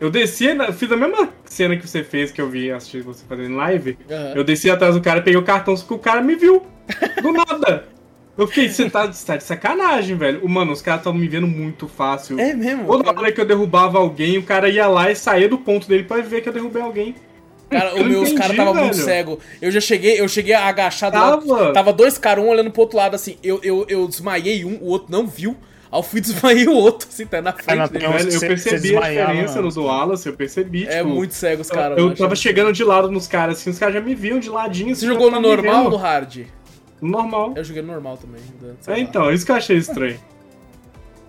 Eu 0.00 0.10
desci, 0.10 0.46
fiz 0.74 0.92
a 0.92 0.96
mesma 0.96 1.28
cena 1.44 1.76
que 1.76 1.86
você 1.86 2.04
fez, 2.04 2.30
que 2.30 2.40
eu 2.40 2.48
vi 2.48 2.70
assistir 2.70 3.02
você 3.02 3.24
fazendo 3.28 3.56
live. 3.56 3.98
Aham. 4.10 4.32
Eu 4.36 4.44
desci 4.44 4.70
atrás 4.70 4.94
do 4.94 5.00
cara, 5.00 5.20
peguei 5.20 5.38
o 5.38 5.44
cartão, 5.44 5.76
só 5.76 5.84
que 5.86 5.94
o 5.94 5.98
cara 5.98 6.20
me 6.20 6.36
viu. 6.36 6.64
Do 7.20 7.32
nada. 7.32 7.84
Eu 8.36 8.46
fiquei, 8.46 8.68
você 8.70 8.88
tá, 8.88 9.06
você 9.06 9.26
tá 9.26 9.36
de 9.36 9.42
sacanagem, 9.42 10.16
velho. 10.16 10.48
Mano, 10.48 10.70
os 10.72 10.80
caras 10.80 11.00
estavam 11.00 11.18
me 11.18 11.26
vendo 11.26 11.48
muito 11.48 11.88
fácil. 11.88 12.38
É 12.38 12.54
mesmo? 12.54 12.86
Toda 12.86 13.04
cara? 13.04 13.18
hora 13.18 13.32
que 13.32 13.40
eu 13.40 13.44
derrubava 13.44 13.98
alguém, 13.98 14.38
o 14.38 14.42
cara 14.44 14.68
ia 14.68 14.86
lá 14.86 15.10
e 15.10 15.16
saía 15.16 15.48
do 15.48 15.58
ponto 15.58 15.88
dele 15.88 16.04
pra 16.04 16.18
ver 16.18 16.40
que 16.42 16.48
eu 16.48 16.52
derrubei 16.52 16.80
alguém. 16.80 17.16
Cara, 17.70 17.90
Eu 17.90 18.02
o 18.02 18.04
meus 18.06 18.28
entendi, 18.28 18.40
caras 18.40 18.56
tava 18.56 18.72
muito 18.74 18.96
cego. 18.96 19.38
Eu 19.60 19.70
já 19.70 19.80
cheguei, 19.80 20.18
eu 20.20 20.26
cheguei 20.28 20.54
agachado 20.54 21.16
lá. 21.18 21.36
Tava. 21.36 21.72
Tava 21.72 21.92
dois 21.92 22.16
caras, 22.16 22.42
um 22.42 22.48
olhando 22.48 22.70
pro 22.70 22.82
outro 22.82 22.96
lado, 22.96 23.14
assim. 23.14 23.36
Eu, 23.42 23.60
eu, 23.62 23.84
eu 23.88 24.08
desmaiei 24.08 24.64
um, 24.64 24.78
o 24.80 24.86
outro 24.86 25.12
não 25.12 25.26
viu. 25.26 25.56
Aí 25.92 25.98
eu 25.98 26.02
fui 26.02 26.20
desmaiei 26.22 26.66
o 26.66 26.74
outro, 26.74 27.08
assim, 27.10 27.26
tá 27.26 27.40
na 27.42 27.52
frente 27.52 27.90
dele. 27.92 28.04
eu 28.06 28.30
cê- 28.30 28.46
percebi 28.48 28.96
a 28.96 29.00
diferença 29.00 29.54
mano. 29.56 29.68
no 29.68 29.72
do 29.74 29.84
Wallace, 29.84 30.26
eu 30.28 30.32
percebi, 30.34 30.86
É 30.86 30.98
tipo, 30.98 31.08
muito 31.10 31.34
cego 31.34 31.62
os 31.62 31.68
eu- 31.70 31.74
caras. 31.74 31.98
Eu, 31.98 32.04
mano. 32.04 32.16
tava 32.16 32.36
chegando 32.36 32.72
de 32.72 32.84
lado 32.84 33.10
nos 33.10 33.26
caras, 33.26 33.58
assim, 33.58 33.70
os 33.70 33.78
caras 33.78 33.94
já 33.94 34.00
me 34.00 34.14
viam 34.14 34.38
de 34.38 34.48
ladinho. 34.50 34.94
Você 34.94 35.04
assim, 35.04 35.14
jogou 35.14 35.30
no 35.30 35.36
tava 35.40 35.46
normal 35.56 35.84
ou 35.84 35.90
no 35.90 35.96
hard? 35.96 36.44
No 37.00 37.10
normal. 37.10 37.52
Eu 37.56 37.64
joguei 37.64 37.82
no 37.82 37.92
normal 37.92 38.16
também. 38.16 38.40
sei 38.80 38.94
É, 38.94 38.98
então, 38.98 39.30
isso 39.32 39.44
que 39.46 39.52
eu 39.52 39.56
achei 39.56 39.76
estranho. 39.76 40.18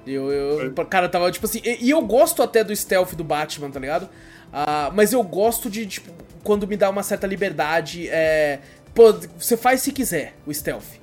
Eu, 0.08 0.32
eu, 0.32 0.74
cara, 0.90 1.08
tava 1.08 1.30
tipo 1.32 1.46
assim. 1.46 1.62
E, 1.64 1.86
e 1.86 1.90
eu 1.90 2.02
gosto 2.02 2.42
até 2.42 2.64
do 2.64 2.76
stealth 2.76 3.14
do 3.14 3.24
Batman, 3.24 3.70
tá 3.70 3.80
ligado? 3.80 4.10
Ah, 4.52 4.92
mas 4.94 5.14
eu 5.14 5.22
gosto 5.24 5.70
de, 5.70 5.86
tipo, 5.86 6.12
quando 6.44 6.68
me 6.68 6.78
dá 6.78 6.90
uma 6.90 7.04
certa 7.04 7.28
liberdade. 7.28 8.08
É, 8.10 8.60
pô, 8.94 9.14
você 9.38 9.56
faz 9.56 9.82
se 9.82 9.92
quiser 9.92 10.34
o 10.46 10.54
stealth. 10.54 11.00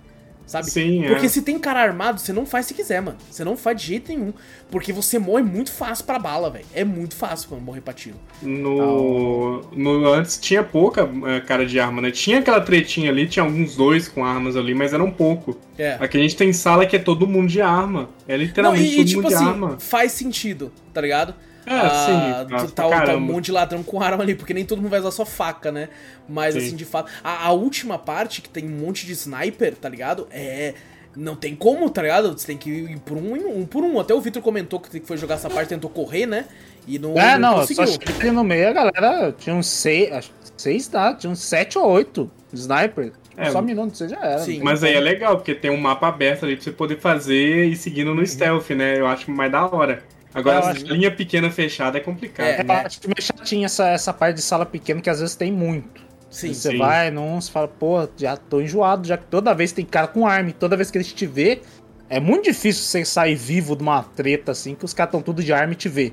Sabe? 0.47 0.71
Sim, 0.71 1.05
é. 1.05 1.09
Porque 1.09 1.29
se 1.29 1.43
tem 1.43 1.59
cara 1.59 1.83
armado, 1.83 2.21
você 2.21 2.33
não 2.33 2.47
faz 2.47 2.67
se 2.67 2.75
quiser, 2.75 3.03
mano. 3.03 3.19
Você 3.29 3.43
não 3.43 3.57
faz 3.57 3.81
de 3.81 3.89
jeito 3.89 4.13
nenhum. 4.13 4.33
Porque 4.71 4.93
você 4.93 5.19
morre 5.19 5.43
muito 5.43 5.73
fácil 5.73 6.05
pra 6.05 6.21
bala, 6.21 6.49
velho. 6.49 6.65
É 6.73 6.85
muito 6.85 7.17
fácil 7.17 7.51
mano, 7.51 7.63
morrer 7.65 7.81
pra 7.81 7.93
tiro. 7.93 8.15
No, 8.41 9.63
no 9.73 10.07
antes 10.07 10.39
tinha 10.39 10.63
pouca 10.63 11.11
é, 11.27 11.41
cara 11.41 11.67
de 11.67 11.81
arma, 11.81 12.01
né? 12.01 12.13
Tinha 12.13 12.39
aquela 12.39 12.61
tretinha 12.61 13.11
ali, 13.11 13.27
tinha 13.27 13.45
alguns 13.45 13.75
dois 13.75 14.07
com 14.07 14.25
armas 14.25 14.57
ali, 14.57 14.73
mas 14.73 14.93
eram 14.93 15.11
pouco. 15.11 15.59
É. 15.77 15.97
Aqui 15.99 16.17
a 16.17 16.21
gente 16.21 16.37
tem 16.37 16.53
sala 16.53 16.87
que 16.87 16.95
é 16.95 17.01
todo 17.01 17.27
mundo 17.27 17.49
de 17.49 17.61
arma. 17.61 18.09
É 18.29 18.37
Não, 18.37 18.45
literalmente 18.45 18.85
e, 18.85 18.93
e, 18.93 18.97
todo 18.99 19.07
tipo 19.09 19.23
mundo 19.23 19.35
assim, 19.35 19.45
de 19.45 19.51
arma. 19.51 19.81
faz 19.81 20.13
sentido, 20.13 20.73
tá 20.95 21.01
ligado? 21.01 21.35
É, 21.67 21.75
Ah, 21.75 22.47
sim, 22.49 22.57
tá, 22.75 22.89
tá, 22.89 23.07
tá 23.07 23.17
um 23.17 23.21
monte 23.21 23.47
de 23.47 23.53
ladrão 23.53 23.83
com 23.83 24.01
arma 24.01 24.23
ali, 24.23 24.35
porque 24.35 24.55
nem 24.55 24.65
todo 24.65 24.81
mundo 24.81 24.91
vai 24.91 25.01
usar 25.01 25.11
só 25.11 25.25
faca, 25.27 25.73
né? 25.73 25.89
Mas 26.29 26.55
Sim. 26.55 26.61
assim, 26.61 26.77
de 26.77 26.85
fato. 26.85 27.11
A, 27.25 27.47
a 27.47 27.53
última 27.53 27.99
parte, 27.99 28.41
que 28.41 28.49
tem 28.49 28.65
um 28.67 28.79
monte 28.87 29.05
de 29.05 29.13
sniper, 29.13 29.75
tá 29.75 29.89
ligado? 29.89 30.29
É. 30.31 30.75
Não 31.17 31.35
tem 31.35 31.57
como, 31.57 31.89
tá 31.89 32.03
ligado? 32.03 32.39
Você 32.39 32.47
tem 32.47 32.59
que 32.59 32.69
ir 32.69 32.99
por 33.01 33.17
um, 33.17 33.61
um 33.61 33.65
por 33.67 33.83
um. 33.83 33.99
Até 33.99 34.13
o 34.15 34.21
Victor 34.21 34.43
comentou 34.43 34.79
que 34.79 35.01
foi 35.01 35.17
jogar 35.17 35.37
essa 35.37 35.49
parte, 35.49 35.71
tentou 35.71 35.89
correr, 35.91 36.27
né? 36.27 36.45
E 36.87 36.99
não, 36.99 37.17
É, 37.17 37.39
não, 37.39 37.55
conseguiu. 37.55 37.87
só 37.87 37.99
ali 38.21 38.31
no 38.31 38.45
meio, 38.45 38.69
a 38.69 38.73
galera 38.73 39.33
tinha 39.37 39.57
uns 39.57 39.67
seis, 39.67 40.13
acho 40.13 40.29
que 40.31 40.63
seis, 40.63 40.87
tá? 40.87 41.15
Tinha 41.15 41.31
uns 41.31 41.41
sete 41.41 41.79
ou 41.79 41.89
oito 41.89 42.31
sniper. 42.53 43.13
É, 43.37 43.51
só 43.51 43.61
mirando, 43.61 43.95
você 43.95 44.09
já 44.09 44.19
era. 44.19 44.39
Sim. 44.39 44.59
não 44.59 44.65
Mas 44.67 44.85
aí 44.85 44.95
é 44.95 45.01
legal, 45.01 45.37
porque 45.37 45.55
tem 45.55 45.71
um 45.71 45.77
mapa 45.77 46.07
aberto 46.09 46.45
ali 46.45 46.55
pra 46.55 46.65
você 46.65 46.73
poder 46.73 46.99
fazer 46.99 47.65
e 47.65 47.77
seguindo 47.77 48.15
no 48.15 48.25
stealth, 48.27 48.71
né? 48.71 48.99
Eu 48.99 49.07
acho 49.07 49.31
mais 49.31 49.51
da 49.51 49.67
hora. 49.67 50.03
Agora, 50.37 50.67
acho- 50.67 50.85
linha 50.87 51.11
pequena 51.11 51.51
fechada 51.51 51.97
é 51.97 52.01
complicado. 52.01 52.47
É, 52.47 52.63
né? 52.63 52.75
acho 52.85 53.01
que 53.01 53.09
meio 53.09 53.23
chatinho 53.23 53.65
essa, 53.65 53.89
essa 53.89 54.13
parte 54.13 54.37
de 54.37 54.43
sala 54.43 54.67
pequena, 54.67 55.01
que 55.01 55.09
às 55.09 55.19
vezes 55.19 55.35
tem 55.35 55.51
muito. 55.51 56.05
Sim. 56.29 56.53
você 56.53 56.73
sim. 56.73 56.79
vai 56.79 57.11
num, 57.11 57.41
você 57.41 57.51
fala, 57.51 57.67
pô, 57.67 58.07
já 58.19 58.37
tô 58.37 58.61
enjoado, 58.61 59.07
já 59.09 59.17
que 59.17 59.25
toda 59.27 59.55
vez 59.55 59.73
tem 59.73 59.85
cara 59.85 60.07
com 60.07 60.27
arma, 60.27 60.51
e 60.51 60.53
toda 60.53 60.77
vez 60.77 60.91
que 60.91 60.99
eles 60.99 61.11
te 61.11 61.25
vê, 61.27 61.63
é 62.11 62.21
muito 62.21 62.45
difícil 62.45 62.83
você 62.83 63.05
sair 63.05 63.35
vivo 63.35 63.75
de 63.75 63.83
uma 63.83 64.03
treta 64.03 64.53
assim, 64.53 64.75
que 64.75 64.85
os 64.85 64.93
caras 64.93 65.11
estão 65.11 65.23
tudo 65.23 65.43
de 65.43 65.53
arma 65.53 65.73
e 65.73 65.77
te 65.77 65.89
vê. 65.89 66.13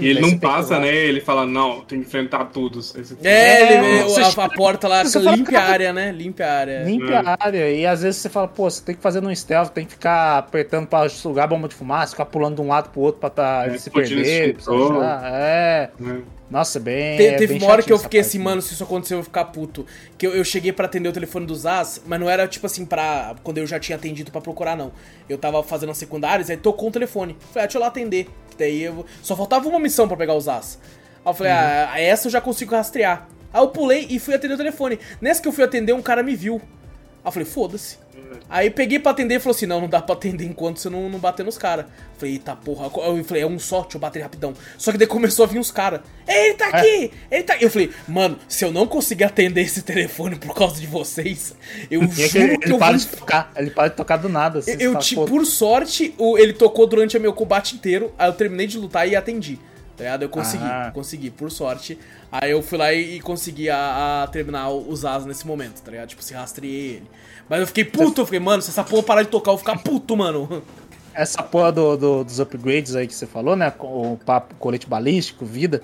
E 0.00 0.08
ele 0.08 0.20
não 0.20 0.38
passa, 0.38 0.78
né? 0.78 0.94
Ele 0.94 1.20
fala, 1.20 1.46
não, 1.46 1.80
tem 1.82 2.00
que 2.00 2.06
enfrentar 2.06 2.46
todos. 2.46 2.94
É, 3.22 3.28
É, 3.28 3.72
ele, 3.98 4.02
você 4.04 4.20
a, 4.40 4.44
a 4.44 4.48
porta 4.48 4.88
lá, 4.88 5.02
limpa 5.34 5.58
a 5.58 5.62
área, 5.62 5.92
né? 5.92 6.12
Limpa 6.12 6.44
a 6.44 6.52
área. 6.52 6.84
Limpa 6.84 7.22
a 7.24 7.44
área. 7.44 7.70
E 7.70 7.86
às 7.86 8.02
vezes 8.02 8.20
você 8.20 8.28
fala, 8.28 8.48
pô, 8.48 8.68
você 8.70 8.82
tem 8.82 8.94
que 8.94 9.02
fazer 9.02 9.20
no 9.20 9.34
stealth, 9.34 9.70
tem 9.70 9.84
que 9.84 9.92
ficar 9.92 10.38
apertando 10.38 10.86
pra 10.86 11.08
sugar 11.08 11.44
a 11.44 11.46
bomba 11.46 11.68
de 11.68 11.74
fumaça, 11.74 12.12
ficar 12.12 12.26
pulando 12.26 12.56
de 12.56 12.62
um 12.62 12.68
lado 12.68 12.90
pro 12.90 13.00
outro 13.00 13.20
pra 13.20 13.30
tá, 13.30 13.66
É, 13.66 13.78
se 13.78 13.90
perder. 13.90 14.56
É. 15.32 15.90
né? 15.98 16.22
Nossa, 16.50 16.78
bem. 16.78 17.16
Te- 17.16 17.26
é 17.28 17.32
teve 17.36 17.54
bem 17.54 17.62
uma 17.62 17.72
hora 17.72 17.82
que 17.82 17.90
eu 17.90 17.98
fiquei 17.98 18.20
assim, 18.20 18.38
mano, 18.38 18.60
se 18.60 18.74
isso 18.74 18.84
acontecer 18.84 19.14
eu 19.14 19.18
vou 19.18 19.24
ficar 19.24 19.46
puto. 19.46 19.86
Que 20.18 20.26
eu, 20.26 20.34
eu 20.34 20.44
cheguei 20.44 20.70
pra 20.70 20.84
atender 20.84 21.08
o 21.08 21.12
telefone 21.12 21.46
dos 21.46 21.64
As, 21.64 22.02
mas 22.06 22.20
não 22.20 22.28
era 22.28 22.46
tipo 22.46 22.66
assim 22.66 22.84
pra. 22.84 23.34
Quando 23.42 23.56
eu 23.56 23.66
já 23.66 23.80
tinha 23.80 23.96
atendido 23.96 24.30
pra 24.30 24.38
procurar, 24.38 24.76
não. 24.76 24.92
Eu 25.26 25.38
tava 25.38 25.62
fazendo 25.62 25.90
as 25.92 25.96
secundárias, 25.96 26.50
aí 26.50 26.58
tocou 26.58 26.90
o 26.90 26.92
telefone. 26.92 27.34
Falei, 27.52 27.64
ah, 27.64 27.66
deixa 27.66 27.78
eu 27.78 27.80
lá 27.80 27.86
atender. 27.88 28.28
Que 28.62 28.68
daí 28.68 28.82
eu. 28.82 29.04
Só 29.22 29.34
faltava 29.34 29.68
uma 29.68 29.78
missão 29.78 30.06
pra 30.06 30.16
pegar 30.16 30.34
os 30.34 30.48
As. 30.48 30.78
Aí 31.24 31.30
eu 31.30 31.34
falei, 31.34 31.52
ah, 31.52 32.00
essa 32.00 32.28
eu 32.28 32.32
já 32.32 32.40
consigo 32.40 32.74
rastrear. 32.74 33.26
Aí 33.52 33.60
eu 33.60 33.68
pulei 33.68 34.06
e 34.08 34.18
fui 34.18 34.34
atender 34.34 34.54
o 34.54 34.56
telefone. 34.56 34.98
Nessa 35.20 35.42
que 35.42 35.48
eu 35.48 35.52
fui 35.52 35.64
atender, 35.64 35.92
um 35.92 36.02
cara 36.02 36.22
me 36.22 36.34
viu. 36.34 36.56
Aí 36.56 37.28
eu 37.28 37.32
falei, 37.32 37.46
foda-se. 37.46 37.98
Aí 38.48 38.70
peguei 38.70 38.98
pra 38.98 39.12
atender 39.12 39.36
e 39.36 39.40
falou 39.40 39.54
assim: 39.56 39.66
não, 39.66 39.80
não 39.80 39.88
dá 39.88 40.00
pra 40.02 40.14
atender 40.14 40.44
enquanto 40.44 40.78
você 40.78 40.90
não, 40.90 41.08
não 41.08 41.18
bater 41.18 41.44
nos 41.44 41.56
caras. 41.56 41.86
Falei, 42.18 42.34
eita 42.34 42.54
porra. 42.54 42.90
Eu 43.06 43.24
falei, 43.24 43.42
é 43.42 43.46
um 43.46 43.58
só, 43.58 43.82
deixa 43.82 43.96
eu 43.96 44.00
bater 44.00 44.22
rapidão. 44.22 44.52
Só 44.76 44.92
que 44.92 44.98
daí 44.98 45.06
começou 45.06 45.44
a 45.44 45.48
vir 45.48 45.58
os 45.58 45.70
caras. 45.70 46.00
Ele 46.28 46.54
tá 46.54 46.68
aqui! 46.68 47.10
Ele 47.30 47.42
tá 47.42 47.54
aqui! 47.54 47.64
Eu 47.64 47.70
falei, 47.70 47.90
mano, 48.06 48.38
se 48.46 48.64
eu 48.64 48.70
não 48.70 48.86
conseguir 48.86 49.24
atender 49.24 49.62
esse 49.62 49.82
telefone 49.82 50.36
por 50.36 50.54
causa 50.54 50.80
de 50.80 50.86
vocês, 50.86 51.54
eu 51.90 52.02
é 52.02 52.06
que 52.06 52.28
juro 52.28 52.44
ele, 52.44 52.58
que 52.58 52.64
ele 52.66 52.74
eu 52.74 52.78
para 52.78 52.96
vou. 52.96 52.96
de 52.98 53.06
tocar, 53.06 53.52
ele 53.56 53.70
para 53.70 53.88
de 53.88 53.96
tocar 53.96 54.16
do 54.18 54.28
nada. 54.28 54.58
assim, 54.60 54.76
Eu, 54.78 54.92
você 54.92 55.16
eu 55.16 55.24
por 55.24 55.44
sorte, 55.46 56.14
ele 56.38 56.52
tocou 56.52 56.86
durante 56.86 57.16
o 57.16 57.20
meu 57.20 57.32
combate 57.32 57.74
inteiro. 57.74 58.12
Aí 58.18 58.28
eu 58.28 58.34
terminei 58.34 58.66
de 58.66 58.78
lutar 58.78 59.08
e 59.08 59.16
atendi. 59.16 59.58
Tá 59.96 60.04
ligado? 60.04 60.22
Eu 60.22 60.28
consegui, 60.28 60.64
Ah. 60.64 60.90
consegui, 60.94 61.30
por 61.30 61.50
sorte. 61.50 61.98
Aí 62.30 62.50
eu 62.50 62.62
fui 62.62 62.78
lá 62.78 62.92
e, 62.92 63.16
e 63.16 63.20
consegui 63.20 63.68
a, 63.68 64.22
a 64.22 64.26
terminar 64.28 64.70
os 64.70 65.04
as 65.04 65.26
nesse 65.26 65.46
momento, 65.46 65.80
tá 65.82 65.90
ligado? 65.90 66.08
Tipo, 66.08 66.22
se 66.22 66.32
rastreei 66.34 66.96
ele. 66.96 67.10
Mas 67.48 67.60
eu 67.60 67.66
fiquei 67.66 67.84
puto, 67.84 68.20
eu 68.22 68.24
fiquei, 68.24 68.40
mano, 68.40 68.62
se 68.62 68.70
essa 68.70 68.82
porra 68.82 69.02
parar 69.02 69.22
de 69.22 69.28
tocar, 69.28 69.50
eu 69.52 69.56
vou 69.56 69.64
ficar 69.66 69.78
puto, 69.82 70.16
mano. 70.16 70.62
essa 71.14 71.42
porra 71.42 71.70
do, 71.72 71.96
do- 71.96 72.24
dos 72.24 72.40
upgrades 72.40 72.96
aí 72.96 73.06
que 73.06 73.14
você 73.14 73.26
falou, 73.26 73.54
né? 73.54 73.70
O 73.80 74.16
papo, 74.24 74.54
colete 74.54 74.86
balístico, 74.86 75.44
vida. 75.44 75.82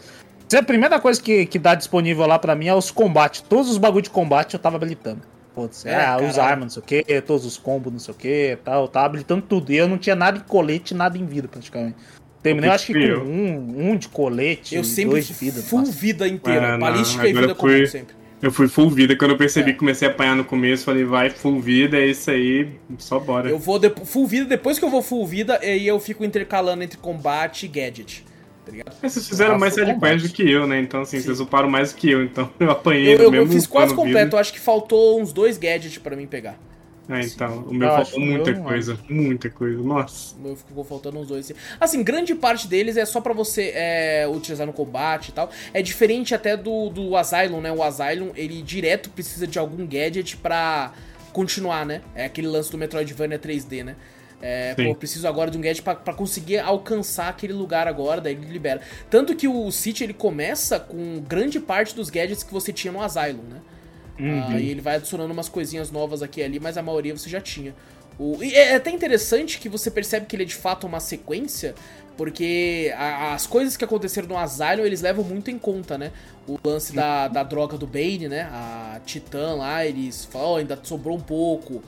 Isso 0.48 0.56
é 0.56 0.60
a 0.60 0.62
primeira 0.62 0.98
coisa 0.98 1.20
que, 1.20 1.44
que 1.44 1.58
dá 1.58 1.74
disponível 1.74 2.26
lá 2.26 2.38
pra 2.38 2.54
mim 2.56 2.68
é 2.68 2.74
os 2.74 2.90
combates. 2.90 3.42
Todos 3.42 3.70
os 3.70 3.76
bagulho 3.76 4.02
de 4.02 4.08
combate 4.10 4.54
eu 4.54 4.60
tava 4.60 4.76
habilitando. 4.76 5.20
Putz, 5.54 5.84
É, 5.84 5.94
ah, 6.06 6.16
os 6.16 6.38
armas, 6.38 6.64
não 6.64 6.70
sei 6.70 6.82
o 6.82 7.04
que, 7.04 7.20
todos 7.20 7.44
os 7.44 7.58
combos, 7.58 7.92
não 7.92 7.98
sei 7.98 8.14
o 8.14 8.16
que, 8.16 8.58
tal. 8.64 8.82
Eu 8.84 8.88
tava 8.88 9.04
habilitando 9.06 9.42
tudo. 9.42 9.70
E 9.70 9.76
eu 9.76 9.86
não 9.86 9.98
tinha 9.98 10.16
nada 10.16 10.38
em 10.38 10.40
colete, 10.40 10.94
nada 10.94 11.18
em 11.18 11.26
vida, 11.26 11.46
praticamente. 11.48 11.96
Terminei, 12.42 12.70
eu 12.70 12.74
acho 12.74 12.86
que 12.86 12.92
com 12.94 12.98
Eu. 13.00 13.22
um, 13.24 13.90
um 13.90 13.96
de 13.96 14.08
colete, 14.08 14.74
Eu 14.76 14.84
sempre 14.84 15.10
dois 15.12 15.26
de 15.26 15.32
vida. 15.32 15.60
full 15.62 15.80
nossa. 15.80 15.92
vida 15.92 16.28
inteira. 16.28 16.66
É, 16.66 16.70
não, 16.72 16.78
balística 16.78 17.26
e 17.26 17.30
agora 17.30 17.46
vida 17.48 17.54
foi- 17.58 17.74
comum 17.76 17.86
sempre. 17.86 18.16
Eu 18.40 18.52
fui 18.52 18.68
full 18.68 18.88
vida. 18.88 19.16
Quando 19.16 19.32
eu 19.32 19.36
percebi 19.36 19.70
É. 19.70 19.72
que 19.72 19.80
comecei 19.80 20.06
a 20.06 20.10
apanhar 20.12 20.36
no 20.36 20.44
começo, 20.44 20.84
falei, 20.84 21.02
vai, 21.04 21.28
full 21.28 21.58
vida, 21.60 21.96
é 21.98 22.06
isso 22.06 22.30
aí, 22.30 22.68
só 22.96 23.18
bora. 23.18 23.50
Eu 23.50 23.58
vou 23.58 23.80
depo- 23.80 24.04
full 24.04 24.26
vida, 24.28 24.44
depois 24.44 24.78
que 24.78 24.84
eu 24.84 24.90
vou 24.90 25.02
full 25.02 25.26
vida, 25.26 25.58
aí 25.60 25.84
eu 25.86 25.98
fico 25.98 26.24
intercalando 26.24 26.84
entre 26.84 26.96
combate 26.98 27.64
e 27.66 27.68
gadget. 27.68 28.24
Tá 28.64 29.08
vocês 29.08 29.26
fizeram 29.26 29.54
Ah, 29.54 29.58
mais 29.58 29.74
sidequest 29.74 30.26
do 30.26 30.32
que 30.32 30.48
eu, 30.48 30.66
né? 30.66 30.78
Então, 30.78 31.00
assim, 31.00 31.16
Sim. 31.18 31.24
vocês 31.24 31.40
uparam 31.40 31.68
mais 31.70 31.90
do 31.92 31.96
que 31.96 32.10
eu. 32.10 32.22
Então, 32.22 32.48
eu 32.60 32.70
apanhei 32.70 33.14
Eu, 33.14 33.18
eu- 33.18 33.24
eu 33.24 33.30
mesmo 33.32 33.52
fiz 33.52 33.66
quase 33.66 33.94
completo, 33.94 34.24
vida. 34.26 34.36
eu 34.36 34.40
acho 34.40 34.52
que 34.52 34.60
faltou 34.60 35.20
uns 35.20 35.32
dois 35.32 35.56
gadgets 35.58 35.98
pra 35.98 36.14
mim 36.14 36.26
pegar. 36.26 36.56
Ah, 37.08 37.20
então. 37.20 37.64
O 37.66 37.72
meu 37.72 37.88
Eu 37.88 37.94
faltou 37.94 38.02
acho 38.02 38.20
meu 38.20 38.30
muita 38.34 38.50
é. 38.50 38.54
coisa. 38.54 38.98
Muita 39.08 39.50
coisa. 39.50 39.82
Nossa. 39.82 40.36
O 40.36 40.40
meu 40.40 40.56
ficou 40.56 40.84
faltando 40.84 41.18
uns 41.18 41.28
dois. 41.28 41.50
Assim, 41.80 42.02
grande 42.02 42.34
parte 42.34 42.68
deles 42.68 42.96
é 42.96 43.06
só 43.06 43.20
pra 43.20 43.32
você 43.32 43.72
é, 43.74 44.28
utilizar 44.28 44.66
no 44.66 44.72
combate 44.72 45.30
e 45.30 45.32
tal. 45.32 45.50
É 45.72 45.80
diferente 45.80 46.34
até 46.34 46.56
do, 46.56 46.90
do 46.90 47.16
Asylum, 47.16 47.60
né? 47.60 47.72
O 47.72 47.82
Asylum, 47.82 48.30
ele 48.36 48.60
direto 48.60 49.08
precisa 49.10 49.46
de 49.46 49.58
algum 49.58 49.86
gadget 49.86 50.36
pra 50.36 50.92
continuar, 51.32 51.86
né? 51.86 52.02
É 52.14 52.26
aquele 52.26 52.46
lance 52.46 52.70
do 52.70 52.76
Metroidvania 52.76 53.38
3D, 53.38 53.84
né? 53.84 53.96
É, 54.40 54.74
pô, 54.74 54.94
preciso 54.94 55.26
agora 55.26 55.50
de 55.50 55.58
um 55.58 55.60
gadget 55.60 55.82
pra 55.82 56.14
conseguir 56.14 56.58
alcançar 56.58 57.28
aquele 57.28 57.52
lugar 57.52 57.88
agora, 57.88 58.20
daí 58.20 58.34
ele 58.34 58.46
libera. 58.46 58.80
Tanto 59.10 59.34
que 59.34 59.48
o 59.48 59.70
City, 59.72 60.04
ele 60.04 60.14
começa 60.14 60.78
com 60.78 61.20
grande 61.26 61.58
parte 61.58 61.94
dos 61.94 62.08
gadgets 62.08 62.44
que 62.44 62.52
você 62.52 62.72
tinha 62.72 62.92
no 62.92 63.02
Asylum, 63.02 63.42
né? 63.42 63.60
Ah, 64.18 64.58
e 64.60 64.68
ele 64.70 64.80
vai 64.80 64.96
adicionando 64.96 65.32
umas 65.32 65.48
coisinhas 65.48 65.90
novas 65.90 66.22
aqui 66.22 66.40
e 66.40 66.44
ali, 66.44 66.58
mas 66.60 66.76
a 66.76 66.82
maioria 66.82 67.16
você 67.16 67.28
já 67.30 67.40
tinha. 67.40 67.74
O- 68.18 68.42
e 68.42 68.52
é 68.54 68.74
até 68.74 68.90
interessante 68.90 69.58
que 69.58 69.68
você 69.68 69.90
percebe 69.90 70.26
que 70.26 70.34
ele 70.34 70.42
é 70.42 70.46
de 70.46 70.54
fato 70.56 70.86
uma 70.86 70.98
sequência, 71.00 71.74
porque 72.16 72.92
a- 72.96 73.34
as 73.34 73.46
coisas 73.46 73.76
que 73.76 73.84
aconteceram 73.84 74.26
no 74.28 74.36
Asylum 74.36 74.84
eles 74.84 75.00
levam 75.00 75.22
muito 75.24 75.50
em 75.50 75.58
conta, 75.58 75.96
né? 75.96 76.10
O 76.48 76.58
lance 76.64 76.92
da, 76.92 77.28
da 77.28 77.42
droga 77.44 77.76
do 77.78 77.86
Bane, 77.86 78.26
né? 78.28 78.42
A 78.50 79.00
Titã 79.06 79.54
lá, 79.54 79.86
eles 79.86 80.24
falam, 80.24 80.52
"Oh, 80.52 80.56
ainda 80.56 80.78
sobrou 80.82 81.16
um 81.16 81.20
pouco, 81.20 81.82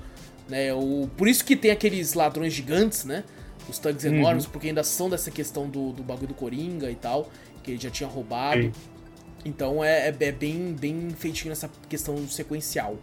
né? 0.48 0.72
O, 0.72 1.08
por 1.16 1.26
isso 1.28 1.44
que 1.44 1.56
tem 1.56 1.70
aqueles 1.72 2.14
ladrões 2.14 2.52
gigantes, 2.52 3.04
né? 3.04 3.24
Os 3.68 3.78
tanques 3.78 4.04
enormes, 4.04 4.46
porque 4.46 4.68
ainda 4.68 4.84
são 4.84 5.10
dessa 5.10 5.30
questão 5.30 5.68
do, 5.68 5.92
do 5.92 6.02
bagulho 6.02 6.28
do 6.28 6.34
Coringa 6.34 6.90
e 6.90 6.94
tal, 6.94 7.28
que 7.64 7.72
ele 7.72 7.80
já 7.80 7.90
tinha 7.90 8.08
roubado. 8.08 8.62
Sim. 8.62 8.72
Então 9.44 9.82
é, 9.82 10.08
é- 10.08 10.16
é 10.20 10.32
bem, 10.32 10.74
bem 10.78 11.10
feitinho 11.10 11.50
nessa 11.50 11.70
questão 11.88 12.16
sequencial. 12.28 12.96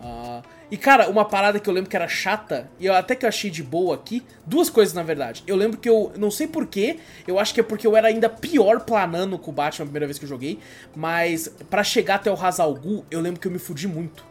Uh, 0.00 0.42
e 0.70 0.76
cara, 0.76 1.08
uma 1.08 1.24
parada 1.24 1.58
que 1.58 1.68
eu 1.68 1.72
lembro 1.72 1.88
que 1.88 1.96
era 1.96 2.06
chata, 2.06 2.68
e 2.78 2.86
eu 2.86 2.94
até 2.94 3.14
que 3.14 3.24
eu 3.24 3.28
achei 3.28 3.50
de 3.50 3.62
boa 3.62 3.94
aqui, 3.94 4.22
duas 4.44 4.68
coisas 4.68 4.92
na 4.92 5.02
verdade. 5.02 5.42
Eu 5.46 5.56
lembro 5.56 5.78
que 5.78 5.88
eu, 5.88 6.12
não 6.18 6.30
sei 6.30 6.46
porquê, 6.46 6.98
eu 7.26 7.38
acho 7.38 7.54
que 7.54 7.60
é 7.60 7.62
porque 7.62 7.86
eu 7.86 7.96
era 7.96 8.08
ainda 8.08 8.28
pior 8.28 8.80
planando 8.80 9.38
com 9.38 9.50
o 9.50 9.54
Batman 9.54 9.84
a 9.84 9.86
primeira 9.86 10.06
vez 10.06 10.18
que 10.18 10.24
eu 10.24 10.28
joguei, 10.28 10.58
mas 10.94 11.48
para 11.70 11.82
chegar 11.82 12.16
até 12.16 12.30
o 12.30 12.34
Hazal 12.34 12.74
Ghul, 12.74 13.06
eu 13.10 13.20
lembro 13.20 13.40
que 13.40 13.46
eu 13.48 13.52
me 13.52 13.58
fudi 13.58 13.88
muito. 13.88 14.24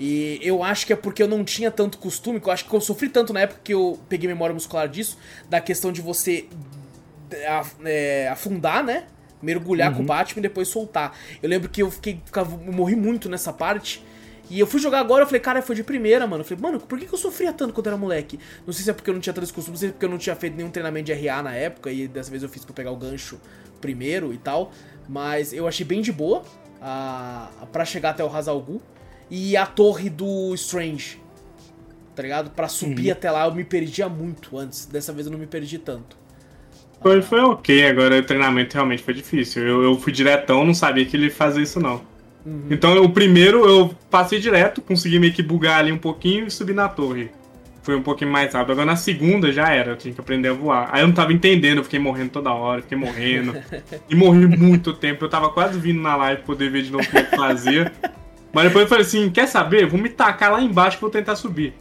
E 0.00 0.40
eu 0.42 0.64
acho 0.64 0.84
que 0.86 0.92
é 0.92 0.96
porque 0.96 1.22
eu 1.22 1.28
não 1.28 1.44
tinha 1.44 1.70
tanto 1.70 1.98
costume, 1.98 2.40
que 2.40 2.48
eu 2.48 2.52
acho 2.52 2.64
que 2.68 2.74
eu 2.74 2.80
sofri 2.80 3.08
tanto 3.08 3.32
na 3.32 3.42
época 3.42 3.60
que 3.62 3.72
eu 3.72 4.00
peguei 4.08 4.26
memória 4.26 4.52
muscular 4.52 4.88
disso, 4.88 5.16
da 5.48 5.60
questão 5.60 5.92
de 5.92 6.00
você 6.00 6.48
é, 7.84 8.28
afundar, 8.28 8.82
né? 8.82 9.04
Mergulhar 9.42 9.90
uhum. 9.90 9.98
com 9.98 10.02
o 10.02 10.06
Batman 10.06 10.38
e 10.38 10.42
depois 10.42 10.68
soltar. 10.68 11.16
Eu 11.42 11.48
lembro 11.48 11.68
que 11.68 11.82
eu 11.82 11.90
fiquei. 11.90 12.20
Ficava, 12.24 12.58
eu 12.64 12.72
morri 12.72 12.96
muito 12.96 13.28
nessa 13.28 13.52
parte. 13.52 14.02
E 14.50 14.60
eu 14.60 14.66
fui 14.66 14.78
jogar 14.78 15.00
agora, 15.00 15.22
eu 15.22 15.26
falei, 15.26 15.40
cara, 15.40 15.62
foi 15.62 15.74
de 15.74 15.82
primeira, 15.82 16.26
mano. 16.26 16.42
Eu 16.42 16.44
falei, 16.44 16.62
mano, 16.62 16.78
por 16.78 16.98
que, 16.98 17.06
que 17.06 17.14
eu 17.14 17.18
sofria 17.18 17.52
tanto 17.52 17.72
quando 17.72 17.86
era 17.86 17.96
moleque? 17.96 18.38
Não 18.66 18.72
sei 18.72 18.84
se 18.84 18.90
é 18.90 18.92
porque 18.92 19.08
eu 19.08 19.14
não 19.14 19.20
tinha 19.20 19.32
tanto 19.32 19.52
costume, 19.52 19.72
não 19.72 19.78
sei 19.78 19.88
se 19.88 19.92
é 19.92 19.92
porque 19.94 20.04
eu 20.04 20.10
não 20.10 20.18
tinha 20.18 20.36
feito 20.36 20.54
nenhum 20.56 20.70
treinamento 20.70 21.06
de 21.06 21.14
RA 21.14 21.42
na 21.42 21.54
época, 21.54 21.90
e 21.90 22.06
dessa 22.06 22.30
vez 22.30 22.42
eu 22.42 22.50
fiz 22.50 22.62
pra 22.62 22.74
pegar 22.74 22.90
o 22.90 22.96
gancho 22.96 23.40
primeiro 23.80 24.32
e 24.32 24.36
tal. 24.36 24.70
Mas 25.08 25.54
eu 25.54 25.66
achei 25.66 25.86
bem 25.86 26.02
de 26.02 26.12
boa 26.12 26.42
a, 26.82 27.50
a 27.62 27.66
pra 27.66 27.84
chegar 27.84 28.10
até 28.10 28.22
o 28.22 28.34
Hazal 28.34 28.60
Ghul. 28.60 28.82
E 29.30 29.56
a 29.56 29.64
torre 29.64 30.10
do 30.10 30.52
Strange, 30.54 31.18
tá 32.14 32.22
ligado? 32.22 32.50
Pra 32.50 32.68
subir 32.68 33.06
uhum. 33.06 33.12
até 33.12 33.30
lá 33.30 33.46
eu 33.46 33.54
me 33.54 33.64
perdia 33.64 34.06
muito 34.06 34.58
antes. 34.58 34.84
Dessa 34.84 35.14
vez 35.14 35.26
eu 35.26 35.32
não 35.32 35.38
me 35.38 35.46
perdi 35.46 35.78
tanto. 35.78 36.21
Foi, 37.02 37.20
foi 37.20 37.40
ok, 37.40 37.86
agora 37.86 38.18
o 38.18 38.22
treinamento 38.22 38.74
realmente 38.74 39.02
foi 39.02 39.14
difícil. 39.14 39.66
Eu, 39.66 39.82
eu 39.82 39.98
fui 39.98 40.12
diretão, 40.12 40.64
não 40.64 40.74
sabia 40.74 41.04
que 41.04 41.16
ele 41.16 41.30
fazia 41.30 41.62
isso 41.62 41.80
não. 41.80 42.00
Uhum. 42.44 42.66
Então 42.70 43.02
o 43.02 43.10
primeiro 43.10 43.64
eu 43.64 43.94
passei 44.10 44.38
direto, 44.38 44.80
consegui 44.80 45.18
meio 45.18 45.32
que 45.32 45.42
bugar 45.42 45.78
ali 45.78 45.92
um 45.92 45.98
pouquinho 45.98 46.46
e 46.46 46.50
subir 46.50 46.74
na 46.74 46.88
torre. 46.88 47.30
Foi 47.82 47.96
um 47.96 48.02
pouquinho 48.02 48.30
mais 48.30 48.54
rápido. 48.54 48.72
Agora 48.72 48.86
na 48.86 48.96
segunda 48.96 49.50
já 49.52 49.68
era, 49.68 49.90
eu 49.90 49.96
tinha 49.96 50.14
que 50.14 50.20
aprender 50.20 50.48
a 50.48 50.52
voar. 50.52 50.88
Aí 50.92 51.02
eu 51.02 51.08
não 51.08 51.14
tava 51.14 51.32
entendendo, 51.32 51.78
eu 51.78 51.84
fiquei 51.84 51.98
morrendo 51.98 52.30
toda 52.30 52.52
hora, 52.52 52.82
fiquei 52.82 52.96
morrendo. 52.96 53.56
e 54.08 54.14
morri 54.14 54.46
muito 54.46 54.92
tempo. 54.92 55.24
Eu 55.24 55.28
tava 55.28 55.50
quase 55.50 55.78
vindo 55.80 56.00
na 56.00 56.14
live 56.14 56.42
poder 56.42 56.70
ver 56.70 56.82
de 56.82 56.92
novo 56.92 57.04
o 57.04 57.10
que 57.10 57.16
eu 57.16 57.24
fazia. 57.36 57.92
Mas 58.52 58.64
depois 58.64 58.82
eu 58.82 58.88
falei 58.88 59.04
assim: 59.04 59.30
quer 59.30 59.48
saber? 59.48 59.86
Vou 59.86 59.98
me 59.98 60.08
tacar 60.08 60.52
lá 60.52 60.62
embaixo 60.62 60.98
e 60.98 61.00
vou 61.00 61.10
tentar 61.10 61.34
subir. 61.34 61.74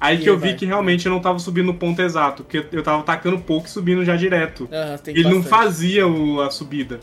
Aí 0.00 0.18
que 0.18 0.28
eu 0.28 0.38
vi 0.38 0.54
que 0.54 0.66
realmente 0.66 1.06
eu 1.06 1.12
não 1.12 1.20
tava 1.20 1.38
subindo 1.38 1.66
no 1.66 1.74
ponto 1.74 2.00
exato, 2.02 2.42
porque 2.42 2.66
eu 2.72 2.82
tava 2.82 3.02
tacando 3.02 3.38
pouco 3.38 3.66
e 3.66 3.70
subindo 3.70 4.04
já 4.04 4.16
direto. 4.16 4.64
Uhum, 4.64 4.68
Ele 5.06 5.22
bastante. 5.22 5.22
não 5.22 5.42
fazia 5.42 6.06
o, 6.06 6.40
a 6.40 6.50
subida. 6.50 7.00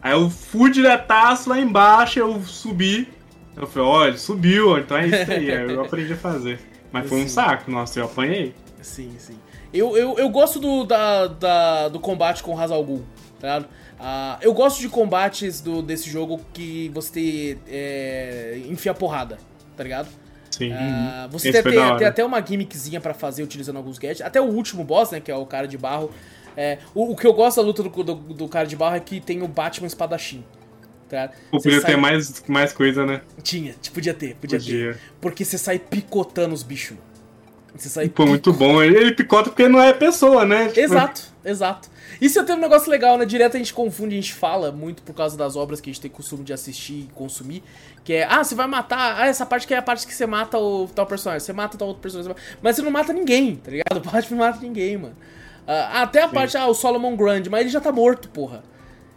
Aí 0.00 0.12
eu 0.12 0.30
fui 0.30 0.70
diretaço 0.70 1.50
lá 1.50 1.58
embaixo, 1.58 2.18
eu 2.18 2.40
subi. 2.42 3.08
Eu 3.56 3.66
falei, 3.66 3.88
olha, 3.88 4.16
subiu, 4.16 4.78
então 4.78 4.96
é 4.96 5.06
isso 5.06 5.30
aí. 5.30 5.50
aí 5.50 5.72
eu 5.72 5.82
aprendi 5.82 6.12
a 6.12 6.16
fazer. 6.16 6.60
Mas 6.92 7.08
foi 7.08 7.18
sim. 7.18 7.24
um 7.24 7.28
saco, 7.28 7.70
nossa, 7.70 7.98
eu 7.98 8.04
apanhei. 8.04 8.54
Sim, 8.80 9.12
sim. 9.18 9.36
Eu, 9.72 9.96
eu, 9.96 10.16
eu 10.18 10.28
gosto 10.30 10.58
do, 10.58 10.84
da, 10.84 11.26
da, 11.26 11.88
do 11.88 12.00
combate 12.00 12.42
com 12.42 12.58
Hazal 12.58 12.82
Ghul, 12.82 13.04
tá 13.38 13.48
ligado? 13.48 13.64
Uh, 13.98 14.38
eu 14.40 14.54
gosto 14.54 14.80
de 14.80 14.88
combates 14.88 15.60
do, 15.60 15.82
desse 15.82 16.08
jogo 16.08 16.40
que 16.52 16.88
você 16.94 17.58
é, 17.66 18.60
enfia 18.68 18.94
porrada, 18.94 19.38
tá 19.76 19.82
ligado? 19.82 20.08
Sim. 20.50 20.72
Uh, 20.72 21.28
você 21.30 21.52
tem, 21.52 21.62
tem, 21.62 21.96
tem, 21.96 22.06
até 22.06 22.24
uma 22.24 22.44
gimmickzinha 22.44 23.00
para 23.00 23.14
fazer 23.14 23.42
utilizando 23.42 23.76
alguns 23.76 23.98
gadgets. 23.98 24.22
Até 24.22 24.40
o 24.40 24.44
último 24.44 24.84
boss, 24.84 25.10
né? 25.10 25.20
Que 25.20 25.30
é 25.30 25.36
o 25.36 25.46
cara 25.46 25.66
de 25.68 25.78
barro. 25.78 26.10
É, 26.56 26.78
o, 26.94 27.12
o, 27.12 27.16
que 27.16 27.26
eu 27.26 27.32
gosto 27.32 27.58
da 27.58 27.62
luta 27.62 27.82
do, 27.82 27.88
do, 27.88 28.14
do, 28.14 28.48
cara 28.48 28.66
de 28.66 28.74
barro 28.74 28.96
é 28.96 29.00
que 29.00 29.20
tem 29.20 29.42
o 29.42 29.48
Batman 29.48 29.86
espadachim. 29.86 30.44
Tá? 31.08 31.30
Podia 31.50 31.80
sai... 31.80 31.92
ter 31.92 31.96
mais, 31.96 32.42
mais 32.48 32.72
coisa, 32.72 33.06
né? 33.06 33.22
Tinha, 33.42 33.74
podia 33.94 34.12
ter, 34.12 34.34
podia, 34.34 34.58
podia. 34.58 34.92
ter. 34.92 35.00
Porque 35.20 35.44
você 35.44 35.56
sai 35.56 35.78
picotando 35.78 36.54
os 36.54 36.62
bichos. 36.62 36.96
Você 37.74 37.88
sai 37.88 38.08
Pô, 38.08 38.22
pico... 38.24 38.28
muito 38.28 38.52
bom. 38.52 38.82
Ele 38.82 39.14
picota 39.14 39.50
porque 39.50 39.68
não 39.68 39.80
é 39.80 39.92
pessoa, 39.92 40.44
né? 40.44 40.66
Tipo... 40.68 40.80
Exato, 40.80 41.22
exato. 41.44 41.88
Isso 42.20 42.40
até 42.40 42.54
um 42.54 42.58
negócio 42.58 42.90
legal, 42.90 43.16
né? 43.16 43.24
Direto 43.24 43.54
a 43.54 43.58
gente 43.58 43.72
confunde, 43.72 44.14
a 44.14 44.20
gente 44.20 44.34
fala 44.34 44.72
muito 44.72 45.02
por 45.02 45.14
causa 45.14 45.36
das 45.36 45.54
obras 45.54 45.80
que 45.80 45.88
a 45.88 45.92
gente 45.92 46.02
tem 46.02 46.10
costume 46.10 46.42
de 46.42 46.52
assistir 46.52 47.06
e 47.08 47.08
consumir. 47.14 47.62
Que 48.08 48.14
é, 48.14 48.26
ah, 48.26 48.42
você 48.42 48.54
vai 48.54 48.66
matar. 48.66 49.20
Ah, 49.20 49.26
essa 49.26 49.44
parte 49.44 49.66
que 49.66 49.74
é 49.74 49.76
a 49.76 49.82
parte 49.82 50.06
que 50.06 50.14
você 50.14 50.26
mata 50.26 50.56
o 50.56 50.88
tal 50.88 51.04
personagem. 51.04 51.44
Você 51.44 51.52
mata 51.52 51.76
tal 51.76 51.88
outro 51.88 52.00
personagem. 52.00 52.34
Mas 52.62 52.74
você 52.74 52.80
não 52.80 52.90
mata 52.90 53.12
ninguém, 53.12 53.56
tá 53.56 53.70
ligado? 53.70 53.98
O 54.00 54.00
Batman 54.00 54.38
não 54.38 54.46
mata 54.46 54.58
ninguém, 54.62 54.96
mano. 54.96 55.14
Uh, 55.14 55.92
até 55.92 56.22
a 56.22 56.28
Sim. 56.28 56.34
parte, 56.34 56.56
ah, 56.56 56.66
o 56.68 56.72
Solomon 56.72 57.14
Grande, 57.14 57.50
mas 57.50 57.60
ele 57.60 57.68
já 57.68 57.82
tá 57.82 57.92
morto, 57.92 58.30
porra. 58.30 58.62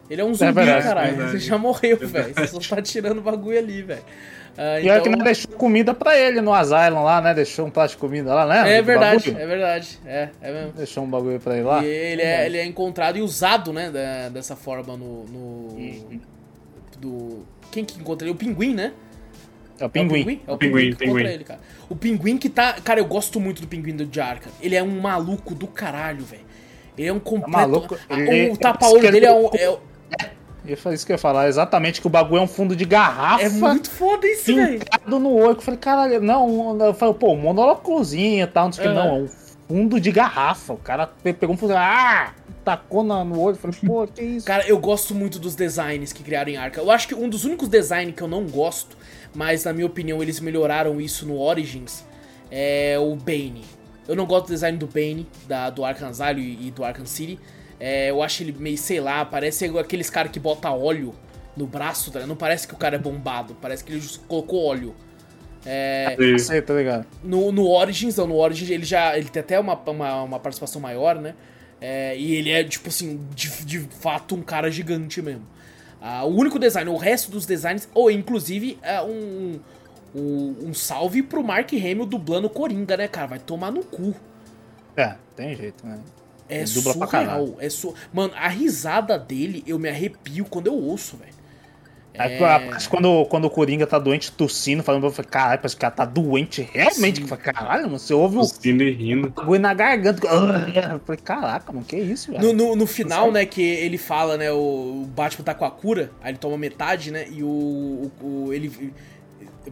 Ele 0.10 0.20
é 0.20 0.26
um 0.26 0.32
é 0.32 0.34
zumbi, 0.34 0.50
é 0.50 0.52
verdade, 0.52 0.84
caralho. 0.84 1.08
Verdade. 1.08 1.32
Ele 1.38 1.40
já 1.40 1.58
morreu, 1.58 1.98
velho. 2.00 2.34
Você 2.36 2.48
só 2.48 2.76
tá 2.76 2.82
tirando 2.82 3.22
bagulho 3.22 3.58
ali, 3.58 3.82
velho. 3.82 4.02
Uh, 4.02 4.62
e 4.62 4.82
então... 4.82 4.96
é 4.96 5.00
que 5.00 5.10
não 5.10 5.20
deixou 5.20 5.52
comida 5.54 5.94
pra 5.94 6.18
ele 6.18 6.42
no 6.42 6.54
Asylum 6.54 7.04
lá, 7.04 7.22
né? 7.22 7.34
Deixou 7.34 7.68
um 7.68 7.72
prato 7.72 7.92
de 7.92 7.98
comida 7.98 8.34
lá, 8.34 8.46
né? 8.46 8.78
É 8.78 8.82
verdade, 8.82 9.30
é 9.30 9.48
verdade. 9.48 10.00
É, 10.06 10.30
é 10.42 10.52
mesmo. 10.52 10.74
Deixou 10.74 11.06
um 11.06 11.10
bagulho 11.10 11.40
pra 11.40 11.56
ele 11.56 11.64
lá. 11.64 11.82
E 11.82 11.88
ele 11.88 12.22
é, 12.24 12.46
ele 12.46 12.58
é 12.58 12.66
encontrado 12.66 13.18
e 13.18 13.22
usado, 13.22 13.72
né? 13.72 13.90
Da, 13.90 14.28
dessa 14.28 14.58
forma 14.58 14.98
no. 14.98 15.24
no 15.24 16.20
do. 17.00 17.46
Quem 17.72 17.86
que 17.86 18.00
encontra 18.00 18.28
ele? 18.28 18.36
O 18.36 18.38
pinguim, 18.38 18.76
né? 18.76 18.94
É 19.80 19.86
o 19.86 19.90
pinguim. 19.90 20.20
É 20.20 20.22
o 20.22 20.26
pinguim, 20.26 20.42
é 20.48 20.52
o 20.52 20.58
pinguim, 20.58 20.96
pinguim, 20.96 20.96
pinguim. 20.96 21.24
ele, 21.26 21.44
cara. 21.44 21.60
O 21.90 21.96
pinguim 21.96 22.38
que 22.38 22.50
tá. 22.50 22.74
Cara, 22.74 23.00
eu 23.00 23.06
gosto 23.06 23.40
muito 23.40 23.62
do 23.62 23.68
pinguim 23.68 23.96
do 23.96 24.08
Jarka. 24.14 24.50
Ele 24.62 24.76
é 24.76 24.84
um 24.84 25.00
maluco 25.00 25.56
do 25.56 25.66
caralho, 25.66 26.24
velho. 26.24 26.44
Ele 26.98 27.08
é 27.08 27.14
um 27.14 27.20
completo. 27.20 27.58
É 27.58 27.62
maluco. 27.62 27.98
Ele... 28.10 28.52
O 28.52 28.58
tapa-olho 28.58 29.12
dele 29.12 29.26
é 29.26 29.34
um. 29.34 29.50
É... 29.56 29.80
Eu 30.64 30.78
falei 30.78 30.96
isso 30.96 31.06
que 31.06 31.12
eu 31.12 31.16
ia 31.16 31.18
falar, 31.18 31.48
exatamente 31.48 32.00
que 32.00 32.06
o 32.06 32.10
bagulho 32.10 32.40
é 32.40 32.44
um 32.44 32.48
fundo 32.48 32.76
de 32.76 32.86
garrafa. 32.86 33.44
É 33.44 33.50
muito 33.50 33.90
foda 33.90 34.28
isso, 34.28 34.54
velho. 34.56 34.80
no 35.08 35.34
olho. 35.34 35.58
Eu 35.58 35.62
falei, 35.62 35.80
caralho, 35.80 36.22
não, 36.22 36.78
eu 36.80 36.94
falei, 36.94 37.16
pô, 37.16 37.36
monóculozinho 37.36 38.44
e 38.44 38.48
tal, 38.48 38.66
não 38.66 38.72
sei 38.72 38.86
o 38.86 38.90
que, 38.90 38.94
não, 38.94 39.08
é 39.08 39.12
um 39.22 39.30
fundo 39.72 40.02
de 40.02 40.12
garrafa. 40.12 40.74
O 40.74 40.78
cara 40.78 41.08
pegou 41.08 41.56
um 41.56 41.58
fundo, 41.58 41.74
ah, 41.76 42.34
tacou 42.64 43.04
no 43.04 43.40
olho, 43.40 43.56
falei, 43.56 43.78
pô, 43.86 44.06
que 44.06 44.22
isso? 44.22 44.46
Cara, 44.46 44.68
eu 44.68 44.78
gosto 44.78 45.16
muito 45.16 45.40
dos 45.40 45.56
designs 45.56 46.12
que 46.12 46.22
criaram 46.24 46.52
em 46.52 46.58
Arca. 46.58 46.82
Eu 46.82 46.92
acho 46.92 47.08
que 47.08 47.16
um 47.16 47.30
dos 47.30 47.46
únicos 47.46 47.70
designs 47.70 48.14
que 48.14 48.22
eu 48.22 48.28
não 48.28 48.46
gosto, 48.46 48.98
mas 49.34 49.64
na 49.64 49.72
minha 49.72 49.86
opinião 49.86 50.22
eles 50.22 50.42
melhoraram 50.42 51.00
isso 51.00 51.26
no 51.26 51.40
Origins, 51.40 52.04
é 52.52 52.98
o 53.00 53.16
Bane. 53.16 53.64
Eu 54.08 54.16
não 54.16 54.26
gosto 54.26 54.48
do 54.48 54.54
design 54.54 54.78
do 54.78 54.88
Bane, 54.88 55.26
da, 55.48 55.70
do 55.70 55.86
Arkham 55.86 56.10
Asylum 56.10 56.40
e, 56.40 56.68
e 56.68 56.72
do 56.72 56.84
Arkham 56.84 57.06
City. 57.06 57.40
É, 57.80 58.10
eu 58.10 58.22
acho 58.22 58.44
ele 58.44 58.52
meio, 58.52 58.78
sei 58.78 59.00
lá, 59.00 59.24
parece 59.24 59.66
aqueles 59.80 60.10
caras 60.10 60.32
que 60.32 60.40
bota 60.40 60.70
óleo 60.70 61.16
no 61.56 61.66
braço, 61.66 62.12
tá? 62.12 62.26
não 62.28 62.36
parece 62.36 62.68
que 62.68 62.74
o 62.74 62.78
cara 62.78 62.96
é 62.96 63.00
bombado, 63.00 63.56
parece 63.62 63.84
que 63.84 63.94
ele 63.94 64.02
colocou 64.28 64.66
óleo. 64.66 64.94
É, 65.66 66.16
Sei, 66.40 66.62
tá 66.62 66.74
ligado. 66.74 67.06
No, 67.24 67.52
no 67.52 67.68
Origins, 67.68 68.18
não, 68.18 68.28
no 68.28 68.36
Origins 68.36 68.70
ele 68.70 68.86
já 68.86 69.18
ele 69.18 69.30
tem 69.30 69.42
até 69.42 69.60
uma, 69.60 69.76
uma, 69.76 70.24
uma 70.24 70.40
participação 70.40 70.82
maior, 70.82 71.16
né? 71.16 71.36
É, 71.80 72.18
e 72.18 72.36
ele 72.36 72.50
é, 72.52 72.64
tipo 72.64 72.90
assim, 72.90 73.20
de, 73.36 73.66
de 73.66 73.80
fato 73.80 74.36
um 74.36 74.42
cara 74.42 74.70
gigante 74.70 75.22
mesmo. 75.22 75.46
Ah, 76.00 76.24
o 76.24 76.36
único 76.36 76.58
design, 76.58 76.90
o 76.90 76.98
resto 76.98 77.30
dos 77.30 77.46
designs, 77.46 77.88
ou 77.94 78.10
inclusive 78.10 78.78
é 78.82 79.02
um, 79.02 79.60
um, 80.16 80.56
um 80.64 80.74
salve 80.74 81.22
pro 81.22 81.44
Mark 81.44 81.72
Hamill 81.74 82.06
dublando 82.06 82.50
Coringa, 82.50 82.98
né, 82.98 83.08
cara? 83.08 83.28
Vai 83.28 83.40
tomar 83.40 83.72
no 83.72 83.84
cu. 83.84 84.16
É, 84.98 85.16
tem 85.36 85.56
jeito, 85.56 85.86
né? 85.86 86.00
É 86.50 86.64
Dubla 86.66 86.94
surreal. 86.94 87.56
É 87.60 87.70
su... 87.70 87.94
Mano, 88.12 88.34
a 88.36 88.50
risada 88.50 89.18
dele, 89.18 89.64
eu 89.66 89.80
me 89.80 89.88
arrepio 89.88 90.44
quando 90.46 90.68
eu 90.68 90.74
ouço, 90.74 91.16
velho. 91.18 91.41
É... 92.14 92.88
Quando, 92.90 93.26
quando 93.26 93.46
o 93.46 93.50
Coringa 93.50 93.88
tá 93.88 93.98
doente, 93.98 94.32
tossindo, 94.32 94.84
falando, 94.84 95.06
eu 95.06 95.12
falei, 95.12 95.32
caralho, 95.32 95.60
parece 95.60 95.76
que 95.76 95.80
o 95.80 95.82
cara 95.82 95.94
tá 95.94 96.06
doente 96.06 96.68
realmente. 96.72 97.22
Eu 97.22 97.28
falei, 97.28 97.44
caralho, 97.44 97.84
mano, 97.84 98.00
você 98.00 98.14
ouve 98.14 98.38
o. 98.38 98.40
Tossindo 98.42 98.84
e 98.84 98.92
rindo. 98.92 99.34
na 99.60 99.74
garganta. 99.74 100.28
Eu 100.28 101.00
falei, 101.00 101.22
caraca, 101.24 101.72
mano, 101.72 101.86
que 101.86 101.96
isso, 101.96 102.32
velho. 102.32 102.44
No, 102.44 102.54
no, 102.54 102.76
no 102.76 102.88
final, 102.88 103.32
né, 103.32 103.46
que 103.46 103.62
ele 103.62 103.98
fala, 103.98 104.38
né, 104.38 104.52
o 104.52 105.06
Batman 105.16 105.46
tá 105.46 105.54
com 105.54 105.66
a 105.66 105.72
cura, 105.72 106.12
aí 106.22 106.32
ele 106.32 106.38
toma 106.38 106.58
metade, 106.58 107.12
né, 107.12 107.28
e 107.30 107.44
o. 107.44 108.12
o, 108.22 108.46
o 108.46 108.54
ele. 108.54 108.94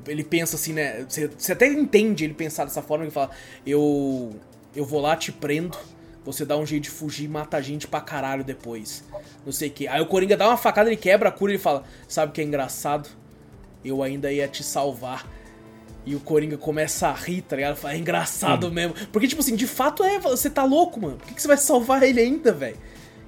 Ele 0.07 0.23
pensa 0.23 0.55
assim, 0.55 0.71
né? 0.71 1.03
Você, 1.07 1.29
você 1.35 1.51
até 1.51 1.67
entende 1.67 2.23
ele 2.23 2.33
pensar 2.33 2.63
dessa 2.63 2.81
forma, 2.81 3.03
ele 3.03 3.11
fala, 3.11 3.31
eu. 3.65 4.35
Eu 4.75 4.85
vou 4.85 5.01
lá, 5.01 5.15
te 5.15 5.31
prendo 5.31 5.75
você 6.25 6.45
dá 6.45 6.57
um 6.57 6.65
jeito 6.65 6.83
de 6.83 6.89
fugir 6.89 7.25
e 7.25 7.27
mata 7.27 7.57
a 7.57 7.61
gente 7.61 7.87
pra 7.87 8.01
caralho 8.01 8.43
depois. 8.43 9.03
Não 9.45 9.51
sei 9.51 9.69
o 9.69 9.71
que. 9.71 9.87
Aí 9.87 10.01
o 10.01 10.05
Coringa 10.05 10.35
dá 10.35 10.47
uma 10.47 10.57
facada, 10.57 10.89
ele 10.89 10.97
quebra 10.97 11.29
a 11.29 11.31
cura 11.31 11.51
e 11.51 11.55
ele 11.55 11.61
fala: 11.61 11.83
Sabe 12.07 12.31
o 12.31 12.33
que 12.33 12.41
é 12.41 12.43
engraçado? 12.43 13.09
Eu 13.83 14.03
ainda 14.03 14.31
ia 14.31 14.47
te 14.47 14.63
salvar. 14.63 15.27
E 16.05 16.15
o 16.15 16.19
Coringa 16.19 16.57
começa 16.57 17.07
a 17.07 17.13
rir, 17.13 17.41
tá 17.41 17.55
ligado? 17.55 17.75
Fala, 17.75 17.93
é 17.93 17.97
engraçado 17.97 18.67
hum. 18.67 18.71
mesmo. 18.71 18.95
Porque, 19.11 19.27
tipo 19.27 19.41
assim, 19.41 19.55
de 19.55 19.67
fato 19.67 20.03
é, 20.03 20.19
você 20.19 20.49
tá 20.49 20.63
louco, 20.63 20.99
mano. 20.99 21.17
Por 21.17 21.27
que, 21.27 21.33
que 21.35 21.41
você 21.41 21.47
vai 21.47 21.57
salvar 21.57 22.03
ele 22.03 22.19
ainda, 22.19 22.51
velho? 22.51 22.77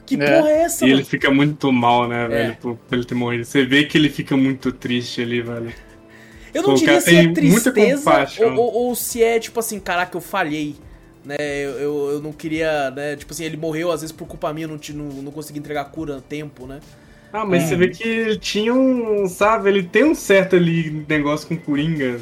Que 0.06 0.16
é. 0.16 0.18
porra 0.18 0.50
é 0.50 0.62
essa, 0.64 0.86
e 0.86 0.90
mano? 0.90 1.00
ele 1.00 1.06
fica 1.08 1.30
muito 1.30 1.72
mal, 1.72 2.08
né, 2.08 2.26
é. 2.26 2.28
velho, 2.28 2.58
por, 2.58 2.76
por, 2.76 2.96
ele 2.96 3.06
ter 3.06 3.16
morrido. 3.16 3.46
Você 3.46 3.66
vê 3.66 3.84
que 3.84 3.98
ele 3.98 4.10
fica 4.10 4.36
muito 4.36 4.72
triste 4.72 5.22
ali, 5.22 5.42
velho. 5.42 5.74
Eu 6.54 6.64
não 6.64 6.72
Pô, 6.72 6.76
diria 6.76 7.00
se 7.00 7.16
é 7.16 7.32
tristeza 7.32 8.28
ou, 8.42 8.54
ou, 8.56 8.74
ou 8.74 8.96
se 8.96 9.24
é, 9.24 9.40
tipo 9.40 9.60
assim, 9.60 9.80
caraca, 9.80 10.18
eu 10.18 10.22
falhei 10.22 10.76
né? 11.24 11.36
Eu, 11.40 11.72
eu, 11.72 12.10
eu, 12.12 12.22
não 12.22 12.32
queria, 12.32 12.92
né? 12.92 13.16
Tipo 13.16 13.34
assim, 13.34 13.44
ele 13.44 13.58
morreu 13.58 13.92
às 13.92 14.02
vezes 14.02 14.16
por 14.16 14.28
culpa 14.28 14.52
minha, 14.54 14.68
não, 14.68 14.80
não, 14.94 15.06
não 15.22 15.32
consegui 15.32 15.60
entregar 15.60 15.86
cura 15.86 16.18
a 16.18 16.22
tempo, 16.22 16.66
né? 16.66 16.80
Ah, 17.34 17.46
mas 17.46 17.64
é. 17.64 17.68
você 17.68 17.76
vê 17.76 17.88
que 17.90 18.08
ele 18.08 18.38
tinha 18.38 18.74
um, 18.74 19.28
sabe, 19.28 19.70
ele 19.70 19.84
tem 19.84 20.04
um 20.04 20.16
certo 20.16 20.56
ali 20.56 21.06
negócio 21.08 21.48
com 21.48 21.58
Coringa. 21.58 22.20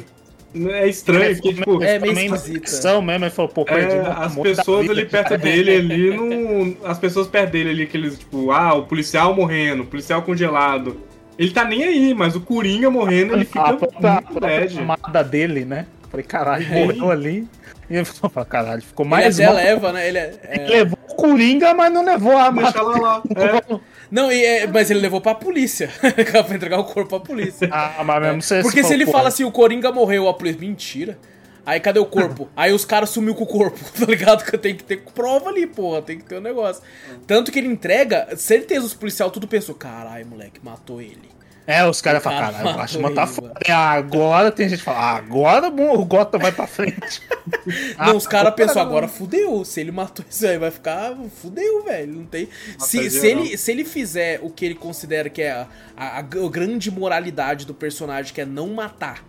É 0.54 0.88
estranho, 0.88 1.34
porque, 1.36 1.54
tipo, 1.54 1.82
É 1.82 1.98
meio 1.98 2.36
São 2.66 3.00
mesmo, 3.00 3.24
ele 3.24 3.30
falou, 3.30 3.50
pô, 3.50 3.64
perdi 3.64 3.94
é, 3.94 4.00
as 4.00 4.34
pessoas 4.36 4.82
vida, 4.82 4.92
ali 4.92 5.06
perto 5.06 5.28
cara. 5.28 5.38
dele 5.38 5.76
ali 5.76 6.16
não. 6.16 6.76
As 6.84 6.98
pessoas 6.98 7.28
perto 7.28 7.52
dele 7.52 7.70
ali, 7.70 7.82
aqueles, 7.84 8.18
tipo, 8.18 8.50
ah, 8.50 8.74
o 8.74 8.84
policial 8.84 9.32
morrendo, 9.34 9.84
o 9.84 9.86
policial 9.86 10.22
congelado. 10.22 10.96
Ele 11.38 11.52
tá 11.52 11.64
nem 11.64 11.84
aí, 11.84 12.14
mas 12.14 12.34
o 12.34 12.40
Coringa 12.40 12.90
morrendo, 12.90 13.32
ele 13.34 13.44
fica 13.44 13.60
a 13.60 13.68
a 13.68 13.70
muito 13.70 13.86
própria 13.88 14.40
bad. 14.40 14.78
amada 14.78 15.22
dele, 15.22 15.64
né? 15.64 15.86
Falei, 16.10 16.26
caralho, 16.26 16.66
É. 16.68 16.84
morreu 16.84 17.10
ali. 17.10 17.48
E 17.90 17.96
eu 17.96 18.04
falei, 18.06 18.48
caralho, 18.48 18.80
ficou 18.82 19.04
Ele 19.04 19.10
mais 19.10 19.40
até 19.40 19.46
mal. 19.46 19.56
leva, 19.56 19.92
né? 19.92 20.08
Ele, 20.08 20.18
é- 20.18 20.40
Ele 20.48 20.62
é... 20.62 20.68
levou 20.68 20.98
o 21.08 21.14
Coringa, 21.16 21.74
mas 21.74 21.92
não 21.92 22.04
levou 22.04 22.36
a 22.38 22.48
Deixa 22.50 22.78
amada. 22.78 22.78
ela 22.78 22.98
lá. 23.00 23.22
É. 23.36 23.80
Não, 24.10 24.30
e 24.32 24.44
é- 24.44 24.66
mas 24.66 24.90
ele 24.90 24.98
levou 25.00 25.20
pra 25.20 25.34
polícia. 25.36 25.88
pra 26.46 26.54
entregar 26.56 26.78
o 26.80 26.84
corpo 26.84 27.10
pra 27.10 27.20
polícia. 27.20 27.68
Ah, 27.70 28.02
mas 28.04 28.20
mesmo 28.22 28.42
você 28.42 28.60
Porque 28.62 28.82
se 28.82 28.92
ele 28.92 29.06
pô, 29.06 29.12
fala 29.12 29.28
assim, 29.28 29.44
o 29.44 29.52
Coringa 29.52 29.92
morreu, 29.92 30.28
a 30.28 30.34
polícia. 30.34 30.60
Mentira. 30.60 31.16
Aí 31.64 31.78
cadê 31.78 32.00
o 32.00 32.06
corpo? 32.06 32.48
Aí 32.56 32.72
os 32.72 32.84
caras 32.84 33.10
sumiu 33.10 33.34
com 33.36 33.44
o 33.44 33.46
corpo, 33.46 33.78
tá 33.98 34.06
ligado? 34.06 34.44
Que 34.44 34.56
tem 34.58 34.74
que 34.74 34.82
ter 34.82 35.02
prova 35.14 35.50
ali, 35.50 35.64
porra. 35.66 36.02
Tem 36.02 36.18
que 36.18 36.24
ter 36.24 36.38
um 36.38 36.40
negócio. 36.40 36.82
Tanto 37.26 37.52
que 37.52 37.58
ele 37.60 37.68
entrega, 37.68 38.28
certeza 38.36 38.86
os 38.86 38.94
policiais 38.94 39.30
tudo 39.32 39.46
pensou, 39.46 39.74
caralho, 39.76 40.26
moleque, 40.26 40.58
matou 40.62 41.00
ele. 41.00 41.28
É, 41.72 41.86
os 41.86 42.00
caras 42.00 42.22
falam, 42.22 42.40
cara 42.40 42.52
caralho, 42.52 42.74
o 42.74 42.78
Batman 42.78 43.14
tá 43.14 43.26
foda. 43.26 43.54
hein? 43.66 43.72
Agora 43.74 44.50
tem 44.50 44.68
gente 44.68 44.78
que 44.80 44.84
fala, 44.84 44.98
ah, 44.98 45.16
agora 45.16 45.70
bom, 45.70 45.94
o 45.94 46.04
Gotham 46.04 46.38
vai 46.38 46.52
pra 46.52 46.66
frente. 46.66 47.22
não, 47.98 48.16
os 48.16 48.26
caras 48.26 48.54
pensou, 48.54 48.76
não. 48.76 48.82
agora 48.82 49.06
fudeu. 49.08 49.64
Se 49.64 49.80
ele 49.80 49.90
matou 49.92 50.24
isso 50.28 50.46
aí, 50.46 50.58
vai 50.58 50.70
ficar. 50.70 51.14
Fudeu, 51.40 51.84
velho. 51.84 52.12
Não 52.14 52.24
tem. 52.24 52.48
Se, 52.78 53.08
se, 53.10 53.26
ele, 53.26 53.56
se 53.56 53.70
ele 53.70 53.84
fizer 53.84 54.40
o 54.42 54.50
que 54.50 54.64
ele 54.64 54.74
considera 54.74 55.28
que 55.30 55.42
é 55.42 55.52
a, 55.52 55.66
a- 55.96 56.18
a 56.18 56.22
grande 56.22 56.90
moralidade 56.90 57.64
do 57.66 57.74
personagem, 57.74 58.32
que 58.34 58.40
é 58.40 58.44
não 58.46 58.68
matar, 58.68 59.24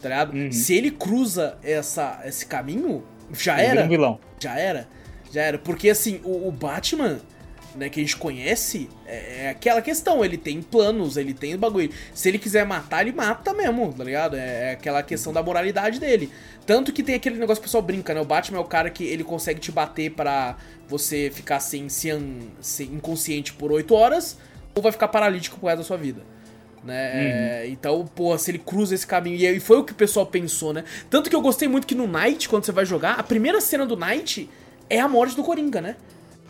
tá 0.00 0.08
ligado? 0.08 0.34
Uhum. 0.34 0.52
Se 0.52 0.74
ele 0.74 0.90
cruza 0.90 1.56
essa, 1.62 2.20
esse 2.24 2.46
caminho, 2.46 3.04
já 3.32 3.58
Ele 3.58 3.66
era. 3.78 3.84
um 3.84 3.88
vilão. 3.88 4.18
Já 4.38 4.58
era. 4.58 4.88
Já 5.32 5.42
era. 5.42 5.58
Porque 5.58 5.88
assim, 5.90 6.20
o, 6.24 6.48
o 6.48 6.52
Batman, 6.52 7.18
né, 7.74 7.88
que 7.88 8.00
a 8.00 8.02
gente 8.02 8.16
conhece, 8.16 8.88
é, 9.06 9.44
é 9.44 9.48
aquela 9.50 9.82
questão. 9.82 10.24
Ele 10.24 10.36
tem 10.36 10.62
planos, 10.62 11.16
ele 11.16 11.34
tem 11.34 11.56
bagulho. 11.56 11.90
Se 12.12 12.28
ele 12.28 12.38
quiser 12.38 12.64
matar, 12.64 13.02
ele 13.02 13.16
mata 13.16 13.52
mesmo, 13.52 13.92
tá 13.92 14.04
ligado? 14.04 14.36
É, 14.36 14.70
é 14.70 14.72
aquela 14.72 15.02
questão 15.02 15.32
da 15.32 15.42
moralidade 15.42 15.98
dele. 15.98 16.30
Tanto 16.66 16.92
que 16.92 17.02
tem 17.02 17.14
aquele 17.14 17.36
negócio 17.36 17.60
que 17.60 17.66
o 17.66 17.68
pessoal 17.68 17.82
brinca, 17.82 18.14
né? 18.14 18.20
O 18.20 18.24
Batman 18.24 18.58
é 18.58 18.60
o 18.60 18.64
cara 18.64 18.88
que 18.90 19.04
ele 19.04 19.24
consegue 19.24 19.60
te 19.60 19.70
bater 19.70 20.10
pra 20.10 20.56
você 20.88 21.30
ficar 21.34 21.60
sem, 21.60 21.88
sem, 21.88 22.50
sem 22.60 22.86
inconsciente 22.86 23.52
por 23.52 23.72
8 23.72 23.94
horas, 23.94 24.38
ou 24.74 24.82
vai 24.82 24.92
ficar 24.92 25.08
paralítico 25.08 25.58
pro 25.58 25.68
resto 25.68 25.78
da 25.78 25.84
sua 25.84 25.96
vida. 25.96 26.22
Né? 26.84 27.62
É, 27.62 27.68
Então, 27.68 28.06
pô, 28.14 28.36
se 28.36 28.50
ele 28.50 28.58
cruza 28.58 28.94
esse 28.94 29.06
caminho. 29.06 29.36
E 29.36 29.60
foi 29.60 29.78
o 29.78 29.84
que 29.84 29.92
o 29.92 29.96
pessoal 29.96 30.26
pensou, 30.26 30.72
né? 30.72 30.84
Tanto 31.08 31.30
que 31.30 31.36
eu 31.36 31.40
gostei 31.40 31.66
muito 31.66 31.86
que 31.86 31.94
no 31.94 32.06
Night, 32.06 32.48
quando 32.48 32.64
você 32.64 32.72
vai 32.72 32.84
jogar, 32.84 33.14
a 33.14 33.22
primeira 33.22 33.60
cena 33.60 33.86
do 33.86 33.96
Night 33.96 34.48
é 34.88 35.00
a 35.00 35.08
morte 35.08 35.34
do 35.34 35.42
Coringa, 35.42 35.80
né? 35.80 35.96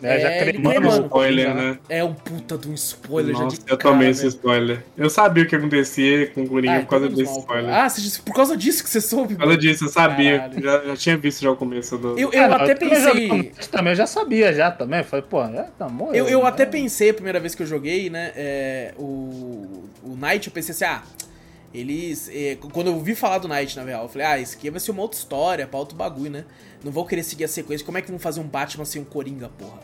É, 0.02 0.18
já 0.20 0.30
ele 0.30 0.58
cremando 0.58 1.06
o 1.06 1.08
Coringa, 1.08 1.08
Spoiler, 1.08 1.54
né? 1.54 1.78
É 1.88 2.04
um 2.04 2.12
puta 2.14 2.58
de 2.58 2.68
um 2.68 2.74
spoiler 2.74 3.32
Nossa, 3.32 3.56
já 3.56 3.62
de 3.64 3.70
eu 3.72 3.78
cara, 3.78 3.94
tomei 3.94 4.08
esse 4.10 4.26
spoiler. 4.26 4.84
Eu 4.96 5.08
sabia 5.08 5.44
o 5.44 5.46
que 5.46 5.56
acontecia 5.56 6.30
com 6.32 6.42
o 6.42 6.48
Coringa 6.48 6.78
Ah, 6.78 6.82
por 6.82 6.88
causa 6.90 7.06
então 7.06 7.16
desse 7.16 7.30
mal, 7.30 7.40
spoiler. 7.40 7.74
Ah, 7.74 7.88
você 7.88 8.00
disse, 8.02 8.20
por 8.20 8.34
causa 8.34 8.56
disso 8.56 8.84
que 8.84 8.90
você 8.90 9.00
soube? 9.00 9.34
Por 9.34 9.40
causa 9.40 9.56
disso, 9.56 9.84
eu 9.84 9.88
sabia. 9.88 10.50
Já, 10.60 10.84
já 10.84 10.96
tinha 10.96 11.16
visto 11.16 11.40
já 11.42 11.50
o 11.50 11.56
começo 11.56 11.96
do. 11.96 12.18
Eu, 12.18 12.32
eu 12.32 12.48
não, 12.48 12.56
até 12.56 12.74
também 12.74 12.96
pensei. 12.96 13.52
já- 13.58 13.68
também 13.68 13.92
eu 13.92 13.96
já 13.96 14.06
sabia, 14.06 14.52
já 14.52 14.70
também. 14.70 15.02
Falei, 15.04 15.24
pô, 15.28 15.42
é, 15.42 15.68
tá 15.78 15.88
morreu. 15.88 16.14
Eu, 16.16 16.28
eu 16.28 16.42
né? 16.42 16.48
até 16.48 16.66
pensei 16.66 17.10
a 17.10 17.14
primeira 17.14 17.40
vez 17.40 17.54
que 17.54 17.62
eu 17.62 17.66
joguei, 17.66 18.10
né? 18.10 18.32
é, 18.36 18.94
o, 18.98 19.84
o 20.02 20.16
Knight, 20.16 20.48
eu 20.48 20.52
pensei 20.52 20.72
assim, 20.72 20.84
ah, 20.84 21.02
eles. 21.74 22.30
é, 22.32 22.56
quando 22.72 22.86
eu 22.86 22.94
ouvi 22.94 23.14
falar 23.14 23.38
do 23.38 23.48
Knight, 23.48 23.76
na 23.76 23.82
real, 23.82 24.04
eu 24.04 24.08
falei, 24.08 24.26
ah, 24.26 24.38
isso 24.38 24.56
aqui 24.56 24.70
vai 24.70 24.78
ser 24.78 24.92
uma 24.92 25.02
outra 25.02 25.18
história, 25.18 25.66
pra 25.66 25.78
outro 25.78 25.96
bagulho, 25.96 26.30
né? 26.30 26.44
Não 26.84 26.92
vou 26.92 27.04
querer 27.04 27.24
seguir 27.24 27.44
a 27.44 27.48
sequência. 27.48 27.84
Como 27.84 27.98
é 27.98 28.02
que 28.02 28.10
vão 28.10 28.18
fazer 28.18 28.40
um 28.40 28.46
Batman 28.46 28.84
sem 28.84 29.02
um 29.02 29.04
Coringa, 29.04 29.48
porra? 29.48 29.80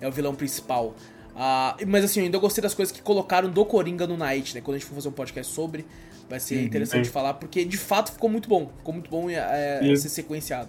É 0.00 0.06
o 0.06 0.12
vilão 0.12 0.34
principal. 0.34 0.94
Ah, 1.34 1.76
mas 1.86 2.04
assim, 2.04 2.20
eu 2.20 2.24
ainda 2.26 2.38
gostei 2.38 2.60
das 2.60 2.74
coisas 2.74 2.92
que 2.94 3.00
colocaram 3.00 3.48
do 3.48 3.64
Coringa 3.64 4.06
no 4.06 4.16
Night, 4.16 4.54
né? 4.54 4.60
Quando 4.60 4.76
a 4.76 4.78
gente 4.78 4.86
for 4.86 4.94
fazer 4.94 5.08
um 5.08 5.12
podcast 5.12 5.52
sobre, 5.52 5.86
vai 6.28 6.38
ser 6.38 6.62
interessante 6.62 7.06
sim. 7.06 7.12
falar, 7.12 7.34
porque 7.34 7.64
de 7.64 7.78
fato 7.78 8.12
ficou 8.12 8.28
muito 8.28 8.48
bom. 8.48 8.70
Ficou 8.76 8.92
muito 8.92 9.10
bom 9.10 9.30
é, 9.30 9.80
Sim. 9.82 9.96
ser 9.96 10.08
sequenciado. 10.10 10.68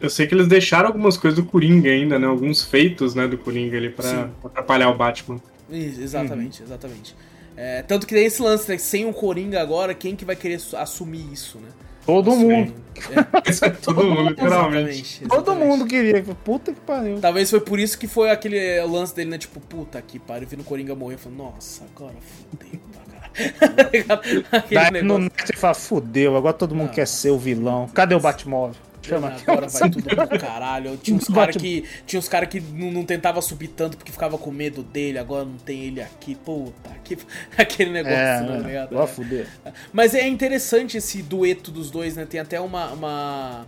Eu 0.00 0.10
sei 0.10 0.26
que 0.26 0.34
eles 0.34 0.46
deixaram 0.46 0.88
algumas 0.88 1.16
coisas 1.16 1.38
do 1.38 1.46
Coringa 1.46 1.90
ainda, 1.90 2.18
né? 2.18 2.26
Alguns 2.26 2.62
feitos, 2.62 3.14
né, 3.14 3.26
do 3.26 3.38
Coringa 3.38 3.76
ali 3.76 3.90
pra 3.90 4.04
Sim. 4.04 4.30
atrapalhar 4.44 4.90
o 4.90 4.96
Batman. 4.96 5.40
Isso, 5.70 6.00
exatamente, 6.00 6.62
exatamente. 6.62 7.14
É, 7.56 7.82
tanto 7.82 8.06
que 8.06 8.14
tem 8.14 8.24
esse 8.26 8.42
lance, 8.42 8.70
né? 8.70 8.76
Sem 8.78 9.06
o 9.06 9.12
Coringa 9.12 9.60
agora, 9.60 9.94
quem 9.94 10.14
que 10.14 10.24
vai 10.24 10.36
querer 10.36 10.58
su- 10.60 10.76
assumir 10.76 11.24
isso, 11.32 11.58
né? 11.58 11.68
Todo 12.04 12.30
Sim. 12.32 12.38
mundo. 12.46 12.74
Todo 13.82 14.04
mundo, 14.04 14.28
literalmente. 14.30 14.88
Exatamente, 14.90 15.20
Todo 15.28 15.34
exatamente. 15.42 15.66
mundo 15.68 15.86
queria. 15.86 16.22
Puta 16.44 16.72
que 16.72 16.80
pariu. 16.80 17.18
Talvez 17.20 17.50
foi 17.50 17.60
por 17.60 17.80
isso 17.80 17.98
que 17.98 18.06
foi 18.06 18.30
aquele 18.30 18.56
é, 18.58 18.84
lance 18.84 19.14
dele, 19.14 19.30
né? 19.30 19.38
Tipo, 19.38 19.58
puta 19.60 20.00
que 20.00 20.18
pariu, 20.18 20.46
vindo 20.46 20.60
o 20.60 20.64
Coringa 20.64 20.94
morrer. 20.94 21.14
Eu 21.14 21.18
falei, 21.18 21.38
nossa, 21.38 21.82
agora 21.96 22.14
fudeu 22.50 22.80
pra 22.92 23.02
caralho. 23.02 24.66
Daí 24.70 24.84
no 25.02 25.18
negócio. 25.18 25.18
net 25.18 25.46
você 25.46 25.52
fala, 25.56 25.74
fudeu, 25.74 26.36
agora 26.36 26.54
todo 26.54 26.74
mundo 26.74 26.90
Ah. 26.92 26.94
quer 26.94 27.06
ser 27.08 27.30
o 27.30 27.38
vilão. 27.38 27.88
Cadê 27.92 28.14
o 28.14 28.20
Batmóvel? 28.20 28.76
Chama. 29.06 29.34
Agora 29.46 29.68
vai 29.68 29.90
tudo 29.90 30.02
pro 30.04 30.38
caralho. 30.38 30.96
Tinha 31.02 31.16
uns 31.16 31.28
caras 31.28 31.56
que, 31.56 31.84
tinha 32.06 32.18
uns 32.20 32.28
cara 32.28 32.46
que 32.46 32.60
não, 32.60 32.90
não 32.90 33.04
tentava 33.04 33.40
subir 33.40 33.68
tanto 33.68 33.96
porque 33.96 34.10
ficava 34.12 34.36
com 34.38 34.50
medo 34.50 34.82
dele, 34.82 35.18
agora 35.18 35.44
não 35.44 35.56
tem 35.58 35.82
ele 35.84 36.00
aqui. 36.02 36.34
Puta, 36.34 36.90
que... 37.04 37.16
aquele 37.56 37.90
negócio, 37.90 38.16
É, 38.16 38.40
né? 38.42 38.58
ligado? 38.66 39.00
É. 39.00 39.06
fuder. 39.06 39.46
Mas 39.92 40.14
é 40.14 40.26
interessante 40.26 40.96
esse 40.96 41.22
dueto 41.22 41.70
dos 41.70 41.90
dois, 41.90 42.16
né? 42.16 42.26
Tem 42.26 42.40
até 42.40 42.60
uma. 42.60 42.92
uma 42.92 43.66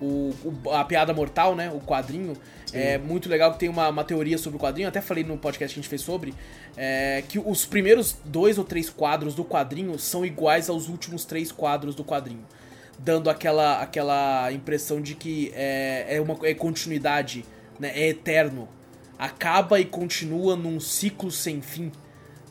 o, 0.00 0.32
o- 0.44 0.70
a 0.70 0.84
piada 0.84 1.12
mortal, 1.12 1.56
né? 1.56 1.70
O 1.70 1.80
quadrinho. 1.80 2.34
É 2.70 2.98
muito 2.98 3.30
legal 3.30 3.50
que 3.54 3.58
tem 3.58 3.68
uma, 3.70 3.88
uma 3.88 4.04
teoria 4.04 4.36
sobre 4.36 4.58
o 4.58 4.60
quadrinho. 4.60 4.86
Até 4.86 5.00
falei 5.00 5.24
no 5.24 5.38
podcast 5.38 5.72
que 5.74 5.80
a 5.80 5.82
gente 5.82 5.88
fez 5.88 6.02
sobre. 6.02 6.34
é, 6.76 7.24
que 7.26 7.38
os 7.38 7.64
primeiros 7.64 8.16
dois 8.26 8.58
ou 8.58 8.64
três 8.64 8.90
quadros 8.90 9.34
do 9.34 9.42
quadrinho 9.42 9.98
são 9.98 10.24
iguais 10.24 10.68
aos 10.68 10.86
últimos 10.88 11.24
três 11.24 11.50
quadros 11.50 11.94
do 11.94 12.04
quadrinho. 12.04 12.44
Dando 12.98 13.30
aquela, 13.30 13.80
aquela 13.80 14.50
impressão 14.52 15.00
de 15.00 15.14
que 15.14 15.52
é, 15.54 16.16
é 16.16 16.20
uma 16.20 16.36
é 16.42 16.54
continuidade, 16.54 17.44
né? 17.78 17.92
É 17.94 18.08
eterno. 18.08 18.68
Acaba 19.18 19.80
e 19.80 19.84
continua 19.84 20.56
num 20.56 20.80
ciclo 20.80 21.30
sem 21.30 21.60
fim 21.60 21.92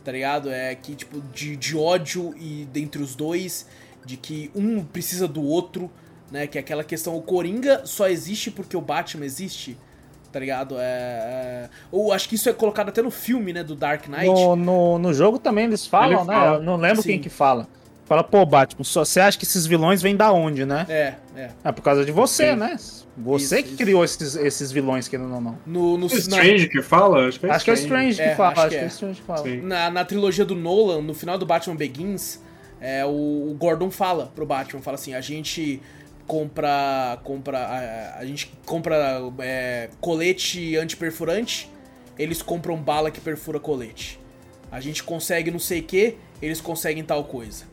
tá 0.07 0.13
ligado? 0.13 0.49
É 0.49 0.73
que, 0.73 0.95
tipo, 0.95 1.19
de, 1.33 1.57
de 1.57 1.75
ódio 1.75 2.33
e 2.39 2.65
dentre 2.71 3.01
os 3.01 3.13
dois, 3.13 3.67
de 4.05 4.15
que 4.15 4.49
um 4.55 4.81
precisa 4.81 5.27
do 5.27 5.43
outro, 5.43 5.91
né? 6.31 6.47
Que 6.47 6.57
é 6.57 6.61
aquela 6.61 6.81
questão, 6.81 7.13
o 7.17 7.21
Coringa 7.21 7.81
só 7.85 8.07
existe 8.07 8.49
porque 8.49 8.77
o 8.77 8.79
Batman 8.79 9.25
existe, 9.25 9.77
tá 10.31 10.39
ligado? 10.39 10.75
É, 10.77 10.81
é... 10.81 11.69
Ou 11.91 12.13
acho 12.13 12.29
que 12.29 12.35
isso 12.35 12.47
é 12.47 12.53
colocado 12.53 12.87
até 12.87 13.01
no 13.01 13.11
filme, 13.11 13.51
né, 13.51 13.65
do 13.65 13.75
Dark 13.75 14.07
Knight. 14.07 14.27
No, 14.27 14.55
no, 14.55 14.97
no 14.97 15.13
jogo 15.13 15.37
também 15.39 15.65
eles 15.65 15.85
falam, 15.85 16.19
Ele 16.21 16.27
né? 16.27 16.33
fala. 16.33 16.59
Não 16.59 16.77
lembro 16.77 17.01
Sim. 17.01 17.09
quem 17.09 17.19
que 17.19 17.29
fala. 17.29 17.67
Fala, 18.07 18.23
pô, 18.23 18.45
Batman, 18.45 18.83
só, 18.85 19.03
você 19.03 19.19
acha 19.19 19.37
que 19.37 19.43
esses 19.43 19.65
vilões 19.65 20.01
vêm 20.01 20.15
da 20.15 20.31
onde, 20.31 20.65
né? 20.65 20.85
É, 20.87 21.13
é. 21.35 21.49
É 21.63 21.71
por 21.73 21.81
causa 21.81 22.05
de 22.05 22.11
você, 22.11 22.51
Sim. 22.51 22.55
né? 22.55 22.77
Você 23.17 23.55
Isso, 23.55 23.63
que 23.63 23.69
isso. 23.69 23.77
criou 23.77 24.03
esses, 24.05 24.35
esses 24.35 24.71
vilões, 24.71 25.07
querendo 25.07 25.33
ou 25.33 25.41
não. 25.41 25.57
No, 25.65 25.97
no, 25.97 26.05
É 26.05 26.09
na, 26.09 26.15
Strange 26.17 26.69
que 26.69 26.81
fala? 26.81 27.27
Acho 27.27 27.39
que 27.39 27.45
é 27.47 27.49
Acho 27.51 27.65
que 27.65 27.71
é 27.71 27.73
o 27.73 27.75
Strange. 27.75 28.09
Strange 28.11 28.15
que 28.15 28.33
É, 28.33 28.35
fala, 28.35 28.51
acho 28.51 28.61
acho, 28.61 28.69
que 28.69 28.75
que 28.75 28.79
é 28.79 28.83
é. 28.83 28.85
o 28.85 28.87
Strange 28.89 29.19
que 29.21 29.27
fala. 29.27 29.43
Sim. 29.43 29.61
na, 29.61 29.89
na 29.89 30.05
trilogia 30.05 30.45
do 30.45 30.55
Nolan, 30.55 31.01
no 31.01 31.13
final 31.13 31.37
do 31.37 31.45
Batman 31.45 31.75
Begins, 31.75 32.39
é, 32.79 33.03
o, 33.03 33.09
o 33.09 33.55
Gordon 33.59 33.89
fala 33.91 34.31
pro 34.33 34.45
Batman, 34.45 34.81
fala 34.81 34.95
assim, 34.95 35.13
a 35.13 35.19
gente 35.21 35.81
compra. 36.27 37.17
compra. 37.23 37.57
A, 37.57 38.19
a 38.19 38.25
gente 38.25 38.53
compra 38.65 39.19
é, 39.39 39.89
colete 39.99 40.77
antiperfurante, 40.77 41.69
eles 42.17 42.41
compram 42.41 42.77
bala 42.77 43.09
que 43.11 43.19
perfura 43.19 43.59
colete. 43.59 44.19
A 44.71 44.79
gente 44.79 45.03
consegue 45.03 45.49
não 45.51 45.59
sei 45.59 45.79
o 45.79 45.83
que, 45.83 46.17
eles 46.41 46.61
conseguem 46.61 47.03
tal 47.03 47.23
coisa. 47.23 47.65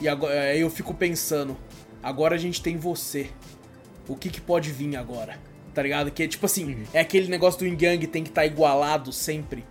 E 0.00 0.08
agora 0.08 0.40
aí 0.40 0.60
eu 0.60 0.70
fico 0.70 0.94
pensando, 0.94 1.56
agora 2.02 2.34
a 2.34 2.38
gente 2.38 2.62
tem 2.62 2.76
você. 2.76 3.30
O 4.06 4.16
que, 4.16 4.30
que 4.30 4.40
pode 4.40 4.70
vir 4.70 4.96
agora? 4.96 5.38
Tá 5.74 5.82
ligado? 5.82 6.10
Que 6.10 6.26
tipo 6.26 6.46
assim, 6.46 6.84
é 6.92 7.00
aquele 7.00 7.28
negócio 7.28 7.60
do 7.60 7.66
Yang 7.66 8.06
tem 8.06 8.22
que 8.22 8.30
estar 8.30 8.46
igualado 8.46 9.12
sempre. 9.12 9.64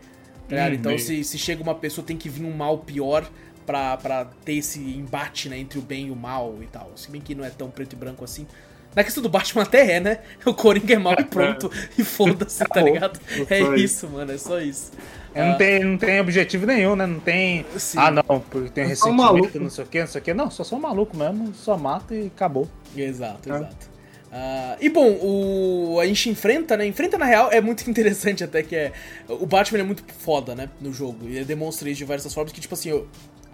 Tá 0.47 0.55
ligado? 0.55 0.71
Hum, 0.71 0.75
então 0.75 0.97
se, 0.97 1.23
se 1.23 1.37
chega 1.37 1.61
uma 1.61 1.75
pessoa, 1.75 2.05
tem 2.05 2.17
que 2.17 2.29
vir 2.29 2.45
um 2.45 2.53
mal 2.53 2.77
pior 2.77 3.29
pra, 3.65 3.97
pra 3.97 4.25
ter 4.45 4.53
esse 4.53 4.79
embate, 4.79 5.49
né, 5.49 5.59
entre 5.59 5.77
o 5.77 5.81
bem 5.81 6.07
e 6.07 6.11
o 6.11 6.15
mal 6.15 6.55
e 6.61 6.67
tal. 6.67 6.91
Se 6.95 7.11
bem 7.11 7.19
que 7.19 7.35
não 7.35 7.43
é 7.43 7.49
tão 7.49 7.69
preto 7.69 7.93
e 7.93 7.95
branco 7.95 8.23
assim. 8.23 8.47
Na 8.95 9.03
questão 9.03 9.21
do 9.21 9.29
Batman 9.29 9.63
até 9.63 9.97
é, 9.97 9.99
né? 9.99 10.19
O 10.45 10.53
Coringa 10.53 10.93
é 10.95 10.97
mal 10.97 11.15
e 11.19 11.23
pronto. 11.23 11.69
E 11.97 12.03
foda-se, 12.03 12.63
tá 12.65 12.81
ligado? 12.81 13.19
É 13.49 13.75
isso, 13.77 14.07
mano, 14.09 14.31
é 14.31 14.37
só 14.37 14.59
isso. 14.59 14.91
É, 15.33 15.43
Não, 15.45 15.57
tem, 15.57 15.83
não 15.83 15.97
tem 15.97 16.19
objetivo 16.19 16.65
nenhum, 16.65 16.95
né? 16.95 17.05
Não 17.05 17.19
tem. 17.19 17.65
Sim. 17.77 17.97
Ah, 17.99 18.09
não, 18.11 18.39
porque 18.39 18.69
tem 18.69 18.85
um 18.85 18.87
ressentimento, 18.87 19.17
maluco. 19.23 19.59
não 19.59 19.69
sei 19.69 19.83
o 19.83 19.87
que, 19.87 19.99
não 19.99 20.07
sei 20.07 20.21
o 20.21 20.23
que. 20.23 20.33
Não, 20.33 20.49
só 20.49 20.63
sou 20.63 20.77
um 20.79 20.81
maluco 20.81 21.15
mesmo, 21.15 21.53
só 21.53 21.77
mata 21.77 22.15
e 22.15 22.27
acabou. 22.27 22.67
Exato, 22.95 23.51
É. 23.51 23.55
exato. 23.55 23.97
Ah, 24.31 24.75
e 24.81 24.89
bom, 24.89 25.09
o, 25.21 25.99
a 26.01 26.05
gente 26.05 26.29
enfrenta, 26.29 26.75
né? 26.75 26.85
Enfrenta 26.85 27.17
na 27.17 27.25
real 27.25 27.49
é 27.51 27.61
muito 27.61 27.87
interessante 27.89 28.43
até 28.43 28.61
que 28.63 28.75
é. 28.75 28.91
O 29.29 29.45
Batman 29.45 29.79
é 29.79 29.83
muito 29.83 30.03
foda, 30.19 30.53
né? 30.55 30.69
No 30.81 30.91
jogo. 30.91 31.27
E 31.29 31.35
ele 31.37 31.45
demonstra 31.45 31.87
isso 31.89 31.97
de 31.99 32.03
diversas 32.05 32.33
formas 32.33 32.51
que, 32.51 32.59
tipo 32.59 32.73
assim, 32.73 32.89
eu 32.89 33.07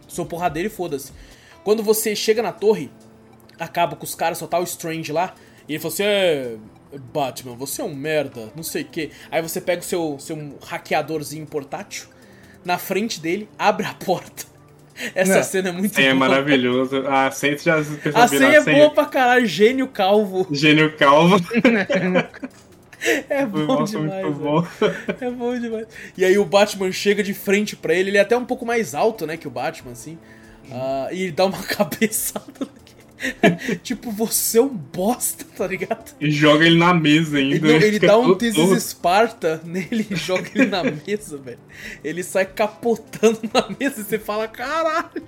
sou 0.08 0.26
porradeiro 0.26 0.68
e 0.68 0.72
foda-se. 0.72 1.12
Quando 1.64 1.84
você 1.84 2.16
chega 2.16 2.42
na 2.42 2.52
torre, 2.52 2.90
acaba 3.60 3.96
com 3.96 4.04
os 4.04 4.16
caras, 4.16 4.38
só 4.38 4.48
tá 4.48 4.60
o 4.60 4.64
Strange 4.64 5.12
lá. 5.12 5.36
E 5.68 5.74
ele 5.74 5.80
falou 5.80 5.94
assim: 5.94 6.04
é. 6.04 6.56
Batman, 7.14 7.56
você 7.56 7.82
é 7.82 7.86
um 7.86 7.94
merda, 7.96 8.50
não 8.56 8.64
sei 8.64 8.84
o 8.84 8.86
que. 8.86 9.12
Aí 9.32 9.42
você 9.42 9.60
pega 9.62 9.82
o 9.82 9.86
seu, 9.86 10.18
seu 10.20 10.58
hackeadorzinho 10.66 11.46
portátil 11.46 12.08
na 12.64 12.78
frente 12.78 13.20
dele, 13.20 13.48
abre 13.58 13.86
a 13.86 13.94
porta. 13.94 14.46
Essa 15.16 15.38
Não, 15.38 15.44
cena 15.44 15.70
é 15.70 15.72
muito 15.72 16.00
É 16.00 16.04
boa. 16.04 16.16
maravilhoso. 16.16 17.08
A 17.08 17.32
senha 17.32 17.58
já 17.58 17.78
A 18.14 18.28
senha 18.28 18.58
é 18.58 18.62
boa 18.62 18.92
pra 18.92 19.06
caralho, 19.06 19.46
gênio 19.46 19.88
calvo. 19.88 20.48
Gênio 20.54 20.96
calvo. 20.96 21.38
É 23.30 23.46
bom 23.46 23.60
nossa, 23.66 24.00
demais, 24.00 24.24
muito 24.24 24.40
bom. 24.40 24.68
É 25.20 25.30
bom 25.30 25.60
demais. 25.60 25.88
E 26.18 26.24
aí 26.24 26.38
o 26.38 26.46
Batman 26.46 26.92
chega 26.92 27.22
de 27.22 27.34
frente 27.34 27.76
pra 27.76 27.94
ele, 27.94 28.12
ele 28.12 28.18
é 28.18 28.22
até 28.22 28.38
um 28.38 28.46
pouco 28.46 28.66
mais 28.66 28.96
alto, 28.96 29.26
né, 29.28 29.36
que 29.36 29.48
o 29.48 29.52
Batman, 29.52 29.92
assim. 29.92 30.18
Ah, 30.72 31.10
e 31.12 31.24
ele 31.24 31.32
dá 31.34 31.46
uma 31.46 31.62
cabeçada. 31.68 32.46
aqui. 32.62 32.94
tipo, 33.84 34.12
você 34.12 34.58
é 34.58 34.62
um 34.62 34.68
bosta, 34.68 35.46
tá 35.56 35.68
ligado? 35.68 36.14
E 36.20 36.30
joga 36.32 36.66
ele 36.66 36.78
na 36.78 36.94
mesa 36.94 37.38
ainda. 37.38 37.68
Ele, 37.68 37.86
ele 37.86 38.00
dá 38.00 38.18
um 38.18 38.36
This 38.36 38.56
torto. 38.56 38.76
is 38.76 38.84
Sparta 38.84 39.62
nele 39.64 40.08
e 40.10 40.16
joga 40.16 40.50
ele 40.56 40.66
na 40.68 40.84
mesa, 41.08 41.38
velho. 41.38 41.60
Ele 42.04 42.24
sai 42.24 42.46
capotando 42.46 43.40
na 43.54 43.68
mesa 43.80 44.02
e 44.02 44.04
você 44.04 44.20
fala, 44.20 44.48
caralho. 44.48 45.24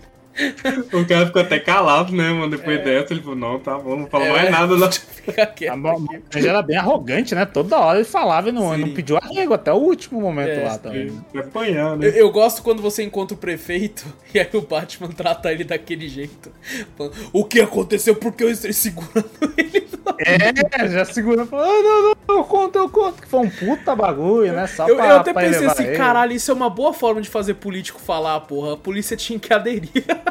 O 0.94 1.06
cara 1.08 1.26
ficou 1.28 1.42
até 1.42 1.60
calado, 1.60 2.14
né, 2.14 2.30
mano? 2.32 2.50
Depois 2.50 2.84
dessa, 2.84 3.14
ele 3.14 3.22
falou, 3.22 3.36
não, 3.38 3.60
tá 3.60 3.78
bom, 3.78 3.96
não 3.96 4.08
fala 4.08 4.26
É. 4.26 4.32
mais 4.32 4.52
nada, 4.52 4.76
não. 4.76 4.92
Fica 4.92 5.46
quieto. 5.46 5.74
A 5.74 5.78
Mo- 5.78 6.08
Ele 6.36 6.48
era 6.48 6.62
bem 6.62 6.78
arrogante, 6.78 7.34
né? 7.34 7.46
Toda 7.46 7.80
hora 7.80 8.00
ele 8.00 8.06
falava 8.08 8.50
e 8.50 8.52
não, 8.52 8.78
não 8.78 8.90
pediu 8.90 9.18
arrego 9.18 9.54
até 9.54 9.72
o 9.72 9.78
último 9.78 10.20
momento 10.22 10.50
É, 10.50 10.64
lá 10.64 10.78
também. 10.78 11.12
Apanhar, 11.36 11.92
Eu, 11.92 11.98
né? 11.98 12.12
eu 12.16 12.32
gosto 12.32 12.62
quando 12.62 12.82
você 12.82 13.02
encontra 13.04 13.34
o 13.36 13.38
prefeito 13.40 14.06
e 14.34 14.40
aí 14.40 14.50
o 14.54 14.62
Batman 14.62 15.08
trata 15.10 15.52
ele 15.52 15.64
daquele 15.64 16.08
jeito. 16.10 16.52
Falando, 16.98 17.14
o 17.32 17.44
que 17.46 17.62
aconteceu? 17.62 18.16
Porque 18.16 18.44
eu 18.44 18.50
estou 18.50 18.72
segurando 18.74 19.30
ele. 19.58 19.86
É, 20.20 20.88
já 20.88 21.04
segura 21.04 21.44
e 21.44 21.48
falou, 21.48 21.66
ah, 21.66 21.82
não, 21.82 22.16
não, 22.28 22.38
eu 22.38 22.44
conto, 22.44 22.78
eu 22.78 22.90
conto. 22.90 23.22
Que 23.22 23.28
foi 23.28 23.40
um 23.40 23.50
puta 23.50 23.96
bagulho, 23.96 24.54
né? 24.54 24.68
Só 24.68 24.88
Eu, 24.88 24.96
pra, 24.96 25.08
eu 25.08 25.16
até 25.18 25.34
pra 25.34 25.42
pensei 25.42 25.66
assim, 25.66 25.84
ele. 25.84 25.98
caralho, 25.98 26.32
isso 26.34 26.52
é 26.52 26.54
uma 26.54 26.70
boa 26.70 26.94
forma 26.94 27.20
de 27.22 27.30
fazer 27.30 27.56
político 27.56 28.00
falar, 28.00 28.40
porra. 28.42 28.74
A 28.74 28.78
polícia 28.78 29.18
tinha 29.18 29.40
que 29.40 29.52
aderir. 29.54 29.90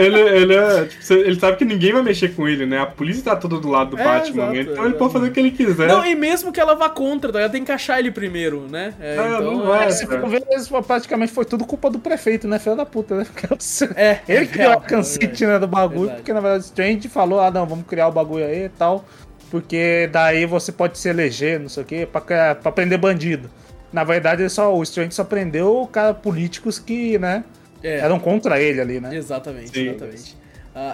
ele, 0.00 0.20
ele, 0.20 0.54
é, 0.54 0.84
tipo, 0.84 1.12
ele 1.12 1.38
sabe 1.38 1.56
que 1.56 1.64
ninguém 1.64 1.92
vai 1.92 2.02
mexer 2.02 2.34
com 2.34 2.48
ele, 2.48 2.66
né? 2.66 2.80
A 2.80 2.86
polícia 2.86 3.22
tá 3.24 3.36
toda 3.36 3.58
do 3.58 3.68
lado 3.68 3.96
do 3.96 4.00
É, 4.00 4.04
Batman, 4.04 4.54
exato, 4.54 4.70
então 4.72 4.84
é, 4.84 4.86
ele 4.86 4.94
pode 4.94 5.12
fazer 5.12 5.28
o 5.28 5.32
que 5.32 5.40
ele 5.40 5.50
quiser. 5.50 5.88
Não, 5.88 6.04
e 6.04 6.14
mesmo 6.14 6.52
que 6.52 6.60
ela 6.60 6.74
vá 6.74 6.88
contra, 6.88 7.32
tá? 7.32 7.40
ela 7.40 7.48
tem 7.48 7.64
que 7.64 7.72
achar 7.72 7.98
ele 7.98 8.10
primeiro, 8.10 8.66
né? 8.70 8.94
É, 9.00 9.16
Ah, 9.18 9.26
então, 9.38 9.56
não 9.58 9.66
vai, 9.66 9.86
é, 9.86 9.90
Se 9.90 10.06
for 10.06 10.28
ver, 10.28 10.44
isso 10.52 10.82
praticamente 10.82 11.32
foi 11.32 11.44
tudo 11.44 11.64
culpa 11.64 11.90
do 11.90 11.98
prefeito, 11.98 12.46
né? 12.46 12.58
Filho 12.58 12.76
da 12.76 12.86
puta, 12.86 13.16
né? 13.16 13.26
Porque 13.32 13.46
É, 13.96 14.20
ele 14.28 14.44
é 14.44 14.46
criou 14.46 14.72
a 14.72 14.80
cancete 14.80 15.46
né, 15.46 15.58
do 15.58 15.66
bagulho, 15.66 16.10
porque 16.12 16.32
na 16.32 16.40
verdade 16.40 16.64
o 16.64 16.66
Strange 16.66 17.08
falou, 17.08 17.40
ah 17.40 17.50
não, 17.50 17.66
vamos 17.66 17.86
criar 17.86 18.08
o 18.08 18.12
bagulho 18.12 18.44
aí 18.44 18.64
e 18.64 18.68
tal, 18.68 19.04
porque 19.50 20.08
daí 20.12 20.46
você 20.46 20.72
pode 20.72 20.98
se 20.98 21.08
eleger, 21.08 21.58
não 21.60 21.68
sei 21.68 21.82
o 21.82 21.86
quê, 21.86 22.08
pra, 22.10 22.54
pra 22.54 22.72
prender 22.72 22.98
bandido. 22.98 23.50
Na 23.92 24.02
verdade, 24.02 24.42
ele 24.42 24.48
só, 24.48 24.74
o 24.74 24.82
Strange 24.82 25.14
só 25.14 25.22
prendeu 25.22 25.88
cara, 25.92 26.12
políticos 26.12 26.78
que, 26.80 27.16
né, 27.18 27.44
é. 27.84 27.98
eram 27.98 28.18
contra 28.18 28.60
ele 28.60 28.80
ali, 28.80 29.00
né? 29.00 29.14
Exatamente, 29.14 29.72
Sim. 29.72 29.88
exatamente. 29.90 30.36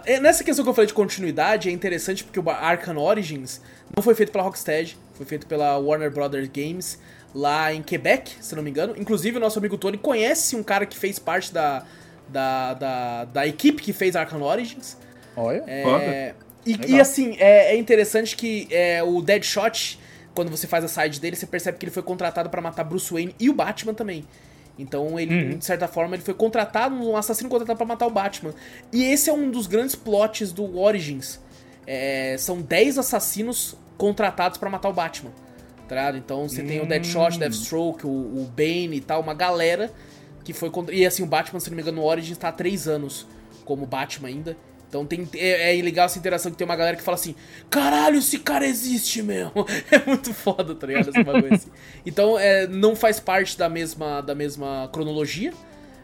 E 0.06 0.20
nessa 0.20 0.44
questão 0.44 0.62
que 0.62 0.68
eu 0.68 0.74
falei 0.74 0.86
de 0.86 0.92
continuidade, 0.92 1.70
é 1.70 1.72
interessante 1.72 2.22
porque 2.22 2.38
o 2.38 2.50
Arkham 2.50 2.98
Origins 2.98 3.62
não 3.96 4.02
foi 4.02 4.14
feito 4.14 4.30
pela 4.30 4.44
Rocksteady, 4.44 4.98
foi 5.14 5.24
feito 5.24 5.46
pela 5.46 5.78
Warner 5.78 6.10
Brothers 6.10 6.50
Games 6.52 6.98
lá 7.34 7.72
em 7.72 7.82
Quebec, 7.82 8.32
se 8.40 8.54
não 8.54 8.62
me 8.62 8.70
engano. 8.70 8.94
Inclusive, 8.98 9.38
o 9.38 9.40
nosso 9.40 9.58
amigo 9.58 9.78
Tony 9.78 9.96
conhece 9.96 10.54
um 10.54 10.62
cara 10.62 10.84
que 10.84 10.98
fez 10.98 11.18
parte 11.18 11.52
da, 11.52 11.84
da, 12.28 12.74
da, 12.74 13.24
da 13.24 13.46
equipe 13.46 13.82
que 13.82 13.92
fez 13.92 14.16
Arkham 14.16 14.42
Origins. 14.42 14.96
Olha. 15.36 15.64
É, 15.66 16.34
e, 16.66 16.94
e, 16.94 17.00
assim, 17.00 17.36
é, 17.38 17.74
é 17.74 17.76
interessante 17.76 18.36
que 18.36 18.68
é, 18.70 19.02
o 19.02 19.22
Deadshot, 19.22 19.98
quando 20.34 20.50
você 20.50 20.66
faz 20.66 20.84
a 20.84 20.88
side 20.88 21.20
dele, 21.20 21.36
você 21.36 21.46
percebe 21.46 21.78
que 21.78 21.84
ele 21.84 21.92
foi 21.92 22.02
contratado 22.02 22.50
pra 22.50 22.60
matar 22.60 22.84
Bruce 22.84 23.10
Wayne 23.12 23.34
e 23.38 23.48
o 23.48 23.54
Batman 23.54 23.94
também. 23.94 24.26
Então 24.78 25.18
ele, 25.18 25.54
de 25.56 25.64
certa 25.64 25.86
forma, 25.86 26.14
ele 26.16 26.22
foi 26.22 26.34
contratado, 26.34 26.94
um 26.94 27.16
assassino 27.16 27.48
contratado 27.48 27.76
pra 27.76 27.86
matar 27.86 28.06
o 28.06 28.10
Batman. 28.10 28.54
E 28.92 29.04
esse 29.04 29.28
é 29.28 29.32
um 29.32 29.50
dos 29.50 29.66
grandes 29.66 29.94
plots 29.94 30.52
do 30.52 30.78
Origins. 30.78 31.40
É, 31.86 32.36
são 32.38 32.60
10 32.60 32.98
assassinos 32.98 33.76
contratados 33.98 34.58
pra 34.58 34.70
matar 34.70 34.88
o 34.88 34.92
Batman. 34.92 35.32
Tá? 35.88 36.16
Então 36.16 36.48
você 36.48 36.62
tem 36.62 36.80
o 36.80 36.86
Deadshot, 36.86 37.38
Deathstroke, 37.38 38.06
o, 38.06 38.10
o 38.10 38.50
Bane 38.54 38.96
e 38.96 39.00
tal, 39.00 39.20
uma 39.20 39.34
galera 39.34 39.92
que 40.44 40.52
foi 40.52 40.70
contra... 40.70 40.94
E 40.94 41.04
assim, 41.04 41.22
o 41.22 41.26
Batman, 41.26 41.60
se 41.60 41.68
não 41.68 41.76
me 41.76 41.82
engano, 41.82 42.00
no 42.00 42.06
Origins 42.06 42.38
tá 42.38 42.48
há 42.48 42.52
3 42.52 42.88
anos 42.88 43.26
como 43.64 43.84
Batman 43.86 44.28
ainda. 44.28 44.56
Então 44.90 45.06
tem, 45.06 45.26
é, 45.36 45.78
é 45.78 45.82
legal 45.82 46.06
essa 46.06 46.18
interação 46.18 46.50
que 46.50 46.58
tem 46.58 46.64
uma 46.66 46.74
galera 46.74 46.96
que 46.96 47.02
fala 47.02 47.14
assim: 47.14 47.34
caralho, 47.70 48.18
esse 48.18 48.40
cara 48.40 48.66
existe 48.66 49.22
mesmo. 49.22 49.52
É 49.90 50.04
muito 50.04 50.34
foda, 50.34 50.74
tá 50.74 50.86
ligado? 50.86 51.08
Esse 51.10 51.22
bagulho 51.22 51.54
assim. 51.54 51.70
Então 52.04 52.36
é, 52.38 52.66
não 52.66 52.96
faz 52.96 53.20
parte 53.20 53.56
da 53.56 53.68
mesma, 53.68 54.20
da 54.20 54.34
mesma 54.34 54.90
cronologia. 54.92 55.52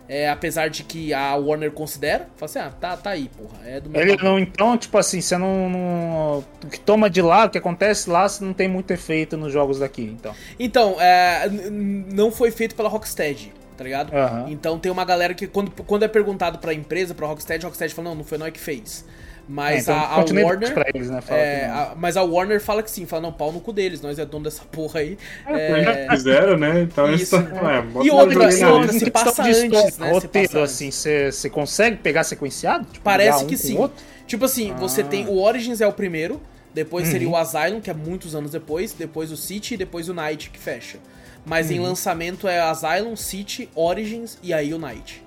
É, 0.09 0.31
apesar 0.31 0.69
de 0.71 0.85
que 0.85 1.13
a 1.13 1.35
Warner 1.35 1.73
considera, 1.73 2.29
fala 2.37 2.45
assim: 2.49 2.59
ah, 2.61 2.71
tá, 2.81 2.97
tá 2.97 3.11
aí, 3.11 3.29
porra. 3.37 3.59
É 3.67 3.81
do 3.81 3.99
Ele 3.99 4.17
não, 4.23 4.39
então, 4.39 4.79
tipo 4.79 4.97
assim, 4.97 5.21
você 5.21 5.37
não, 5.37 5.69
não- 5.69 6.45
O 6.63 6.69
que 6.71 6.79
toma 6.79 7.11
de 7.11 7.21
lá, 7.21 7.47
o 7.47 7.51
que 7.51 7.59
acontece 7.59 8.09
lá, 8.09 8.29
você 8.29 8.45
não 8.45 8.53
tem 8.53 8.69
muito 8.69 8.93
efeito 8.93 9.37
nos 9.37 9.53
jogos 9.53 9.81
daqui, 9.81 10.03
então. 10.03 10.33
Então, 10.61 10.95
é, 11.01 11.49
não 11.51 12.31
foi 12.31 12.53
feito 12.53 12.77
pela 12.77 12.89
Rocksteady, 12.89 13.53
tá 13.77 13.85
ligado? 13.85 14.15
Aham. 14.15 14.47
Então 14.48 14.78
tem 14.78 14.90
uma 14.90 15.05
galera 15.05 15.35
que, 15.35 15.47
quando, 15.47 15.70
quando 15.70 16.05
é 16.05 16.09
perguntado 16.09 16.59
pra 16.59 16.73
empresa, 16.74 17.15
pra 17.15 17.27
Rocksteady, 17.27 17.65
Rocksteady 17.65 17.94
fala: 17.94 18.09
não, 18.09 18.16
não 18.16 18.24
foi 18.24 18.39
nós 18.39 18.53
que 18.53 18.61
fez. 18.61 19.05
Mas 19.48 19.86
É, 19.89 19.93
então, 19.93 19.94
a, 19.94 20.07
a 20.16 20.44
Warner. 20.44 20.74
pra 20.74 20.86
eles, 20.93 21.09
né? 21.09 21.20
Fala 21.20 21.39
É, 21.40 21.66
a- 21.66 21.94
mas 21.97 22.16
a 22.16 22.23
Warner 22.24 22.61
fala 22.61 22.82
que 22.82 22.90
sim, 22.90 23.07
fala, 23.07 23.23
não, 23.23 23.32
pau 23.32 23.53
no 23.53 23.61
cu 23.61 23.73
deles, 23.73 24.01
nós 24.01 24.19
é 24.19 24.27
dono 24.27 24.43
dessa 24.43 24.65
porra 24.65 24.98
aí. 24.98 25.16
Eles 25.48 25.85
já 25.85 25.93
É, 25.93 26.11
fizeram, 26.11 26.57
né? 26.59 26.82
Então 26.82 27.07
eles 27.07 27.23
Isso. 27.23 27.36
estão. 27.36 27.70
É, 27.70 27.81
bota 27.81 28.05
E 28.05 28.11
um 28.11 28.15
outra, 28.16 28.53
e 28.53 28.65
outra, 28.65 28.93
se 28.93 29.09
passa 29.09 29.43
antes, 29.44 29.59
história, 29.62 29.85
né? 29.85 29.90
Se 29.93 30.01
Roteiro, 30.03 30.59
antes. 30.59 30.73
assim, 30.74 30.90
você 30.90 31.31
você 31.31 31.48
consegue 31.48 31.97
pegar 31.98 32.24
sequenciado? 32.24 32.86
Tipo, 32.86 33.05
parece 33.05 33.44
um 33.44 33.47
que 33.47 33.57
sim. 33.57 33.78
outro? 33.78 33.97
Tipo 34.27 34.44
assim, 34.47 34.74
você 34.81 35.03
Ah. 35.03 35.05
tem 35.05 35.27
o 35.28 35.39
Origins 35.40 35.81
é 35.81 35.86
o 35.86 35.93
primeiro, 35.93 36.40
depois 36.74 37.07
seria 37.07 37.28
Uhum. 37.28 37.35
o 37.35 37.36
Asylum, 37.36 37.81
que 37.81 37.89
é 37.89 37.94
muitos 37.94 38.35
anos 38.35 38.51
depois, 38.51 38.93
depois 38.94 39.31
o 39.31 39.36
City 39.36 39.74
e 39.74 39.77
depois 39.77 40.09
o 40.09 40.15
Night 40.15 40.51
que 40.51 40.59
fecha. 40.59 40.98
Mas 41.47 41.70
Uhum. 41.70 41.77
em 41.77 41.78
lançamento 41.81 42.47
é 42.48 42.59
Asylum, 42.60 43.14
City, 43.16 43.70
Origins 43.74 44.36
e 44.43 44.52
o 44.74 44.78
Night. 44.78 45.23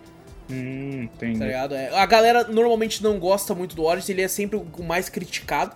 Hum, 0.52 1.04
entendi. 1.04 1.40
Tá 1.40 1.46
ligado? 1.46 1.76
É, 1.76 1.96
a 1.98 2.06
galera 2.06 2.44
normalmente 2.44 3.02
não 3.02 3.18
gosta 3.18 3.56
muito 3.56 3.76
do 3.76 3.84
Origins, 3.86 4.10
ele 4.10 4.22
é 4.22 4.28
sempre 4.28 4.58
o 4.58 4.84
mais 4.84 5.08
criticado. 5.08 5.76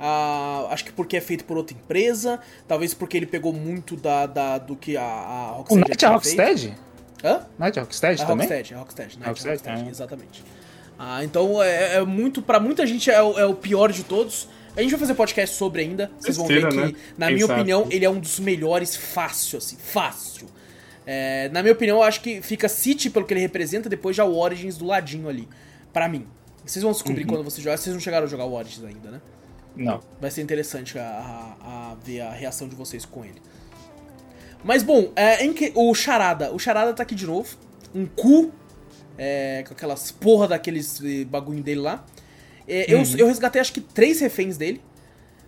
Ah, 0.00 0.66
acho 0.70 0.84
que 0.84 0.92
porque 0.92 1.16
é 1.16 1.20
feito 1.20 1.44
por 1.44 1.56
outra 1.56 1.76
empresa, 1.76 2.40
talvez 2.66 2.92
porque 2.94 3.16
ele 3.16 3.26
pegou 3.26 3.52
muito 3.52 3.94
da, 3.96 4.26
da- 4.26 4.58
do 4.58 4.74
que 4.74 4.96
a, 4.96 5.02
a 5.02 5.52
O 5.52 5.56
Rocksteady 5.58 5.88
Night 5.88 6.04
é 6.04 6.08
Rocksteady? 6.08 6.74
Hã? 7.22 7.46
Night 7.58 7.78
é 7.78 7.82
Rocksteady 7.82 8.22
É 8.22 8.26
também? 8.26 8.46
Rocksteady, 8.46 8.74
é 8.74 8.76
Rocksteady, 8.76 9.14
Night 9.18 9.28
Rocksteady, 9.28 9.56
Rocksteady, 9.56 9.86
ah. 9.86 9.90
exatamente. 9.90 10.44
Ah, 10.98 11.24
então 11.24 11.62
é, 11.62 11.96
é 11.96 12.04
muito, 12.04 12.42
pra 12.42 12.58
muita 12.60 12.86
gente 12.86 13.10
é, 13.10 13.22
o- 13.22 13.38
é 13.38 13.44
o 13.46 13.54
pior 13.54 13.90
de 13.92 14.02
todos. 14.04 14.48
A 14.76 14.82
gente 14.82 14.90
vai 14.90 15.00
fazer 15.00 15.14
podcast 15.14 15.54
sobre 15.56 15.82
ainda, 15.82 16.10
vocês 16.18 16.36
vão 16.36 16.46
ver 16.46 16.68
que, 16.68 16.76
né? 16.76 16.92
na 17.16 17.26
Quem 17.26 17.34
minha 17.36 17.46
sabe? 17.46 17.60
opinião, 17.60 17.86
ele 17.90 18.04
é 18.04 18.10
um 18.10 18.18
dos 18.18 18.40
melhores 18.40 18.96
fácil, 18.96 19.58
assim, 19.58 19.76
fácil. 19.76 20.48
É, 21.06 21.48
na 21.50 21.62
minha 21.62 21.72
opinião, 21.72 21.98
eu 21.98 22.02
acho 22.02 22.20
que 22.20 22.42
fica 22.42 22.68
City 22.68 23.08
pelo 23.10 23.24
que 23.24 23.32
ele 23.34 23.40
representa, 23.40 23.88
depois 23.88 24.16
já 24.16 24.24
o 24.24 24.34
Origins 24.36 24.76
do 24.76 24.84
ladinho 24.86 25.28
ali, 25.28 25.48
pra 25.92 26.08
mim. 26.08 26.26
Vocês 26.66 26.82
vão 26.82 26.92
descobrir 26.92 27.22
Uhum. 27.22 27.28
quando 27.28 27.44
vocês 27.44 27.62
jogarem, 27.62 27.80
vocês 27.82 27.94
não 27.94 28.00
chegaram 28.00 28.26
a 28.26 28.28
jogar 28.28 28.46
o 28.46 28.52
Origins 28.54 28.84
ainda, 28.84 29.10
né? 29.10 29.20
Não. 29.76 30.00
Vai 30.20 30.30
ser 30.30 30.40
interessante 30.42 30.98
a, 30.98 31.02
a- 31.02 31.90
a 31.92 31.94
ver 32.04 32.22
a 32.22 32.30
reação 32.32 32.66
de 32.68 32.74
vocês 32.74 33.04
com 33.04 33.24
ele. 33.24 33.40
Mas 34.64 34.82
bom, 34.82 35.12
é, 35.14 35.44
em 35.44 35.52
que, 35.52 35.70
o 35.74 35.94
Charada. 35.94 36.52
O 36.52 36.58
Charada 36.58 36.92
tá 36.94 37.02
aqui 37.02 37.14
de 37.14 37.26
novo. 37.26 37.54
Um 37.94 38.06
cu. 38.06 38.50
é, 39.16 39.62
com 39.68 39.72
aquelas 39.74 40.10
porra 40.10 40.48
daqueles 40.48 41.00
eh, 41.04 41.24
bagulho 41.24 41.62
dele 41.62 41.80
lá. 41.80 42.04
É, 42.68 42.92
eu, 42.92 43.02
eu 43.18 43.26
resgatei 43.26 43.60
acho 43.60 43.72
que 43.72 43.80
três 43.80 44.20
reféns 44.20 44.56
dele. 44.56 44.80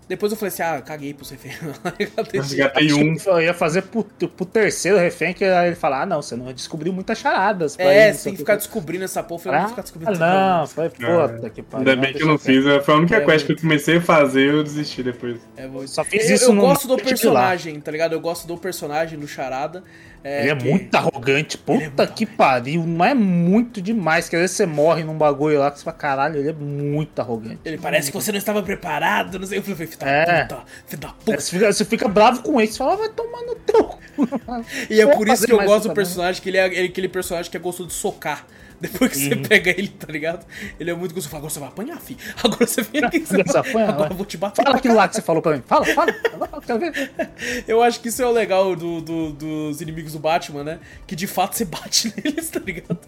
Depois 0.09 0.30
eu 0.30 0.38
falei 0.38 0.52
assim, 0.55 0.62
ah, 0.62 0.80
caguei 0.80 1.12
pros 1.12 1.30
reféns. 1.30 1.56
Resgatei 2.32 2.93
um. 2.93 3.16
que 3.16 3.28
Eu 3.28 3.40
ia 3.40 3.52
fazer 3.52 3.82
pro, 3.82 4.05
pro 4.05 4.47
terceiro 4.47 4.97
refém, 4.98 5.34
que 5.34 5.44
aí 5.44 5.66
ele 5.66 5.74
fala, 5.74 6.02
ah, 6.02 6.06
não, 6.06 6.22
você 6.22 6.36
não 6.36 6.52
descobriu 6.52 6.93
muitas 6.93 7.18
charadas. 7.18 7.76
é, 7.76 8.10
isso, 8.10 8.18
você 8.20 8.24
tem 8.24 8.32
que 8.34 8.38
ficar 8.38 8.55
descobrindo 8.55 9.02
essa 9.05 9.20
porra. 9.20 9.40
Eu 9.40 9.43
falei, 9.43 9.59
eu 9.59 9.62
não 9.62 9.66
vou 9.66 9.70
ficar 9.70 9.82
descobrindo 9.82 10.22
Ah, 10.24 10.59
não, 10.60 10.66
foi 10.68 10.88
puta 10.90 11.51
que 11.51 11.60
pariu. 11.60 11.88
Ainda 11.90 12.01
bem 12.01 12.12
que 12.14 12.22
eu 12.22 12.26
não 12.28 12.38
fiz. 12.38 12.64
Foi 12.84 12.94
a 12.94 12.98
única 12.98 13.16
É, 13.16 13.20
quest 13.24 13.47
que 13.47 13.52
eu 13.52 13.56
comecei 13.60 13.97
a 13.97 14.01
fazer 14.01 14.43
e 14.47 14.56
eu 14.56 14.62
desisti 14.62 15.02
depois. 15.02 15.40
É, 15.56 15.66
vou- 15.66 15.88
Só 15.88 16.05
fiz 16.05 16.28
eu, 16.30 16.36
isso 16.36 16.44
eu 16.51 16.55
no- 16.55 16.60
gosto 16.60 16.86
do 16.86 16.97
personagem, 16.98 17.80
tá 17.80 17.90
ligado? 17.90 18.12
Eu 18.12 18.20
gosto 18.20 18.47
do 18.47 18.56
personagem, 18.56 19.18
do 19.18 19.26
Charada. 19.26 19.82
É, 20.28 20.40
Ele 20.43 20.51
é 20.51 20.57
que- 20.57 20.69
muito 20.69 20.94
arrogante, 20.97 21.57
puta 21.57 21.78
Ele 21.78 21.85
é 21.85 21.89
muito 21.97 22.15
que 22.15 22.27
pariu, 22.27 22.82
mas 22.85 23.12
é 23.12 23.15
muito 23.15 23.81
demais. 23.81 24.28
Que 24.28 24.35
às 24.35 24.40
vezes 24.43 24.57
você 24.57 24.66
morre 24.66 25.05
num 25.05 25.16
bagulho 25.16 25.61
lá 25.61 25.70
que 25.70 25.78
você 25.78 25.85
fala, 25.85 25.97
caralho, 25.97 26.40
ele 26.40 26.48
é 26.48 26.53
muito 26.53 27.16
arrogante. 27.20 27.61
Ele 27.65 27.78
parece 27.78 28.11
que 28.11 28.16
você 28.16 28.32
não 28.32 28.39
estava 28.39 28.61
preparado, 28.61 29.39
não 29.39 29.47
sei. 29.47 29.59
Eu 29.59 29.62
falei, 29.62 29.86
filho 29.86 29.98
da 30.01 30.09
É. 30.09 30.43
puta, 30.44 30.62
filho 30.86 31.01
da 31.03 31.09
É, 31.09 31.11
puta. 31.12 31.40
Você 31.40 31.51
fica, 31.57 31.73
você 31.73 31.85
fica 31.85 32.09
bravo 32.09 32.43
com 32.43 32.61
ele, 32.61 32.73
você 32.73 32.78
fala, 32.78 32.94
"Ah, 32.94 32.97
vai 32.97 33.09
tomar 33.11 33.43
no 33.43 33.55
teu. 33.55 33.85
cu." 33.85 33.98
E 34.90 35.01
é 35.01 35.07
por 35.07 35.28
isso 35.28 35.47
que 35.47 35.53
eu 35.53 35.62
gosto 35.62 35.89
do 35.89 35.94
personagem, 35.94 36.43
que 36.43 36.48
ele 36.48 36.57
é 36.59 36.66
ele- 36.66 36.89
aquele 36.89 37.09
personagem 37.09 37.48
que 37.48 37.57
é 37.57 37.61
de 37.61 37.93
socar. 37.93 38.44
Depois 38.81 39.12
que 39.12 39.19
você 39.19 39.36
pega 39.36 39.70
ele, 39.70 39.89
tá 39.89 40.12
ligado? 40.12 40.44
Ele 40.78 40.90
é 40.90 40.94
muito 40.94 41.15
gostoso. 41.15 41.31
Fala, 41.31 41.39
agora 41.40 41.51
você 41.53 41.61
vai 41.61 41.69
apanhar, 41.69 41.98
filho. 42.01 42.19
Agora 42.44 42.66
você 42.66 42.82
vem 42.82 43.05
aqui. 43.05 43.20
Você 43.20 43.40
apanha, 43.59 43.89
agora 43.89 43.98
vai. 44.01 44.11
eu 44.11 44.16
vou 44.16 44.27
te 44.27 44.36
bater. 44.36 44.62
Fala 44.65 44.77
aquilo 44.77 44.94
lá 44.94 45.09
que 45.09 45.16
você 45.16 45.23
falou 45.23 45.40
pra 45.40 45.57
mim. 45.57 45.62
Fala, 45.66 45.85
fala. 45.86 46.12
fala, 46.12 46.62
Quero 46.62 46.78
ver. 46.78 47.11
Eu 47.66 47.82
acho 47.82 48.01
que 48.01 48.09
isso 48.09 48.20
é 48.23 48.27
o 48.27 48.31
legal 48.32 48.77
do, 48.77 49.01
do- 49.01 49.32
dos 49.32 49.81
inimigos 49.81 50.12
do 50.12 50.19
Batman, 50.19 50.62
né? 50.65 50.78
Que 51.07 51.16
de 51.16 51.27
fato 51.27 51.57
você 51.57 51.65
bate 51.65 52.12
neles, 52.23 52.51
tá 52.51 52.61
ligado? 52.61 52.98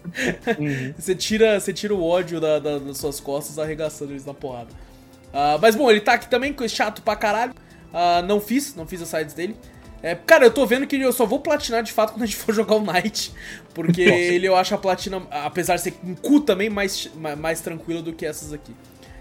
Uhum. 0.57 0.93
Você, 0.97 1.13
tira, 1.15 1.59
você 1.59 1.71
tira 1.73 1.93
o 1.93 2.03
ódio 2.03 2.39
da- 2.41 2.59
da- 2.59 2.79
das 2.79 2.97
suas 2.97 3.19
costas 3.19 3.59
arregaçando 3.59 4.11
eles 4.11 4.25
na 4.25 4.33
porrada. 4.33 4.69
Ah, 5.33 5.57
mas 5.61 5.75
bom, 5.75 5.89
ele 5.91 6.01
tá 6.01 6.13
aqui 6.13 6.27
também, 6.27 6.51
co- 6.51 6.67
chato 6.67 7.01
pra 7.01 7.15
caralho. 7.15 7.53
Ah, 7.93 8.21
não 8.23 8.39
fiz, 8.41 8.75
não 8.75 8.87
fiz 8.87 9.01
as 9.01 9.07
sides 9.09 9.33
dele. 9.33 9.55
É, 10.01 10.15
cara, 10.15 10.45
eu 10.45 10.51
tô 10.51 10.65
vendo 10.65 10.87
que 10.87 10.95
eu 10.95 11.11
só 11.11 11.25
vou 11.25 11.39
platinar 11.39 11.83
de 11.83 11.91
fato 11.91 12.13
quando 12.13 12.23
a 12.23 12.25
gente 12.25 12.37
for 12.37 12.53
jogar 12.55 12.75
o 12.75 12.81
Knight. 12.81 13.33
Porque 13.73 14.01
ele 14.01 14.47
eu 14.47 14.55
acho 14.55 14.73
a 14.73 14.77
platina, 14.77 15.21
apesar 15.29 15.75
de 15.75 15.81
ser 15.81 15.93
um 16.03 16.15
cu 16.15 16.39
também, 16.39 16.69
mais, 16.69 17.09
mais, 17.37 17.61
tranquilo 17.61 18.01
do 18.01 18.13
que 18.13 18.25
essas 18.25 18.53
aqui. 18.53 18.73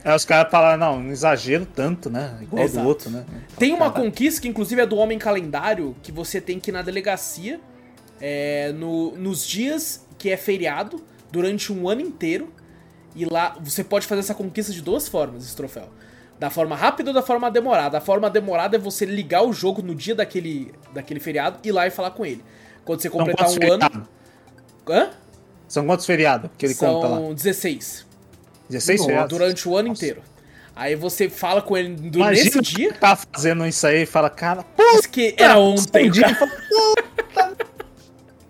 Aí 0.05 0.15
os 0.15 0.25
caras 0.25 0.51
falaram, 0.51 0.79
não, 0.79 1.03
não 1.03 1.11
exagero 1.11 1.67
tanto, 1.67 2.09
né? 2.09 2.39
Igual 2.41 2.65
Exato. 2.65 2.85
do 2.85 2.89
outro, 2.89 3.11
né? 3.11 3.25
Tem 3.59 3.75
uma 3.75 3.91
conquista 3.91 4.41
que, 4.41 4.49
inclusive, 4.49 4.81
é 4.81 4.87
do 4.87 4.97
Homem 4.97 5.19
Calendário, 5.19 5.97
que 6.03 6.13
você 6.13 6.41
tem 6.41 6.61
que 6.61 6.71
ir 6.71 6.73
na 6.73 6.83
delegacia 6.83 7.61
é, 8.21 8.73
no- 8.73 9.17
nos 9.17 9.47
dias 9.47 10.07
que 10.17 10.31
é 10.31 10.37
feriado, 10.37 11.05
durante 11.31 11.73
um 11.73 11.89
ano 11.89 12.01
inteiro. 12.01 12.53
E 13.15 13.25
lá 13.25 13.57
você 13.61 13.83
pode 13.83 14.07
fazer 14.07 14.21
essa 14.21 14.35
conquista 14.35 14.73
de 14.73 14.81
duas 14.81 15.09
formas, 15.09 15.45
esse 15.45 15.57
troféu. 15.57 15.89
Da 16.39 16.51
forma 16.51 16.77
rápida 16.77 17.11
ou 17.11 17.15
da 17.15 17.23
forma 17.23 17.51
demorada. 17.51 17.99
A 17.99 18.01
forma 18.01 18.31
demorada 18.31 18.77
é 18.77 18.79
você 18.79 19.05
ligar 19.05 19.43
o 19.43 19.53
jogo 19.53 19.83
no 19.83 19.95
dia 19.95 20.15
daquele, 20.15 20.73
daquele 20.95 21.19
feriado 21.19 21.59
e 21.65 21.69
ir 21.69 21.73
lá 21.73 21.87
e 21.87 21.91
falar 21.91 22.13
com 22.13 22.25
ele. 22.25 22.45
Quando 22.85 23.01
você 23.03 23.09
São 23.09 23.19
completar 23.19 23.47
um 23.49 23.51
ano. 23.51 23.61
feriados? 23.61 24.03
Hã? 24.89 25.11
São 25.67 25.85
quantos 25.87 26.07
feriados 26.07 26.51
que 26.57 26.65
ele 26.67 26.75
conta 26.75 27.09
lá? 27.09 27.17
São 27.17 27.35
16. 27.35 28.07
16 28.71 29.01
Nossa. 29.01 29.09
feriados? 29.11 29.37
Durante 29.39 29.69
o 29.69 29.77
ano 29.77 29.89
Nossa. 29.89 30.05
inteiro. 30.05 30.23
Aí 30.77 30.95
você 30.95 31.29
fala 31.29 31.61
com 31.61 31.77
ele 31.77 31.95
do- 31.97 32.19
Imagina 32.21 32.45
nesse 32.45 32.61
dia. 32.61 32.93
tá 32.95 33.17
fazendo 33.17 33.67
isso 33.67 33.85
aí 33.85 34.03
e 34.03 34.07
fala, 34.07 34.31
cara, 34.31 34.65
Diz 34.95 35.07
que 35.07 35.35
era 35.37 35.59
ontem, 35.59 36.09
um 36.09 36.13
dia, 36.13 36.23
cara. 36.23 36.37
fala. 36.37 36.53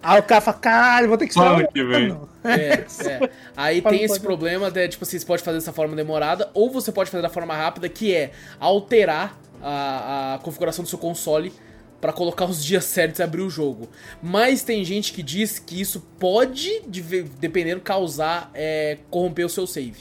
Aí 0.03 0.21
o 0.21 0.23
cara 0.23 0.41
fala, 0.41 0.57
caralho, 0.59 1.09
vou 1.09 1.19
ter 1.19 1.27
que 1.27 1.33
esperar 1.33 1.55
Ano 1.55 1.65
um 1.65 1.73
que 1.73 1.85
vem. 1.85 2.11
ano. 2.11 2.29
É, 2.45 2.51
é. 2.55 3.31
Aí 3.57 3.81
Pode- 3.83 3.97
tem 3.97 4.05
esse 4.05 4.15
pode- 4.15 4.25
problema 4.27 4.71
de, 4.71 4.89
tipo, 4.89 5.05
vocês 5.05 5.25
podem 5.25 5.45
fazer 5.45 5.59
dessa 5.59 5.73
forma 5.73 5.97
demorada, 5.97 6.51
ou 6.55 6.71
você 6.71 6.93
pode 6.93 7.11
fazer 7.11 7.23
da 7.23 7.29
forma 7.29 7.55
rápida, 7.55 7.89
que 7.89 8.15
é 8.15 8.31
alterar 8.61 9.39
a, 9.63 10.35
a 10.35 10.39
configuração 10.39 10.85
do 10.85 10.89
seu 10.89 10.99
console 10.99 11.53
pra 12.01 12.13
colocar 12.13 12.45
os 12.45 12.65
dias 12.65 12.85
certos 12.85 13.19
e 13.19 13.23
abrir 13.25 13.43
o 13.43 13.51
jogo. 13.51 13.89
Mas 14.23 14.63
tem 14.63 14.85
gente 14.85 15.13
que 15.13 15.21
diz 15.23 15.59
que 15.59 15.81
isso 15.81 16.01
pode, 16.19 16.81
de- 16.87 17.03
dependendo, 17.41 17.81
causar, 17.81 18.51
é, 18.55 18.99
corromper 19.11 19.45
o 19.47 19.49
seu 19.49 19.67
save. 19.67 19.97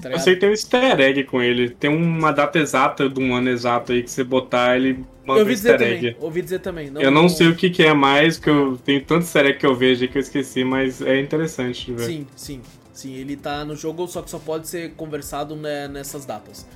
Tá 0.00 0.10
Eu 0.10 0.18
sei 0.20 0.34
que 0.34 0.40
tem 0.40 0.48
um 0.48 0.52
easter 0.52 1.00
egg 1.00 1.24
com 1.24 1.42
ele. 1.42 1.70
Tem 1.70 1.90
uma 1.90 2.32
data 2.32 2.58
exata 2.58 3.08
de 3.08 3.20
um 3.20 3.34
ano 3.34 3.48
exato 3.50 3.92
aí 3.92 4.02
que 4.02 4.10
você 4.10 4.22
botar, 4.22 4.76
ele 4.76 5.04
manda 5.24 5.32
Eu 5.32 5.34
um 5.34 5.38
ouvi 5.40 5.54
dizer 5.54 5.70
easter 5.72 5.88
também, 5.88 6.06
egg. 6.10 6.16
ouvi 6.20 6.42
dizer 6.42 6.58
também. 6.60 6.90
eu 6.94 7.10
não 7.10 7.28
sei 7.28 7.48
o 7.48 7.56
que, 7.56 7.68
que 7.70 7.82
é 7.82 7.92
mais, 7.92 8.38
que 8.38 8.48
eu 8.48 8.78
tenho 8.84 9.04
tanto 9.04 9.22
easter 9.22 9.46
egg 9.46 9.58
que 9.58 9.66
eu 9.66 9.74
vejo 9.74 10.02
aí 10.02 10.08
que 10.08 10.16
eu 10.18 10.22
esqueci, 10.22 10.62
mas 10.62 11.02
é 11.02 11.20
interessante 11.20 11.86
de 11.86 11.92
ver. 11.94 12.04
Sim, 12.04 12.26
sim, 12.36 12.60
sim. 12.92 13.14
Ele 13.14 13.36
tá 13.36 13.64
no 13.64 13.74
jogo, 13.74 14.06
só 14.06 14.22
que 14.22 14.30
só 14.30 14.38
pode 14.38 14.68
ser 14.68 14.92
conversado 14.92 15.56
né, 15.56 15.88
nessas 15.88 16.24
datas 16.24 16.66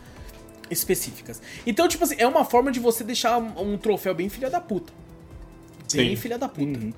específicas. 0.71 1.41
Então, 1.67 1.89
tipo 1.89 2.05
assim, 2.05 2.15
é 2.19 2.27
uma 2.27 2.45
forma 2.45 2.71
de 2.71 2.81
você 2.81 3.03
deixar 3.05 3.39
um 3.39 3.77
troféu 3.77 4.15
bem 4.15 4.29
filha 4.29 4.49
da 4.51 4.61
puta. 4.61 4.93
Bem 5.93 6.11
Sim. 6.11 6.17
filha 6.17 6.39
da 6.39 6.49
puta. 6.49 6.79
Uhum. 6.79 6.93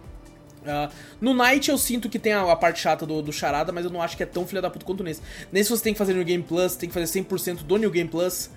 Ah, 0.67 0.91
no 1.21 1.35
Night 1.35 1.71
eu 1.71 1.77
sinto 1.79 2.09
que 2.09 2.19
tem 2.19 2.33
a, 2.33 2.51
a 2.51 2.57
parte 2.57 2.81
chata 2.81 3.05
do, 3.05 3.21
do 3.23 3.33
charada, 3.33 3.73
mas 3.73 3.85
eu 3.85 3.91
não 3.91 4.01
acho 4.01 4.17
que 4.17 4.23
é 4.23 4.27
tão 4.27 4.47
filha 4.47 4.63
da 4.63 4.71
puta 4.71 4.85
quanto 4.85 5.03
nesse. 5.03 5.21
Nesse 5.51 5.71
você 5.71 5.83
tem 5.83 5.93
que 5.93 5.99
fazer 5.99 6.15
New 6.15 6.25
Game 6.25 6.43
Plus, 6.45 6.77
tem 6.77 6.89
que 6.89 6.95
fazer 6.95 7.21
100% 7.21 7.63
do 7.65 7.77
New 7.77 7.91
Game 7.91 8.09
Plus, 8.09 8.49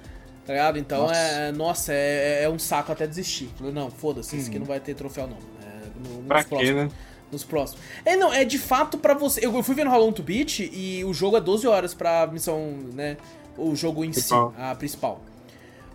tá 0.45 0.53
ligado? 0.53 0.77
Então 0.77 1.07
Nossa. 1.07 1.19
é. 1.19 1.51
Nossa, 1.51 1.93
é, 1.93 2.43
é 2.43 2.49
um 2.49 2.59
saco 2.59 2.91
até 2.91 3.07
desistir. 3.07 3.49
Falei, 3.57 3.73
Não, 3.73 3.89
foda-se, 3.89 4.35
esse 4.37 4.49
aqui 4.49 4.59
não 4.59 4.65
vai 4.67 4.79
ter 4.79 4.93
troféu 4.93 5.27
não. 5.27 5.37
É, 5.37 6.09
no- 6.09 6.17
nos 6.19 6.27
Pra 6.27 6.43
quê, 6.43 6.49
próximos 6.49 6.75
né? 6.75 6.89
nos 7.31 7.43
próximos. 7.43 7.81
É, 8.05 8.15
não, 8.15 8.31
é 8.31 8.45
de 8.45 8.59
fato 8.59 8.97
pra 8.99 9.13
você. 9.15 9.43
Eu 9.45 9.53
eu 9.55 9.63
fui 9.63 9.73
ver 9.73 9.83
no 9.83 9.91
How 9.91 9.99
Long 10.05 10.11
to 10.11 10.21
Beat 10.21 10.59
e 10.59 11.03
o 11.05 11.13
jogo 11.13 11.35
é 11.37 11.41
12 11.41 11.65
horas 11.67 11.93
pra 11.93 12.27
missão, 12.27 12.77
né? 12.93 13.17
O 13.57 13.75
jogo 13.75 14.03
em 14.05 14.11
Principal. 14.11 14.51
si, 14.55 14.61
a 14.61 14.75
principal. 14.75 15.21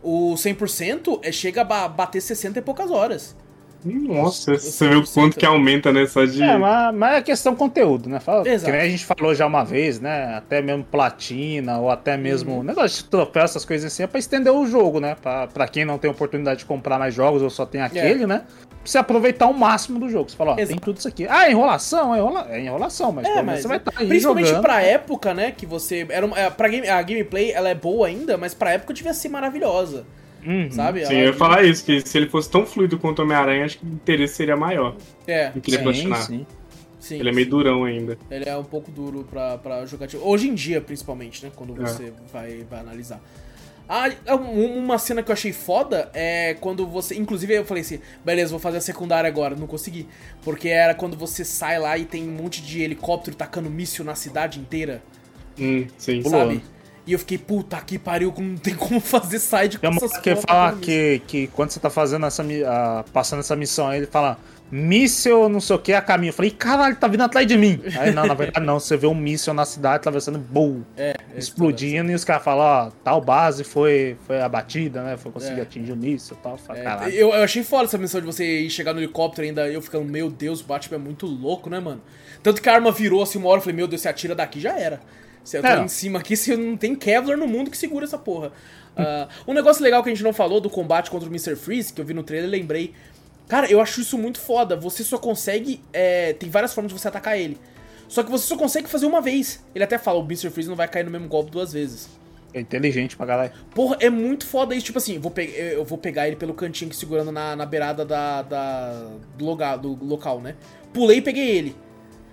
O 0.03 0.35
100% 0.35 1.21
é, 1.23 1.31
chega 1.31 1.61
a 1.61 1.65
ba- 1.65 1.87
bater 1.89 2.21
60 2.21 2.59
e 2.59 2.63
poucas 2.63 2.91
horas. 2.91 3.37
Nossa, 3.85 4.57
você 4.59 4.89
vê 4.89 4.97
o 4.97 5.07
quanto 5.07 5.37
que 5.39 5.47
aumenta, 5.47 5.93
né? 5.93 6.07
Só 6.07 6.25
de. 6.25 6.43
É, 6.43 6.57
mas, 6.59 6.95
mas 6.95 7.15
é 7.17 7.23
questão 7.23 7.55
conteúdo, 7.57 8.09
né? 8.09 8.21
Fala, 8.21 8.47
Exato. 8.49 8.71
que 8.71 8.77
nem 8.77 8.87
a 8.87 8.91
gente 8.91 9.05
falou 9.05 9.35
já 9.35 9.47
uma 9.47 9.65
vez, 9.65 9.99
né? 10.01 10.35
Até 10.37 10.61
mesmo 10.61 10.85
platina, 10.85 11.79
ou 11.79 11.91
até 11.91 12.17
mesmo 12.17 12.57
Uhum. 12.57 12.63
negócio 12.63 13.03
de 13.03 13.09
troféu, 13.09 13.43
essas 13.43 13.65
coisas 13.65 13.93
assim, 13.93 14.03
é 14.03 14.07
pra 14.07 14.19
estender 14.19 14.53
o 14.53 14.67
jogo, 14.67 15.01
né? 15.01 15.17
Pra, 15.21 15.47
pra 15.47 15.67
quem 15.69 15.85
não 15.85 15.99
tem 15.99 16.11
oportunidade 16.11 16.61
de 16.61 16.65
comprar 16.67 16.99
mais 16.99 17.15
jogos 17.15 17.41
ou 17.43 17.51
só 17.51 17.65
tem 17.65 17.81
aquele, 17.81 18.27
né? 18.27 18.43
Pra 18.69 18.77
você 18.85 18.99
aproveitar 18.99 19.47
o 19.47 19.53
máximo 19.55 19.99
do 19.99 20.09
jogo. 20.09 20.31
Você 20.31 20.37
fala, 20.37 20.53
ó, 20.53 20.55
tem 20.55 20.63
É. 20.65 20.67
Exato. 20.69 20.81
tudo 20.81 20.97
isso 20.99 21.09
aqui. 21.09 21.27
Ah, 21.29 21.47
é 21.47 21.51
enrolação, 21.51 22.15
é, 22.15 22.19
enrola... 22.19 22.47
é 22.51 22.61
enrolação, 22.61 23.13
mas, 23.13 23.27
É, 23.27 23.43
mas 23.43 23.61
você 23.63 23.69
vai 23.69 23.77
estar 23.77 23.93
aí 23.97 24.07
principalmente 24.09 24.47
jogando. 24.47 24.63
pra 24.63 24.83
época, 24.83 25.35
né, 25.35 25.51
que 25.53 25.67
você 25.67 26.07
era 26.09 26.25
uma, 26.25 26.39
é, 26.39 26.49
pra 26.51 26.69
game, 26.69 26.89
a 26.89 27.01
gameplay 27.03 27.51
ela 27.53 27.69
é 27.69 27.75
boa 27.75 28.07
ainda, 28.07 28.37
mas 28.39 28.55
pra 28.55 28.73
época 28.73 28.95
devia 28.95 29.13
ser 29.13 29.29
maravilhosa, 29.29 30.05
Uhum. 30.45 30.71
sabe? 30.71 31.05
Sim, 31.07 31.15
eu 31.19 31.27
ia 31.27 31.33
falar 31.35 31.65
isso, 31.65 31.85
que 31.85 32.01
se 32.01 32.17
ele 32.19 32.29
fosse 32.29 32.51
tão 32.51 32.65
fluido 32.67 32.99
quanto 32.99 33.19
o 33.19 33.23
Homem-Aranha, 33.23 33.65
acho 33.65 33.79
que 33.79 33.85
o 33.85 33.89
interesse 33.89 34.35
seria 34.37 34.57
maior. 34.57 34.97
É, 35.27 35.53
Eu 35.55 35.61
queria 35.61 35.81
Sim, 35.93 36.15
sim. 36.15 36.47
sim. 36.99 37.19
Ele 37.19 37.29
é 37.29 37.33
meio 37.33 37.49
durão 37.49 37.85
ainda. 37.85 38.17
Ele 38.31 38.49
é 38.49 38.57
um 38.57 38.65
pouco 38.65 38.91
duro 38.91 39.25
pra, 39.31 39.59
pra 39.59 39.85
jogatina. 39.87 40.23
Hoje 40.23 40.49
em 40.49 40.55
dia, 40.55 40.81
principalmente, 40.81 41.45
né? 41.45 41.51
Quando 41.55 41.73
É. 41.83 41.87
você 41.87 42.13
vai, 42.33 42.65
vai 42.71 42.81
analisar. 42.81 43.21
Ah, 43.93 44.09
um- 44.37 44.79
uma 44.79 44.99
cena 44.99 45.21
que 45.21 45.31
eu 45.31 45.33
achei 45.33 45.53
foda 45.53 46.09
é 46.15 46.55
quando 46.61 46.87
você. 46.87 47.17
Inclusive, 47.17 47.55
eu 47.55 47.65
falei 47.65 47.81
assim: 47.83 47.99
beleza, 48.25 48.51
vou 48.53 48.61
fazer 48.61 48.77
a 48.79 48.81
secundária 48.81 49.27
agora. 49.27 49.57
Não 49.57 49.67
consegui. 49.67 50.07
Porque 50.45 50.69
era 50.69 50.95
quando 50.95 51.17
você 51.17 51.45
sai 51.45 51.77
lá 51.81 51.99
e 51.99 52.05
tem 52.05 52.23
um 52.29 52.33
monte 52.33 52.63
de 52.63 52.83
helicóptero 52.83 53.37
tacando 53.37 53.69
míssil 53.69 54.05
na 54.05 54.15
cidade 54.15 54.61
inteira, 54.61 55.03
Hum, 55.59 55.87
sim. 55.99 56.23
Pulou. 56.23 56.41
E 57.07 57.13
eu 57.13 57.19
fiquei, 57.19 57.39
puta 57.39 57.77
que 57.81 57.99
pariu, 57.99 58.33
não 58.39 58.57
tem 58.57 58.75
como 58.75 58.99
fazer 59.01 59.39
side 59.39 59.79
com 59.79 59.87
uma 59.89 59.97
essas 59.97 60.17
que 60.19 60.37
fala 60.37 60.73
míssil. 60.73 60.83
que, 60.83 61.23
que 61.27 61.47
quando 61.49 61.71
você 61.71 61.81
tá 61.81 61.91
fazendo 61.91 62.27
essa, 62.27 62.45
passando 63.13 63.41
essa 63.41 63.57
missão 63.57 63.89
aí, 63.89 63.99
ele 63.99 64.07
fala 64.07 64.39
míssel, 64.71 65.49
não 65.49 65.61
sei 65.61 65.75
o 65.75 65.79
que, 65.81 65.93
a 65.93 66.01
caminho. 66.01 66.31
Eu 66.31 66.35
falei, 66.35 66.51
caralho, 66.53 66.95
tá 66.95 67.09
vindo 67.09 67.23
atrás 67.23 67.45
de 67.47 67.57
mim. 67.57 67.81
Aí 67.99 68.13
não, 68.13 68.25
na 68.25 68.35
verdade 68.35 68.65
não, 68.65 68.79
você 68.79 68.97
vê 68.97 69.07
um 69.07 69.15
míssel 69.15 69.53
na 69.53 69.65
cidade 69.65 69.97
atravessando, 69.97 70.39
boom, 70.39 70.83
É, 70.97 71.11
é 71.35 71.39
explodindo, 71.39 72.13
e 72.13 72.15
os 72.15 72.25
caras 72.25 72.45
falam, 72.45 72.65
ó, 72.65 72.91
tal 73.03 73.21
base 73.21 73.65
foi, 73.65 74.17
foi 74.27 74.41
abatida, 74.41 75.03
né? 75.03 75.17
Foi 75.17 75.33
conseguir 75.33 75.59
É. 75.59 75.63
atingir 75.63 75.91
o 75.93 75.97
míssel 75.97 76.37
e 76.39 76.43
tal. 76.43 76.57
Falei, 76.57 76.83
É, 76.83 76.85
caralho. 76.85 77.13
eu, 77.13 77.29
eu 77.31 77.43
achei 77.43 77.65
foda 77.65 77.85
essa 77.87 77.99
missão 77.99 78.21
de 78.21 78.27
você 78.27 78.61
ir 78.61 78.71
chegar 78.71 78.93
no 78.95 79.01
helicóptero 79.01 79.45
ainda, 79.49 79.69
eu 79.69 79.83
ficando, 79.83 80.05
meu 80.05 80.31
Deus, 80.31 80.61
o 80.61 80.65
Batman 80.65 80.97
é 80.99 81.01
muito 81.01 81.27
louco, 81.27 81.69
né, 81.69 81.81
mano? 81.81 82.01
Tanto 82.43 82.63
que 82.63 82.69
a 82.69 82.75
arma 82.75 82.93
virou 82.93 83.23
assim 83.23 83.39
uma 83.39 83.49
hora, 83.49 83.59
eu 83.59 83.63
falei, 83.63 83.77
meu 83.77 83.89
Deus, 83.89 84.03
se 84.03 84.09
atira 84.09 84.35
daqui 84.37 84.61
já 84.61 84.79
era. 84.79 85.01
Se 85.45 85.57
eu 85.59 85.63
tô 85.63 85.69
em 85.85 85.89
cima 85.89 86.19
aqui, 86.19 86.37
se 86.37 86.57
não 86.57 86.77
tem 86.77 86.95
Kevlar 86.95 87.37
no 87.37 87.47
mundo 87.49 87.71
que 87.71 87.77
segura 87.79 88.05
essa 88.05 88.19
porra. 88.19 88.53
Ah, 88.97 89.29
um 89.47 89.53
negócio 89.55 89.83
legal 89.83 90.03
que 90.03 90.11
a 90.11 90.15
gente 90.15 90.23
não 90.25 90.33
falou 90.33 90.61
do 90.61 90.69
combate 90.71 91.11
contra 91.11 91.29
o 91.29 91.33
Mr. 91.33 91.57
Freeze, 91.57 91.93
que 91.93 92.01
eu 92.01 92.05
vi 92.05 92.13
no 92.15 92.23
trailer 92.23 92.49
e 92.49 92.51
lembrei. 92.51 92.95
Cara, 93.49 93.71
eu 93.71 93.81
acho 93.81 94.01
isso 94.01 94.17
muito 94.19 94.39
foda. 94.39 94.77
Você 94.77 95.03
só 95.03 95.19
consegue. 95.19 95.81
é, 95.93 96.33
tem 96.35 96.49
várias 96.51 96.73
formas 96.75 96.93
de 96.93 96.99
você 96.99 97.09
atacar 97.09 97.39
ele. 97.39 97.59
Só 98.09 98.23
que 98.23 98.31
você 98.31 98.47
só 98.47 98.57
consegue 98.57 98.89
fazer 98.89 99.07
uma 99.07 99.21
vez. 99.21 99.65
Ele 99.75 99.85
até 99.85 99.97
fala, 99.99 100.19
o 100.19 100.25
Mr. 100.25 100.51
Freeze 100.51 100.69
não 100.69 100.77
vai 100.77 100.89
cair 100.89 101.05
no 101.05 101.11
mesmo 101.11 101.29
golpe 101.29 101.51
duas 101.51 101.73
vezes. 101.73 102.09
É 102.53 102.61
inteligente 102.61 103.17
pra 103.17 103.25
caralho. 103.27 103.53
Porra, 103.73 103.97
é 104.01 104.11
muito 104.11 104.45
foda 104.45 104.75
isso. 104.75 104.87
Tipo 104.87 104.99
assim, 104.99 105.19
vou 105.19 105.33
eu 105.37 105.85
vou 105.85 105.97
pegar 105.97 106.27
ele 106.27 106.35
pelo 106.37 106.53
cantinho 106.53 106.91
que 106.91 106.97
segurando 106.97 107.31
na, 107.31 107.55
na 107.55 107.65
beirada 107.65 108.05
da, 108.05 108.43
da- 108.43 109.07
do, 109.39 109.45
loga- 109.45 109.77
do 109.77 109.97
local, 110.05 110.41
né? 110.41 110.57
Pulei 110.93 111.19
e 111.19 111.23
peguei 111.23 111.49
ele. 111.49 111.77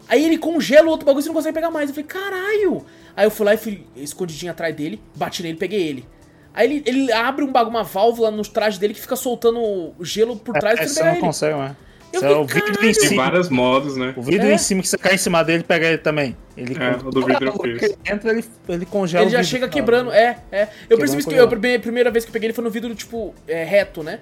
Aí 0.10 0.24
ele 0.26 0.38
congela 0.38 0.88
o 0.88 0.90
outro 0.90 1.06
bagulho 1.06 1.22
e 1.22 1.24
você 1.24 1.30
não 1.30 1.36
consegue 1.36 1.54
pegar 1.54 1.70
mais. 1.72 1.90
Eu 1.90 1.96
falei, 1.96 2.08
caralho! 2.08 2.86
Aí 3.16 3.26
eu 3.26 3.32
fui 3.32 3.46
lá 3.46 3.54
e 3.54 3.58
fui 3.58 3.86
escondidinho 3.96 4.52
atrás 4.52 4.74
dele, 4.76 5.02
bati 5.16 5.42
nele 5.44 5.56
e 5.56 5.60
peguei 5.60 5.82
ele. 5.88 6.06
Aí 6.54 6.66
ele, 6.68 6.84
ele 6.86 7.12
abre 7.12 7.44
um 7.44 7.52
bagulho, 7.52 7.76
uma 7.76 7.84
válvula 7.84 8.32
no 8.32 8.42
traje 8.44 8.80
dele 8.80 8.94
que 8.94 9.02
fica 9.02 9.16
soltando 9.16 9.94
gelo 10.02 10.36
por 10.38 10.54
trás 10.58 10.80
É, 10.80 10.84
e 10.84 10.88
você 10.88 11.00
não 11.00 11.06
pega 11.08 11.18
ele. 11.18 11.26
consegue, 11.26 11.58
né? 11.58 11.76
Eu 12.14 12.22
Você- 12.22 12.26
falei, 12.28 12.42
o 12.42 12.46
vidro 12.46 12.60
em 12.70 12.72
caralho! 12.74 12.94
Tem 13.00 13.10
cima. 13.10 13.24
vários 13.24 13.50
modos, 13.50 13.98
né? 13.98 14.14
O 14.16 14.22
vidro 14.24 14.48
É. 14.48 14.54
em 14.54 14.58
cima 14.58 14.82
que 14.82 14.88
você 14.88 14.98
cai 14.98 15.16
em 15.16 15.18
cima 15.18 15.44
dele, 15.44 15.64
pega 15.64 15.88
ele 15.88 15.98
também. 15.98 16.38
Ele, 16.56 16.74
É, 16.82 16.92
o 17.06 17.12
do 17.12 17.26
vidro 17.26 17.46
eu 17.48 17.54
fiz. 17.54 17.84
ele 17.84 17.98
entra, 18.10 18.32
ele, 18.32 18.46
ele 18.70 18.86
congela 18.86 19.24
Ele 19.24 19.30
o 19.30 19.32
já 19.32 19.38
vidro. 19.40 19.52
chega 19.52 19.68
quebrando, 19.68 20.12
é, 20.12 20.38
é. 20.52 20.62
Eu 20.64 20.68
Quebrando 20.68 21.00
percebi 21.00 21.24
que 21.24 21.30
com 21.30 21.36
eu, 21.36 21.44
a 21.44 21.48
primeira, 21.48 21.80
primeira 21.82 22.10
vez 22.12 22.24
que 22.24 22.30
eu 22.30 22.34
peguei 22.34 22.48
ele 22.48 22.54
foi 22.54 22.64
no 22.64 22.70
vidro, 22.72 22.96
tipo, 22.96 23.36
é, 23.48 23.64
reto, 23.66 24.02
né? 24.04 24.20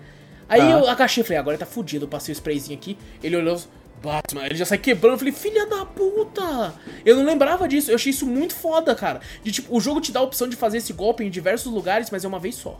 Aí 0.49 0.61
Ah. 0.61 0.71
eu 0.71 0.87
agachei 0.89 1.21
e 1.21 1.25
falei, 1.25 1.37
agora 1.39 1.55
ele 1.55 1.59
tá 1.59 1.65
fudido. 1.65 2.05
Eu 2.05 2.09
passei 2.09 2.31
o 2.33 2.35
sprayzinho 2.35 2.77
aqui, 2.77 2.97
ele 3.23 3.35
olhou, 3.37 3.59
Batman, 4.05 4.45
ele 4.45 4.55
já 4.55 4.65
sai 4.65 4.77
quebrando. 4.77 5.15
Eu 5.15 5.19
falei, 5.19 5.33
filha 5.33 5.65
da 5.67 5.85
puta! 5.85 6.73
Eu 7.03 7.17
não 7.17 7.25
lembrava 7.25 7.67
disso, 7.67 7.91
eu 7.91 7.95
achei 7.95 8.11
isso 8.11 8.25
muito 8.25 8.53
foda, 8.55 8.95
cara. 8.95 9.19
De 9.43 9.51
tipo, 9.51 9.75
o 9.75 9.81
jogo 9.81 9.99
te 9.99 10.11
dá 10.11 10.19
a 10.21 10.23
opção 10.23 10.47
de 10.47 10.55
fazer 10.55 10.77
esse 10.77 10.93
golpe 10.93 11.23
em 11.23 11.29
diversos 11.29 11.71
lugares, 11.73 12.09
mas 12.09 12.23
é 12.23 12.27
uma 12.27 12.39
vez 12.39 12.55
só. 12.55 12.79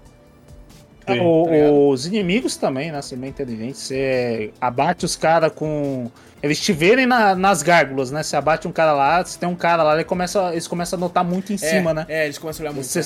Sim, 1.08 1.20
O- 1.20 1.46
tá 1.46 1.52
ligado? 1.52 1.88
os 1.90 2.06
inimigos 2.08 2.56
também, 2.58 2.92
né? 2.92 3.02
São 3.02 3.18
bem 3.18 3.30
inteligentes. 3.30 3.80
Você 3.82 4.52
abate 4.60 5.06
os 5.06 5.16
caras 5.16 5.52
com. 5.54 6.10
Eles 6.42 6.60
te 6.60 6.74
verem 6.74 7.06
na- 7.06 7.36
nas 7.36 7.62
gárgulas, 7.62 8.10
né? 8.12 8.24
Você 8.24 8.36
abate 8.36 8.68
um 8.68 8.72
cara 8.72 8.92
lá, 8.94 9.24
se 9.24 9.38
tem 9.38 9.48
um 9.48 9.56
cara 9.56 9.84
lá, 9.84 9.94
ele 9.96 10.04
começa, 10.04 10.52
eles 10.52 10.68
começam 10.68 10.98
a 10.98 11.00
notar 11.00 11.24
muito 11.24 11.52
em 11.52 11.56
É, 11.56 11.58
cima, 11.58 11.94
né? 11.94 12.06
É, 12.10 12.26
eles 12.26 12.38
começam 12.40 12.64
a 12.64 12.70
olhar 12.70 12.74
muito. 12.74 12.88
Você 12.88 13.02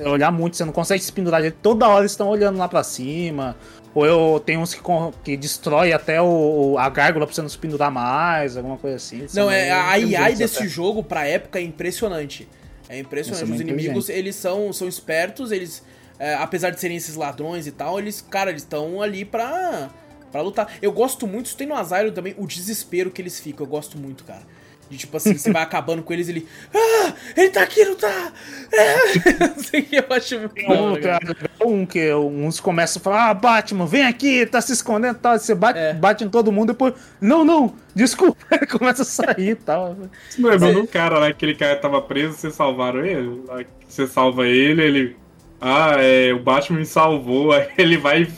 s- 0.00 0.08
olhar 0.08 0.30
muito, 0.32 0.56
você 0.56 0.64
não 0.64 0.72
consegue 0.72 1.02
se 1.02 1.12
pendurar 1.12 1.40
direito. 1.40 1.58
Toda 1.62 1.88
hora 1.88 2.00
eles 2.00 2.12
estão 2.12 2.28
olhando 2.28 2.58
lá 2.58 2.68
pra 2.68 2.82
cima. 2.82 3.56
Ou 3.94 4.06
eu 4.06 4.42
tem 4.44 4.56
uns 4.58 4.74
que, 4.74 4.80
que 5.24 5.36
destrói 5.36 5.92
até 5.92 6.20
o, 6.22 6.76
a 6.78 6.88
gárgula 6.88 7.26
pra 7.26 7.34
você 7.34 7.42
não 7.42 7.48
se 7.48 7.58
pendurar 7.58 7.90
mais, 7.90 8.56
alguma 8.56 8.76
coisa 8.76 8.96
assim. 8.96 9.26
São 9.26 9.46
Não, 9.46 9.50
é, 9.50 9.62
meio 9.62 10.16
a 10.18 10.22
AI 10.24 10.34
desse 10.34 10.58
até. 10.58 10.68
jogo, 10.68 11.02
pra 11.02 11.26
época, 11.26 11.58
é 11.58 11.62
impressionante. 11.62 12.48
É 12.88 12.98
impressionante. 12.98 13.46
São 13.46 13.54
Os 13.54 13.60
inimigos, 13.60 14.08
eles 14.08 14.36
são, 14.36 14.72
são 14.72 14.86
espertos, 14.86 15.50
eles. 15.50 15.82
é, 16.18 16.34
apesar 16.34 16.70
de 16.70 16.78
serem 16.80 16.96
esses 16.96 17.16
ladrões 17.16 17.66
e 17.66 17.72
tal, 17.72 17.98
eles, 17.98 18.20
cara, 18.20 18.50
eles 18.50 18.62
estão 18.62 19.02
ali 19.02 19.24
pra, 19.24 19.88
pra 20.30 20.42
lutar. 20.42 20.68
Eu 20.80 20.92
gosto 20.92 21.26
muito, 21.26 21.46
isso 21.46 21.56
tem 21.56 21.66
no 21.66 21.74
Asylum 21.74 22.12
também, 22.12 22.34
o 22.38 22.46
desespero 22.46 23.10
que 23.10 23.20
eles 23.20 23.40
ficam. 23.40 23.66
Eu 23.66 23.70
gosto 23.70 23.98
muito, 23.98 24.22
cara. 24.24 24.42
De 24.90 24.96
tipo 24.96 25.16
assim, 25.16 25.36
você 25.36 25.52
vai 25.52 25.62
acabando 25.62 26.02
com 26.02 26.12
eles, 26.12 26.28
ele. 26.28 26.46
Ah! 26.74 27.12
Ele 27.36 27.50
tá 27.50 27.62
aqui, 27.62 27.84
não 27.84 27.94
tá! 27.94 28.32
É! 28.72 28.94
Não 29.48 29.62
sei 29.62 29.80
o 29.80 29.84
que 29.84 29.96
eu 29.96 30.04
acho 30.10 30.38
muito 30.40 30.54
Tem 30.54 30.70
um, 30.80 31.00
cara. 31.00 31.18
cara, 31.34 31.50
um 31.64 31.84
que 31.86 32.12
uns 32.14 32.58
começam 32.60 33.00
a 33.00 33.02
falar, 33.02 33.30
ah, 33.30 33.34
Batman, 33.34 33.86
vem 33.86 34.04
aqui, 34.06 34.46
tá 34.46 34.60
se 34.60 34.72
escondendo 34.72 35.16
e 35.16 35.20
tal. 35.20 35.38
Você 35.38 35.54
bate, 35.54 35.78
É. 35.78 35.92
bate 35.94 36.24
em 36.24 36.28
todo 36.28 36.50
mundo, 36.52 36.68
depois, 36.68 36.94
não, 37.20 37.44
não, 37.44 37.74
desculpa, 37.94 38.36
ele 38.50 38.66
começa 38.68 39.02
a 39.02 39.04
sair 39.04 39.50
e 39.50 39.54
tal. 39.54 39.96
Não 40.38 40.50
Você- 40.58 40.72
do 40.72 40.86
cara 40.86 41.18
lá, 41.18 41.28
aquele 41.28 41.54
cara 41.54 41.76
tava 41.76 42.00
preso, 42.02 42.34
vocês 42.34 42.54
salvaram 42.54 43.04
ele? 43.04 43.42
Você 43.88 44.06
salva 44.06 44.46
ele, 44.46 44.82
ele. 44.82 45.16
Ah, 45.60 45.96
é, 45.98 46.32
o 46.32 46.38
Batman 46.38 46.78
me 46.80 46.86
salvou. 46.86 47.50
Aí 47.52 47.66
ele 47.76 47.96
vai. 47.96 48.28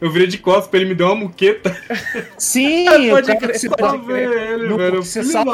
Eu 0.00 0.10
virei 0.10 0.26
de 0.26 0.38
costas 0.38 0.66
pra 0.66 0.80
ele 0.80 0.88
me 0.88 0.94
deu 0.94 1.06
uma 1.06 1.14
muqueta. 1.14 1.76
Sim, 2.36 2.86
Pode 3.10 3.26
cara 3.26 3.38
crer, 3.38 3.70
pode 3.70 4.12
ele, 4.12 4.68
No- 4.68 4.76
velho. 4.76 5.02
você 5.02 5.22
sabe 5.22 5.50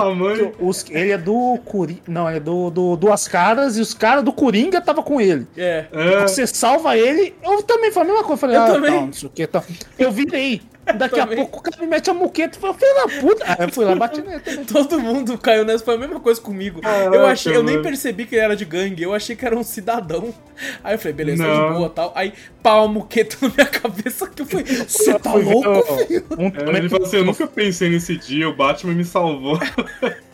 os- 0.58 0.86
ele 0.90 1.10
é 1.12 1.18
do 1.18 1.58
Coringa. 1.64 2.00
Não, 2.08 2.28
é 2.28 2.40
do, 2.40 2.70
do 2.70 2.96
Duas 2.96 3.28
Caras 3.28 3.76
e 3.76 3.80
os 3.80 3.92
caras 3.92 4.24
do 4.24 4.32
Coringa 4.32 4.80
tava 4.80 5.02
com 5.02 5.20
ele. 5.20 5.46
É. 5.56 5.84
É, 5.92 6.20
Você 6.22 6.46
salva 6.46 6.96
ele, 6.96 7.34
eu 7.44 7.62
também 7.62 7.90
falei 7.92 8.10
a 8.10 8.14
mesma 8.14 8.26
coisa. 8.26 8.38
Eu 8.38 8.38
Falei, 8.38 8.56
Eu 8.56 8.62
ah, 8.62 8.66
também. 8.66 8.90
tá, 8.92 9.00
não 9.06 9.12
sei 9.12 9.28
o 9.28 9.32
que, 9.32 9.46
tá. 9.46 9.62
Eu 9.98 10.10
virei. 10.12 10.62
Daqui 10.94 11.20
a 11.20 11.24
também. 11.24 11.38
pouco 11.38 11.58
o 11.58 11.62
cara 11.62 11.76
me 11.80 11.86
mete 11.86 12.10
a 12.10 12.14
muqueta 12.14 12.56
e 12.56 12.60
falei, 12.60 12.76
filho 12.78 12.94
da 12.94 13.20
puta. 13.20 13.44
Aí 13.46 13.66
eu 13.66 13.72
fui 13.72 13.84
lá, 13.84 13.94
bati 13.94 14.20
nele 14.22 14.40
também. 14.40 14.64
Todo 14.64 15.00
mundo 15.00 15.38
caiu 15.38 15.64
nessa, 15.64 15.84
foi 15.84 15.94
a 15.94 15.98
mesma 15.98 16.20
coisa 16.20 16.40
comigo. 16.40 16.80
Caraca, 16.80 17.16
eu 17.16 17.26
achei, 17.26 17.56
eu 17.56 17.62
nem 17.62 17.82
percebi 17.82 18.26
que 18.26 18.34
ele 18.34 18.44
era 18.44 18.56
de 18.56 18.64
gangue, 18.64 19.02
eu 19.02 19.14
achei 19.14 19.34
que 19.36 19.44
era 19.44 19.56
um 19.56 19.62
cidadão. 19.62 20.34
Aí 20.82 20.94
eu 20.94 20.98
falei, 20.98 21.12
beleza, 21.12 21.44
tá 21.44 21.68
de 21.68 21.74
boa 21.74 21.90
tal. 21.90 22.12
Aí, 22.14 22.32
pau, 22.62 22.88
muqueta 22.88 23.36
na 23.40 23.48
minha 23.48 23.66
cabeça 23.66 24.26
que 24.26 24.42
eu 24.42 24.46
falei, 24.46 24.64
você 24.64 25.18
tá 25.18 25.34
louco, 25.34 25.82
filho? 26.06 26.24
um 26.38 26.46
É, 26.46 26.78
ele 26.78 26.88
falou 26.88 27.06
assim: 27.06 27.16
Eu 27.18 27.24
nunca 27.24 27.46
pensei 27.46 27.88
nesse 27.88 28.16
dia, 28.16 28.48
o 28.48 28.54
Batman 28.54 28.94
me 28.94 29.04
salvou. 29.04 29.58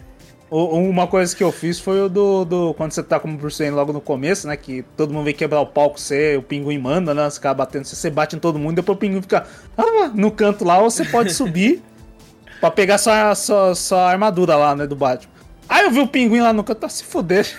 Uma 0.50 1.06
coisa 1.06 1.34
que 1.34 1.42
eu 1.42 1.50
fiz 1.50 1.80
foi 1.80 2.00
o 2.02 2.08
do, 2.08 2.44
do- 2.44 2.74
Quando 2.74 2.92
você 2.92 3.02
tá 3.02 3.18
como 3.18 3.36
Bruce 3.36 3.58
Wayne 3.58 3.74
logo 3.74 3.92
no 3.92 4.00
começo, 4.00 4.46
né? 4.46 4.56
Que 4.56 4.84
todo 4.96 5.12
mundo 5.12 5.24
vem 5.24 5.34
quebrar 5.34 5.60
o 5.60 5.66
palco, 5.66 5.98
você, 5.98 6.36
o 6.36 6.42
pinguim 6.42 6.78
manda, 6.78 7.12
né? 7.12 7.28
Você 7.28 7.38
acaba 7.38 7.64
batendo, 7.64 7.84
você 7.86 8.10
bate 8.10 8.36
em 8.36 8.38
todo 8.38 8.58
mundo, 8.58 8.76
depois 8.76 8.96
o 8.96 9.00
pinguim 9.00 9.20
fica 9.22 9.46
ah, 9.76 10.08
no 10.14 10.30
canto 10.30 10.64
lá, 10.64 10.78
ou 10.78 10.90
você 10.90 11.04
pode 11.04 11.32
subir 11.32 11.82
pra 12.60 12.70
pegar 12.70 12.98
sua, 12.98 13.34
sua, 13.34 13.74
sua 13.74 14.10
armadura 14.10 14.54
lá, 14.56 14.76
né? 14.76 14.86
Do 14.86 14.94
Batman. 14.94 15.32
Aí 15.68 15.84
eu 15.86 15.90
vi 15.90 16.00
o 16.00 16.06
pinguim 16.06 16.40
lá 16.40 16.52
no 16.52 16.62
canto, 16.62 16.78
tá 16.78 16.88
se 16.88 17.02
fuder, 17.02 17.46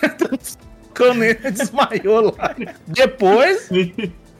ele 1.22 1.50
desmaiou 1.50 2.34
lá. 2.38 2.54
Depois, 2.86 3.68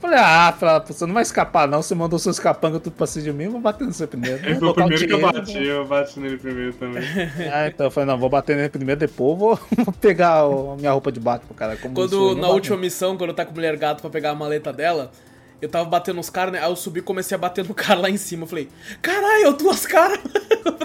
falei, 0.00 0.18
ah, 0.18 0.54
Fala, 0.58 0.78
você 0.86 1.06
não 1.06 1.14
vai 1.14 1.22
escapar, 1.22 1.66
não. 1.68 1.82
Você 1.82 1.94
mandou 1.94 2.18
seus 2.18 2.38
capangas 2.38 2.80
tudo 2.82 2.94
pra 2.94 3.06
cima 3.06 3.24
de 3.24 3.32
mim, 3.32 3.44
eu 3.44 3.50
vou 3.52 3.60
bater 3.60 3.86
no 3.86 3.92
seu 3.92 4.06
primeiro. 4.08 4.38
Ele 4.44 4.54
Vou 4.54 4.60
foi 4.60 4.68
o 4.70 4.74
primeiro 4.74 5.06
que 5.06 5.12
eu 5.12 5.20
bati, 5.20 5.64
eu 5.64 5.84
bati 5.86 6.20
nele 6.20 6.36
primeiro 6.38 6.72
também. 6.74 7.02
ah, 7.52 7.66
então 7.68 7.86
eu 7.86 7.90
falei, 7.90 8.08
não, 8.08 8.18
vou 8.18 8.28
bater 8.28 8.56
nele 8.56 8.68
primeiro, 8.68 8.98
depois 8.98 9.30
eu 9.30 9.36
vou, 9.36 9.58
vou 9.84 9.92
pegar 9.94 10.46
o- 10.46 10.72
a 10.72 10.76
minha 10.76 10.92
roupa 10.92 11.10
de 11.12 11.20
Batman, 11.20 11.54
cara. 11.56 11.76
Como 11.76 11.94
Quando, 11.94 12.34
na 12.36 12.48
última 12.48 12.76
missão, 12.76 13.16
quando 13.16 13.30
eu 13.30 13.34
tava 13.36 13.46
com 13.46 13.52
a 13.52 13.54
mulher 13.56 13.76
gato 13.76 14.00
pra 14.00 14.10
pegar 14.10 14.30
a 14.30 14.34
maleta 14.34 14.72
dela, 14.72 15.10
eu 15.60 15.68
tava 15.70 15.86
batendo 15.88 16.16
nos 16.16 16.28
caras, 16.28 16.52
né? 16.52 16.58
Aí 16.62 16.68
eu 16.70 16.76
subi 16.76 17.00
e 17.00 17.02
comecei 17.02 17.34
a 17.34 17.38
bater 17.38 17.64
no 17.66 17.72
cara 17.74 18.00
lá 18.00 18.10
em 18.10 18.16
cima. 18.18 18.42
Eu 18.44 18.46
falei, 18.48 18.68
caralho, 19.00 19.44
eu 19.44 19.52
duas 19.54 19.86
caras. 19.86 20.18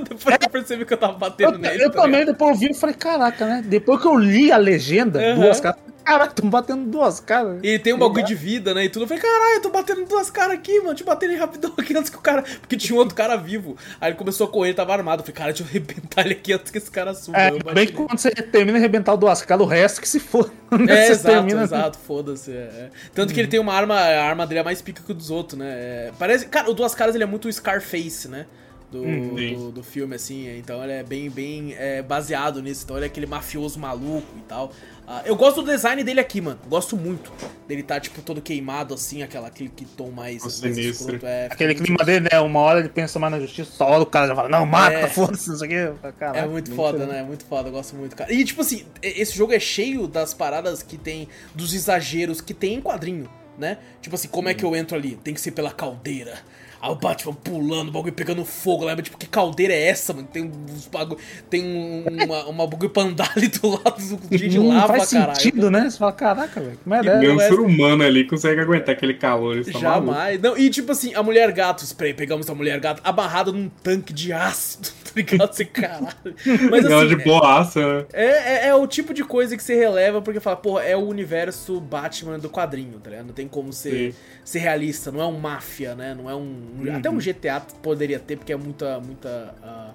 Depois 0.07 0.37
eu 0.41 0.49
percebi 0.49 0.85
que 0.85 0.93
eu 0.93 0.97
tava 0.97 1.13
batendo 1.13 1.53
Eu, 1.55 1.59
nele. 1.59 1.83
eu 1.83 1.91
tá 1.91 2.01
também, 2.03 2.19
ligado? 2.21 2.33
depois 2.33 2.51
eu 2.51 2.57
vi 2.57 2.71
e 2.71 2.73
falei, 2.73 2.95
caraca, 2.95 3.45
né? 3.45 3.63
Depois 3.65 3.99
que 4.01 4.07
eu 4.07 4.15
li 4.17 4.51
a 4.51 4.57
legenda, 4.57 5.19
Aham. 5.21 5.41
duas 5.41 5.59
caras, 5.59 5.79
caraca, 6.03 6.33
tão 6.33 6.49
batendo 6.49 6.89
duas 6.89 7.19
caras. 7.19 7.59
E 7.63 7.77
tem 7.79 7.93
um 7.93 7.97
bagulho 7.99 8.25
de 8.25 8.35
vida, 8.35 8.73
né? 8.73 8.85
E 8.85 8.89
tudo. 8.89 9.03
Eu 9.03 9.07
falei, 9.07 9.21
caralho, 9.23 9.55
eu 9.55 9.61
tô 9.61 9.69
batendo 9.69 10.05
duas 10.05 10.29
caras 10.29 10.53
aqui, 10.55 10.77
mano. 10.79 10.89
Deixa 10.89 11.03
eu 11.03 11.07
bater 11.07 11.29
ele 11.29 11.37
rapidão 11.39 11.73
aqui 11.77 11.95
antes 11.97 12.09
que 12.09 12.17
o 12.17 12.21
cara. 12.21 12.43
Porque 12.61 12.75
tinha 12.77 12.95
um 12.95 12.99
outro 12.99 13.15
cara 13.15 13.35
vivo. 13.35 13.77
Aí 13.99 14.09
ele 14.11 14.17
começou 14.17 14.47
a 14.47 14.49
correr, 14.51 14.69
ele 14.69 14.75
tava 14.75 14.93
armado. 14.93 15.21
Eu 15.21 15.25
falei, 15.25 15.35
cara, 15.37 15.51
deixa 15.53 15.63
eu 15.63 15.67
arrebentar 15.67 16.25
ele 16.25 16.33
aqui 16.33 16.53
antes 16.53 16.71
que 16.71 16.77
esse 16.77 16.91
cara 16.91 17.13
suba. 17.13 17.37
É, 17.37 17.51
bem 17.73 17.87
que 17.87 17.93
quando 17.93 18.17
você 18.17 18.31
termina 18.31 18.77
de 18.77 18.83
arrebentar 18.83 19.13
o 19.13 19.17
duas 19.17 19.41
caras, 19.41 19.65
o 19.65 19.69
resto 19.69 20.01
que 20.01 20.07
se 20.09 20.19
for. 20.19 20.51
É, 20.87 21.09
exato, 21.09 21.35
termina- 21.35 21.63
exato, 21.63 21.97
foda-se. 21.99 22.49
é, 22.49 22.55
é. 22.55 22.89
Tanto 23.13 23.33
que 23.33 23.39
ele 23.41 23.49
tem 23.49 23.59
uma 23.59 23.73
arma, 23.73 23.93
a 23.95 24.23
arma 24.23 24.47
dele 24.47 24.61
é 24.61 24.63
mais 24.63 24.81
pica 24.81 25.03
que 25.03 25.11
o 25.11 25.13
dos 25.13 25.29
outros, 25.29 25.59
né? 25.59 25.67
É, 25.69 26.11
parece. 26.17 26.45
Cara, 26.45 26.69
o 26.69 26.73
Duas 26.73 26.95
Caras 26.95 27.13
ele 27.13 27.25
é 27.25 27.27
muito 27.27 27.51
Scarface, 27.51 28.29
né? 28.29 28.45
Do, 28.89 29.03
Sim. 29.03 29.55
do, 29.55 29.71
do 29.71 29.83
filme, 29.83 30.15
assim. 30.15 30.47
é, 30.47 30.57
Então 30.57 30.81
ele 30.83 30.93
é 30.93 31.03
bem, 31.03 31.29
bem 31.29 31.75
é, 31.77 32.01
baseado 32.01 32.61
nisso. 32.61 32.83
Então 32.85 32.95
ele 32.97 33.05
é 33.05 33.07
aquele 33.07 33.25
mafioso 33.25 33.77
maluco 33.79 34.27
e 34.37 34.41
tal. 34.47 34.71
Ah, 35.13 35.23
eu 35.25 35.35
gosto 35.35 35.61
do 35.61 35.69
design 35.69 36.01
dele 36.05 36.21
aqui, 36.21 36.39
mano. 36.39 36.57
Gosto 36.69 36.95
muito. 36.95 37.33
Dele 37.67 37.83
tá, 37.83 37.99
tipo, 37.99 38.21
todo 38.21 38.41
queimado, 38.41 38.93
assim, 38.93 39.21
aquela, 39.21 39.47
aquele 39.47 39.67
que 39.67 39.83
tom 39.83 40.09
mais. 40.09 40.41
Sinistro. 40.41 41.15
escroto, 41.15 41.25
é, 41.25 41.47
Aquele 41.47 41.73
muito 41.73 41.83
clima 41.83 42.05
dele, 42.05 42.29
né? 42.31 42.39
Uma 42.39 42.61
hora 42.61 42.79
ele 42.79 42.87
pensa 42.87 43.19
mais 43.19 43.33
na 43.33 43.37
justiça, 43.41 43.71
outra 43.73 43.85
hora 43.87 44.03
o 44.03 44.05
cara 44.05 44.27
já 44.27 44.35
fala, 44.35 44.47
não, 44.47 44.65
mata, 44.65 44.93
É. 44.95 45.07
foda-se, 45.09 45.51
isso 45.53 45.65
aqui. 45.65 45.75
Caraca, 46.17 46.39
É 46.39 46.47
muito 46.47 46.73
foda, 46.73 47.05
né? 47.05 47.19
É 47.19 47.23
muito 47.23 47.43
foda, 47.43 47.67
eu 47.67 47.73
gosto 47.73 47.93
muito, 47.93 48.15
cara. 48.15 48.31
E 48.31 48.41
tipo 48.45 48.61
assim, 48.61 48.85
esse 49.01 49.35
jogo 49.35 49.51
é 49.51 49.59
cheio 49.59 50.07
das 50.07 50.33
paradas 50.33 50.81
que 50.81 50.97
tem, 50.97 51.27
dos 51.53 51.73
exageros 51.73 52.39
que 52.39 52.53
tem 52.53 52.75
em 52.75 52.81
quadrinho, 52.81 53.29
né? 53.57 53.79
Tipo 54.01 54.15
assim, 54.15 54.29
como 54.29 54.47
é 54.47 54.53
que 54.53 54.63
eu 54.63 54.73
entro 54.77 54.95
ali? 54.95 55.17
Tem 55.17 55.33
que 55.33 55.41
ser 55.41 55.51
pela 55.51 55.71
caldeira. 55.71 56.39
Aí 56.81 56.89
o 56.89 56.95
Batman 56.95 57.33
pulando, 57.33 57.89
o 57.89 57.91
bagulho 57.91 58.11
pegando 58.13 58.43
fogo 58.43 58.85
lá, 58.85 58.95
mas, 58.95 59.03
tipo, 59.03 59.17
que 59.17 59.27
caldeira 59.27 59.71
é 59.73 59.87
essa, 59.87 60.13
mano? 60.13 60.27
Tem 60.31 60.43
uns 60.43 60.87
bagulho. 60.87 61.19
Tem 61.49 61.63
um- 61.63 62.05
uma, 62.25 62.45
uma 62.45 62.67
bagulho 62.67 62.89
pra 62.89 63.03
andar 63.03 63.31
ali 63.37 63.47
do 63.49 63.67
lado 63.69 64.17
do 64.17 64.37
de 64.37 64.57
Não 64.57 64.67
lava, 64.69 64.87
faz 64.97 65.11
caralho. 65.11 65.35
sentido, 65.35 65.69
né? 65.69 65.89
Você 65.89 65.97
fala, 65.97 66.11
caraca, 66.11 66.59
velho, 66.59 66.79
como 66.83 66.95
é? 66.95 67.19
Nenhum 67.19 67.39
é- 67.39 67.47
ser 67.47 67.59
humano 67.59 68.03
ali 68.03 68.25
consegue 68.25 68.59
aguentar 68.61 68.95
aquele 68.95 69.13
calor. 69.13 69.57
Isso 69.59 69.71
maluco. 69.79 70.07
Jamais. 70.13 70.41
Não, 70.41 70.57
e 70.57 70.69
tipo 70.71 70.91
assim, 70.91 71.13
a 71.13 71.21
mulher 71.21 71.51
gato, 71.51 71.83
spray, 71.85 72.13
pegamos 72.15 72.49
a 72.49 72.55
mulher 72.55 72.79
gato 72.79 72.99
amarrada 73.03 73.51
num 73.51 73.69
tanque 73.83 74.11
de 74.11 74.33
ácido, 74.33 74.89
tá 75.13 75.19
ligado? 75.21 75.49
Assim, 75.49 75.65
caralho. 75.65 76.35
Mas 76.69 76.85
assim, 76.85 77.07
de 77.07 77.15
boaça, 77.23 77.79
né? 77.99 78.05
É, 78.13 78.25
é, 78.25 78.67
é 78.67 78.75
o 78.75 78.87
tipo 78.87 79.13
de 79.13 79.23
coisa 79.23 79.55
que 79.57 79.63
você 79.63 79.75
releva 79.75 80.21
porque 80.21 80.39
fala, 80.39 80.55
porra, 80.55 80.83
é 80.83 80.95
o 80.95 81.01
universo 81.07 81.79
Batman 81.79 82.39
do 82.39 82.49
quadrinho, 82.49 82.99
tá 82.99 83.09
ligado? 83.09 83.27
Não 83.27 83.33
tem 83.33 83.47
como 83.47 83.71
ser, 83.73 84.13
Sim. 84.13 84.19
ser 84.43 84.59
realista, 84.59 85.11
não 85.11 85.21
é 85.21 85.25
um 85.25 85.39
máfia, 85.39 85.95
né? 85.95 86.15
Não 86.15 86.29
é 86.29 86.35
um. 86.35 86.83
Até 86.95 87.09
um 87.09 87.17
GTA 87.17 87.61
poderia 87.81 88.19
ter, 88.19 88.37
porque 88.37 88.53
é 88.53 88.57
muita, 88.57 88.99
muita 88.99 89.55
ah, 89.63 89.91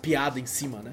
piada 0.00 0.38
em 0.38 0.46
cima, 0.46 0.78
né? 0.78 0.92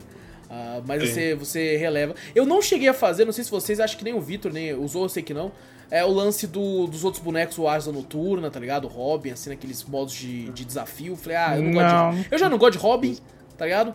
Ah, 0.50 0.82
mas 0.86 1.02
Sim. 1.04 1.08
você, 1.14 1.36
você 1.36 1.78
releva. 1.78 2.14
Eu 2.36 2.46
não 2.46 2.62
cheguei 2.62 2.90
a 2.90 2.94
fazer, 2.94 3.24
não 3.26 3.32
sei 3.32 3.44
se 3.44 3.50
vocês, 3.52 3.80
acho 3.80 3.98
que 3.98 4.04
nem 4.04 4.14
o 4.14 4.20
Victor 4.22 4.52
nem 4.52 4.74
usou, 4.74 5.04
eu 5.04 5.10
sei 5.10 5.24
que 5.24 5.34
não. 5.34 5.52
É 5.90 6.06
o 6.06 6.10
lance 6.10 6.48
do- 6.48 6.88
dos 6.88 7.04
outros 7.04 7.22
bonecos, 7.22 7.58
o 7.58 7.68
Asa 7.68 7.92
Noturna, 7.92 8.50
tá 8.50 8.58
ligado? 8.60 8.86
O 8.86 8.88
Robin, 8.88 9.32
assim, 9.32 9.50
naqueles 9.50 9.84
modos 9.84 10.14
de, 10.14 10.50
de 10.52 10.64
desafio. 10.64 11.18
Falei, 11.18 11.38
ah, 11.38 11.58
eu 11.58 11.64
não, 11.64 11.72
gosto 11.74 11.94
Não. 11.94 12.12
de. 12.12 12.28
Eu 12.32 12.38
já 12.38 12.50
não 12.50 12.58
gosto 12.58 12.74
de 12.74 12.78
Robin, 12.80 13.18
tá 13.62 13.66
ligado? 13.66 13.94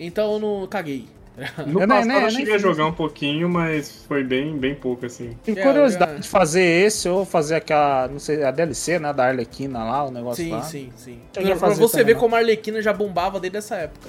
Então 0.00 0.32
eu 0.32 0.38
não 0.40 0.66
caguei. 0.66 1.04
No 1.66 1.82
Eu 1.82 1.86
passado 1.88 2.06
nem- 2.08 2.22
eu 2.22 2.30
cheguei 2.30 2.54
a 2.54 2.58
jogar 2.58 2.86
um 2.86 2.92
pouquinho, 2.94 3.46
mas 3.46 4.04
foi 4.08 4.24
bem, 4.24 4.56
bem 4.56 4.74
pouco, 4.74 5.04
assim. 5.04 5.36
Tem 5.44 5.54
É, 5.58 5.62
curiosidade 5.62 6.12
já- 6.14 6.18
de 6.20 6.28
fazer 6.28 6.62
esse 6.62 7.06
ou 7.10 7.26
fazer 7.26 7.56
aquela, 7.56 8.08
não 8.08 8.18
sei, 8.18 8.42
a 8.42 8.50
DLC, 8.50 8.98
né, 8.98 9.12
da 9.12 9.26
Arlequina 9.26 9.84
lá, 9.84 10.04
o 10.04 10.10
negócio 10.10 10.42
Sim, 10.44 10.50
lá. 10.50 10.62
sim, 10.62 10.90
sim. 10.96 11.18
A 11.36 11.40
Pra, 11.42 11.56
pra 11.56 11.68
você 11.70 11.92
também, 11.98 12.06
ver 12.06 12.14
não. 12.14 12.20
como 12.20 12.34
a 12.36 12.38
Arlequina 12.38 12.80
já 12.80 12.92
bombava 12.94 13.38
desde 13.38 13.58
essa 13.58 13.76
época. 13.76 14.08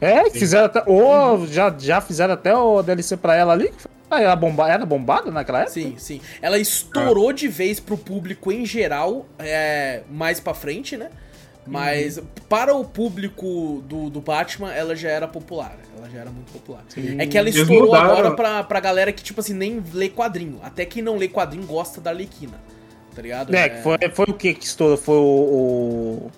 É, 0.00 0.28
fizeram 0.28 0.66
até, 0.66 0.82
ou 0.86 1.46
já, 1.46 1.74
já 1.78 2.00
fizeram 2.02 2.34
até 2.34 2.54
o 2.54 2.82
DLC 2.82 3.16
pra 3.16 3.34
ela 3.34 3.54
ali. 3.54 3.72
Ah, 4.10 4.20
ela 4.20 4.36
bomba, 4.36 4.70
era 4.70 4.84
bombada 4.84 5.30
naquela 5.30 5.60
época? 5.60 5.72
Sim, 5.74 5.94
sim. 5.96 6.20
Ela 6.42 6.58
estourou 6.58 7.32
de 7.32 7.48
vez 7.48 7.80
pro 7.80 7.96
público 7.96 8.52
em 8.52 8.66
geral, 8.66 9.26
é, 9.38 10.02
mais 10.10 10.38
pra 10.40 10.52
frente, 10.52 10.96
né? 10.98 11.08
Mas 11.66 12.20
para 12.48 12.74
o 12.74 12.84
público 12.84 13.82
do, 13.88 14.10
do 14.10 14.20
Batman, 14.20 14.72
ela 14.72 14.94
já 14.94 15.08
era 15.08 15.26
popular. 15.26 15.76
Ela 15.96 16.08
já 16.10 16.20
era 16.20 16.30
muito 16.30 16.52
popular. 16.52 16.84
É 17.18 17.26
que 17.26 17.38
ela 17.38 17.48
estourou 17.48 17.86
mudaram. 17.86 18.10
agora 18.10 18.30
pra, 18.32 18.62
pra 18.64 18.80
galera 18.80 19.12
que, 19.12 19.22
tipo 19.22 19.40
assim, 19.40 19.54
nem 19.54 19.82
lê 19.92 20.08
quadrinho. 20.10 20.60
Até 20.62 20.84
quem 20.84 21.02
não 21.02 21.16
lê 21.16 21.26
quadrinho 21.28 21.66
gosta 21.66 22.00
da 22.00 22.10
Arlequina. 22.10 22.60
Tá 23.14 23.22
ligado? 23.22 23.54
É, 23.54 23.68
que 23.68 23.82
foi, 23.82 23.96
foi 24.12 24.26
o 24.28 24.34
que 24.34 24.52
que 24.54 24.64
estourou? 24.66 24.96
Foi 24.96 25.16
o. 25.16 25.20
o- 25.20 26.30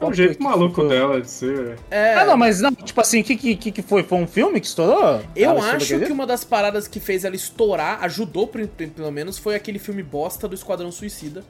É 0.00 0.04
um 0.06 0.12
jeito 0.14 0.40
maluco 0.42 0.86
dela 0.88 1.20
de 1.20 1.28
ser. 1.28 1.76
É... 1.90 2.14
Ah, 2.14 2.24
não, 2.24 2.36
mas 2.36 2.60
não, 2.60 2.72
tipo 2.72 3.00
assim, 3.00 3.20
o 3.20 3.24
que, 3.24 3.56
que, 3.56 3.72
que 3.72 3.82
foi? 3.82 4.04
Foi 4.04 4.18
um 4.18 4.26
filme 4.26 4.60
que 4.60 4.66
estourou? 4.66 5.20
Eu 5.34 5.50
ela 5.50 5.72
acho 5.72 5.98
que 5.98 6.12
uma 6.12 6.24
das 6.26 6.44
paradas 6.44 6.86
que 6.86 7.00
fez 7.00 7.24
ela 7.24 7.34
estourar, 7.34 8.04
ajudou 8.04 8.46
pelo 8.46 9.10
menos, 9.10 9.36
foi 9.36 9.56
aquele 9.56 9.78
filme 9.80 10.02
bosta 10.02 10.46
do 10.46 10.54
Esquadrão 10.54 10.92
Suicida. 10.92 11.42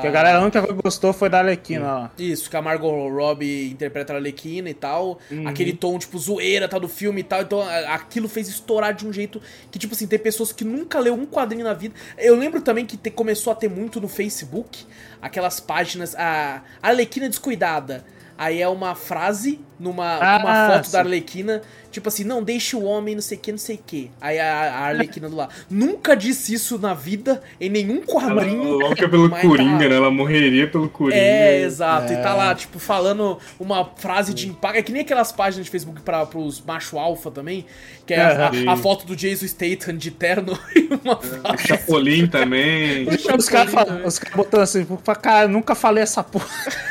Que 0.00 0.06
a 0.06 0.10
galera 0.10 0.40
única 0.40 0.66
que 0.66 0.72
gostou 0.72 1.12
foi 1.12 1.28
da 1.28 1.40
Arlequina 1.40 1.84
lá. 1.84 2.10
Isso, 2.18 2.48
que 2.48 2.56
a 2.56 2.62
Margot 2.62 3.08
Robbie 3.10 3.70
interpreta 3.70 4.14
a 4.14 4.16
Arlequina 4.16 4.70
e 4.70 4.74
tal. 4.74 5.18
Uhum. 5.30 5.46
Aquele 5.46 5.74
tom, 5.74 5.98
tipo, 5.98 6.18
zoeira 6.18 6.66
tal 6.66 6.80
do 6.80 6.88
filme 6.88 7.20
e 7.20 7.24
tal. 7.24 7.42
Então 7.42 7.60
aquilo 7.88 8.26
fez 8.26 8.48
estourar 8.48 8.94
de 8.94 9.06
um 9.06 9.12
jeito 9.12 9.42
que, 9.70 9.78
tipo 9.78 9.94
assim, 9.94 10.06
tem 10.06 10.18
pessoas 10.18 10.52
que 10.52 10.64
nunca 10.64 10.98
leu 10.98 11.12
um 11.12 11.26
quadrinho 11.26 11.64
na 11.64 11.74
vida. 11.74 11.94
Eu 12.16 12.34
lembro 12.34 12.62
também 12.62 12.86
que 12.86 12.96
te, 12.96 13.10
começou 13.10 13.52
a 13.52 13.56
ter 13.56 13.68
muito 13.68 14.00
no 14.00 14.08
Facebook 14.08 14.86
aquelas 15.20 15.60
páginas. 15.60 16.14
A 16.14 16.62
Arlequina 16.82 17.28
Descuidada. 17.28 18.06
Aí 18.36 18.60
é 18.60 18.68
uma 18.68 18.94
frase 18.94 19.60
numa 19.78 20.16
ah, 20.16 20.38
uma 20.38 20.70
foto 20.70 20.86
sim. 20.86 20.92
da 20.92 20.98
Arlequina 21.00 21.62
Tipo 21.94 22.08
assim, 22.08 22.24
não 22.24 22.42
deixe 22.42 22.74
o 22.74 22.82
homem 22.82 23.14
não 23.14 23.22
sei 23.22 23.38
o 23.38 23.40
que, 23.40 23.52
não 23.52 23.58
sei 23.58 23.76
o 23.76 23.80
que. 23.86 24.10
Aí 24.20 24.36
a, 24.40 24.52
a 24.52 24.86
Arlequina 24.86 25.28
do 25.28 25.36
lá. 25.36 25.48
Nunca 25.70 26.16
disse 26.16 26.52
isso 26.52 26.76
na 26.76 26.92
vida, 26.92 27.40
em 27.60 27.70
nenhum 27.70 28.00
quadrinho. 28.00 28.80
Ela 28.80 28.88
louca 28.88 29.08
pelo 29.08 29.30
Coringa, 29.30 29.84
tá... 29.84 29.88
né? 29.88 29.94
Ela 29.94 30.10
morreria 30.10 30.66
pelo 30.66 30.88
Coringa. 30.88 31.22
É, 31.22 31.60
exato. 31.60 32.12
É. 32.12 32.16
E 32.16 32.20
tá 32.20 32.34
lá, 32.34 32.52
tipo, 32.52 32.80
falando 32.80 33.38
uma 33.60 33.84
frase 33.96 34.34
de 34.34 34.48
impacto. 34.48 34.76
É 34.76 34.82
que 34.82 34.90
nem 34.90 35.02
aquelas 35.02 35.30
páginas 35.30 35.66
de 35.66 35.70
Facebook 35.70 36.00
pra, 36.00 36.26
pros 36.26 36.60
macho 36.60 36.98
alfa 36.98 37.30
também. 37.30 37.64
Que 38.04 38.12
é, 38.12 38.22
a, 38.22 38.72
a, 38.72 38.76
foto 38.76 39.06
do 39.06 39.14
Jason 39.14 39.46
Statham 39.46 39.96
de 39.96 40.10
terno 40.10 40.58
e 40.74 40.88
uma 41.00 41.12
é, 41.12 41.16
frase. 41.16 41.54
O 41.54 41.68
Chapolin 41.68 42.26
também. 42.28 43.06
os 43.08 43.48
caras 43.48 43.72
cara 43.72 44.02
botando 44.34 44.62
assim, 44.62 44.84
cara, 45.22 45.46
nunca 45.46 45.76
falei 45.76 46.02
essa 46.02 46.24
porra. 46.24 46.48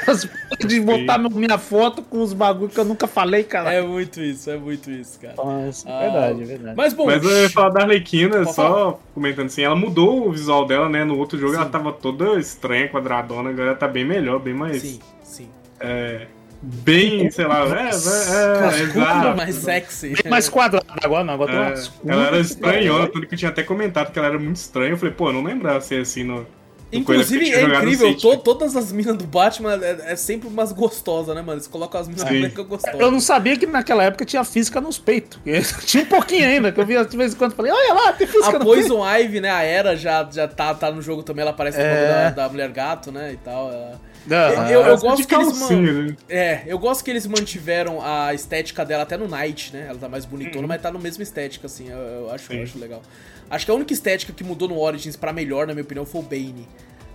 de 0.65 0.79
botar 0.79 1.21
Sim. 1.21 1.27
minha 1.33 1.57
foto 1.57 2.01
com 2.01 2.21
os 2.21 2.31
bagulho 2.31 2.69
que 2.69 2.79
eu 2.79 2.85
nunca 2.85 3.05
falei, 3.05 3.43
cara. 3.43 3.73
É 3.73 3.81
muito 3.81 4.21
isso, 4.21 4.49
é 4.49 4.55
muito 4.55 4.89
isso 4.89 4.92
isso, 4.93 5.19
cara. 5.19 5.35
Nossa, 5.35 5.89
ah, 5.89 5.99
verdade, 5.99 6.43
verdade. 6.45 6.77
Mas 6.77 6.93
bom. 6.93 7.05
Mas 7.05 7.23
eu 7.23 7.41
ia 7.41 7.49
falar 7.49 7.69
da 7.69 7.81
Arlequina, 7.81 8.45
só 8.45 8.53
falar? 8.53 8.93
comentando 9.13 9.45
assim, 9.47 9.63
ela 9.63 9.75
mudou 9.75 10.27
o 10.27 10.31
visual 10.31 10.65
dela, 10.65 10.89
né? 10.89 11.03
No 11.03 11.17
outro 11.17 11.37
jogo 11.37 11.53
sim. 11.53 11.59
ela 11.59 11.69
tava 11.69 11.91
toda 11.91 12.39
estranha, 12.39 12.87
quadradona, 12.89 13.49
agora 13.49 13.69
ela 13.69 13.75
tá 13.75 13.87
bem 13.87 14.05
melhor, 14.05 14.39
bem 14.39 14.53
mais. 14.53 14.81
Sim, 14.81 14.99
sim. 15.23 15.49
É, 15.79 16.27
bem, 16.61 17.29
sei 17.29 17.45
lá, 17.45 17.65
é, 17.65 17.81
é, 17.81 18.79
é 18.79 18.83
exato. 18.83 19.37
mais 19.37 19.55
sexy. 19.55 20.09
Bem 20.21 20.31
mais 20.31 20.47
quadrada 20.47 20.85
agora, 21.03 21.23
não, 21.23 21.33
agora 21.33 21.73
é, 21.73 22.11
Ela 22.11 22.27
era 22.27 22.39
estranhona, 22.39 23.07
tudo 23.07 23.27
que 23.27 23.33
eu 23.33 23.37
tinha 23.37 23.49
até 23.49 23.63
comentado 23.63 24.11
que 24.11 24.19
ela 24.19 24.29
era 24.29 24.39
muito 24.39 24.55
estranha. 24.55 24.91
Eu 24.91 24.97
falei, 24.97 25.13
pô, 25.13 25.29
eu 25.29 25.33
não 25.33 25.43
lembrava 25.43 25.81
ser 25.81 26.01
assim 26.01 26.23
no, 26.23 26.45
Inclusive, 26.93 27.51
é 27.51 27.63
incrível, 27.63 28.15
to, 28.17 28.37
todas 28.37 28.75
as 28.75 28.91
minas 28.91 29.17
do 29.17 29.25
Batman 29.25 29.79
é, 29.81 30.11
é, 30.11 30.15
sempre 30.15 30.47
umas 30.47 30.71
gostosas, 30.71 31.35
né, 31.35 31.41
mano? 31.41 31.53
Eles 31.53 31.67
colocam 31.67 31.99
as 31.99 32.07
minas 32.07 32.23
brancas 32.23 32.65
gostosas. 32.65 32.99
Eu 32.99 33.11
não 33.11 33.19
sabia 33.19 33.57
que 33.57 33.65
naquela 33.65 34.03
época 34.03 34.25
tinha 34.25 34.43
física 34.43 34.79
nos 34.79 34.97
peitos. 34.97 35.39
tinha 35.85 36.03
um 36.03 36.07
pouquinho 36.07 36.47
ainda, 36.47 36.71
que 36.71 36.79
eu 36.79 36.85
via 36.85 37.03
de 37.03 37.17
vez 37.17 37.33
em 37.33 37.37
quando 37.37 37.53
falei, 37.53 37.71
olha 37.71 37.93
lá, 37.93 38.13
tem 38.13 38.27
física 38.27 38.55
a 38.55 38.59
no 38.59 38.65
Poison 38.65 39.01
peito. 39.03 39.23
Ivy, 39.23 39.41
né, 39.41 39.49
a 39.49 39.63
Era 39.63 39.95
já, 39.95 40.27
já 40.31 40.47
tá, 40.47 40.73
tá 40.73 40.91
no 40.91 41.01
jogo 41.01 41.23
também, 41.23 41.41
ela 41.41 41.51
aparece 41.51 41.77
no 41.77 41.83
é... 41.83 42.07
da, 42.07 42.29
da 42.29 42.49
Mulher 42.49 42.69
Gato, 42.69 43.11
né, 43.11 43.33
e 43.33 43.37
tal. 43.37 43.71
Ela... 43.71 44.71
eu, 44.71 44.81
eu 44.81 44.97
gosto 44.97 45.27
que 45.27 45.35
eles 45.35 45.59
man... 45.59 45.81
né? 45.81 46.15
É, 46.29 46.63
eu 46.65 46.79
gosto 46.79 47.03
que 47.03 47.11
eles 47.11 47.27
mantiveram 47.27 47.99
a 48.01 48.33
estética 48.33 48.85
dela 48.85 49.03
até 49.03 49.17
no 49.17 49.27
Night, 49.27 49.73
né? 49.73 49.87
Ela 49.89 49.97
tá 49.97 50.07
mais 50.07 50.25
bonitona, 50.25 50.61
uhum. 50.61 50.67
mas 50.67 50.81
tá 50.81 50.91
no 50.91 50.99
mesmo 50.99 51.21
estética, 51.21 51.67
assim. 51.67 51.89
Eu, 51.89 51.97
eu 51.97 52.31
acho, 52.31 52.51
eu 52.53 52.63
acho 52.63 52.79
legal. 52.79 53.01
Acho 53.49 53.65
que 53.65 53.71
a 53.71 53.73
única 53.75 53.93
estética 53.93 54.33
que 54.33 54.43
mudou 54.43 54.67
no 54.67 54.79
Origins 54.79 55.15
pra 55.15 55.31
melhor, 55.31 55.67
na 55.67 55.73
minha 55.73 55.83
opinião, 55.83 56.05
foi 56.05 56.21
o 56.21 56.23
Bane. 56.23 56.67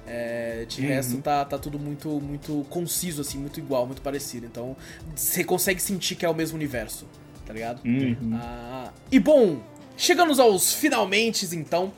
É, 0.07 0.65
de 0.67 0.81
uhum. 0.81 0.89
resto, 0.89 1.19
tá, 1.19 1.45
tá 1.45 1.59
tudo 1.59 1.79
muito, 1.79 2.09
muito 2.21 2.65
conciso, 2.71 3.21
assim, 3.21 3.39
muito 3.39 3.61
igual, 3.61 3.87
muito 3.87 4.01
parecido. 4.01 4.47
Então, 4.47 4.75
você 5.15 5.45
consegue 5.45 5.83
sentir 5.83 6.15
que 6.15 6.25
é 6.25 6.29
o 6.29 6.35
mesmo 6.35 6.57
universo, 6.57 7.07
tá 7.45 7.53
ligado? 7.53 7.83
Uhum. 7.85 8.33
Ah, 8.35 8.91
e 9.13 9.19
bom, 9.19 9.61
chegamos 9.99 10.41
aos 10.41 10.73
finalmente, 10.73 11.45
então. 11.55 11.93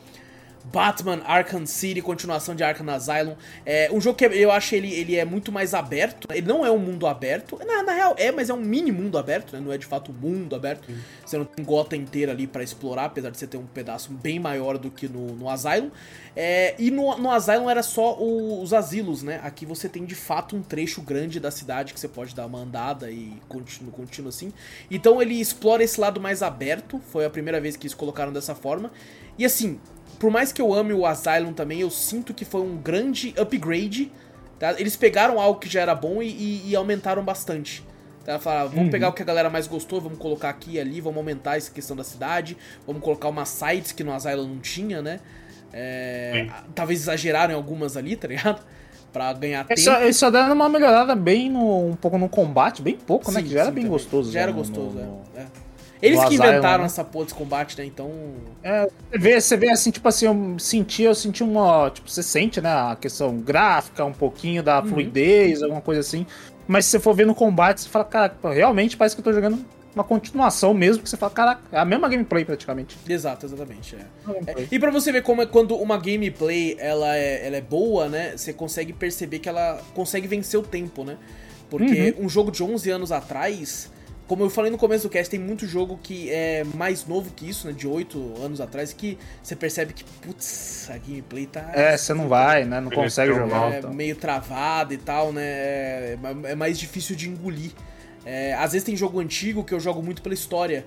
Batman 0.73 1.21
Arkham 1.25 1.67
City, 1.67 2.01
continuação 2.01 2.55
de 2.55 2.63
Arkham 2.63 2.89
Asylum. 2.91 3.35
É 3.67 3.91
um 3.93 4.01
jogo 4.01 4.17
que 4.17 4.25
eu 4.25 4.51
acho 4.51 4.75
ele, 4.75 4.93
ele 4.93 5.17
é 5.17 5.25
muito 5.25 5.51
mais 5.51 5.75
aberto. 5.75 6.29
Ele 6.33 6.47
não 6.47 6.65
é 6.65 6.71
um 6.71 6.79
mundo 6.79 7.07
aberto. 7.07 7.59
Na, 7.67 7.83
na 7.83 7.93
real 7.93 8.15
é, 8.17 8.31
mas 8.31 8.51
é 8.51 8.55
um 8.55 8.61
mini 8.61 8.93
mundo 8.93 9.19
aberto, 9.19 9.53
né? 9.53 9.61
Não 9.61 9.73
é 9.73 9.79
de 9.79 9.87
fato 9.87 10.13
um 10.13 10.15
mundo 10.15 10.55
aberto. 10.55 10.89
Uhum. 10.89 10.99
Você 11.25 11.39
não 11.39 11.45
tem 11.45 11.65
gota 11.65 11.97
inteira 11.97 12.33
ali 12.33 12.47
para 12.47 12.63
explorar, 12.63 13.07
apesar 13.07 13.31
de 13.31 13.39
você 13.39 13.47
ter 13.47 13.57
um 13.57 13.67
pedaço 13.67 14.13
bem 14.13 14.39
maior 14.39 14.79
do 14.79 14.91
que 14.91 15.09
no, 15.09 15.35
no 15.35 15.49
Asylum. 15.49 15.91
É, 16.37 16.75
e 16.79 16.91
no, 16.91 17.17
no 17.19 17.31
Asylum 17.31 17.69
era 17.69 17.83
só 17.83 18.17
o, 18.19 18.63
os 18.63 18.73
asilos, 18.73 19.23
né? 19.23 19.41
Aqui 19.43 19.67
você 19.67 19.89
tem 19.89 20.05
de 20.05 20.15
fato 20.15 20.55
um 20.55 20.63
trecho 20.63 21.03
grande 21.03 21.41
da 21.41 21.51
cidade 21.51 21.93
que 21.93 21.99
você 21.99 22.09
pode 22.09 22.35
dar 22.35 22.47
uma 22.47 22.61
andada 22.61 23.11
e 23.11 23.37
contínuo, 23.49 23.93
contínuo 23.93 24.29
assim. 24.29 24.53
Então 24.91 25.21
ele 25.21 25.35
explora 25.35 25.83
esse 25.83 26.01
lado 26.01 26.21
mais 26.21 26.43
aberto. 26.43 27.01
Foi 27.11 27.25
a 27.25 27.31
primeira 27.31 27.61
vez 27.61 27.77
que 27.77 27.87
eles 27.87 27.95
colocaram 27.95 28.33
dessa 28.33 28.55
forma. 28.55 28.93
E 29.39 29.45
assim, 29.45 29.81
por 30.21 30.31
mais 30.31 30.53
que 30.53 30.61
eu 30.61 30.73
ame 30.75 30.93
o 30.93 31.07
Asylum 31.07 31.55
também, 31.55 31.81
eu 31.81 31.91
sinto 31.91 32.35
que 32.35 32.45
foi 32.45 32.61
um 32.61 32.77
grande 32.77 33.35
upgrade. 33.41 34.13
Tá? 34.59 34.79
Eles 34.79 34.95
pegaram 34.95 35.41
algo 35.41 35.59
que 35.59 35.69
já 35.69 35.81
era 35.81 35.95
bom 35.95 36.23
e, 36.23 36.29
e, 36.29 36.71
e 36.71 36.77
aumentaram 36.77 37.25
bastante. 37.25 37.83
Tá? 38.23 38.39
Falaram, 38.39 38.69
vamos 38.69 38.85
uhum. 38.85 38.91
pegar 38.91 39.09
o 39.09 39.15
que 39.15 39.23
a 39.23 39.25
galera 39.25 39.49
mais 39.49 39.67
gostou, 39.67 39.99
vamos 39.99 40.19
colocar 40.19 40.51
aqui 40.51 40.73
e 40.73 40.81
ali, 40.81 41.01
vamos 41.01 41.17
aumentar 41.17 41.57
essa 41.57 41.71
questão 41.71 41.97
da 41.97 42.05
cidade, 42.05 42.55
vamos 42.87 43.03
colocar 43.03 43.31
umas 43.31 43.49
sites 43.49 43.93
que 43.93 44.05
no 44.05 44.13
Asylum 44.13 44.47
não 44.47 44.59
tinha, 44.59 45.01
né? 45.01 45.21
É, 45.73 46.49
talvez 46.75 47.01
exageraram 47.01 47.55
em 47.55 47.57
algumas 47.57 47.97
ali, 47.97 48.15
tá 48.15 48.29
ligado? 48.29 48.63
Pra 49.11 49.33
ganhar 49.33 49.67
tempo. 49.67 49.81
Só, 49.81 50.03
eles 50.03 50.19
só 50.19 50.31
deram 50.31 50.53
uma 50.53 50.69
melhorada 50.69 51.17
bem 51.17 51.51
no, 51.51 51.87
um 51.87 51.97
pouco 51.97 52.19
no 52.19 52.29
combate, 52.29 52.83
bem 52.83 52.97
pouco, 52.97 53.33
né? 53.33 53.39
sim, 53.39 53.43
né? 53.45 53.49
Que 53.49 53.55
já 53.55 53.61
era 53.63 53.71
bem 53.71 53.85
também. 53.85 53.91
gostoso. 53.91 54.31
Já, 54.31 54.35
já 54.35 54.43
era 54.43 54.53
gostoso, 54.53 54.99
no, 54.99 55.03
no... 55.03 55.23
é. 55.35 55.41
é. 55.41 55.47
Eles 56.03 56.25
que 56.25 56.35
inventaram 56.35 56.81
né? 56.81 56.87
essa 56.87 57.05
porra 57.05 57.27
desse 57.27 57.37
combate, 57.37 57.79
né? 57.79 57.85
Então. 57.85 58.11
É, 58.63 58.89
você 59.11 59.19
vê, 59.19 59.41
você 59.41 59.57
vê 59.57 59.71
assim, 59.71 59.91
tipo 59.91 60.09
assim, 60.09 60.27
eu 60.27 60.59
senti, 60.59 61.03
eu 61.03 61.15
senti 61.15 61.43
uma. 61.43 61.91
Tipo, 61.91 62.09
você 62.09 62.23
sente, 62.23 62.61
né? 62.61 62.71
A 62.71 62.97
questão 62.97 63.39
gráfica, 63.39 64.05
um 64.05 64.13
pouquinho 64.13 64.63
da 64.63 64.81
uhum. 64.81 64.89
fluidez, 64.89 65.63
alguma 65.63 65.81
coisa 65.81 66.01
assim. 66.01 66.27
Mas 66.67 66.85
se 66.85 66.93
você 66.93 67.01
for 67.01 67.15
ver 67.15 67.27
no 67.27 67.35
combate, 67.35 67.81
você 67.81 67.89
fala, 67.89 68.05
cara, 68.05 68.33
realmente 68.45 68.97
parece 68.97 69.15
que 69.15 69.21
eu 69.21 69.25
tô 69.25 69.33
jogando 69.33 69.65
uma 69.95 70.05
continuação 70.05 70.73
mesmo, 70.73 71.03
que 71.03 71.09
você 71.09 71.17
fala, 71.17 71.33
caraca, 71.33 71.63
é 71.73 71.79
a 71.79 71.85
mesma 71.85 72.09
gameplay 72.09 72.45
praticamente. 72.45 72.97
Exato, 73.09 73.45
exatamente. 73.45 73.97
É. 73.97 73.99
É, 74.47 74.67
e 74.71 74.79
para 74.79 74.91
você 74.91 75.11
ver 75.11 75.23
como 75.23 75.43
é 75.43 75.47
quando 75.47 75.75
uma 75.77 75.99
gameplay 75.99 76.77
ela 76.79 77.17
é, 77.17 77.47
ela 77.47 77.57
é 77.57 77.61
boa, 77.61 78.09
né? 78.09 78.37
Você 78.37 78.53
consegue 78.53 78.93
perceber 78.93 79.41
que 79.41 79.49
ela 79.49 79.81
consegue 79.95 80.29
vencer 80.29 80.59
o 80.59 80.63
tempo, 80.63 81.05
né? 81.05 81.17
Porque 81.69 82.15
uhum. 82.17 82.27
um 82.27 82.29
jogo 82.29 82.51
de 82.51 82.63
11 82.63 82.91
anos 82.91 83.13
atrás 83.13 83.91
como 84.31 84.45
eu 84.45 84.49
falei 84.49 84.71
no 84.71 84.79
começo 84.79 85.09
do 85.09 85.11
cast, 85.11 85.29
tem 85.29 85.41
muito 85.41 85.67
jogo 85.67 85.99
que 86.01 86.31
é 86.31 86.63
mais 86.63 87.05
novo 87.05 87.33
que 87.35 87.51
isso, 87.51 87.67
né? 87.67 87.73
De 87.73 87.89
8 87.89 88.35
anos 88.41 88.61
atrás, 88.61 88.93
que 88.93 89.19
você 89.43 89.57
percebe 89.57 89.93
que, 89.93 90.05
putz, 90.05 90.89
a 90.89 90.97
gameplay 90.99 91.47
tá. 91.47 91.69
É, 91.75 91.97
você 91.97 92.15
não 92.15 92.29
vai, 92.29 92.65
né? 92.65 92.81
Não 92.81 92.93
consegue 92.93 93.35
jogar. 93.35 93.73
É 93.73 93.79
então. 93.79 93.93
meio 93.93 94.15
travado 94.15 94.95
e 94.95 94.99
tal, 94.99 95.33
né? 95.33 95.43
É, 95.43 96.19
é 96.45 96.55
mais 96.55 96.79
difícil 96.79 97.17
de 97.17 97.29
engolir. 97.29 97.73
É, 98.25 98.55
às 98.55 98.71
vezes 98.71 98.85
tem 98.85 98.97
jogo 98.97 99.19
antigo 99.19 99.65
que 99.65 99.75
eu 99.75 99.81
jogo 99.81 100.01
muito 100.01 100.23
pela 100.23 100.35
história. 100.35 100.87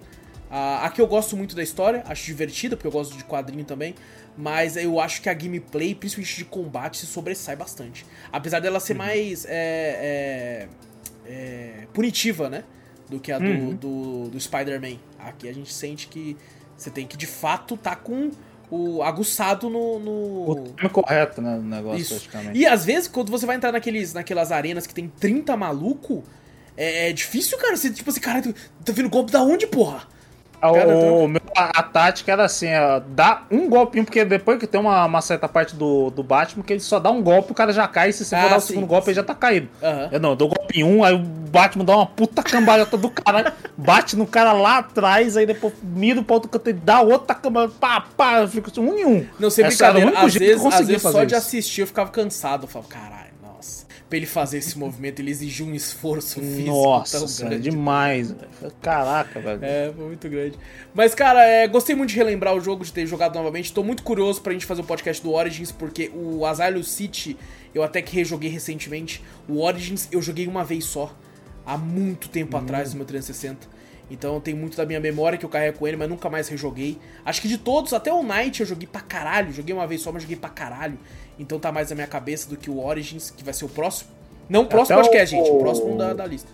Ah, 0.50 0.86
aqui 0.86 1.02
eu 1.02 1.08
gosto 1.08 1.36
muito 1.36 1.54
da 1.54 1.62
história, 1.62 2.02
acho 2.08 2.26
divertida, 2.26 2.78
porque 2.78 2.88
eu 2.88 2.92
gosto 2.94 3.18
de 3.18 3.26
quadrinho 3.26 3.66
também. 3.66 3.94
Mas 4.38 4.78
eu 4.78 5.02
acho 5.02 5.22
que 5.22 5.28
a 5.28 5.34
gameplay, 5.34 5.94
principalmente 5.94 6.38
de 6.38 6.46
combate, 6.46 6.96
se 6.96 7.06
sobressai 7.06 7.58
bastante. 7.58 8.06
Apesar 8.32 8.62
dela 8.62 8.80
ser 8.80 8.94
uhum. 8.94 9.00
mais 9.00 9.46
é, 9.50 10.68
é, 11.28 11.30
é, 11.30 11.88
punitiva, 11.94 12.50
né? 12.50 12.64
Do 13.14 13.20
que 13.20 13.32
a 13.32 13.38
do, 13.38 13.46
uhum. 13.46 13.76
do, 13.76 14.30
do 14.30 14.40
Spider-Man. 14.40 14.98
Aqui 15.20 15.48
a 15.48 15.54
gente 15.54 15.72
sente 15.72 16.08
que 16.08 16.36
você 16.76 16.90
tem 16.90 17.06
que 17.06 17.16
de 17.16 17.28
fato 17.28 17.78
tá 17.78 17.96
com 17.96 18.32
o 18.70 19.04
aguçado 19.04 19.70
no. 19.70 20.00
no... 20.00 20.50
O 20.50 20.74
time 20.76 20.90
correto, 20.90 21.42
né? 21.42 21.56
No 21.56 21.64
negócio, 21.64 22.02
Isso. 22.02 22.16
praticamente. 22.16 22.58
E 22.58 22.66
às 22.66 22.84
vezes, 22.84 23.08
quando 23.08 23.30
você 23.30 23.46
vai 23.46 23.56
entrar 23.56 23.72
naqueles, 23.72 24.14
naquelas 24.14 24.52
arenas 24.52 24.88
que 24.88 24.94
tem 24.94 25.08
30 25.08 25.56
maluco, 25.56 26.24
é, 26.76 27.10
é 27.10 27.14
difícil, 27.14 27.58
cara. 27.60 27.78
Você, 27.78 27.92
tipo 27.92 28.10
assim, 28.10 28.20
cara, 28.20 28.42
tá 28.42 28.92
vindo 28.92 29.10
golpe 29.10 29.32
da 29.32 29.44
onde, 29.44 29.68
porra? 29.68 30.08
O, 30.70 31.28
meu, 31.28 31.42
a, 31.56 31.80
a, 31.80 31.84
tática 31.84 32.32
era 32.32 32.46
assim, 32.46 32.68
é, 32.68 33.02
dá 33.08 33.44
um 33.52 33.70
golpinho, 33.70 34.06
porque 34.06 34.24
depois 34.24 34.60
que 34.60 34.68
tem 34.68 34.80
uma, 34.80 35.06
uma, 35.06 35.22
certa 35.22 35.48
parte 35.48 35.76
do, 35.76 36.10
do 36.10 36.24
Batman, 36.24 36.64
que 36.64 36.74
ele 36.74 36.80
só 36.80 37.00
dá 37.00 37.12
um 37.12 37.22
golpe, 37.22 37.52
o 37.52 37.56
cara 37.56 37.74
já 37.74 37.88
cai, 37.88 38.10
e 38.10 38.14
se 38.14 38.26
você 38.26 38.36
ah, 38.36 38.42
for 38.42 38.50
dar 38.50 38.58
o 38.58 38.62
segundo 38.62 38.88
golpe, 38.88 39.06
sim. 39.06 39.12
ele 39.12 39.16
já 39.16 39.24
tá 39.24 39.36
caído. 39.36 39.68
Uhum. 39.82 40.10
Eu 40.12 40.20
não, 40.20 40.36
dou 40.36 40.50
golpe 40.50 40.80
em 40.80 40.84
um, 40.84 41.04
aí 41.04 41.14
o 41.14 41.20
Batman 41.20 41.86
dá 41.86 41.96
uma 41.96 42.06
puta 42.06 42.42
cambalhota 42.42 42.98
do 42.98 43.10
cara, 43.10 43.54
bate 43.78 44.16
no 44.16 44.26
cara 44.26 44.54
lá 44.54 44.80
atrás, 44.80 45.36
aí 45.38 45.46
depois 45.46 45.74
mira 45.82 46.22
pro 46.22 46.36
outro 46.36 46.50
canto 46.50 46.70
e 46.70 46.74
dá 46.74 47.02
outra 47.02 47.36
cambalhota, 47.36 47.76
pá, 47.80 48.06
pá, 48.16 48.48
fica 48.48 48.72
assim, 48.72 48.82
um 48.82 48.98
em 48.98 49.06
um. 49.06 49.28
Não 49.40 49.50
sei 49.50 49.66
brincadeira, 49.66 50.12
às 50.18 50.34
vezes, 50.34 50.66
às 50.66 50.88
vezes 50.88 51.02
só 51.02 51.24
de 51.24 51.36
assistir 51.36 51.82
eu 51.82 51.88
ficava 51.88 52.10
cansado, 52.10 52.64
eu 52.64 52.68
falava, 52.68 52.90
caralho. 52.90 53.23
Pra 54.14 54.18
ele 54.18 54.26
fazer 54.28 54.60
esse 54.60 54.78
movimento, 54.78 55.20
ele 55.22 55.32
exigiu 55.32 55.66
um 55.66 55.74
esforço 55.74 56.40
físico 56.40 56.70
Nossa, 56.70 57.18
tão 57.18 57.50
grande. 57.50 57.72
demais. 57.72 58.30
velho. 58.32 58.72
Caraca, 58.80 59.40
velho. 59.40 59.60
É, 59.64 59.92
foi 59.92 60.06
muito 60.06 60.30
grande. 60.30 60.56
Mas, 60.94 61.16
cara, 61.16 61.44
é, 61.44 61.68
gostei 61.68 61.96
muito 61.96 62.12
de 62.12 62.16
relembrar 62.18 62.54
o 62.54 62.62
jogo, 62.62 62.86
de 62.86 62.94
ter 62.94 63.08
jogado 63.08 63.34
novamente. 63.34 63.74
Tô 63.74 63.84
muito 63.84 64.04
curioso 64.04 64.40
pra 64.40 64.54
gente 64.54 64.68
fazer 64.68 64.82
o 64.82 64.84
podcast 64.84 65.24
do 65.24 65.32
Origins, 65.32 65.72
porque 65.72 66.12
o 66.14 66.46
Asylum 66.46 66.84
City 66.84 67.36
eu 67.74 67.82
até 67.82 68.04
que 68.04 68.16
rejoguei 68.16 68.52
recentemente. 68.52 69.24
O 69.50 69.62
Origins 69.62 70.08
eu 70.12 70.22
joguei 70.22 70.46
uma 70.46 70.64
vez 70.64 70.86
só, 70.86 71.12
há 71.66 71.76
muito 71.76 72.30
tempo 72.30 72.56
atrás 72.56 72.92
no 72.92 72.98
meu 72.98 73.08
360. 73.08 73.68
Então 74.12 74.40
tem 74.40 74.54
muito 74.54 74.78
da 74.78 74.86
minha 74.86 75.00
memória 75.00 75.40
que 75.40 75.46
eu 75.46 75.50
carrego 75.50 75.80
com 75.80 75.88
ele, 75.88 75.98
mas 75.98 76.08
nunca 76.08 76.30
mais 76.30 76.48
rejoguei. 76.48 77.00
Acho 77.26 77.42
que 77.42 77.48
de 77.48 77.58
todos, 77.58 77.94
até 77.94 78.14
o 78.14 78.22
Night 78.22 78.62
eu 78.62 78.68
joguei 78.68 78.88
pra 78.88 79.02
caralho. 79.02 79.52
Joguei 79.52 79.74
uma 79.74 79.88
vez 79.88 80.02
só, 80.02 80.12
mas 80.12 80.22
joguei 80.22 80.38
pra 80.38 80.52
caralho. 80.52 81.00
Então 81.40 81.60
tá 81.60 81.72
mais 81.72 81.90
na 81.90 81.96
minha 81.96 82.08
cabeça 82.08 82.50
do 82.50 82.56
que 82.58 82.70
o 82.70 82.84
Origins, 82.86 83.30
que 83.32 83.44
vai 83.44 83.54
ser 83.54 83.66
o 83.66 83.70
próximo. 83.70 84.10
Não 84.50 84.62
o 84.62 84.66
próximo 84.66 85.00
Até 85.00 85.08
podcast, 85.10 85.36
o- 85.36 85.38
gente. 85.40 85.52
O 85.52 85.60
próximo 85.60 85.98
da, 85.98 86.14
da 86.14 86.26
lista. 86.26 86.50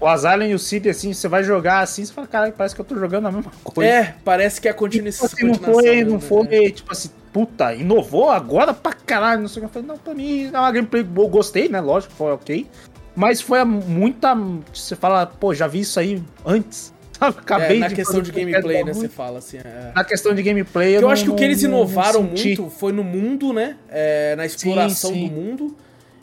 O 0.00 0.06
Asylum 0.06 0.44
e 0.46 0.54
o 0.54 0.58
City, 0.58 0.88
assim, 0.88 1.12
você 1.12 1.28
vai 1.28 1.44
jogar 1.44 1.78
assim, 1.80 2.04
você 2.04 2.12
fala, 2.12 2.26
caralho, 2.26 2.52
parece 2.52 2.74
que 2.74 2.80
eu 2.80 2.84
tô 2.84 2.96
jogando 2.98 3.28
a 3.28 3.32
mesma 3.32 3.52
coisa. 3.62 3.88
É, 3.88 4.14
parece 4.24 4.60
que 4.60 4.66
é 4.66 4.72
a 4.72 4.74
continu 4.74 5.10
Tipo 5.12 5.26
assim, 5.26 5.44
não 5.44 5.52
continuação. 5.52 5.74
foi, 5.80 5.90
mesmo, 5.94 6.10
não 6.10 6.16
né? 6.18 6.20
foi, 6.48 6.70
tipo 6.72 6.90
assim, 6.92 7.10
puta, 7.32 7.72
inovou 7.74 8.28
agora 8.30 8.74
pra 8.74 8.92
caralho, 8.92 9.42
não 9.42 9.48
sei 9.48 9.62
o 9.62 9.62
que. 9.62 9.66
Eu 9.66 9.72
falei, 9.72 9.88
não, 9.88 9.96
pra 9.98 10.12
mim, 10.14 10.50
é 10.52 10.58
uma 10.58 10.72
gameplay 10.72 11.04
boa, 11.04 11.28
gostei, 11.28 11.68
né? 11.68 11.80
Lógico, 11.80 12.12
foi 12.14 12.32
ok. 12.32 12.66
Mas 13.14 13.40
foi 13.40 13.60
a 13.60 13.64
muita. 13.64 14.34
Você 14.72 14.96
fala, 14.96 15.24
pô, 15.26 15.54
já 15.54 15.68
vi 15.68 15.80
isso 15.80 16.00
aí 16.00 16.20
antes. 16.44 16.91
Sabe? 17.22 17.38
Acabei 17.40 17.76
É, 17.76 17.80
na 17.80 17.88
de 17.88 17.94
questão 17.94 18.20
de 18.22 18.30
gameplay, 18.32 18.84
né? 18.84 18.92
Você 18.92 19.08
fala 19.08 19.38
assim. 19.38 19.58
É. 19.58 19.92
Na 19.94 20.04
questão 20.04 20.34
de 20.34 20.42
gameplay, 20.42 20.96
Eu, 20.96 21.02
não- 21.02 21.10
acho 21.10 21.24
que 21.24 21.30
o 21.30 21.34
que 21.34 21.44
eles 21.44 21.62
inovaram 21.62 22.22
muito 22.22 22.68
foi 22.70 22.92
no 22.92 23.04
mundo, 23.04 23.52
né? 23.52 23.76
É, 23.88 24.34
na 24.36 24.44
exploração 24.46 25.12
sim. 25.12 25.28
do 25.28 25.32
mundo. 25.34 25.76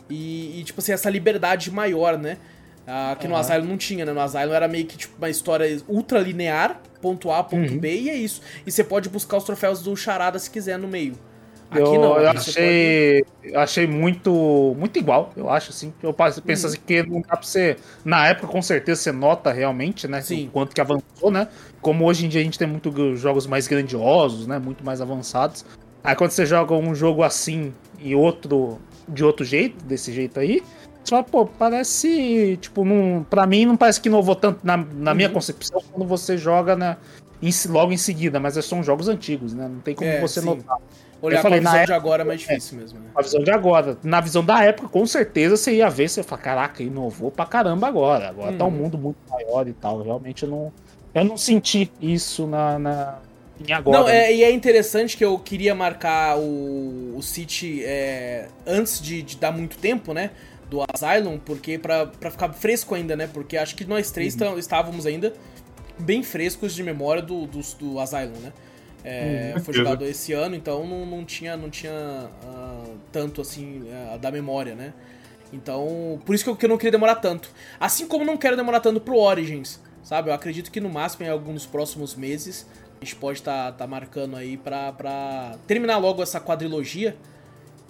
E, 0.10 0.60
e, 0.60 0.64
tipo 0.64 0.82
assim, 0.82 0.92
essa 0.92 1.10
liberdade 1.10 1.70
maior, 1.72 2.18
né? 2.18 2.38
Ah, 2.88 3.16
que 3.20 3.28
no 3.28 3.36
Aham. 3.36 3.42
Asylum 3.42 3.66
não 3.66 3.78
tinha, 3.78 4.04
né? 4.04 4.12
No 4.12 4.20
Asylum 4.20 4.54
era 4.54 4.68
meio 4.68 4.86
que 4.86 4.98
tipo 4.98 5.14
uma 5.18 5.30
história 5.30 5.80
ultra 5.88 6.20
linear, 6.20 6.82
ponto 7.00 7.30
A, 7.30 7.44
ponto 7.44 7.72
Uhum. 7.74 7.78
B, 7.78 7.94
e 7.96 8.10
é 8.10 8.16
isso. 8.16 8.42
E 8.66 8.72
você 8.72 8.84
pode 8.84 9.08
buscar 9.10 9.38
os 9.38 9.44
troféus 9.44 9.82
do 9.84 9.96
Charada 9.96 10.40
se 10.40 10.50
quiser 10.50 10.80
no 10.80 10.88
meio. 10.88 11.14
Aqui 11.72 11.82
eu, 11.82 12.02
não, 12.02 12.20
eu 12.20 12.30
achei, 12.30 13.24
eu 13.44 13.60
achei 13.60 13.86
muito, 13.86 14.76
muito 14.78 14.98
igual, 14.98 15.32
eu 15.38 15.50
acho, 15.50 15.70
assim. 15.70 15.94
Eu 16.02 16.12
penso 16.14 16.42
Uhum. 16.66 16.74
assim 16.74 16.80
que 16.86 17.04
não 17.04 17.22
dá 17.22 17.38
pra 17.38 17.44
você. 17.44 17.78
Na 18.04 18.28
época, 18.28 18.48
com 18.48 18.62
certeza, 18.62 19.00
você 19.02 19.12
nota 19.12 19.52
realmente, 19.52 20.08
né? 20.08 20.20
Sim. 20.22 20.48
O 20.48 20.52
quanto 20.52 20.74
que 20.74 20.82
avançou, 20.82 21.30
né? 21.30 21.48
Como 21.80 22.06
hoje 22.06 22.26
em 22.26 22.30
dia 22.30 22.42
a 22.42 22.44
gente 22.44 22.58
tem 22.58 22.68
muitos 22.68 23.20
jogos 23.20 23.46
mais 23.46 23.68
grandiosos, 23.68 24.48
né? 24.48 24.58
Muito 24.58 24.84
mais 24.84 25.00
avançados. 25.00 25.64
Aí 26.04 26.16
quando 26.16 26.32
você 26.32 26.46
joga 26.46 26.74
um 26.74 26.96
jogo 26.96 27.22
assim 27.22 27.72
e 28.00 28.16
outro 28.16 28.80
de 29.08 29.24
outro 29.24 29.46
jeito, 29.46 29.84
desse 29.86 30.12
jeito 30.12 30.40
aí, 30.40 30.62
você 31.04 31.10
fala, 31.12 31.24
pô, 31.24 31.46
parece. 31.46 32.58
Tipo, 32.62 32.84
não, 32.84 33.24
pra 33.30 33.46
mim 33.46 33.66
não 33.66 33.78
parece 33.78 34.02
que 34.02 34.10
inovou 34.10 34.36
tanto 34.36 34.60
na, 34.66 34.76
na 34.78 35.14
minha 35.14 35.28
Uhum. 35.28 35.36
concepção 35.36 35.82
quando 35.92 36.08
você 36.08 36.36
joga 36.36 36.76
né, 36.76 36.98
em- 37.42 37.52
logo 37.68 37.92
em 37.92 37.98
seguida, 37.98 38.40
mas 38.40 38.54
são 38.66 38.82
jogos 38.84 39.08
antigos, 39.08 39.54
né? 39.54 39.68
Não 39.68 39.80
tem 39.82 39.94
como 39.94 40.10
É, 40.10 40.20
você 40.20 40.40
sim. 40.42 40.48
notar. 40.48 40.78
Olhar 41.22 41.38
eu 41.40 41.42
falei, 41.42 41.60
na 41.60 41.72
visão 41.72 41.86
de 41.86 41.94
agora 41.94 42.22
é 42.22 42.26
mais 42.26 42.40
difícil 42.40 42.78
mesmo, 42.78 43.00
né? 43.00 43.08
A 43.16 43.22
visão 43.22 43.44
de 43.44 43.52
agora. 43.52 43.98
Na 44.04 44.22
visão 44.22 44.44
da 44.44 44.64
época, 44.64 44.88
com 44.88 45.06
certeza 45.06 45.58
você 45.58 45.74
ia 45.76 45.90
ver, 45.90 46.10
você 46.10 46.22
ia 46.22 46.24
falar, 46.24 46.42
caraca, 46.42 46.82
inovou 46.82 47.30
pra 47.30 47.46
caramba 47.46 47.88
agora. 47.88 48.30
Agora 48.30 48.54
tá 48.56 48.64
um 48.66 48.68
Uhum. 48.68 48.74
mundo 48.76 48.98
muito 48.98 49.18
maior 49.30 49.68
e 49.68 49.74
tal. 49.74 50.02
Realmente 50.02 50.44
eu 50.44 50.50
não. 50.50 50.72
Eu 51.14 51.26
não 51.26 51.38
senti 51.38 51.92
isso 52.02 52.46
na. 52.48 52.80
na 52.80 53.20
em 53.68 53.74
agora. 53.74 54.00
Não, 54.00 54.08
é, 54.08 54.34
e 54.34 54.44
é 54.44 54.52
interessante 54.52 55.18
que 55.18 55.26
eu 55.26 55.38
queria 55.38 55.76
marcar 55.76 56.38
o, 56.38 57.16
o 57.18 57.22
City 57.22 57.84
é, 57.84 58.48
antes 58.66 59.02
de, 59.02 59.22
de 59.22 59.36
dar 59.36 59.52
muito 59.52 59.78
tempo, 59.78 60.14
né? 60.14 60.30
Do 60.70 60.80
Asylum, 60.94 61.38
porque 61.40 61.78
pra, 61.78 62.06
pra 62.06 62.32
ficar 62.32 62.54
fresco 62.54 62.96
ainda, 62.96 63.16
né? 63.18 63.28
Porque 63.34 63.58
acho 63.58 63.76
que 63.76 63.84
nós 63.84 64.12
três 64.12 64.34
Uhum. 64.36 64.54
tá- 64.54 64.60
estávamos 64.60 65.06
ainda 65.06 65.34
bem 65.98 66.24
frescos 66.24 66.74
de 66.74 66.82
memória 66.84 67.22
do, 67.22 67.46
do, 67.48 67.60
do 67.80 68.00
Asylum, 68.00 68.38
né? 68.42 68.54
É, 69.04 69.54
Hum, 69.56 69.60
foi 69.62 69.74
jogado 69.74 70.06
esse 70.06 70.34
ano, 70.34 70.56
então 70.56 70.86
não, 70.86 71.06
não 71.06 71.26
tinha, 71.26 71.56
não 71.56 71.70
tinha 71.70 72.30
ah, 72.44 72.84
tanto 73.12 73.42
assim 73.42 73.84
ah, 74.12 74.18
da 74.18 74.32
memória, 74.32 74.76
né? 74.76 74.94
Então, 75.52 76.22
por 76.26 76.36
isso 76.36 76.44
que 76.44 76.50
eu, 76.50 76.56
que 76.56 76.66
eu 76.66 76.70
não 76.70 76.78
queria 76.78 76.92
demorar 76.92 77.16
tanto. 77.16 77.50
Assim 77.80 78.08
como 78.08 78.24
não 78.24 78.38
quero 78.38 78.56
demorar 78.56 78.80
tanto 78.80 79.02
pro 79.02 79.18
Origins, 79.18 79.80
sabe? 80.04 80.30
Eu 80.30 80.34
acredito 80.34 80.72
que 80.72 80.80
no 80.80 80.90
máximo 80.90 81.26
em 81.26 81.30
alguns 81.30 81.66
próximos 81.66 82.16
meses 82.16 82.68
a 83.02 83.06
gente 83.06 83.16
pode 83.16 83.40
estar 83.40 83.72
tá, 83.72 83.88
marcando 83.88 84.36
aí 84.36 84.58
pra, 84.58 84.92
pra 84.92 85.56
terminar 85.66 85.98
logo 85.98 86.22
essa 86.22 86.40
quadrilogia 86.40 87.16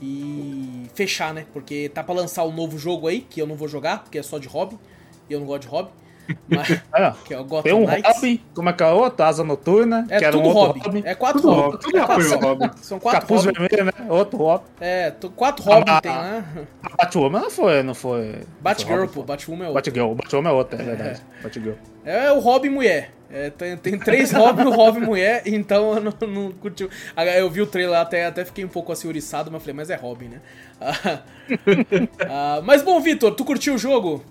e 0.02 0.84
fechar, 0.94 1.34
né? 1.34 1.46
Porque 1.52 1.90
tá 1.90 2.04
pra 2.04 2.14
lançar 2.14 2.46
um 2.46 2.54
novo 2.54 2.78
jogo 2.78 3.08
aí, 3.08 3.22
que 3.22 3.42
eu 3.42 3.48
não 3.48 3.56
vou 3.56 3.68
jogar, 3.68 4.04
porque 4.04 4.20
é 4.20 4.24
só 4.24 4.38
de 4.38 4.48
hobby, 4.48 4.78
e 5.30 5.34
eu 5.34 5.40
não 5.40 5.48
gosto 5.48 5.64
de 5.64 5.68
hobby. 5.68 5.90
Mas, 6.48 6.70
É, 6.94 7.14
que 7.26 7.34
é 7.34 7.40
o 7.40 7.44
Gotham 7.44 7.64
tem 7.64 7.74
um 7.74 7.86
Knights. 7.86 8.16
hobby, 8.16 8.42
como 8.54 8.70
é 8.70 8.74
que 8.74 8.84
é 8.84 8.86
o 8.88 8.96
outro? 8.98 9.26
Asa 9.26 9.44
Noturna, 9.44 10.06
É 10.10 10.18
que 10.20 10.26
era 10.26 10.38
um 10.38 10.42
tudo 10.44 10.56
outro 10.58 10.82
hobby. 10.84 11.04
É 11.06 11.16
quatro 11.16 11.42
Tudo 11.42 11.54
hobby, 11.54 11.78
tudo 11.80 11.98
É 11.98 12.06
quatro- 12.06 12.40
hobby. 12.40 12.72
São 12.82 13.00
quatro 13.00 13.22
Capuz 13.22 13.46
hobby. 13.46 13.60
vermelho, 13.60 13.86
né? 13.86 13.92
Outro 14.10 14.38
hobby. 14.40 14.66
É, 14.80 15.12
tu- 15.12 15.30
quatro 15.32 15.64
hobby 15.64 15.86
Ah, 15.92 16.02
tem 16.02 16.12
lá. 16.12 16.44
A 16.84 16.96
Batwoman 16.98 17.40
não 17.42 17.50
foi, 17.52 17.84
não 17.84 17.96
foi. 17.96 18.36
Batgirl, 18.62 19.06
pô. 19.08 19.24
Batwoman 19.24 19.64
é 19.66 19.68
pô. 19.68 19.74
outro. 19.76 19.92
Batgirl, 19.92 20.14
Batwoman 20.16 20.50
é 20.50 20.54
outra, 20.54 20.82
é 20.82 20.86
verdade. 20.86 21.22
Batgirl. 21.42 21.74
É 22.06 22.32
o 22.32 22.40
hobby 22.40 22.70
mulher. 22.70 23.12
É, 23.32 23.52
tem, 23.52 23.78
tem 23.78 24.00
três 24.00 24.32
hobby 24.32 24.64
no 24.64 24.72
hobby 24.72 25.00
mulher, 25.02 25.44
então 25.46 25.94
eu 25.94 26.02
não, 26.02 26.14
não 26.28 26.52
curti. 26.52 26.90
Ah, 27.16 27.24
Eu 27.26 27.48
vi 27.48 27.62
o 27.62 27.68
trailer 27.68 28.00
até, 28.00 28.26
até 28.26 28.44
fiquei 28.44 28.66
um 28.66 28.70
pouco 28.70 28.92
assim 28.92 29.08
mas 29.52 29.62
falei, 29.62 29.76
mas 29.76 29.90
é 29.92 29.96
hobby, 29.96 30.26
né? 30.26 30.42
Ah, 30.82 31.20
ah, 32.28 32.62
mas 32.64 32.82
bom, 32.82 33.00
Vitor, 33.00 33.32
tu 33.36 33.46
curtiu 33.46 33.76
o 33.76 33.78
jogo? 33.78 34.24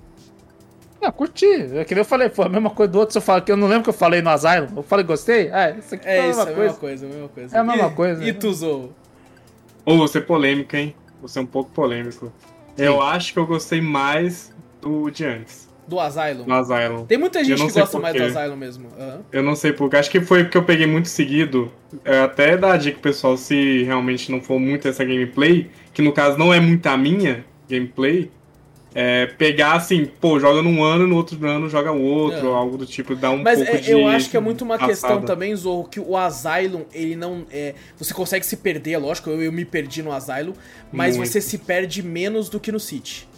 Ah, 1.00 1.12
curti. 1.12 1.46
É 1.46 1.84
que 1.84 1.94
nem 1.94 2.00
eu 2.02 2.04
falei, 2.04 2.28
foi 2.28 2.46
a 2.46 2.48
mesma 2.48 2.70
coisa 2.70 2.92
do 2.92 2.98
outro. 2.98 3.12
Se 3.12 3.18
eu 3.18 3.22
falo 3.22 3.40
que 3.42 3.52
eu 3.52 3.56
não 3.56 3.68
lembro 3.68 3.84
que 3.84 3.90
eu 3.90 3.94
falei 3.94 4.20
no 4.20 4.30
Asylum. 4.30 4.66
Eu 4.76 4.82
falei, 4.82 5.04
gostei? 5.04 5.48
É, 5.48 5.76
isso 5.78 5.94
aqui 5.94 6.04
foi 6.04 6.12
É 6.12 6.20
a 6.20 6.28
isso, 6.28 6.38
mesma 6.38 6.50
é 6.50 6.52
a 6.52 6.54
coisa. 6.56 6.58
mesma 6.58 6.78
coisa, 6.78 7.06
a 7.06 7.08
mesma 7.08 7.28
coisa. 7.28 7.56
É 7.56 7.60
a 7.60 7.64
mesma 7.64 7.86
E- 7.88 7.90
coisa, 7.94 8.22
E 8.24 8.26
né? 8.26 8.32
tu, 8.32 8.52
Zou? 8.52 8.92
Ô, 9.86 9.96
você 9.96 10.18
é 10.18 10.20
polêmico, 10.20 10.74
hein? 10.76 10.94
Você 11.22 11.38
é 11.38 11.42
um 11.42 11.46
pouco 11.46 11.70
polêmico. 11.70 12.32
Eu 12.76 13.00
acho 13.02 13.32
que 13.32 13.38
eu 13.38 13.46
gostei 13.46 13.80
mais 13.80 14.52
do 14.80 15.10
de 15.10 15.24
antes, 15.24 15.68
Do 15.86 15.98
Asylum? 15.98 16.44
do 16.44 16.52
Asylum. 16.52 17.06
Tem 17.06 17.16
muita 17.18 17.42
gente 17.42 17.64
que 17.64 17.72
gosta 17.72 17.98
mais 17.98 18.14
do. 18.14 18.22
Asylum 18.24 18.56
mesmo. 18.56 18.88
Aham. 18.98 19.20
Eu 19.32 19.42
não 19.42 19.56
sei 19.56 19.72
porque. 19.72 19.96
Acho 19.96 20.10
que 20.10 20.20
foi 20.20 20.44
porque 20.44 20.58
eu 20.58 20.62
peguei 20.64 20.86
muito 20.86 21.08
seguido. 21.08 21.72
É, 22.04 22.20
até 22.20 22.56
dar 22.56 22.72
a 22.72 22.76
dica 22.76 22.98
pro 23.00 23.10
pessoal, 23.10 23.36
se 23.36 23.82
realmente 23.84 24.30
não 24.30 24.40
for 24.40 24.58
muito 24.60 24.86
essa 24.86 25.02
gameplay, 25.04 25.70
que 25.94 26.02
no 26.02 26.12
caso 26.12 26.36
não 26.38 26.52
é 26.52 26.60
muito 26.60 26.86
a 26.86 26.96
minha 26.96 27.44
gameplay, 27.68 28.30
é 28.94 29.26
pegar 29.26 29.74
assim, 29.74 30.06
pô, 30.06 30.40
joga 30.40 30.62
num 30.62 30.82
ano, 30.82 31.06
no 31.06 31.16
outro 31.16 31.38
ano 31.46 31.68
joga 31.68 31.92
o 31.92 32.02
outro, 32.02 32.38
É. 32.40 32.48
ou 32.48 32.54
algo 32.54 32.76
do 32.76 32.86
tipo, 32.86 33.14
dar 33.14 33.30
um 33.30 33.42
Mas 33.42 33.58
pouco 33.58 33.76
é, 33.76 33.80
de. 33.80 33.90
eu 33.90 34.08
acho 34.08 34.30
que 34.30 34.36
é 34.36 34.40
muito 34.40 34.62
uma 34.62 34.78
questão 34.78 35.10
passada. 35.10 35.26
também, 35.26 35.54
Zorro, 35.54 35.88
que 35.88 36.00
o 36.00 36.16
Asylum, 36.16 36.84
ele 36.92 37.14
não. 37.14 37.46
É, 37.50 37.74
você 37.98 38.14
consegue 38.14 38.44
se 38.46 38.56
perder, 38.56 38.92
é 38.92 38.98
lógico, 38.98 39.30
eu, 39.30 39.42
eu 39.42 39.52
me 39.52 39.64
perdi 39.64 40.02
no 40.02 40.10
Asylum, 40.12 40.52
mas 40.90 41.16
Muito. 41.16 41.30
você 41.30 41.40
se 41.40 41.58
perde 41.58 42.02
menos 42.02 42.48
do 42.48 42.58
que 42.58 42.72
no 42.72 42.80
City. 42.80 43.28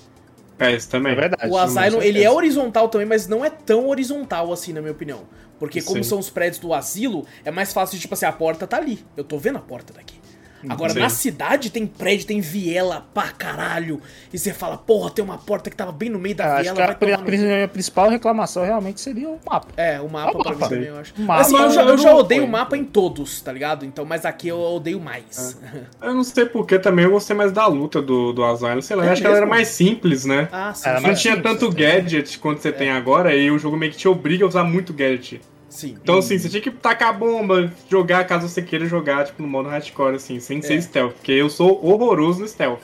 É, 0.59 0.75
isso 0.77 0.91
também. 0.91 1.13
É 1.13 1.17
verdade. 1.17 1.51
O 1.51 1.57
Asylum, 1.57 2.03
ele 2.03 2.23
é 2.23 2.31
horizontal 2.31 2.89
também, 2.89 3.07
mas 3.07 3.27
não 3.27 3.43
é 3.45 3.49
tão 3.49 3.89
horizontal 3.89 4.53
assim, 4.53 4.73
na 4.75 4.81
minha 4.81 4.93
opinião. 4.93 5.23
Porque 5.59 5.81
como 5.83 6.03
Sim. 6.05 6.09
são 6.11 6.19
os 6.19 6.31
prédios 6.31 6.59
do 6.59 6.73
asilo, 6.73 7.27
é 7.45 7.51
mais 7.51 7.73
fácil 7.73 7.97
de, 7.97 8.03
tipo 8.03 8.15
assim, 8.15 8.27
a 8.27 8.33
porta 8.33 8.67
tá 8.67 8.77
ali. 8.77 8.99
Eu 9.17 9.25
tô 9.25 9.37
vendo 9.39 9.57
a 9.57 9.61
porta 9.61 9.93
daqui. 9.93 10.20
Agora, 10.69 10.93
Sim. 10.93 10.99
na 11.01 11.09
cidade 11.09 11.71
tem 11.71 11.87
prédio, 11.87 12.27
tem 12.27 12.41
viela 12.41 13.07
pra 13.15 13.29
caralho. 13.29 14.01
E 14.33 14.39
você 14.39 14.53
fala, 14.53 14.77
porra, 14.77 15.11
tem 15.11 15.25
uma 15.25 15.39
porta 15.39 15.71
que 15.71 15.77
tava 15.77 15.93
bem 15.93 16.09
no 16.11 16.19
meio 16.19 16.35
da 16.35 16.45
É, 16.45 16.47
acho 16.53 16.63
viela. 16.63 16.77
que 16.77 16.83
a, 16.83 16.87
vai 16.87 16.95
tomar 16.97 17.15
a 17.15 17.19
no 17.59 17.65
a 17.65 17.69
principal 17.69 18.11
reclamação 18.11 18.65
realmente 18.65 19.01
seria 19.01 19.29
o 19.29 19.39
mapa. 19.49 19.69
É, 19.77 20.01
o 20.01 20.09
mapa 20.09 20.33
É 20.33 20.37
o 20.37 20.43
pra 20.43 20.53
mapa. 20.53 20.65
mim 20.67 20.69
também, 20.77 20.89
eu 20.89 20.99
acho. 20.99 21.15
Mapa 21.21 21.41
assim, 21.41 21.57
eu 21.57 21.71
já, 21.71 21.83
eu 21.83 21.99
já 21.99 22.15
odeio 22.15 22.45
o 22.45 22.49
mapa 22.49 22.77
em 22.77 22.85
todos, 22.85 23.41
tá 23.41 23.53
ligado? 23.53 23.85
Então, 23.87 24.05
mas 24.05 24.25
aqui 24.25 24.49
eu 24.49 24.59
odeio 24.61 25.01
mais. 25.01 25.59
Eu 26.03 26.15
não 26.15 26.25
sei 26.25 26.47
porque 26.47 26.79
também 26.79 27.05
eu 27.05 27.11
gostei 27.11 27.37
mais 27.37 27.53
da 27.53 27.67
luta 27.67 28.01
do, 28.03 28.33
do 28.33 28.45
Asylum. 28.45 28.81
Sei 28.83 28.97
lá, 28.97 29.05
É 29.05 29.09
eu 29.09 29.13
acho 29.13 29.21
que 29.21 29.27
ela 29.27 29.37
era 29.37 29.47
mais 29.47 29.69
simples, 29.69 30.25
né? 30.25 30.49
ah, 30.51 30.73
sim. 30.75 30.89
Não 31.03 31.15
tinha 31.15 31.41
tanto 31.41 31.71
gadget 31.71 32.39
quanto 32.39 32.61
você 32.61 32.73
tem 32.73 32.91
agora, 32.91 33.35
e 33.35 33.51
o 33.51 33.59
jogo 33.59 33.77
meio 33.77 33.93
que 33.93 33.99
te 33.99 34.09
obriga 34.09 34.45
a 34.45 34.49
usar 34.49 34.65
muito 34.65 34.93
gadget. 34.93 35.41
Sim. 35.71 35.97
Então, 36.03 36.19
assim, 36.19 36.37
você 36.37 36.49
tinha 36.49 36.61
que 36.61 36.71
tacar 36.71 37.09
a 37.09 37.13
bomba, 37.13 37.73
jogar 37.89 38.27
caso 38.27 38.47
você 38.49 38.61
queira 38.61 38.85
jogar, 38.87 39.25
tipo, 39.25 39.41
no 39.41 39.49
modo 39.49 39.69
hardcore, 39.71 40.17
assim, 40.17 40.39
sem 40.41 40.59
É. 40.59 40.63
ser 40.63 40.83
stealth. 40.83 41.13
Porque 41.15 41.33
eu 41.33 41.49
sou 41.49 41.83
horroroso 41.83 42.41
no 42.41 42.49
stealth. 42.49 42.81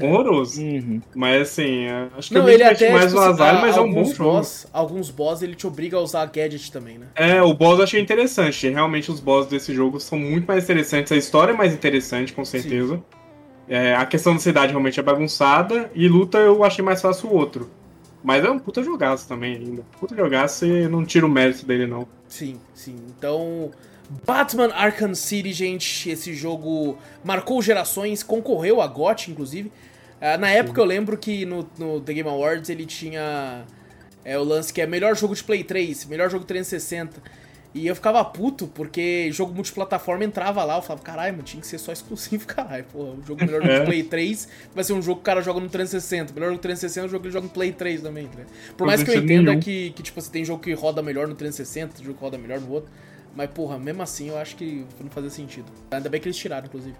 Horroroso. 0.00 0.60
Uhum. 0.62 1.00
Mas, 1.14 1.42
assim, 1.42 1.84
é, 1.86 2.08
acho 2.16 2.28
que 2.28 2.34
Não, 2.34 2.42
eu 2.42 2.54
ele 2.54 2.62
até, 2.62 2.90
mais 2.92 3.06
tipo, 3.06 3.16
no 3.16 3.20
assim, 3.30 3.42
Asylum, 3.42 3.58
a- 3.58 3.60
mas 3.62 3.76
é 3.76 3.80
um 3.80 3.82
bom 3.92 3.98
alguns 3.98 4.16
jogo. 4.16 4.30
boss, 4.30 4.66
alguns 4.72 5.10
boss 5.10 5.42
ele 5.42 5.54
te 5.54 5.66
obriga 5.66 5.96
a 5.96 6.00
usar 6.00 6.24
gadget 6.26 6.70
também, 6.70 6.98
né? 6.98 7.06
É, 7.14 7.42
o 7.42 7.52
boss 7.54 7.78
eu 7.78 7.84
achei 7.84 8.00
interessante. 8.00 8.68
Realmente, 8.68 9.10
os 9.10 9.20
boss 9.20 9.46
desse 9.46 9.74
jogo 9.74 9.98
são 10.00 10.18
muito 10.18 10.46
mais 10.46 10.64
interessantes. 10.64 11.10
A 11.12 11.16
história 11.16 11.52
é 11.52 11.56
mais 11.56 11.72
interessante, 11.72 12.32
com 12.32 12.44
certeza. 12.44 13.02
É, 13.68 13.94
a 13.94 14.04
questão 14.04 14.34
da 14.34 14.40
cidade 14.40 14.72
realmente 14.72 14.98
é 14.98 15.02
bagunçada. 15.02 15.90
E 15.94 16.08
luta 16.08 16.38
eu 16.38 16.62
achei 16.64 16.84
mais 16.84 17.00
fácil 17.00 17.28
o 17.30 17.34
outro. 17.34 17.70
Mas 18.22 18.44
é 18.44 18.50
um 18.50 18.58
puta 18.58 18.82
jogaço 18.82 19.26
também 19.26 19.56
ainda. 19.56 19.82
Puta 19.98 20.14
jogaço 20.14 20.66
e 20.66 20.88
não 20.88 21.04
tiro 21.04 21.26
o 21.26 21.30
mérito 21.30 21.64
dele, 21.64 21.86
não. 21.86 22.06
Sim, 22.28 22.60
sim. 22.74 22.96
Então, 23.16 23.70
Batman 24.26 24.72
Arkham 24.74 25.14
City, 25.14 25.52
gente, 25.52 26.10
esse 26.10 26.34
jogo 26.34 26.98
marcou 27.24 27.62
gerações, 27.62 28.22
concorreu 28.22 28.80
a 28.80 28.86
GOT, 28.86 29.30
inclusive. 29.30 29.72
Ah, 30.20 30.36
na 30.36 30.50
época 30.50 30.80
eu 30.80 30.84
lembro 30.84 31.16
que 31.16 31.46
no, 31.46 31.66
no 31.78 32.00
The 32.00 32.12
Game 32.12 32.28
Awards 32.28 32.68
ele 32.68 32.84
tinha 32.84 33.64
é, 34.24 34.38
o 34.38 34.44
lance 34.44 34.72
que 34.72 34.82
é 34.82 34.86
melhor 34.86 35.16
jogo 35.16 35.34
de 35.34 35.42
Play 35.42 35.64
3, 35.64 36.04
melhor 36.06 36.28
jogo 36.28 36.44
360. 36.44 37.22
E 37.72 37.86
eu 37.86 37.94
ficava 37.94 38.24
puto, 38.24 38.66
porque 38.66 39.30
jogo 39.30 39.54
multiplataforma 39.54 40.24
entrava 40.24 40.64
lá, 40.64 40.76
eu 40.76 40.82
falava, 40.82 41.04
caralho, 41.04 41.34
mano, 41.34 41.44
tinha 41.44 41.60
que 41.60 41.66
ser 41.66 41.78
só 41.78 41.92
exclusivo, 41.92 42.44
caralho. 42.48 42.84
Pô, 42.92 42.98
o 42.98 43.22
jogo 43.24 43.44
melhor 43.44 43.62
jogo 43.62 43.78
de 43.78 43.84
Play 43.84 44.02
3 44.02 44.48
vai 44.74 44.82
ser 44.82 44.92
um 44.92 45.00
jogo 45.00 45.16
que 45.16 45.22
o 45.22 45.24
cara 45.24 45.40
joga 45.40 45.60
no 45.60 45.68
360. 45.68 46.34
Melhor 46.34 46.48
jogo 46.48 46.60
360 46.60 47.04
é 47.04 47.06
um 47.06 47.10
jogo 47.10 47.22
que 47.22 47.28
ele 47.28 47.32
joga 47.32 47.46
no 47.46 47.52
Play 47.52 47.72
3 47.72 48.02
também, 48.02 48.24
né? 48.24 48.46
Por 48.76 48.86
mais 48.86 49.02
que 49.02 49.10
eu 49.10 49.14
entenda 49.14 49.56
que, 49.56 49.90
que, 49.90 50.02
tipo, 50.02 50.20
você 50.20 50.30
tem 50.30 50.44
jogo 50.44 50.60
que 50.60 50.72
roda 50.72 51.00
melhor 51.00 51.28
no 51.28 51.34
360, 51.36 51.94
tem 51.94 52.04
jogo 52.04 52.18
que 52.18 52.24
roda 52.24 52.36
melhor 52.36 52.60
no 52.60 52.70
outro. 52.72 52.90
Mas, 53.36 53.48
porra, 53.50 53.78
mesmo 53.78 54.02
assim 54.02 54.28
eu 54.28 54.38
acho 54.38 54.56
que 54.56 54.84
não 55.00 55.10
fazia 55.10 55.30
sentido. 55.30 55.66
Ainda 55.92 56.08
bem 56.08 56.20
que 56.20 56.26
eles 56.26 56.36
tiraram, 56.36 56.66
inclusive. 56.66 56.96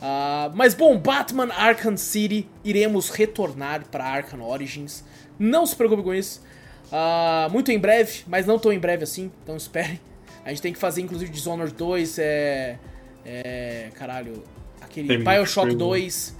Uh, 0.00 0.50
mas 0.54 0.72
bom, 0.72 0.98
Batman 0.98 1.52
Arkham 1.52 1.94
City, 1.98 2.48
iremos 2.64 3.10
retornar 3.10 3.84
para 3.90 4.04
Arkham 4.04 4.40
Origins. 4.40 5.04
Não 5.38 5.66
se 5.66 5.76
preocupe 5.76 6.02
com 6.02 6.14
isso. 6.14 6.42
Uh, 6.90 7.50
muito 7.50 7.70
em 7.70 7.78
breve, 7.78 8.24
mas 8.26 8.46
não 8.46 8.58
tão 8.58 8.72
em 8.72 8.78
breve 8.78 9.04
assim, 9.04 9.30
então 9.42 9.56
esperem. 9.56 10.00
A 10.44 10.48
gente 10.50 10.62
tem 10.62 10.72
que 10.72 10.78
fazer, 10.78 11.02
inclusive, 11.02 11.30
Dishonored 11.30 11.74
2, 11.74 12.18
é. 12.18 12.78
É. 13.24 13.90
Caralho. 13.94 14.42
Aquele 14.80 15.08
tem 15.08 15.18
Bioshock 15.22 15.74
2, 15.74 16.36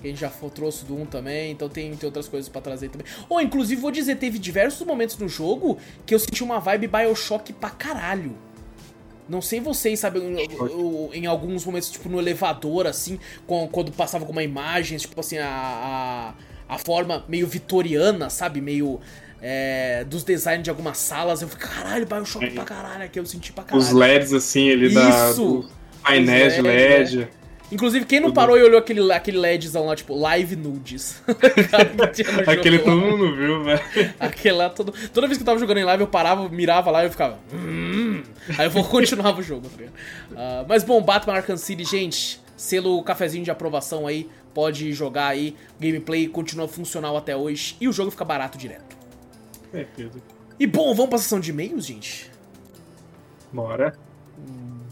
que 0.00 0.06
a 0.06 0.10
gente 0.10 0.20
já 0.20 0.28
trouxe 0.28 0.84
do 0.84 0.94
1 0.94 1.06
também, 1.06 1.50
então 1.50 1.68
tem, 1.68 1.96
tem 1.96 2.06
outras 2.06 2.28
coisas 2.28 2.48
para 2.48 2.60
trazer 2.60 2.90
também. 2.90 3.06
Ou, 3.28 3.38
oh, 3.38 3.40
inclusive, 3.40 3.80
vou 3.80 3.90
dizer, 3.90 4.16
teve 4.16 4.38
diversos 4.38 4.86
momentos 4.86 5.16
no 5.16 5.28
jogo 5.28 5.78
que 6.06 6.14
eu 6.14 6.18
senti 6.18 6.44
uma 6.44 6.60
vibe 6.60 6.86
Bioshock 6.86 7.52
pra 7.54 7.70
caralho. 7.70 8.36
Não 9.28 9.42
sei 9.42 9.60
vocês, 9.60 10.00
sabe, 10.00 10.20
em 11.12 11.26
alguns 11.26 11.64
momentos, 11.66 11.90
tipo, 11.90 12.08
no 12.08 12.18
elevador, 12.18 12.86
assim, 12.86 13.20
quando 13.46 13.92
passava 13.92 14.24
com 14.24 14.32
uma 14.32 14.42
imagem, 14.42 14.96
tipo 14.96 15.20
assim, 15.20 15.36
a, 15.36 16.34
a, 16.68 16.74
a 16.74 16.78
forma 16.78 17.24
meio 17.28 17.46
vitoriana, 17.46 18.30
sabe? 18.30 18.60
Meio. 18.60 19.00
É, 19.40 20.04
dos 20.04 20.24
designs 20.24 20.64
de 20.64 20.70
algumas 20.70 20.98
salas, 20.98 21.42
eu 21.42 21.48
fiquei, 21.48 21.68
caralho, 21.68 22.06
Bioshock 22.06 22.46
é. 22.46 22.50
pra 22.50 22.64
caralho, 22.64 23.04
aqui 23.04 23.20
eu 23.20 23.26
senti 23.26 23.52
pra 23.52 23.64
caralho. 23.64 23.86
Os 23.86 23.92
LEDs, 23.92 24.32
assim, 24.32 24.68
ele 24.68 24.88
da. 24.88 25.30
Isso! 25.30 25.68
Painéis 26.02 26.54
de 26.54 26.62
LED. 26.62 27.16
Né? 27.18 27.28
Inclusive, 27.70 28.06
quem 28.06 28.18
não 28.18 28.32
parou 28.32 28.56
e 28.56 28.62
olhou 28.62 28.78
aquele, 28.78 29.12
aquele 29.12 29.36
LEDzão 29.36 29.86
lá, 29.86 29.94
tipo, 29.94 30.14
live 30.14 30.56
nudes. 30.56 31.22
aquele 32.46 32.78
todo 32.78 32.96
mundo 32.96 33.36
viu, 33.36 33.62
velho. 33.62 33.80
Aquele 34.18 34.54
lá, 34.54 34.70
todo... 34.70 34.92
toda 35.12 35.26
vez 35.26 35.36
que 35.36 35.42
eu 35.42 35.46
tava 35.46 35.58
jogando 35.58 35.78
em 35.78 35.84
live, 35.84 36.02
eu 36.02 36.08
parava, 36.08 36.48
mirava 36.48 36.90
lá 36.90 37.02
e 37.02 37.06
eu 37.06 37.10
ficava. 37.10 37.38
Hum". 37.52 38.22
Aí 38.56 38.66
eu 38.66 38.70
vou 38.70 38.84
continuar 38.88 39.38
o 39.38 39.42
jogo, 39.42 39.68
tá 39.68 39.84
uh, 39.84 40.66
Mas 40.66 40.82
bom, 40.82 41.02
Batman 41.02 41.34
Arkham 41.34 41.58
City, 41.58 41.84
gente, 41.84 42.40
selo 42.56 43.02
cafezinho 43.02 43.44
de 43.44 43.50
aprovação 43.50 44.06
aí, 44.06 44.28
pode 44.54 44.90
jogar 44.94 45.26
aí. 45.28 45.54
O 45.78 45.82
gameplay 45.82 46.26
continua 46.26 46.66
funcional 46.66 47.18
até 47.18 47.36
hoje 47.36 47.76
e 47.80 47.86
o 47.86 47.92
jogo 47.92 48.10
fica 48.10 48.24
barato 48.24 48.56
direto. 48.56 48.97
É, 49.72 49.84
Pedro. 49.84 50.22
E 50.58 50.66
bom, 50.66 50.94
vamos 50.94 51.10
pra 51.10 51.18
sessão 51.18 51.38
de 51.38 51.50
e-mails, 51.50 51.86
gente? 51.86 52.30
Bora. 53.52 53.94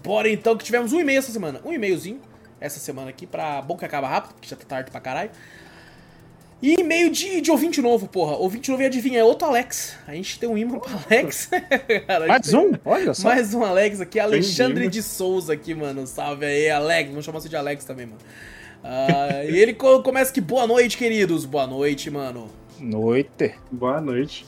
Bora 0.03 0.29
então, 0.29 0.57
que 0.57 0.65
tivemos 0.65 0.93
um 0.93 1.01
e-mail 1.01 1.19
essa 1.19 1.33
semana. 1.33 1.61
Um 1.65 1.73
e-mailzinho 1.73 2.21
essa 2.61 2.79
semana 2.79 3.11
aqui 3.11 3.27
pra 3.27 3.61
bom 3.61 3.77
que 3.77 3.85
acaba 3.85 4.09
rápido, 4.09 4.35
porque 4.35 4.49
já 4.49 4.57
tá 4.57 4.65
tarde 4.65 4.91
pra 4.91 5.01
caralho. 5.01 5.31
E 6.63 6.81
e-mail 6.81 7.11
de, 7.11 7.43
de 7.43 7.51
ouvinte 7.51 7.83
novo, 7.83 8.09
porra. 8.09 8.37
Ouvinte 8.37 8.71
novo 8.71 8.83
e 8.83 8.87
adivinha, 8.87 9.21
é 9.21 9.25
outro 9.25 9.47
Alex. 9.47 9.95
A 10.07 10.15
gente 10.15 10.39
tem 10.39 10.49
um 10.49 10.57
imã 10.57 10.79
pra 10.79 10.93
Alex. 11.05 11.51
Cara, 12.07 12.27
mais 12.27 12.55
um? 12.55 12.73
Olha 12.85 13.13
só. 13.13 13.29
Mais 13.29 13.53
um 13.53 13.63
Alex 13.63 14.01
aqui, 14.01 14.19
Alexandre 14.19 14.89
de 14.89 15.03
Souza 15.03 15.53
aqui, 15.53 15.75
mano. 15.75 16.07
Salve 16.07 16.47
aí, 16.47 16.71
Alex. 16.71 17.11
Vamos 17.11 17.27
chamar 17.27 17.41
você 17.41 17.49
de 17.49 17.57
Alex 17.57 17.85
também, 17.85 18.07
mano. 18.07 18.21
Uh, 18.83 19.51
e 19.51 19.59
ele 19.59 19.75
começa 19.75 20.33
que 20.33 20.41
boa 20.41 20.67
noite, 20.67 20.97
queridos. 20.97 21.45
Boa 21.45 21.67
noite, 21.67 22.11
mano. 22.11 22.49
Noite. 22.81 23.55
Boa 23.71 24.01
noite. 24.01 24.47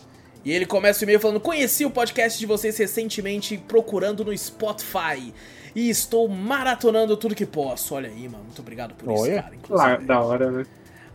E 0.49 0.53
ele 0.53 0.65
começa 0.65 1.01
o 1.01 1.05
e-mail 1.05 1.21
falando: 1.21 1.41
Conheci 1.41 1.85
o 1.85 1.91
podcast 1.91 2.39
de 2.39 2.47
vocês 2.47 2.79
recentemente 2.79 3.59
procurando 3.69 4.25
no 4.25 4.37
Spotify 4.37 5.35
e 5.77 5.91
estou 5.91 6.27
maratonando 6.27 7.19
tudo 7.19 7.35
que 7.35 7.45
posso. 7.45 7.95
Olha 7.95 8.09
aí, 8.09 8.27
mano. 8.27 8.45
Muito 8.45 8.59
obrigado 8.63 8.95
por 8.95 9.11
Olha. 9.11 9.19
isso, 9.19 9.43
cara. 9.43 9.55
Lá, 9.69 9.97
da 9.97 10.21
hora, 10.23 10.51
né? 10.51 10.67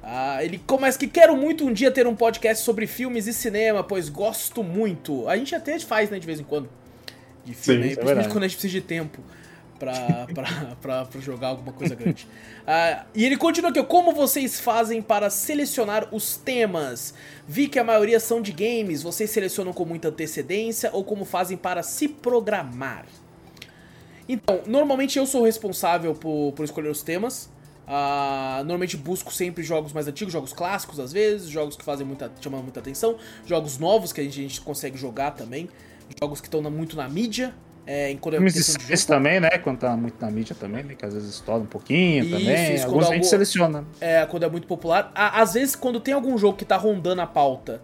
Ah, 0.03 0.43
ele 0.43 0.59
começa 0.59 0.99
que 0.99 1.07
quero 1.07 1.35
muito 1.35 1.65
um 1.65 1.73
dia 1.73 1.89
ter 1.89 2.05
um 2.05 2.15
podcast 2.15 2.63
sobre 2.63 2.85
filmes 2.85 3.25
e 3.25 3.33
cinema, 3.33 3.83
pois 3.83 4.07
gosto 4.07 4.63
muito. 4.63 5.27
A 5.27 5.35
gente 5.35 5.55
até 5.55 5.79
faz, 5.79 6.11
né, 6.11 6.19
de 6.19 6.27
vez 6.27 6.39
em 6.39 6.43
quando. 6.43 6.69
De 7.43 7.55
filme, 7.55 7.85
Sim, 7.85 7.89
é 7.89 7.95
principalmente 7.95 8.29
quando 8.29 8.43
a 8.43 8.47
gente 8.47 8.57
precisa 8.57 8.73
de 8.73 8.81
tempo 8.81 9.19
pra, 10.81 11.07
jogar 11.19 11.49
alguma 11.49 11.73
coisa 11.73 11.95
grande. 11.95 12.27
ah, 12.65 13.05
e 13.13 13.25
ele 13.25 13.37
continua 13.37 13.71
aqui, 13.71 13.83
como 13.83 14.13
vocês 14.13 14.59
fazem 14.59 15.01
para 15.01 15.29
selecionar 15.29 16.07
os 16.11 16.37
temas? 16.37 17.13
Vi 17.47 17.67
que 17.67 17.79
a 17.79 17.83
maioria 17.83 18.19
são 18.19 18.41
de 18.41 18.51
games, 18.51 19.03
vocês 19.03 19.29
selecionam 19.29 19.73
com 19.73 19.85
muita 19.85 20.09
antecedência 20.09 20.89
ou 20.93 21.03
como 21.03 21.25
fazem 21.25 21.57
para 21.57 21.83
se 21.83 22.07
programar? 22.07 23.05
Então, 24.27 24.61
normalmente 24.65 25.17
eu 25.17 25.25
sou 25.25 25.43
responsável 25.43 26.13
por, 26.15 26.53
por 26.53 26.63
escolher 26.63 26.89
os 26.89 27.01
temas. 27.01 27.51
Uh, 27.85 28.63
normalmente 28.63 28.95
busco 28.95 29.33
sempre 29.33 29.61
jogos 29.61 29.91
mais 29.91 30.07
antigos, 30.07 30.31
jogos 30.31 30.53
clássicos 30.53 31.01
às 31.01 31.11
vezes, 31.11 31.49
jogos 31.49 31.75
que 31.75 31.83
fazem 31.83 32.07
muita, 32.07 32.31
chamam 32.39 32.63
muita 32.63 32.79
atenção, 32.79 33.17
jogos 33.45 33.77
novos 33.77 34.13
que 34.13 34.21
a 34.21 34.23
gente, 34.23 34.39
a 34.39 34.43
gente 34.43 34.61
consegue 34.61 34.97
jogar 34.97 35.31
também, 35.31 35.67
jogos 36.21 36.39
que 36.39 36.47
estão 36.47 36.61
muito 36.71 36.95
na 36.95 37.09
mídia. 37.09 37.53
É, 37.85 38.15
quando 38.21 38.35
é 38.35 38.37
Filmes 38.37 39.05
também, 39.05 39.39
né? 39.39 39.49
Quando 39.57 39.79
tá 39.79 39.95
muito 39.97 40.15
na 40.21 40.31
mídia 40.31 40.55
também, 40.57 40.83
né? 40.83 40.95
Que 40.95 41.05
às 41.05 41.13
vezes 41.13 41.29
estoura 41.29 41.61
um 41.61 41.65
pouquinho 41.65 42.23
isso, 42.23 42.37
também. 42.37 42.75
Isso, 42.75 42.85
Alguns 42.85 43.09
a 43.09 43.13
gente 43.13 43.27
seleciona. 43.27 43.85
É, 43.99 44.25
quando 44.25 44.43
é 44.43 44.49
muito 44.49 44.67
popular. 44.67 45.11
às 45.13 45.53
vezes, 45.53 45.75
quando 45.75 45.99
tem 45.99 46.13
algum 46.13 46.37
jogo 46.37 46.57
que 46.57 46.63
tá 46.63 46.77
rondando 46.77 47.21
a 47.21 47.27
pauta, 47.27 47.81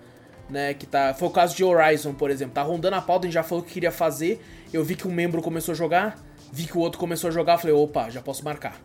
né? 0.49 0.73
Que 0.73 0.85
tá. 0.85 1.13
Foi 1.13 1.27
o 1.27 1.31
caso 1.31 1.55
de 1.55 1.63
Horizon, 1.63 2.13
por 2.13 2.31
exemplo. 2.31 2.53
Tá 2.53 2.61
rondando 2.61 2.95
a 2.95 3.01
pauta, 3.01 3.26
a 3.26 3.27
gente 3.27 3.34
já 3.34 3.43
falou 3.43 3.63
que 3.63 3.73
queria 3.73 3.91
fazer. 3.91 4.41
Eu 4.71 4.84
vi 4.84 4.95
que 4.95 5.07
um 5.07 5.11
membro 5.11 5.41
começou 5.41 5.73
a 5.73 5.76
jogar 5.76 6.15
vi 6.51 6.65
que 6.65 6.77
o 6.77 6.81
outro 6.81 6.99
começou 6.99 7.30
a 7.30 7.31
jogar, 7.31 7.57
falei, 7.57 7.76
opa, 7.76 8.09
já 8.09 8.21
posso 8.21 8.43
marcar. 8.43 8.80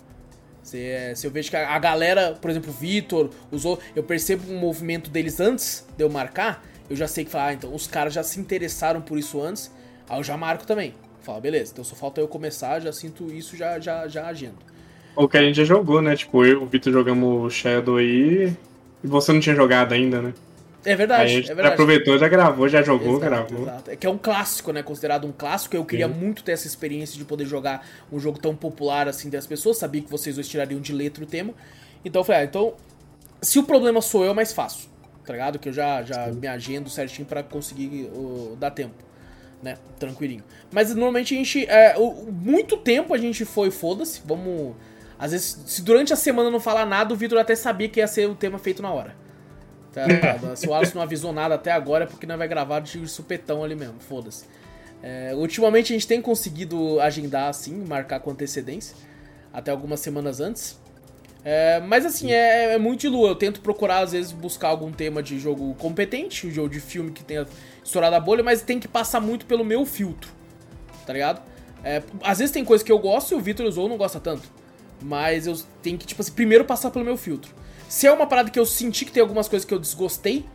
Se, 0.63 0.81
é, 0.81 1.15
se 1.15 1.27
eu 1.27 1.31
vejo 1.31 1.51
que 1.51 1.57
a, 1.57 1.75
a 1.75 1.79
galera, 1.79 2.39
por 2.41 2.51
exemplo, 2.51 2.71
o 2.71 2.73
Vitor, 2.73 3.31
usou, 3.51 3.79
eu 3.95 4.03
percebo 4.03 4.51
um 4.51 4.59
movimento 4.59 5.11
deles 5.11 5.41
antes 5.41 5.87
de 5.97 6.03
eu 6.03 6.09
marcar, 6.09 6.65
eu 6.89 6.97
já 6.97 7.07
sei 7.07 7.25
que 7.25 7.37
ah, 7.37 7.53
então 7.53 7.75
os 7.75 7.87
caras 7.87 8.13
já 8.13 8.23
se 8.23 8.41
interessaram 8.41 9.01
por 9.01 9.19
isso 9.19 9.41
antes, 9.43 9.71
aí 10.09 10.19
eu 10.19 10.25
já 10.25 10.37
marco 10.37 10.67
também. 10.67 10.95
Fala, 11.25 11.41
beleza, 11.41 11.73
então 11.73 11.83
só 11.83 11.97
falta 11.97 12.21
eu 12.21 12.29
começar, 12.29 12.81
já 12.81 12.93
sinto 12.93 13.33
isso 13.33 13.57
já, 13.57 13.81
já, 13.81 14.07
já 14.07 14.27
agindo. 14.27 14.59
O 15.17 15.27
que 15.27 15.39
a 15.39 15.43
gente 15.43 15.57
já 15.57 15.65
jogou, 15.65 16.03
né? 16.03 16.15
Tipo, 16.15 16.45
eu 16.45 16.61
e 16.61 16.65
o 16.65 16.67
Vitor 16.67 16.93
jogamos 16.93 17.55
Shadow 17.55 17.97
aí 17.97 18.55
e 19.03 19.07
você 19.07 19.33
não 19.33 19.41
tinha 19.41 19.55
jogado 19.55 19.93
ainda, 19.93 20.21
né? 20.21 20.35
É 20.85 20.95
verdade, 20.95 21.23
Aí 21.23 21.27
a 21.27 21.31
gente 21.31 21.51
é 21.51 21.55
verdade. 21.55 21.75
aproveitou, 21.75 22.19
já 22.19 22.29
gravou, 22.29 22.69
já 22.69 22.83
jogou, 22.83 23.17
exato, 23.17 23.25
gravou. 23.25 23.63
Exato. 23.63 23.91
É 23.91 23.97
que 23.97 24.07
é 24.07 24.11
um 24.11 24.19
clássico, 24.19 24.71
né? 24.71 24.83
Considerado 24.83 25.27
um 25.27 25.33
clássico. 25.33 25.75
Eu 25.75 25.85
queria 25.85 26.07
Sim. 26.09 26.15
muito 26.15 26.45
ter 26.45 26.53
essa 26.53 26.67
experiência 26.67 27.17
de 27.17 27.25
poder 27.25 27.47
jogar 27.47 27.87
um 28.13 28.21
jogo 28.21 28.39
tão 28.39 28.55
popular 28.55 29.09
assim 29.09 29.31
das 29.31 29.47
pessoas. 29.47 29.79
Sabia 29.79 30.03
que 30.03 30.11
vocês 30.11 30.35
dois 30.35 30.47
tirariam 30.47 30.81
de 30.81 30.93
letra 30.93 31.25
o 31.25 31.27
tema. 31.27 31.55
Então 32.05 32.21
eu 32.21 32.25
falei, 32.25 32.43
ah, 32.43 32.45
então. 32.45 32.75
Se 33.41 33.59
o 33.59 33.63
problema 33.63 34.03
sou 34.03 34.25
eu, 34.25 34.33
é 34.33 34.35
mais 34.35 34.53
fácil. 34.53 34.89
Tá 35.25 35.33
ligado? 35.33 35.59
Que 35.59 35.71
eu 35.71 35.73
já, 35.73 36.03
já 36.03 36.27
me 36.27 36.47
agendo 36.47 36.91
certinho 36.91 37.27
para 37.27 37.43
conseguir 37.43 38.11
uh, 38.13 38.57
dar 38.61 38.71
tempo. 38.71 38.95
Né? 39.65 39.79
Tranquilinho. 39.99 40.45
Mas 40.71 40.91
normalmente 40.91 41.33
a 41.33 41.39
gente. 41.39 41.65
É, 41.65 41.97
muito 42.31 42.77
tempo 42.77 43.15
a 43.15 43.19
gente 43.19 43.47
foi, 43.47 43.71
foda-se, 43.71 44.21
vamos. 44.23 44.77
Às 45.19 45.33
vezes, 45.33 45.63
se 45.65 45.81
durante 45.81 46.13
a 46.13 46.17
semana 46.17 46.51
não 46.51 46.61
falar 46.61 46.85
nada, 46.85 47.15
o 47.15 47.17
Vitor 47.17 47.39
até 47.39 47.57
sabia 47.57 47.89
que 47.89 47.99
ia 47.99 48.07
ser 48.07 48.29
o 48.29 48.35
tema 48.35 48.59
feito 48.59 48.83
na 48.83 48.93
hora. 48.93 49.17
Tá, 49.91 50.03
tá, 50.39 50.53
se 50.55 50.69
o 50.69 50.75
Alisson 50.75 50.97
não 50.97 51.03
avisou 51.03 51.33
nada 51.33 51.55
até 51.55 51.73
agora 51.73 52.05
é 52.05 52.07
porque 52.07 52.27
não 52.27 52.37
vai 52.37 52.47
gravar 52.47 52.81
de 52.81 53.09
supetão 53.09 53.65
ali 53.65 53.75
mesmo, 53.75 53.99
foda-se. 54.01 54.45
É, 55.03 55.35
ultimamente 55.35 55.93
a 55.93 55.97
gente 55.97 56.07
tem 56.07 56.21
conseguido 56.21 57.01
agendar 57.01 57.49
assim, 57.49 57.87
marcar 57.89 58.21
com 58.21 58.33
antecedência, 58.33 58.95
até 59.51 59.71
algumas 59.71 60.01
semanas 60.01 60.41
antes. 60.41 60.79
É, 61.45 61.79
mas 61.81 62.07
assim, 62.07 62.33
é, 62.33 62.75
é, 62.75 62.79
muito 62.79 63.01
de 63.01 63.09
lua. 63.09 63.29
Eu 63.29 63.35
tento 63.35 63.61
procurar, 63.61 63.99
às 63.99 64.13
vezes, 64.13 64.33
buscar 64.33 64.69
algum 64.69 64.91
tema 64.91 65.23
de 65.23 65.39
jogo 65.39 65.75
competente, 65.75 66.47
um 66.47 66.51
jogo 66.51 66.71
de 66.71 66.81
filme 66.81 67.11
que 67.11 67.23
tenha 67.23 67.47
estourado 67.85 68.17
a 68.17 68.21
bolha, 68.21 68.43
mas 68.43 68.63
tem 68.63 68.81
que 68.81 68.89
passar 68.89 69.21
muito 69.21 69.45
pelo 69.45 69.65
meu 69.65 69.85
filtro, 69.85 70.33
tá 71.07 71.13
ligado? 71.13 71.43
É, 71.85 72.03
às 72.23 72.39
vezes 72.39 72.51
tem 72.51 72.65
coisa 72.65 72.83
que 72.83 72.91
eu 72.91 72.99
gosto 72.99 73.33
e 73.33 73.35
o 73.35 73.41
Victor 73.41 73.67
usou 73.67 73.89
não 73.89 73.99
gosta 73.99 74.19
tanto. 74.19 74.49
Mas 75.03 75.47
eu 75.47 75.55
tenho 75.83 75.99
que, 75.99 76.07
tipo 76.07 76.23
assim, 76.23 76.33
primeiro 76.33 76.65
passar 76.65 76.91
pelo 76.91 77.05
meu 77.05 77.17
filtro. 77.19 77.55
Se 77.89 78.07
é 78.07 78.13
uma 78.13 78.27
parada 78.27 78.51
que 78.51 78.59
eu 78.59 78.65
senti 78.65 79.05
que 79.05 79.13
tem 79.13 79.21
algumas 79.21 79.47
coisas 79.47 79.67
que 79.67 79.75
eu 79.75 79.79
desgostei, 79.79 80.47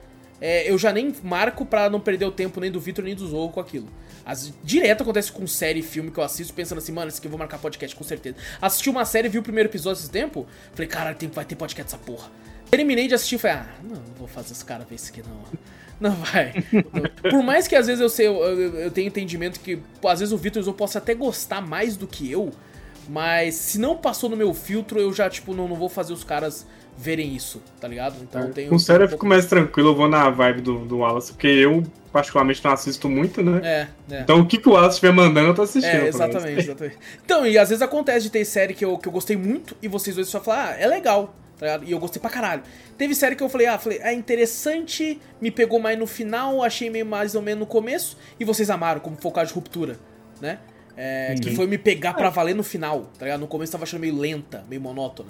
é, 0.42 0.70
eu 0.70 0.78
já 0.78 0.92
nem 0.92 1.14
marco 1.22 1.66
pra 1.66 1.88
não 1.88 2.00
perder 2.00 2.26
o 2.26 2.32
tempo 2.32 2.60
nem 2.60 2.72
do 2.72 2.80
Vitor 2.80 3.06
nem 3.06 3.14
do 3.14 3.28
Zou 3.28 3.50
com 3.52 3.60
aquilo. 3.60 3.88
As, 4.30 4.54
direto 4.64 5.02
acontece 5.02 5.32
com 5.32 5.48
série 5.48 5.80
e 5.80 5.82
filme 5.82 6.12
que 6.12 6.20
eu 6.20 6.24
assisto 6.24 6.54
pensando 6.54 6.78
assim, 6.78 6.92
mano, 6.92 7.08
esse 7.08 7.18
aqui 7.18 7.26
eu 7.26 7.32
vou 7.32 7.40
marcar 7.40 7.58
podcast 7.58 7.96
com 7.96 8.04
certeza. 8.04 8.36
Assisti 8.62 8.88
uma 8.88 9.04
série, 9.04 9.28
vi 9.28 9.40
o 9.40 9.44
primeiro 9.44 9.68
episódio 9.68 10.00
esse 10.02 10.10
tempo, 10.12 10.46
falei, 10.74 10.88
caralho, 10.88 11.18
vai 11.34 11.46
ter 11.46 11.56
podcast 11.56 11.96
essa 11.96 12.06
porra. 12.06 12.30
Terminei 12.70 13.08
de 13.08 13.16
assistir 13.16 13.36
e 13.36 13.40
falei, 13.40 13.58
ah, 13.58 13.70
não, 13.82 13.96
não 13.96 14.14
vou 14.16 14.28
fazer 14.28 14.54
esse 14.54 14.64
cara 14.64 14.86
ver 14.88 14.96
isso 14.96 15.10
aqui 15.10 15.24
não. 15.28 15.44
Não 16.00 16.12
vai. 16.12 16.54
Por 17.30 17.44
mais 17.44 17.68
que 17.68 17.76
às 17.76 17.88
vezes 17.88 18.00
eu 18.00 18.08
sei, 18.08 18.26
eu, 18.26 18.36
eu, 18.36 18.76
eu 18.76 18.90
tenho 18.92 19.10
entendimento 19.10 19.60
que, 19.60 19.80
às 20.06 20.22
vezes 20.22 20.32
o 20.32 20.38
Vitor 20.38 20.64
eu 20.66 20.74
possa 20.74 20.98
até 20.98 21.14
gostar 21.14 21.60
mais 21.60 21.98
do 21.98 22.08
que 22.08 22.32
eu, 22.32 22.54
Mas 23.10 23.56
se 23.56 23.78
não 23.78 23.98
passou 23.98 24.30
no 24.30 24.38
meu 24.38 24.54
filtro, 24.54 24.98
eu 24.98 25.12
já, 25.12 25.30
tipo, 25.30 25.54
não, 25.54 25.68
não 25.68 25.76
vou 25.76 25.90
fazer 25.90 26.14
os 26.14 26.24
caras 26.24 26.66
verem 27.02 27.34
isso, 27.34 27.62
tá 27.80 27.88
ligado? 27.88 28.18
Então 28.22 28.42
É, 28.44 28.48
tem 28.48 28.68
Com 28.68 28.76
um 28.76 28.80
série 28.80 29.04
eu 29.04 29.08
pouco- 29.08 29.24
fico 29.24 29.26
mais 29.28 29.46
tranquilo, 29.46 29.90
eu 29.92 29.96
vou 29.96 30.10
na 30.10 30.30
vibe 30.30 30.62
do, 30.62 30.80
do 30.86 30.98
Wallace, 30.98 31.32
porque 31.32 31.48
eu, 31.48 31.82
particularmente, 32.12 32.62
não 32.64 32.72
assisto 32.74 33.08
muito, 33.08 33.42
né? 33.42 33.62
É, 33.64 33.88
é. 34.16 34.22
Então 34.22 34.42
o 34.42 34.46
que, 34.46 34.58
que 34.58 34.68
o 34.68 34.74
Wallace 34.74 34.96
estiver 34.96 35.14
mandando, 35.14 35.48
eu 35.48 35.54
tô 35.56 35.62
assistindo. 35.62 35.92
É, 36.04 36.08
exatamente, 36.10 36.60
exatamente. 36.60 36.98
Então, 37.24 37.48
e 37.48 37.58
às 37.58 37.70
vezes 37.70 37.82
acontece 37.82 38.24
de 38.24 38.32
ter 38.32 38.44
série 38.44 38.74
que 38.74 38.84
eu, 38.84 38.98
que 38.98 39.08
eu 39.08 39.12
gostei 39.14 39.38
muito 39.38 39.78
e 39.82 39.88
vocês 39.88 40.14
dois 40.16 40.28
só 40.28 40.42
falam, 40.42 40.62
ah, 40.66 40.76
é 40.78 40.86
legal, 40.88 41.34
tá 41.58 41.66
ligado? 41.68 41.86
E 41.86 41.92
eu 41.94 42.00
gostei 42.00 42.22
pra 42.22 42.30
caralho. 42.30 42.64
Teve 42.98 43.16
série 43.16 43.34
que 43.36 43.44
eu 43.44 43.48
falei, 43.50 43.68
ah, 43.68 43.78
falei, 43.80 44.00
é 44.02 44.12
interessante, 44.14 45.22
me 45.40 45.50
pegou 45.52 45.80
mais 45.80 45.98
no 45.98 46.06
final, 46.06 46.62
achei 46.62 46.90
meio 46.90 47.06
mais 47.06 47.34
ou 47.34 47.42
menos 47.42 47.62
no 47.62 47.66
começo, 47.66 48.18
e 48.38 48.44
vocês 48.44 48.70
amaram, 48.70 49.00
como 49.00 49.16
caso 49.32 49.50
de 49.50 49.54
Ruptura, 49.54 49.98
né? 50.42 50.60
É, 50.98 51.34
que 51.42 51.50
Uhum. 51.52 51.56
foi 51.56 51.66
me 51.66 51.78
pegar 51.78 52.14
pra 52.14 52.30
valer 52.30 52.54
no 52.54 52.64
final, 52.64 53.10
tá 53.18 53.24
ligado? 53.24 53.40
No 53.40 53.48
começo 53.48 53.72
tava 53.72 53.86
achando 53.86 54.02
meio 54.02 54.18
lenta, 54.18 54.66
meio 54.70 54.82
monótona. 54.82 55.30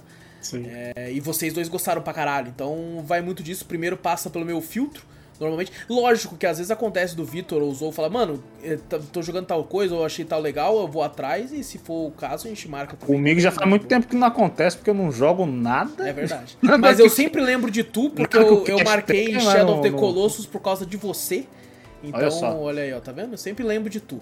É, 0.95 1.11
e 1.11 1.19
vocês 1.19 1.53
dois 1.53 1.67
gostaram 1.67 2.01
pra 2.01 2.13
caralho. 2.13 2.47
Então 2.53 3.03
vai 3.05 3.21
muito 3.21 3.43
disso. 3.43 3.65
Primeiro 3.65 3.97
passa 3.97 4.29
pelo 4.29 4.45
meu 4.45 4.61
filtro, 4.61 5.03
normalmente. 5.39 5.71
Lógico 5.89 6.35
que 6.37 6.45
às 6.45 6.57
vezes 6.57 6.71
acontece 6.71 7.15
do 7.15 7.23
Vitor 7.25 7.61
ou 7.61 7.69
o 7.69 7.73
Zou 7.75 7.91
falar, 7.91 8.09
mano, 8.09 8.43
eh, 8.63 8.77
t- 8.77 8.99
tô 9.11 9.21
jogando 9.21 9.45
tal 9.47 9.63
coisa, 9.63 9.93
ou 9.95 10.05
achei 10.05 10.23
tal 10.25 10.39
legal, 10.41 10.79
eu 10.79 10.87
vou 10.87 11.01
atrás, 11.03 11.51
e 11.51 11.63
se 11.63 11.77
for 11.77 12.07
o 12.07 12.11
caso, 12.11 12.45
a 12.47 12.49
gente 12.49 12.67
marca 12.69 12.95
também. 12.97 13.15
Comigo 13.15 13.39
já 13.39 13.51
faz 13.51 13.67
muito 13.67 13.85
tempo 13.85 14.07
que 14.07 14.15
não 14.15 14.27
acontece, 14.27 14.77
porque 14.77 14.89
eu 14.89 14.93
não 14.93 15.11
jogo 15.11 15.45
nada. 15.45 16.07
É 16.07 16.13
verdade. 16.13 16.57
Mas 16.79 16.99
eu 16.99 17.09
sempre 17.09 17.41
lembro 17.41 17.69
de 17.71 17.83
tu, 17.83 18.09
porque 18.09 18.37
eu, 18.37 18.65
eu 18.65 18.83
marquei 18.83 19.33
mas 19.33 19.43
Shadow 19.43 19.79
of 19.79 19.81
the 19.89 19.95
Colossus 19.97 20.45
por 20.45 20.61
causa 20.61 20.85
de 20.85 20.95
você. 20.97 21.45
Então, 22.03 22.19
Olha 22.21 22.31
só. 22.31 22.55
olha 22.57 22.81
aí, 22.83 22.93
ó, 22.93 22.99
tá 22.99 23.11
vendo? 23.11 23.33
Eu 23.33 23.37
sempre 23.37 23.63
lembro 23.63 23.89
de 23.89 23.99
tu. 23.99 24.21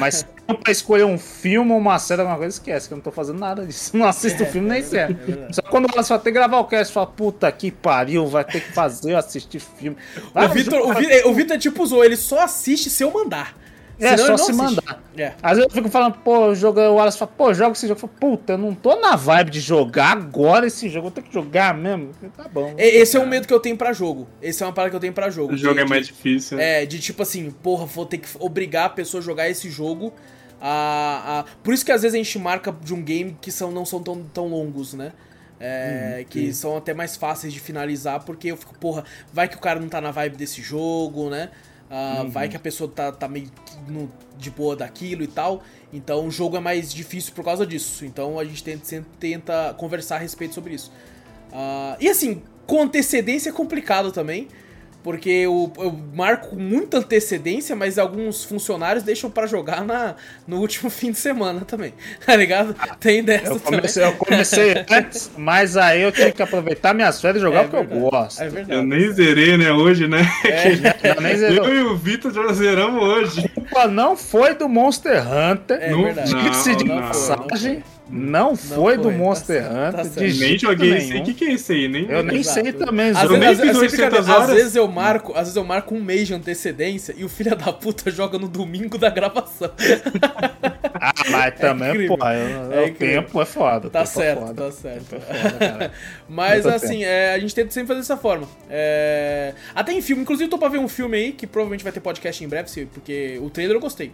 Mas 0.00 0.14
se 0.16 0.24
for 0.46 0.56
pra 0.56 0.72
escolher 0.72 1.04
um 1.04 1.18
filme 1.18 1.70
ou 1.72 1.76
uma 1.78 1.98
série, 1.98 2.22
alguma 2.22 2.38
coisa, 2.38 2.56
esquece, 2.56 2.88
que 2.88 2.94
eu 2.94 2.96
não 2.96 3.02
tô 3.02 3.10
fazendo 3.12 3.38
nada 3.38 3.66
disso. 3.66 3.94
Não 3.96 4.06
assisto 4.06 4.42
o 4.42 4.46
filme 4.46 4.66
nem 4.68 4.82
série. 4.82 5.12
verdade. 5.12 5.54
Só 5.54 5.62
quando 5.62 5.86
elas 5.92 6.08
vai 6.08 6.18
ter 6.18 6.24
que 6.24 6.30
gravar 6.32 6.58
o 6.60 6.64
cast, 6.64 6.92
fala, 6.92 7.06
puta 7.06 7.52
que 7.52 7.70
pariu, 7.70 8.26
vai 8.26 8.44
ter 8.44 8.60
que 8.62 8.72
fazer 8.72 9.12
eu 9.12 9.18
assistir 9.18 9.60
filme. 9.60 9.96
O 10.34 10.48
Vitor, 10.48 10.80
o, 10.80 10.88
mas- 10.88 10.98
Vi- 11.06 11.22
o 11.26 11.34
Vitor 11.34 11.56
é 11.56 11.58
tipo 11.58 11.82
o 11.82 11.86
Zou, 11.86 12.02
ele 12.04 12.16
só 12.16 12.40
assiste 12.44 12.88
se 12.88 13.02
eu 13.04 13.12
mandar. 13.12 13.54
É, 14.00 14.16
Senão 14.16 14.38
só 14.38 14.44
se 14.44 14.50
assiste. 14.52 14.56
mandar. 14.76 15.02
É. 15.16 15.32
Às 15.42 15.56
vezes 15.58 15.64
eu 15.64 15.70
fico 15.70 15.88
falando, 15.88 16.14
pô, 16.18 16.54
joga 16.54 16.88
o 16.90 16.94
Wallace 16.94 17.18
fala, 17.18 17.32
pô, 17.36 17.52
joga 17.52 17.72
esse 17.72 17.88
jogo. 17.88 17.98
Eu 18.00 18.08
falo, 18.08 18.12
puta, 18.20 18.52
eu 18.52 18.58
não 18.58 18.74
tô 18.74 18.94
na 19.00 19.16
vibe 19.16 19.50
de 19.50 19.60
jogar 19.60 20.12
agora 20.12 20.66
esse 20.66 20.88
jogo, 20.88 21.08
eu 21.08 21.10
tenho 21.10 21.26
que 21.26 21.34
jogar 21.34 21.74
mesmo. 21.74 22.10
Tá 22.36 22.46
bom. 22.48 22.74
E- 22.78 22.82
Esse 22.82 23.16
é 23.16 23.20
um 23.20 23.26
medo 23.26 23.46
que 23.48 23.52
eu 23.52 23.58
tenho 23.60 23.76
pra 23.76 23.92
jogo. 23.92 24.28
Esse 24.40 24.62
é 24.62 24.66
uma 24.66 24.72
parada 24.72 24.90
que 24.90 24.96
eu 24.96 25.00
tenho 25.00 25.12
pra 25.12 25.28
jogo. 25.30 25.52
O 25.54 25.56
jogo 25.56 25.74
De- 25.74 25.80
é 25.80 25.84
de- 25.84 25.90
mais 25.90 26.06
difícil. 26.06 26.56
né? 26.58 26.82
É, 26.82 26.86
de 26.86 26.98
tipo 27.00 27.22
assim, 27.22 27.50
porra, 27.50 27.86
vou 27.86 28.06
ter 28.06 28.18
que 28.18 28.28
obrigar 28.38 28.86
a 28.86 28.90
pessoa 28.90 29.20
a 29.20 29.24
jogar 29.24 29.48
esse 29.50 29.68
jogo. 29.70 30.12
A, 30.60 31.40
a... 31.40 31.44
Por 31.62 31.72
isso 31.74 31.84
que 31.84 31.92
às 31.92 32.02
vezes 32.02 32.14
a 32.14 32.18
gente 32.18 32.38
marca 32.38 32.72
de 32.82 32.92
um 32.94 33.02
game 33.02 33.36
que 33.40 33.50
são, 33.50 33.70
não 33.70 33.84
são 33.84 34.02
tão, 34.02 34.22
tão 34.22 34.46
longos, 34.48 34.94
né? 34.94 35.12
É, 35.60 36.24
que 36.30 36.52
são 36.54 36.76
até 36.76 36.94
mais 36.94 37.16
fáceis 37.16 37.52
de 37.52 37.58
finalizar, 37.58 38.22
porque 38.24 38.48
eu 38.52 38.56
fico, 38.56 38.78
porra, 38.78 39.02
vai 39.32 39.48
que 39.48 39.56
o 39.56 39.60
cara 39.60 39.80
não 39.80 39.88
tá 39.88 40.00
na 40.00 40.12
vibe 40.12 40.36
desse 40.36 40.62
jogo, 40.62 41.28
né? 41.28 41.48
Ah, 41.90 42.24
Vai 42.28 42.48
que 42.48 42.56
a 42.56 42.60
pessoa 42.60 42.90
tá, 42.90 43.10
tá 43.12 43.26
meio 43.28 43.50
no- 43.88 44.10
de 44.36 44.50
boa 44.50 44.76
daquilo 44.76 45.22
e 45.22 45.26
tal. 45.26 45.62
Então 45.92 46.26
o 46.26 46.30
jogo 46.30 46.56
é 46.56 46.60
mais 46.60 46.92
difícil 46.92 47.32
por 47.34 47.44
causa 47.44 47.66
disso. 47.66 48.04
Então 48.04 48.38
a 48.38 48.44
gente 48.44 48.62
tenta, 48.62 48.84
sempre 48.84 49.10
tenta 49.18 49.74
conversar 49.78 50.16
a 50.16 50.18
respeito 50.18 50.54
sobre 50.54 50.74
isso. 50.74 50.92
Ah, 51.52 51.96
e 51.98 52.08
assim, 52.08 52.42
com 52.66 52.82
antecedência 52.82 53.48
é 53.50 53.52
complicado 53.52 54.12
também. 54.12 54.48
Porque 55.02 55.30
eu, 55.30 55.72
eu 55.78 55.96
marco 56.12 56.50
com 56.50 56.56
muita 56.56 56.98
antecedência, 56.98 57.74
mas 57.76 57.98
alguns 57.98 58.44
funcionários 58.44 59.02
deixam 59.04 59.30
pra 59.30 59.46
jogar 59.46 59.84
na, 59.84 60.16
no 60.46 60.58
último 60.58 60.90
fim 60.90 61.12
de 61.12 61.18
semana 61.18 61.60
também. 61.62 61.94
Tá 62.26 62.36
ligado? 62.36 62.74
Tem 63.00 63.22
dessa 63.22 63.46
Eu 63.46 63.60
também. 63.60 63.78
comecei, 63.80 64.04
eu 64.04 64.12
comecei 64.12 64.84
antes, 64.90 65.30
mas 65.36 65.76
aí 65.76 66.02
eu 66.02 66.12
tinha 66.12 66.30
que 66.32 66.42
aproveitar 66.42 66.92
minhas 66.92 67.20
férias 67.20 67.40
e 67.42 67.46
jogar 67.46 67.62
É 67.62 67.66
o 67.66 67.68
que 67.70 67.76
eu 67.76 67.84
gosto. 67.84 68.42
É 68.42 68.48
verdade. 68.48 68.72
Eu 68.78 68.82
nem 68.84 69.10
zerei, 69.12 69.56
né, 69.56 69.72
hoje, 69.72 70.06
né? 70.08 70.20
Eu 71.02 71.20
nem 71.22 71.36
zerou. 71.36 71.66
Eu 71.66 71.74
e 71.74 71.82
o 71.84 71.96
Vitor 71.96 72.32
já 72.32 72.52
zeramos 72.52 73.02
hoje. 73.02 73.48
culpa 73.48 73.86
não 73.86 74.16
foi 74.16 74.54
do 74.54 74.68
Monster 74.68 75.22
Hunter. 75.26 75.78
É 75.80 75.90
Não- 75.90 76.02
verdade. 76.04 76.32
não, 76.34 76.42
não, 76.42 76.84
não 76.96 77.02
passagem, 77.08 77.74
não 77.76 77.82
foi 78.56 78.96
do 78.96 79.02
foi, 79.04 79.12
tá 79.12 79.18
Monster 79.18 79.62
tá 79.62 79.70
Hunter. 79.70 80.04
certo. 80.04 80.26
de 80.32 80.40
Nem 80.40 80.58
joguei 80.58 80.90
nenhum. 80.94 81.20
O 81.20 81.24
que, 81.24 81.34
que 81.34 81.44
é 81.44 81.52
esse 81.52 81.72
aí? 81.72 81.88
Nem 81.88 82.06
Eu 82.08 82.22
nem 82.22 82.38
Exato. 82.40 82.60
sei 82.62 82.72
também. 82.72 83.10
Às. 83.10 83.22
Eu 83.24 83.30
nem 83.30 83.40
vezes, 83.40 83.60
fiz 83.64 83.76
800 83.76 84.10
vezes, 84.12 84.28
às 84.28 84.36
horas. 84.42 84.54
vezes 84.56 84.76
eu 84.76 84.88
marco, 84.88 85.32
às 85.32 85.40
vezes 85.40 85.56
eu 85.56 85.64
marco 85.64 85.94
um 85.94 86.02
mês 86.02 86.26
de 86.26 86.34
antecedência 86.34 87.14
e 87.16 87.24
o 87.24 87.28
filho 87.28 87.54
da 87.54 87.72
puta 87.72 88.10
joga 88.12 88.38
no 88.38 88.48
domingo 88.48 88.96
da 88.98 89.10
gravação. 89.10 89.70
Ah, 91.00 91.12
mas 91.30 91.54
também, 91.60 91.90
incrível. 91.90 92.18
pô, 92.18 92.24
eu- 92.26 92.72
É 92.72 92.84
o 92.86 92.94
tempo 92.94 93.40
é 93.40 93.44
foda. 93.44 93.88
Tá 93.88 94.00
é 94.00 94.04
certo, 94.04 94.40
foda. 94.40 94.64
tá 94.64 94.72
certo. 94.72 95.14
É 95.30 95.48
foda. 95.48 95.92
Mas 96.28 96.64
Muito 96.64 96.74
assim, 96.74 97.04
é, 97.04 97.34
a 97.34 97.38
gente 97.38 97.54
tenta 97.54 97.70
sempre 97.70 97.86
fazer 97.88 98.00
dessa 98.00 98.16
forma. 98.16 98.48
É, 98.68 99.54
Até 99.76 99.92
em 99.92 100.02
filme, 100.02 100.22
inclusive 100.22 100.50
tô 100.50 100.58
pra 100.58 100.68
ver 100.68 100.78
um 100.78 100.88
filme 100.88 101.16
aí 101.16 101.32
que 101.32 101.46
provavelmente 101.46 101.84
vai 101.84 101.92
ter 101.92 102.00
podcast 102.00 102.42
em 102.44 102.48
breve, 102.48 102.86
porque 102.86 103.38
o 103.40 103.48
trailer 103.48 103.76
eu 103.76 103.80
gostei. 103.80 104.10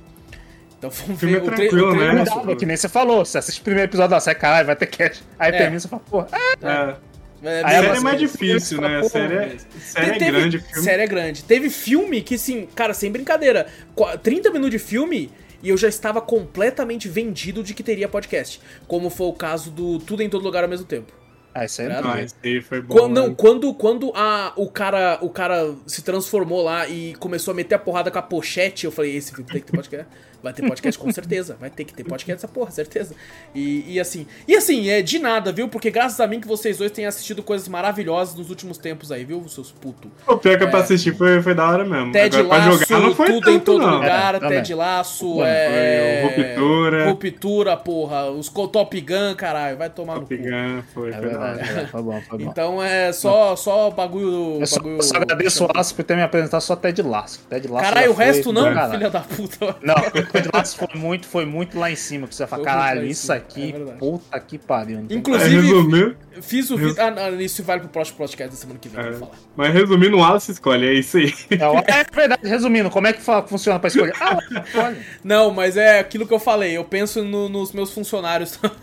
Então 0.86 0.90
vamos 0.90 1.20
filme 1.20 1.34
ver 1.34 1.40
é 1.40 1.42
o, 1.42 1.44
tranquilo, 1.46 1.88
o 1.88 1.90
trailer 1.92 2.14
né? 2.14 2.20
eu 2.20 2.24
gostei. 2.24 2.38
Cuidado, 2.40 2.58
que 2.58 2.66
nem 2.66 2.76
você 2.76 2.88
falou. 2.88 3.24
Você 3.24 3.38
assiste 3.38 3.60
o 3.60 3.64
primeiro 3.64 3.88
episódio 3.90 4.10
da 4.10 4.20
série, 4.20 4.38
caralho, 4.38 4.66
vai 4.66 4.76
ter 4.76 4.86
cast. 4.86 5.22
Aí 5.38 5.48
É. 5.50 5.52
termina 5.56 5.76
e 5.76 5.80
você 5.80 5.88
fala, 5.88 6.02
pô, 6.10 6.20
ah, 6.20 6.28
É. 6.62 7.14
É, 7.46 7.62
Aí 7.62 7.74
série 7.74 7.88
você- 7.88 7.96
é 7.96 8.00
mais 8.00 8.18
difícil, 8.18 8.80
né? 8.80 9.00
pô, 9.02 9.08
Série 9.10 9.34
é, 9.34 9.56
série 9.78 10.10
é 10.24 10.30
grande, 10.30 10.58
filme. 10.60 10.82
Série 10.82 11.02
é 11.02 11.06
grande. 11.06 11.44
Teve 11.44 11.68
filme 11.68 12.22
que, 12.22 12.36
assim, 12.36 12.66
cara, 12.74 12.94
sem 12.94 13.12
brincadeira, 13.12 13.66
qua- 13.94 14.16
30 14.16 14.50
minutos 14.50 14.70
de 14.70 14.78
filme 14.78 15.30
e 15.62 15.68
eu 15.68 15.76
já 15.76 15.88
estava 15.88 16.22
completamente 16.22 17.06
vendido 17.06 17.62
de 17.62 17.74
que 17.74 17.82
teria 17.82 18.08
podcast. 18.08 18.60
Como 18.88 19.10
foi 19.10 19.26
o 19.26 19.32
caso 19.34 19.70
do 19.70 19.98
Tudo 19.98 20.22
em 20.22 20.30
Todo 20.30 20.42
Lugar 20.42 20.62
ao 20.64 20.70
mesmo 20.70 20.86
tempo. 20.86 21.12
ah, 21.54 21.66
isso 21.66 21.82
aí 21.82 21.88
Tá 21.88 22.00
não 22.00 22.10
Ah, 22.12 22.22
esse 22.22 22.34
aí 22.42 22.62
foi 22.62 22.80
bom. 22.80 22.94
Quando, 22.94 23.14
não, 23.14 23.28
né? 23.28 23.34
quando, 23.36 23.74
quando 23.74 24.10
a, 24.14 24.52
o, 24.56 24.66
cara, 24.70 25.18
o 25.20 25.28
cara 25.28 25.74
se 25.86 26.00
transformou 26.02 26.62
lá 26.62 26.88
e 26.88 27.14
começou 27.16 27.52
a 27.52 27.54
meter 27.54 27.74
a 27.74 27.78
porrada 27.78 28.10
com 28.10 28.18
a 28.18 28.22
pochete, 28.22 28.86
eu 28.86 28.90
falei, 28.90 29.14
esse 29.16 29.32
filme 29.34 29.44
tem 29.50 29.60
que 29.60 29.66
ter 29.66 29.76
podcast. 29.76 30.06
Vai 30.44 30.52
ter 30.52 30.62
podcast 30.68 30.98
com 30.98 31.10
certeza. 31.10 31.56
Vai 31.58 31.70
ter 31.70 31.84
que 31.84 31.94
ter 31.94 32.04
podcast 32.04 32.44
essa 32.44 32.52
porra, 32.52 32.70
certeza. 32.70 33.14
E, 33.54 33.94
e 33.94 33.98
assim. 33.98 34.26
E 34.46 34.54
assim, 34.54 34.88
é 34.90 35.00
de 35.02 35.18
nada, 35.18 35.50
viu? 35.50 35.68
Porque 35.68 35.90
graças 35.90 36.20
a 36.20 36.26
mim 36.26 36.38
que 36.40 36.46
vocês 36.46 36.76
dois 36.78 36.92
têm 36.92 37.06
assistido 37.06 37.42
coisas 37.42 37.66
maravilhosas 37.66 38.34
nos 38.34 38.50
últimos 38.50 38.76
tempos 38.78 39.10
aí, 39.10 39.24
viu, 39.24 39.42
seus 39.48 39.72
putos? 39.72 40.10
O 40.26 40.36
pior 40.36 40.58
que 40.58 40.64
é 40.64 40.66
pra 40.66 40.80
assistir 40.80 41.16
foi, 41.16 41.40
foi 41.42 41.54
da 41.54 41.68
hora 41.68 41.84
mesmo. 41.84 42.12
Ted 42.12 42.36
Agora, 42.36 42.60
pra 42.60 42.70
Laço, 42.72 42.84
jogar 42.86 43.00
não 43.00 43.14
foi 43.14 43.26
tudo 43.26 43.40
tanto, 43.40 43.50
em 43.56 43.60
todo 43.60 43.78
não. 43.86 43.94
lugar, 43.96 44.34
É, 44.34 44.38
também. 44.38 44.58
Ted 44.58 44.74
Laço, 44.74 45.34
Foi, 45.34 45.46
é. 45.46 46.22
Ruptura. 46.24 47.04
Ruptura, 47.08 47.76
porra. 47.76 48.30
Os 48.30 48.48
Top 48.48 49.00
Gun, 49.00 49.34
caralho, 49.36 49.76
vai 49.78 49.88
tomar 49.88 50.14
no 50.16 50.20
Top 50.20 50.36
cu. 50.36 50.42
Gun, 50.42 50.82
foi, 50.92 51.10
É 51.10 51.12
foi 51.12 51.30
da 51.30 51.38
hora. 51.40 51.54
verdade, 51.54 51.80
é, 51.80 51.86
foi 51.86 52.02
bom, 52.02 52.20
foi 52.28 52.38
bom. 52.38 52.50
Então 52.50 52.82
é 52.82 53.12
só, 53.12 53.56
só 53.56 53.90
bagulho. 53.90 54.60
Eu 54.60 54.66
só, 54.66 54.76
bagulho 54.76 55.02
só 55.02 55.16
agradeço 55.16 55.64
o 55.64 55.68
Laço 55.74 55.94
por 55.94 56.04
ter 56.04 56.16
me 56.16 56.22
apresentado 56.22 56.60
só 56.60 56.76
Ted 56.76 57.00
Laço. 57.02 57.40
Ted 57.48 57.66
Laço 57.68 57.84
Caralho, 57.88 58.10
o 58.10 58.14
resto 58.14 58.44
foi- 58.44 58.52
não, 58.52 58.90
filha 58.90 59.10
da 59.10 59.20
puta. 59.20 59.76
Não, 59.82 59.94
foi 60.76 60.88
muito, 60.94 61.26
foi 61.26 61.44
muito 61.46 61.78
lá 61.78 61.90
em 61.90 61.96
cima. 61.96 62.26
Que 62.26 62.34
você 62.34 62.46
fala, 62.46 62.64
caralho, 62.64 63.04
isso 63.06 63.32
é 63.32 63.36
aqui, 63.36 63.72
verdade. 63.72 63.98
puta 63.98 64.40
que 64.40 64.58
pariu. 64.58 64.98
É, 65.10 65.14
Inclusive, 65.14 65.60
resumindo, 65.60 66.16
fiz 66.42 66.70
o 66.70 66.76
vídeo. 66.76 66.96
Ah, 66.98 67.10
não, 67.10 67.40
isso 67.40 67.62
vale 67.62 67.80
pro 67.80 67.88
próximo 67.90 68.18
podcast 68.18 68.50
da 68.54 68.60
semana 68.60 68.78
que 68.78 68.88
vem, 68.88 69.04
é, 69.04 69.12
falar. 69.12 69.32
mas 69.56 69.72
resumindo, 69.72 70.16
o 70.16 70.20
Wallace 70.20 70.52
escolhe, 70.52 70.86
é 70.86 70.94
isso 70.94 71.16
aí. 71.18 71.32
É, 71.50 72.00
é 72.00 72.04
verdade, 72.12 72.46
resumindo, 72.48 72.90
como 72.90 73.06
é 73.06 73.12
que 73.12 73.20
funciona 73.46 73.78
pra 73.78 73.88
escolher? 73.88 74.14
Ah, 74.20 74.38
olha. 74.74 74.96
Não, 75.22 75.50
mas 75.52 75.76
é 75.76 75.98
aquilo 76.00 76.26
que 76.26 76.34
eu 76.34 76.38
falei, 76.40 76.76
eu 76.76 76.84
penso 76.84 77.22
no- 77.24 77.48
nos 77.48 77.72
meus 77.72 77.92
funcionários 77.92 78.52
também. 78.58 78.76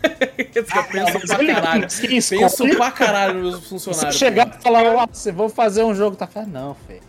eu 0.54 0.64
penso 0.64 1.12
mas 1.14 1.26
pra 1.26 1.46
caralho. 1.46 1.86
quem 2.00 2.16
escolhe- 2.18 2.40
Penso 2.42 2.68
pra 2.76 2.90
caralho 2.90 3.34
nos 3.40 3.50
meus 3.52 3.62
Se 3.64 3.68
funcionários. 3.68 4.16
chegar 4.16 4.46
porra. 4.46 4.58
e 4.58 4.62
falar, 4.62 4.82
ó, 4.84 5.06
você 5.06 5.30
vou 5.32 5.48
fazer 5.48 5.82
um 5.84 5.94
jogo, 5.94 6.16
tá 6.16 6.26
falando, 6.26 6.52
não, 6.52 6.76
feio. 6.86 7.00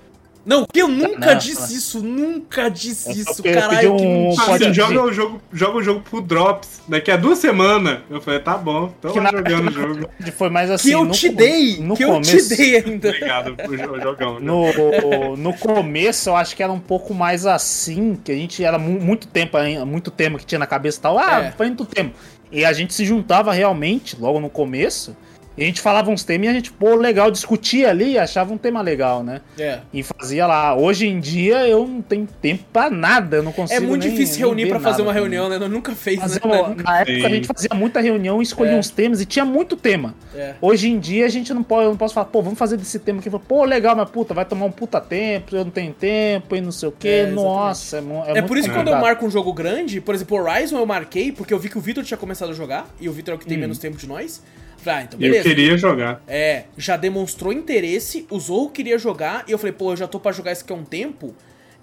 Não, 0.46 0.66
eu 0.76 0.90
nunca 0.90 1.32
Não, 1.34 1.38
disse 1.38 1.74
isso, 1.74 2.02
nunca 2.04 2.70
disse 2.70 3.10
Eu 3.10 3.16
isso, 3.16 3.42
caralho. 3.42 3.80
que 3.80 4.04
um- 4.04 4.28
mentira. 4.30 4.44
Assim, 4.44 4.58
dizer. 4.58 4.74
joga 4.74 5.02
o 5.04 5.14
jogo, 5.14 5.42
joga 5.54 5.78
o 5.78 5.84
jogo 5.84 6.02
pro 6.02 6.22
Drops 6.22 6.82
daqui 6.86 7.10
a 7.12 7.16
duas 7.16 7.40
semanas. 7.40 8.00
Eu 8.10 8.20
falei, 8.20 8.42
tá 8.42 8.58
bom, 8.58 8.94
tô 9.02 9.12
Que 9.12 9.20
lá 9.20 9.32
na- 9.32 9.38
jogando 9.38 9.68
o 9.70 9.72
jogo. 9.72 10.10
Foi 10.36 10.50
mais 10.50 10.70
assim. 10.70 10.90
Que 10.90 10.96
eu 10.96 11.06
no 11.06 11.12
te 11.12 11.30
com- 11.30 11.36
dei, 11.36 11.78
no 11.80 11.96
que 11.96 12.04
eu 12.04 12.10
começo, 12.10 12.50
te 12.50 12.58
dei 12.58 12.76
ainda. 12.78 13.08
Obrigado 13.08 13.56
por 13.56 13.78
jo- 13.78 14.02
jogão. 14.02 14.40
No, 14.42 15.38
no 15.38 15.54
começo, 15.54 16.30
eu 16.30 16.36
acho 16.36 16.56
que 16.56 16.62
era 16.62 16.72
um 16.74 16.80
pouco 16.80 17.14
mais 17.14 17.46
assim, 17.46 18.20
que 18.22 18.32
a 18.32 18.36
gente 18.36 18.64
era 18.64 18.78
mu- 18.78 19.00
muito 19.00 19.28
tempo, 19.28 19.56
ainda- 19.56 19.86
muito 19.86 20.12
tema 20.12 20.38
que 20.38 20.46
tinha 20.46 20.60
na 20.60 20.68
cabeça 20.68 21.00
e 21.00 21.02
tal. 21.02 21.18
Ah, 21.18 21.42
É. 21.46 21.52
foi 21.52 21.68
muito 21.68 21.86
tempo. 21.86 22.16
E 22.52 22.66
a 22.66 22.74
gente 22.74 22.94
se 22.94 23.06
juntava 23.06 23.52
realmente, 23.54 24.16
logo 24.20 24.40
no 24.42 24.50
começo, 24.50 25.16
E 25.56 25.62
a 25.64 25.66
gente 25.66 25.82
falava 25.82 26.10
uns 26.10 26.24
temas 26.24 26.48
e 26.48 26.50
a 26.50 26.54
gente, 26.54 26.72
pô, 26.72 26.96
legal, 26.96 27.30
discutia 27.30 27.90
ali 27.90 28.14
e 28.14 28.18
achava 28.18 28.52
um 28.54 28.58
tema 28.58 28.82
legal, 28.82 29.24
né? 29.24 29.42
É. 29.60 29.80
E 29.94 30.02
fazia 30.02 30.48
lá. 30.48 30.76
Hoje 30.76 31.08
em 31.08 31.20
dia 31.20 31.68
eu 31.68 31.88
não 31.88 32.02
tenho 32.02 32.28
tempo 32.42 32.64
pra 32.74 32.90
nada, 32.90 33.38
eu 33.38 33.44
não 33.44 33.52
É 33.52 33.54
consigo. 33.54 33.86
muito 33.88 34.02
nem- 34.02 34.12
difícil 34.12 34.40
reunir 34.48 34.68
pra 34.68 34.80
fazer 34.80 35.02
uma 35.04 35.14
também. 35.14 35.22
reunião, 35.22 35.50
né? 35.50 35.60
Nós 35.60 35.70
nunca 35.70 35.94
fez, 35.94 36.20
Fazer 36.20 36.42
né? 36.46 36.58
Nunca- 36.70 36.84
na 36.84 37.00
época 37.02 37.28
a 37.28 37.30
gente 37.30 37.48
fazia 37.48 37.70
muita 37.76 38.00
reunião 38.02 38.40
e 38.42 38.44
escolhia 38.44 38.74
É. 38.74 38.78
uns 38.80 38.90
temas 38.90 39.22
e 39.22 39.26
tinha 39.26 39.46
muito 39.46 39.76
tema. 39.76 40.16
É. 40.36 40.56
Hoje 40.60 40.90
em 40.90 40.98
dia 40.98 41.26
a 41.26 41.30
gente 41.30 41.54
não 41.54 41.62
pode, 41.62 41.86
eu 41.86 41.90
não 41.92 41.98
posso 41.98 42.14
falar, 42.16 42.26
pô, 42.28 42.42
vamos 42.42 42.58
fazer 42.58 42.76
desse 42.78 42.98
tema 42.98 43.20
aqui. 43.20 43.30
Pô, 43.30 43.64
legal, 43.64 43.96
mas 43.96 44.10
puta, 44.10 44.34
vai 44.34 44.46
tomar 44.46 44.66
um 44.66 44.72
puta 44.72 45.00
tempo, 45.00 45.56
eu 45.56 45.64
não 45.66 45.72
tenho 45.72 45.94
tempo 45.94 46.56
e 46.56 46.62
não 46.62 46.72
sei 46.72 46.90
o 46.90 46.92
quê. 46.92 47.26
É. 47.28 47.28
Nossa, 47.28 47.98
é, 47.98 48.00
É, 48.00 48.02
muito 48.02 48.48
por 48.48 48.58
isso 48.58 48.68
que 48.70 48.74
quando 48.76 48.88
eu 48.88 48.98
marco 48.98 49.24
um 49.26 49.30
jogo 49.30 49.54
grande, 49.54 50.02
por 50.02 50.16
exemplo, 50.16 50.36
Horizon 50.42 50.78
eu 50.80 50.86
marquei 50.86 51.32
porque 51.32 51.54
eu 51.54 51.60
vi 51.60 51.70
que 51.70 51.78
o 51.78 51.82
Vitor 51.82 52.04
tinha 52.04 52.18
começado 52.18 52.50
a 52.50 52.54
jogar, 52.54 52.88
e 53.00 53.08
o 53.08 53.12
Vitor 53.14 53.34
é 53.34 53.36
o 53.36 53.40
que 53.40 53.46
tem 53.46 53.58
menos 53.58 53.78
tempo 53.78 53.98
de 53.98 54.08
nós. 54.08 54.42
Ah, 54.86 55.02
então 55.04 55.20
E 55.20 55.26
eu 55.26 55.32
beleza. 55.32 55.48
queria 55.50 55.78
jogar. 55.78 56.22
É, 56.28 56.64
já 56.78 56.98
demonstrou 56.98 57.54
interesse, 57.54 58.26
o 58.30 58.40
Zorro 58.40 58.70
queria 58.70 58.98
jogar, 58.98 59.44
e 59.48 59.52
eu 59.52 59.58
falei, 59.58 59.74
pô, 59.74 59.92
eu 59.92 59.98
já 59.98 60.08
tô 60.08 60.20
pra 60.20 60.32
jogar 60.32 60.52
isso 60.52 60.64
aqui 60.64 60.74
há 60.74 60.76
um 60.76 60.84
tempo, 60.84 61.34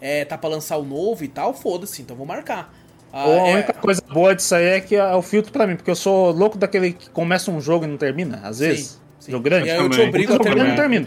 é, 0.00 0.24
tá 0.24 0.36
pra 0.38 0.48
lançar 0.50 0.76
o 0.76 0.84
novo 0.84 1.24
e 1.24 1.28
tal, 1.28 1.54
foda-se, 1.54 2.02
então 2.02 2.16
vou 2.16 2.26
marcar. 2.26 2.72
Ah, 3.12 3.24
a 3.24 3.48
é, 3.48 3.54
única 3.54 3.72
coisa 3.72 4.00
boa 4.08 4.34
disso 4.34 4.54
aí 4.54 4.66
é 4.66 4.80
que 4.80 4.94
é 4.94 5.14
o 5.14 5.22
filtro 5.22 5.52
pra 5.52 5.66
mim, 5.66 5.76
porque 5.76 5.90
eu 5.90 5.96
sou 5.96 6.30
louco 6.30 6.56
daquele 6.56 6.92
que 6.92 7.10
começa 7.10 7.50
um 7.50 7.60
jogo 7.60 7.84
e 7.84 7.88
não 7.88 7.96
termina, 7.96 8.40
às 8.44 8.60
vezes. 8.60 9.00
sim. 9.18 9.32
Jogo 9.32 9.44
grande. 9.44 9.68
E 9.68 9.70
aí 9.70 9.76
eu 9.76 9.88
te 9.90 10.00
obrigo 10.00 10.32
a 10.32 10.36
Jogo 10.36 10.44
grande 10.44 10.68
não 10.68 10.76
terminar. 10.76 11.06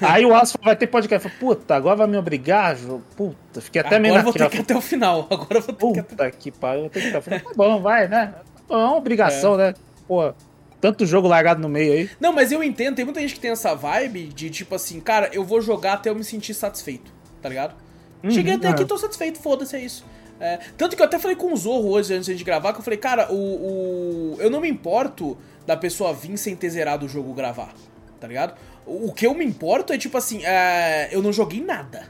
Aí 0.14 0.24
o 0.26 0.28
Wallace 0.28 0.54
vai 0.62 0.76
ter 0.76 0.86
podcast. 0.86 1.26
Eu 1.26 1.30
falo, 1.32 1.40
Puta, 1.40 1.74
agora 1.74 1.96
vai 1.96 2.06
me 2.06 2.16
obrigar? 2.18 2.76
Puta, 3.16 3.60
fiquei 3.60 3.80
até 3.80 3.98
meio 3.98 4.12
Agora 4.14 4.20
eu 4.20 4.24
vou 4.24 4.32
ter 4.34 4.50
que 4.50 4.56
ir 4.58 4.60
até 4.60 4.76
o 4.76 4.80
final, 4.82 5.26
agora 5.30 5.56
eu 5.58 5.62
vou 5.62 5.74
ter 5.74 5.86
que 5.92 5.96
ir 5.96 6.00
até... 6.00 6.02
Puta 6.02 6.30
que 6.30 6.50
pariu, 6.50 6.84
eu 6.84 6.90
tenho 6.90 7.10
que 7.10 7.20
ficar. 7.22 7.40
Tá 7.40 7.50
bom, 7.56 7.80
vai, 7.80 8.06
né? 8.06 8.34
É 8.68 8.74
uma 8.74 8.96
obrigação, 8.96 9.56
né? 9.56 9.74
Pô, 10.06 10.32
tanto 10.84 11.06
jogo 11.06 11.26
largado 11.26 11.62
no 11.62 11.68
meio 11.68 11.92
aí. 11.94 12.10
Não, 12.20 12.30
mas 12.30 12.52
eu 12.52 12.62
entendo, 12.62 12.96
tem 12.96 13.06
muita 13.06 13.20
gente 13.20 13.32
que 13.34 13.40
tem 13.40 13.50
essa 13.50 13.74
vibe 13.74 14.24
de 14.26 14.50
tipo 14.50 14.74
assim, 14.74 15.00
cara, 15.00 15.30
eu 15.32 15.42
vou 15.42 15.62
jogar 15.62 15.94
até 15.94 16.10
eu 16.10 16.14
me 16.14 16.22
sentir 16.22 16.52
satisfeito, 16.52 17.10
tá 17.40 17.48
ligado? 17.48 17.74
Cheguei 18.28 18.52
até 18.54 18.68
é. 18.68 18.70
aqui, 18.70 18.84
tô 18.84 18.98
satisfeito, 18.98 19.38
foda-se, 19.38 19.74
é 19.76 19.80
isso. 19.80 20.04
É, 20.38 20.58
tanto 20.76 20.94
que 20.94 21.00
eu 21.00 21.06
até 21.06 21.18
falei 21.18 21.36
com 21.36 21.52
o 21.52 21.56
Zorro 21.56 21.88
hoje, 21.88 22.12
antes 22.12 22.36
de 22.36 22.44
gravar, 22.44 22.74
que 22.74 22.80
eu 22.80 22.82
falei, 22.82 22.98
cara, 22.98 23.32
o, 23.32 23.36
o- 23.36 24.36
eu 24.40 24.50
não 24.50 24.60
me 24.60 24.68
importo 24.68 25.38
da 25.66 25.74
pessoa 25.76 26.12
vir 26.12 26.36
sem 26.36 26.54
ter 26.54 26.68
zerado 26.68 27.06
o 27.06 27.08
jogo 27.08 27.32
gravar, 27.32 27.72
tá 28.20 28.26
ligado? 28.28 28.54
O, 28.86 29.08
o 29.08 29.12
que 29.14 29.26
eu 29.26 29.32
me 29.34 29.44
importo 29.44 29.90
é 29.92 29.96
tipo 29.98 30.18
assim, 30.18 30.44
é, 30.44 31.08
eu 31.12 31.22
não 31.22 31.32
joguei 31.32 31.62
nada. 31.62 32.08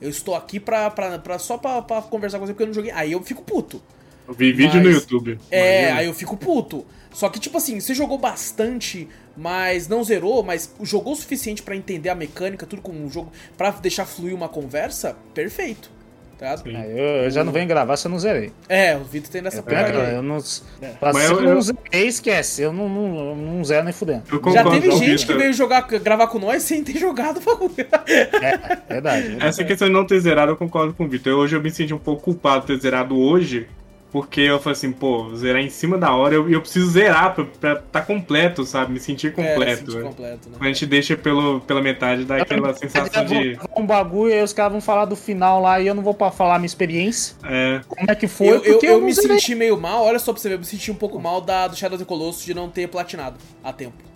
Eu 0.00 0.10
estou 0.10 0.34
aqui 0.34 0.60
pra, 0.60 0.90
pra, 0.90 1.18
pra- 1.18 1.38
só 1.38 1.56
pra, 1.56 1.80
pra 1.80 2.02
conversar 2.02 2.38
com 2.38 2.46
você 2.46 2.52
porque 2.52 2.64
eu 2.64 2.66
não 2.68 2.74
joguei. 2.74 2.90
Aí 2.90 3.12
eu 3.12 3.22
fico 3.22 3.42
puto. 3.42 3.82
Eu 4.30 4.34
vi 4.34 4.52
vídeo 4.52 4.74
Mas- 4.76 4.84
no 4.84 4.90
YouTube. 4.90 5.38
É, 5.50 5.80
Imagina. 5.82 6.00
aí 6.00 6.06
eu 6.06 6.14
fico 6.14 6.36
puto. 6.36 6.86
Só 7.12 7.28
que, 7.28 7.40
tipo 7.40 7.56
assim, 7.56 7.80
você 7.80 7.92
jogou 7.92 8.16
bastante, 8.16 9.08
mas 9.36 9.88
não 9.88 10.04
zerou, 10.04 10.44
mas 10.44 10.72
jogou 10.82 11.12
o 11.12 11.16
suficiente 11.16 11.60
pra 11.62 11.74
entender 11.74 12.08
a 12.08 12.14
mecânica, 12.14 12.64
tudo 12.64 12.80
como 12.80 13.04
um 13.04 13.10
jogo, 13.10 13.32
pra 13.58 13.70
deixar 13.70 14.06
fluir 14.06 14.32
uma 14.34 14.48
conversa, 14.48 15.16
perfeito. 15.34 15.90
Tá. 16.38 16.54
Aí 16.64 16.90
eu, 16.98 17.24
eu 17.24 17.30
já 17.30 17.44
não 17.44 17.52
venho 17.52 17.66
gravar 17.68 17.98
se 17.98 18.06
eu 18.06 18.10
não 18.10 18.18
zerei. 18.18 18.50
É, 18.66 18.96
o 18.96 19.04
Vitor 19.04 19.28
tem 19.30 19.42
dessa 19.42 19.58
É, 19.58 19.62
pegada 19.62 20.02
aí. 20.06 20.14
eu 20.14 20.22
não. 20.22 20.38
É. 20.80 20.88
Pra 20.98 21.12
Mas 21.12 21.24
se 21.26 21.32
eu- 21.32 21.42
eu 21.42 21.54
não 21.54 21.60
zerei, 21.60 22.06
esquece. 22.08 22.62
Eu 22.62 22.72
não, 22.72 22.88
não, 22.88 23.36
não 23.36 23.62
zero 23.64 23.84
nem 23.84 23.92
fudendo. 23.92 24.22
Eu 24.32 24.52
Já 24.52 24.64
teve 24.64 24.88
com 24.88 24.94
o 24.94 24.98
gente 24.98 25.10
que 25.10 25.16
Victor. 25.16 25.36
veio 25.38 25.52
jogar, 25.52 25.82
gravar 25.82 26.28
com 26.28 26.38
nós 26.38 26.62
sem 26.62 26.82
ter 26.82 26.96
jogado 26.98 27.38
o 27.38 27.40
bagulho. 27.40 27.74
É, 28.06 28.78
verdade. 28.88 29.36
Essa 29.40 29.62
questão 29.64 29.88
de 29.88 29.92
não 29.92 30.06
ter 30.06 30.18
zerado, 30.20 30.52
eu 30.52 30.56
concordo 30.56 30.94
com 30.94 31.04
o 31.04 31.08
Vitor. 31.08 31.34
Hoje 31.34 31.56
eu 31.56 31.60
me 31.60 31.70
senti 31.70 31.92
um 31.92 31.98
pouco 31.98 32.22
culpado 32.22 32.60
de 32.62 32.68
ter 32.68 32.80
zerado 32.80 33.18
hoje, 33.18 33.66
porque 34.12 34.40
eu 34.40 34.58
falei 34.58 34.76
assim, 34.76 34.92
pô, 34.92 35.34
zerar 35.36 35.62
em 35.62 35.70
cima 35.70 35.96
da 35.96 36.14
hora, 36.14 36.34
e 36.34 36.36
eu, 36.36 36.50
eu 36.50 36.60
preciso 36.60 36.90
zerar 36.90 37.34
pra, 37.34 37.44
pra 37.44 37.76
tá 37.76 38.00
completo, 38.02 38.64
sabe? 38.64 38.92
Me 38.92 39.00
sentir 39.00 39.28
É, 39.28 39.30
completo. 39.30 39.90
senti 39.92 39.96
né? 39.96 40.02
completo, 40.02 40.48
né? 40.48 40.54
Quando 40.58 40.64
a 40.68 40.72
gente 40.72 40.86
deixa 40.86 41.16
pelo, 41.16 41.60
pela 41.60 41.80
metade, 41.80 42.24
dá 42.24 42.36
aquela 42.36 42.74
sensação 42.74 43.24
de. 43.24 43.58
Um 43.76 43.86
bagulho, 43.86 44.32
aí 44.32 44.42
os 44.42 44.52
caras 44.52 44.72
vão 44.72 44.80
falar 44.80 45.04
do 45.04 45.16
final 45.16 45.60
lá 45.60 45.80
e 45.80 45.86
eu 45.86 45.94
não 45.94 46.02
vou 46.02 46.14
pra 46.14 46.30
falar 46.30 46.56
a 46.56 46.58
minha 46.58 46.66
experiência. 46.66 47.36
É, 47.44 47.80
Como 47.86 48.10
é 48.10 48.14
que 48.14 48.26
foi? 48.28 48.48
Eu, 48.48 48.54
eu, 48.56 48.72
porque 48.72 48.86
eu 48.86 49.00
me 49.00 49.12
zerei. 49.12 49.38
senti 49.38 49.54
meio 49.54 49.78
mal, 49.80 50.04
olha 50.04 50.18
só 50.18 50.32
pra 50.32 50.40
você 50.42 50.48
ver, 50.48 50.54
eu 50.56 50.58
me 50.60 50.64
senti 50.64 50.90
um 50.90 50.94
pouco 50.96 51.18
mal 51.20 51.40
da, 51.40 51.68
do 51.68 51.76
Shadow 51.76 51.96
of 51.96 52.04
the 52.04 52.08
Colossus 52.08 52.44
de 52.44 52.52
não 52.54 52.68
ter 52.68 52.88
platinado 52.88 53.36
a 53.62 53.72
tempo. 53.72 54.09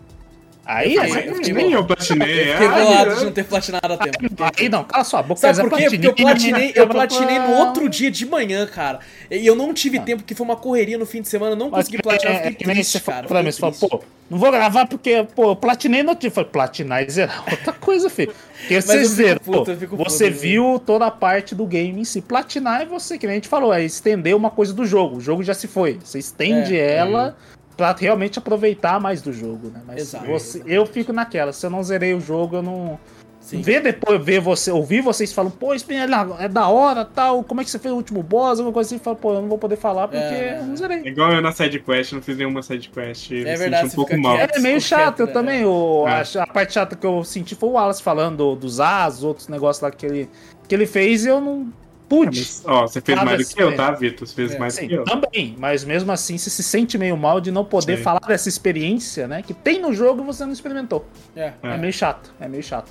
Aí, 0.66 0.94
Eu 0.94 1.02
aí, 1.02 1.12
fiquei- 1.12 1.52
eu 1.52 1.56
nem 1.56 1.72
eu 1.72 1.84
platinei. 1.84 2.52
Fiquei 2.52 2.66
Ai, 2.66 2.84
bolado 2.84 3.10
eu- 3.10 3.16
de 3.18 3.24
não 3.26 3.32
ter 3.32 3.44
platinado 3.44 3.92
a 3.92 3.96
tempo. 3.98 4.18
aí 4.58 4.68
não, 4.68 4.84
cala 4.84 5.04
sua 5.04 5.22
boca. 5.22 5.40
Sabe 5.40 5.68
por 5.68 5.78
quê? 5.78 5.90
Porque 5.90 6.06
eu 6.06 6.14
Platinei, 6.14 6.72
eu 6.74 6.86
platinei 6.88 7.38
no 7.38 7.52
outro 7.58 7.88
dia 7.88 8.10
de 8.10 8.24
manhã, 8.26 8.66
cara. 8.66 9.00
E 9.30 9.46
eu 9.46 9.54
não 9.54 9.74
tive 9.74 9.98
tempo, 10.00 10.22
porque 10.22 10.34
foi 10.34 10.44
uma 10.46 10.56
correria 10.56 10.96
no 10.96 11.04
fim 11.06 11.20
de 11.20 11.28
semana, 11.28 11.52
eu 11.52 11.56
não 11.56 11.66
Ah. 11.66 11.70
Mas 11.72 11.86
consegui 11.86 12.02
platinar, 12.02 12.32
eu 12.34 12.36
é, 12.36 12.40
é 12.40 12.42
fiquei 12.44 12.56
que 12.56 12.66
nem 12.66 12.76
triste, 12.76 13.00
cara. 13.00 13.26
pra 13.26 13.42
mim, 13.42 13.50
você 13.52 13.60
falou, 13.60 13.74
pô, 13.74 14.00
não 14.30 14.38
vou 14.38 14.50
gravar 14.50 14.86
porque, 14.86 15.26
pô, 15.34 15.50
eu 15.50 15.56
platinei 15.56 16.02
no 16.02 16.10
outro 16.10 16.20
dia. 16.22 16.28
Eu 16.28 16.34
falei, 16.34 16.50
platinar 16.50 17.02
e 17.02 17.10
zerar, 17.10 17.44
outra 17.50 17.72
coisa, 17.72 18.08
filho. 18.08 18.32
Porque 18.60 18.80
você 18.80 18.96
eu 18.98 19.04
zerou, 19.04 19.40
eu 19.46 19.96
você 19.98 20.26
puto, 20.30 20.40
viu 20.40 20.82
toda 20.84 21.06
a 21.06 21.10
parte 21.10 21.54
do 21.54 21.66
game 21.66 22.00
em 22.00 22.04
si. 22.04 22.22
Platinar 22.22 22.80
é 22.82 22.86
você, 22.86 23.18
que 23.18 23.26
nem 23.26 23.34
a 23.34 23.36
gente 23.36 23.48
falou, 23.48 23.72
é 23.74 23.84
estender 23.84 24.34
uma 24.34 24.48
coisa 24.50 24.72
do 24.72 24.86
jogo. 24.86 25.16
O 25.16 25.20
jogo 25.20 25.42
já 25.42 25.52
se 25.52 25.66
foi. 25.68 25.98
Você 26.02 26.18
estende 26.18 26.74
É, 26.78 26.94
ela 26.96 27.36
pra 27.76 27.92
realmente 27.98 28.38
aproveitar 28.38 29.00
mais 29.00 29.20
do 29.22 29.32
jogo, 29.32 29.68
né? 29.68 29.80
Mas 29.86 30.02
Exato, 30.02 30.26
você- 30.26 30.62
eu 30.66 30.86
fico 30.86 31.12
naquela, 31.12 31.52
se 31.52 31.64
eu 31.66 31.70
não 31.70 31.82
zerei 31.82 32.14
o 32.14 32.20
jogo, 32.20 32.56
eu 32.56 32.62
não... 32.62 32.98
Sim. 33.40 33.60
Ver 33.60 33.82
depois, 33.82 34.24
ver 34.24 34.40
você, 34.40 34.70
ouvir 34.70 35.02
vocês 35.02 35.30
falando, 35.30 35.52
pô, 35.52 35.74
isso 35.74 35.84
é 35.92 36.06
da- 36.06 36.36
é 36.38 36.48
da 36.48 36.66
hora, 36.68 37.04
tal, 37.04 37.44
como 37.44 37.60
é 37.60 37.64
que 37.64 37.68
você 37.70 37.78
fez 37.78 37.92
o 37.92 37.96
último 37.98 38.22
boss, 38.22 38.58
alguma 38.58 38.72
coisa 38.72 38.88
assim, 38.88 38.98
fala, 38.98 39.16
pô, 39.16 39.34
eu 39.34 39.42
não 39.42 39.48
vou 39.50 39.58
poder 39.58 39.76
falar 39.76 40.08
porque 40.08 40.24
É. 40.24 40.58
eu 40.60 40.64
não 40.64 40.74
zerei. 40.74 41.00
É 41.04 41.08
igual 41.08 41.30
eu 41.30 41.42
na 41.42 41.52
sidequest, 41.52 42.12
não 42.14 42.22
fiz 42.22 42.38
nenhuma 42.38 42.62
sidequest. 42.62 43.30
me 43.30 43.44
verdade, 43.44 43.82
senti 43.82 43.84
um 43.84 43.88
você 43.90 43.96
pouco 43.96 44.16
mal. 44.16 44.38
É 44.38 44.58
meio 44.60 44.80
chato, 44.80 45.20
eu 45.20 45.26
né? 45.26 45.32
também. 45.32 45.62
O, 45.66 46.06
É. 46.08 46.22
a, 46.38 46.42
a 46.42 46.46
parte 46.46 46.72
chata 46.72 46.96
que 46.96 47.04
eu 47.06 47.22
senti 47.22 47.54
foi 47.54 47.68
o 47.68 47.72
Wallace 47.72 48.02
falando 48.02 48.38
do- 48.38 48.56
dos 48.56 48.80
As, 48.80 49.22
outros 49.22 49.46
negócios 49.48 49.82
lá 49.82 49.90
que 49.90 50.06
ele, 50.06 50.30
que 50.66 50.74
ele 50.74 50.86
fez 50.86 51.26
e 51.26 51.28
eu 51.28 51.38
não 51.38 51.70
pude. 52.08 52.38
Mas, 52.40 52.62
ó, 52.64 52.82
você 52.86 53.00
fez 53.00 53.22
mais 53.22 53.38
do 53.38 53.42
assim, 53.42 53.54
que 53.54 53.62
eu, 53.62 53.70
é. 53.70 53.74
tá, 53.74 53.90
Vitor? 53.92 54.26
Você 54.26 54.34
fez 54.34 54.52
É, 54.54 54.58
mais 54.58 54.74
Sim, 54.74 54.82
do 54.82 54.88
que 54.88 54.94
eu. 54.94 55.04
também, 55.04 55.54
mas 55.58 55.84
mesmo 55.84 56.10
assim 56.12 56.36
você 56.38 56.50
se 56.50 56.62
sente 56.62 56.96
meio 56.98 57.16
mal 57.16 57.40
de 57.40 57.50
não 57.50 57.64
poder 57.64 57.98
Sim. 57.98 58.02
falar 58.02 58.20
dessa 58.26 58.48
experiência, 58.48 59.26
né? 59.28 59.42
Que 59.42 59.54
tem 59.54 59.80
no 59.80 59.92
jogo 59.92 60.22
e 60.22 60.24
você 60.26 60.44
não 60.44 60.52
experimentou. 60.52 61.06
É. 61.34 61.52
É, 61.62 61.74
É. 61.74 61.76
meio 61.78 61.92
chato, 61.92 62.32
é 62.40 62.46
meio 62.48 62.62
chato. 62.62 62.90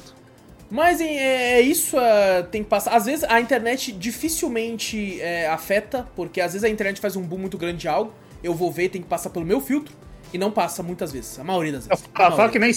Mas 0.72 1.00
é, 1.02 1.58
é 1.58 1.62
isso, 1.62 1.98
é, 2.00 2.42
tem 2.44 2.64
que 2.64 2.70
passar. 2.70 2.96
Às 2.96 3.06
vezes 3.06 3.24
a 3.26 3.40
internet 3.40 3.92
dificilmente 3.92 5.22
é, 5.22 5.48
afeta, 5.48 6.08
porque 6.16 6.42
às 6.42 6.54
vezes 6.54 6.64
a 6.64 6.70
internet 6.70 7.00
faz 7.00 7.16
um 7.16 7.22
boom 7.22 7.38
muito 7.38 7.58
grande 7.58 7.78
de 7.78 7.88
algo, 7.88 8.12
eu 8.44 8.54
vou 8.54 8.72
ver, 8.72 8.90
tem 8.90 9.02
que 9.02 9.08
passar 9.08 9.30
pelo 9.30 9.46
meu 9.46 9.62
filtro, 9.62 9.94
e 10.34 10.38
não 10.38 10.52
passa 10.52 10.82
muitas 10.84 11.12
vezes, 11.12 11.40
a 11.40 11.44
maioria 11.44 11.74
das 11.74 11.86
Eu 11.86 11.90
vezes. 11.96 12.06
Falo 12.14 12.30
maioria. 12.32 12.50
que 12.50 12.60
nem 12.60 12.72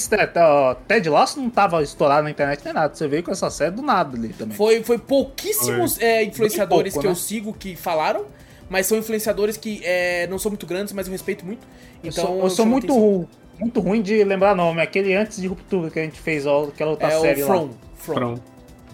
Ted, 0.86 1.08
Lasso 1.08 1.40
não 1.40 1.48
tava 1.50 1.82
estourado 1.82 2.22
na 2.24 2.30
internet 2.30 2.62
nem 2.64 2.74
nada. 2.74 2.94
Você 2.94 3.08
veio 3.08 3.22
com 3.22 3.30
essa 3.32 3.48
série 3.50 3.70
do 3.72 3.82
nada 3.82 4.16
ali 4.16 4.28
também. 4.30 4.56
Foi, 4.56 4.82
foi 4.82 4.98
pouquíssimos 4.98 5.98
é, 6.00 6.22
influenciadores 6.24 6.92
pouco, 6.92 7.00
que 7.02 7.06
eu 7.06 7.12
né? 7.12 7.16
sigo 7.16 7.52
que 7.52 7.74
falaram, 7.74 8.26
mas 8.68 8.86
são 8.86 8.98
influenciadores 8.98 9.56
que 9.56 9.80
é, 9.84 10.26
não 10.28 10.38
são 10.38 10.50
muito 10.50 10.66
grandes, 10.66 10.92
mas 10.92 11.06
eu 11.06 11.12
respeito 11.12 11.44
muito. 11.46 11.66
Eu 12.04 12.10
Então, 12.10 12.26
sou, 12.26 12.40
eu 12.40 12.50
sou 12.50 12.66
muito, 12.66 12.92
ru- 12.92 13.28
muito 13.58 13.80
ruim 13.80 14.02
de 14.02 14.22
lembrar 14.22 14.54
nome. 14.54 14.80
Aquele 14.82 15.14
antes 15.14 15.40
de 15.40 15.46
Ruptura 15.46 15.90
que 15.90 15.98
a 15.98 16.02
gente 16.02 16.20
fez, 16.20 16.46
ó, 16.46 16.64
aquela 16.64 16.90
outra 16.90 17.08
É 17.08 17.20
série 17.20 17.42
o 17.42 17.48
lá. 17.48 17.54
From. 17.54 17.70
From. 17.96 18.38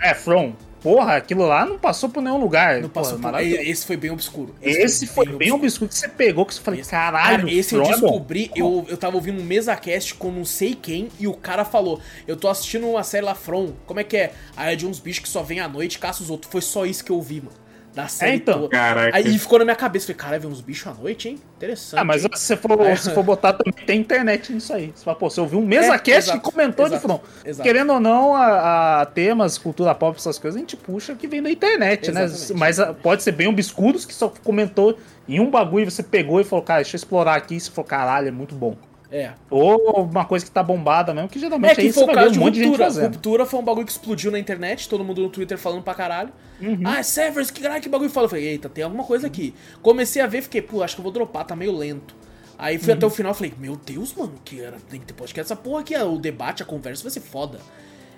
É, 0.01 0.15
From. 0.15 0.53
Porra, 0.83 1.17
aquilo 1.17 1.47
lá 1.47 1.65
não 1.65 1.79
passou 1.79 2.09
por 2.09 2.21
nenhum 2.21 2.39
lugar. 2.39 2.81
Não 2.81 2.89
Porra, 2.89 3.05
passou 3.05 3.19
por... 3.19 3.41
Esse 3.41 3.87
foi 3.87 3.97
bem 3.97 4.11
obscuro. 4.11 4.55
Esse 4.61 5.07
foi 5.07 5.27
bem 5.27 5.53
obscuro 5.53 5.89
que 5.89 5.95
você 5.97 6.09
pegou, 6.09 6.45
que 6.45 6.55
você 6.55 6.61
falou, 6.61 6.81
Esse- 6.81 6.91
caralho, 6.91 7.47
Cara, 7.47 7.53
esse 7.53 7.75
eu 7.75 7.83
descobri, 7.83 8.51
eu, 8.57 8.85
eu 8.89 8.97
tava 8.97 9.15
ouvindo 9.17 9.41
um 9.41 9.45
MesaCast 9.45 10.15
com 10.15 10.31
não 10.33 10.45
sei 10.45 10.75
quem, 10.75 11.09
e 11.21 11.29
o 11.29 11.35
cara 11.35 11.65
falou, 11.65 12.01
eu 12.27 12.37
tô 12.37 12.49
assistindo 12.49 12.89
uma 12.89 13.05
série 13.05 13.25
lá, 13.25 13.35
From, 13.35 13.73
como 13.87 14.01
é 14.01 14.05
que 14.05 14.17
é? 14.17 14.33
Aí 14.57 14.73
é 14.73 14.77
de 14.77 14.87
uns 14.87 14.99
bichos 14.99 15.23
que 15.23 15.29
só 15.29 15.43
vêm 15.43 15.61
à 15.61 15.69
noite 15.69 15.95
e 15.95 15.99
caçam 15.99 16.25
os 16.25 16.31
outros. 16.31 16.51
Foi 16.51 16.61
só 16.61 16.85
isso 16.85 17.05
que 17.05 17.13
eu 17.13 17.17
ouvi, 17.17 17.41
mano. 17.41 17.62
Da 17.95 18.09
série 18.09 18.37
então. 18.37 18.55
toda. 18.63 18.69
Caraca. 18.71 19.17
Aí 19.17 19.39
ficou 19.39 19.59
na 19.59 19.67
minha 19.67 19.77
cabeça, 19.77 20.07
falei, 20.07 20.17
cara, 20.17 20.39
vem 20.39 20.51
uns 20.51 20.63
bichos 20.63 20.87
à 20.87 20.95
noite, 20.95 21.29
hein? 21.29 21.39
Interessante. 21.57 22.01
Ah, 22.01 22.05
mas 22.05 22.25
hein? 22.25 22.31
se 22.35 22.41
você 22.47 22.57
for, 22.57 22.97
se 22.97 23.11
for 23.13 23.23
botar 23.23 23.53
também, 23.53 23.85
tem 23.85 24.01
internet 24.01 24.51
nisso 24.53 24.73
aí. 24.73 24.93
Você 24.95 25.05
fala, 25.05 25.17
pô, 25.17 25.29
você 25.29 25.41
ouviu 25.41 25.59
um 25.59 25.67
MesaCast 25.67 26.11
É, 26.11 26.17
exato, 26.17 26.39
que 26.39 26.45
comentou 26.45 26.89
de 26.89 26.99
From. 26.99 27.21
exato. 27.45 27.63
Querendo 27.67 27.93
ou 27.93 28.01
não, 28.01 28.35
a, 28.35 29.03
a 29.03 29.07
temas, 29.07 29.59
cultura 29.59 29.95
pop, 29.95 30.17
essas 30.19 30.39
coisas, 30.39 30.57
a 30.57 30.61
gente 30.61 30.77
puxa 30.77 31.15
que 31.15 31.27
vem 31.27 31.43
da 31.43 31.51
internet, 31.51 32.09
Exatamente. 32.11 32.53
né? 32.53 32.59
Mas 32.59 32.81
a- 32.81 32.95
pode 32.95 33.23
ser 33.23 33.33
bem 33.33 33.47
obscuros 33.49 34.07
que 34.07 34.15
só 34.15 34.33
comentou 34.43 34.97
em 35.29 35.39
um 35.39 35.51
bagulho 35.51 35.87
e 35.87 35.91
você 35.91 36.03
pegou 36.03 36.41
e 36.41 36.45
falou, 36.45 36.65
cara, 36.65 36.81
deixa 36.81 36.97
eu 36.97 36.99
explorar 36.99 37.35
aqui. 37.35 37.57
E 37.57 37.61
você 37.61 37.71
falou, 37.71 37.87
caralho, 37.89 38.29
é 38.29 38.31
muito 38.33 38.55
bom. 38.55 38.75
É. 39.15 39.33
Ou 39.51 40.05
uma 40.05 40.25
coisa 40.25 40.43
que 40.43 40.51
tá 40.51 40.63
bombada 40.63 41.13
mesmo, 41.13 41.29
que 41.29 41.39
geralmente 41.39 41.73
É 41.73 41.75
que 41.75 41.81
aí 41.83 41.93
foi 41.93 42.03
você 42.03 42.03
o 42.03 42.07
vai 42.07 42.15
ver 42.15 42.21
caso 42.23 42.33
de 42.33 42.39
um 42.39 42.43
monte 42.43 42.55
de 42.55 42.61
gente 42.61 42.69
Ruptura. 42.71 42.89
fazendo. 42.89 43.13
Ruptura 43.13 43.45
foi 43.47 43.61
um 43.61 43.63
bagulho 43.63 43.85
que 43.85 43.93
explodiu 43.93 44.31
na 44.33 44.39
internet, 44.39 44.89
todo 44.89 45.05
mundo 45.05 45.21
no 45.21 45.29
Twitter 45.29 45.59
falando 45.59 45.83
pra 45.83 45.95
caralho. 45.95 46.33
Uhum. 46.61 46.81
Ah, 46.83 47.03
Severus, 47.03 47.51
que 47.51 47.61
caralho, 47.61 47.83
que 47.83 47.91
bagulho 47.91 48.09
fala. 48.09 48.25
Eu 48.25 48.31
falei, 48.31 48.47
eita, 48.47 48.71
tem 48.71 48.83
alguma 48.83 49.05
coisa 49.05 49.27
aqui. 49.27 49.55
Comecei 49.83 50.23
a 50.23 50.27
ver, 50.27 50.41
fiquei, 50.41 50.63
pô, 50.63 50.83
acho 50.83 50.95
que 50.95 51.01
eu 51.01 51.05
vou 51.05 51.13
dropar, 51.13 51.45
tá 51.45 51.55
meio 51.55 51.77
lento. 51.77 52.15
Aí 52.59 52.79
fui 52.79 52.91
Uhum. 52.91 52.97
até 52.97 53.07
o 53.07 53.11
final 53.11 53.35
falei, 53.35 53.53
meu 53.59 53.77
Deus, 53.77 54.15
mano, 54.15 54.33
que 54.45 54.61
era, 54.63 54.79
tem 54.89 54.99
que 54.99 55.05
ter 55.07 55.13
podcast 55.13 55.53
essa 55.53 55.57
porra 55.61 55.81
aqui, 55.81 55.95
o 55.97 56.17
debate, 56.17 56.63
a 56.63 56.67
conversa 56.67 57.03
vai 57.03 57.11
ser 57.11 57.21
foda. 57.21 57.59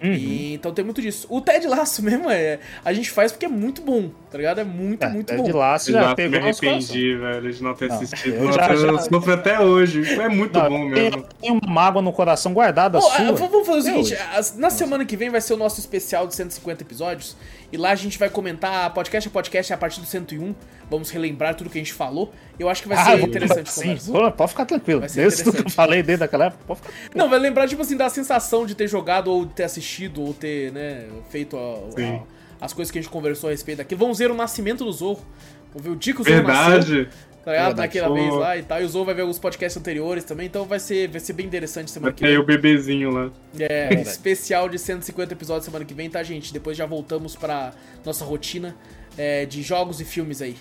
Uhum. 0.03 0.13
E, 0.13 0.55
então 0.55 0.73
tem 0.73 0.85
muito 0.85 1.01
disso. 1.01 1.27
O 1.31 1.41
Ted 1.41 1.67
Laço 1.67 2.03
mesmo 2.03 2.29
é. 2.31 2.59
A 2.85 2.93
gente 2.93 3.11
faz 3.11 3.33
porque 3.33 3.47
é 3.47 3.49
muito 3.49 3.81
bom, 3.81 4.11
tá 4.31 4.37
ligado? 4.37 4.61
É 4.61 4.65
muito, 4.65 5.03
É, 5.05 5.09
muito 5.09 5.29
Ted 5.29 5.51
bom. 5.53 5.59
Laço 5.59 5.91
Eu 5.91 5.95
já 5.95 6.03
já 6.09 6.15
pegou 6.15 6.33
me 6.41 6.49
arrependi, 6.49 7.15
velho, 7.17 7.53
de 7.53 7.63
não 7.63 7.75
ter 7.75 7.89
Não, 7.89 7.97
assistido. 7.97 8.35
eu 8.35 8.53
já- 8.53 8.69
eu 8.73 8.77
já- 8.77 8.99
sofro 8.99 9.33
até 9.33 9.61
hoje. 9.61 10.03
É 10.21 10.29
muito 10.29 10.59
Não, 10.59 10.69
bom 10.69 10.85
mesmo. 10.87 11.25
Tem 11.41 11.51
uma 11.53 11.61
mágoa 11.73 12.03
no 12.03 12.13
coração 12.13 12.53
guardada 12.53 12.99
Pô, 12.99 13.05
sua. 13.11 13.29
ah, 13.29 13.33
vamos 13.33 13.67
fazer 13.67 13.93
o 13.95 14.05
seguinte: 14.05 14.17
na 14.57 14.69
semana 14.71 15.05
que 15.05 15.17
vem 15.17 15.31
vai 15.31 15.41
ser 15.41 15.55
o 15.55 15.57
nosso 15.57 15.81
especial 15.81 16.27
de 16.27 16.35
150 16.35 16.83
episódios. 16.83 17.37
E 17.73 17.77
lá 17.77 17.91
a 17.91 17.95
gente 17.95 18.19
vai 18.19 18.31
comentar 18.31 18.93
podcast 18.95 19.29
a 19.29 19.33
podcast 19.33 19.73
a 19.73 19.77
partir 19.77 20.01
do 20.01 20.07
101. 20.07 20.55
Vamos 20.91 21.11
relembrar 21.11 21.55
tudo 21.55 21.69
que 21.71 21.79
a 21.79 21.81
gente 21.81 21.93
falou. 21.93 22.33
Eu 22.59 22.69
acho 22.69 22.83
que 22.83 22.89
vai 22.89 22.97
Ah, 22.99 23.05
ser 23.05 23.17
vou- 23.19 23.29
interessante 23.29 23.69
a 23.69 23.73
sim, 23.73 23.83
conversa. 23.83 24.13
pô, 24.13 24.31
pode 24.33 24.51
ficar 24.51 24.65
tranquilo. 24.67 25.01
Desde 25.01 25.43
tudo 25.45 25.57
que 25.63 25.67
eu 25.67 25.71
falei 25.71 26.03
desde 26.03 26.25
aquela 26.25 26.47
época, 26.47 26.63
pode 26.67 26.81
ficar 26.81 27.19
Não, 27.19 27.29
vai 27.29 27.39
lembrar, 27.39 27.67
tipo 27.69 27.83
assim, 27.83 27.97
da 27.97 28.09
sensação 28.09 28.65
de 28.67 28.75
ter 28.75 28.87
jogado, 28.87 29.29
ou 29.29 29.45
ter 29.47 29.65
assistido, 29.65 30.23
ou 30.23 30.33
ter, 30.35 30.71
né, 30.73 31.07
feito 31.31 31.57
a- 31.57 32.21
a- 32.61 32.65
as 32.67 32.73
coisas 32.73 32.91
que 32.93 32.99
a 32.99 33.03
gente 33.03 33.11
conversou 33.11 33.49
a 33.49 33.53
respeito 33.53 33.79
daquilo. 33.79 33.99
Vamos 33.99 34.19
ver 34.19 34.31
o 34.31 34.35
nascimento 34.35 34.85
do 34.85 34.93
Zorro. 34.93 35.25
Vamos 35.73 35.85
ver 35.85 35.91
o 35.91 35.97
dia 35.97 36.15
que 36.15 36.21
o 36.21 36.25
Zorro 36.25 36.43
nasceu. 36.47 37.07
Tá 37.45 37.51
ligado? 37.51 37.77
Naquela 37.77 38.15
vez 38.15 38.33
lá 38.33 38.57
e 38.57 38.63
tal. 38.63 38.81
E 38.81 38.85
o 38.85 38.89
Zorro 38.89 39.05
vai 39.05 39.15
ver 39.15 39.23
os 39.25 39.39
podcasts 39.39 39.79
anteriores 39.79 40.25
também. 40.25 40.47
Então 40.47 40.65
vai 40.65 40.81
ser, 40.81 41.09
vai 41.09 41.21
ser 41.21 41.35
bem 41.35 41.45
interessante 41.45 41.91
semana 41.91 42.13
que 42.13 42.25
Até 42.25 42.33
vem. 42.33 42.43
o 42.43 42.47
bebezinho 42.47 43.11
lá. 43.11 43.31
É, 43.59 43.89
Verdade. 43.89 44.09
especial 44.09 44.69
de 44.69 44.79
150 44.79 45.35
episódios 45.35 45.65
semana 45.67 45.85
que 45.85 45.93
vem, 45.93 46.09
tá, 46.09 46.23
gente? 46.23 46.53
Depois 46.53 46.77
já 46.77 46.87
voltamos 46.87 47.37
pra 47.37 47.73
nossa 48.05 48.25
rotina 48.25 48.75
é, 49.19 49.45
de 49.45 49.63
jogos 49.63 50.01
e 50.01 50.05
filmes 50.05 50.41
aí. 50.41 50.57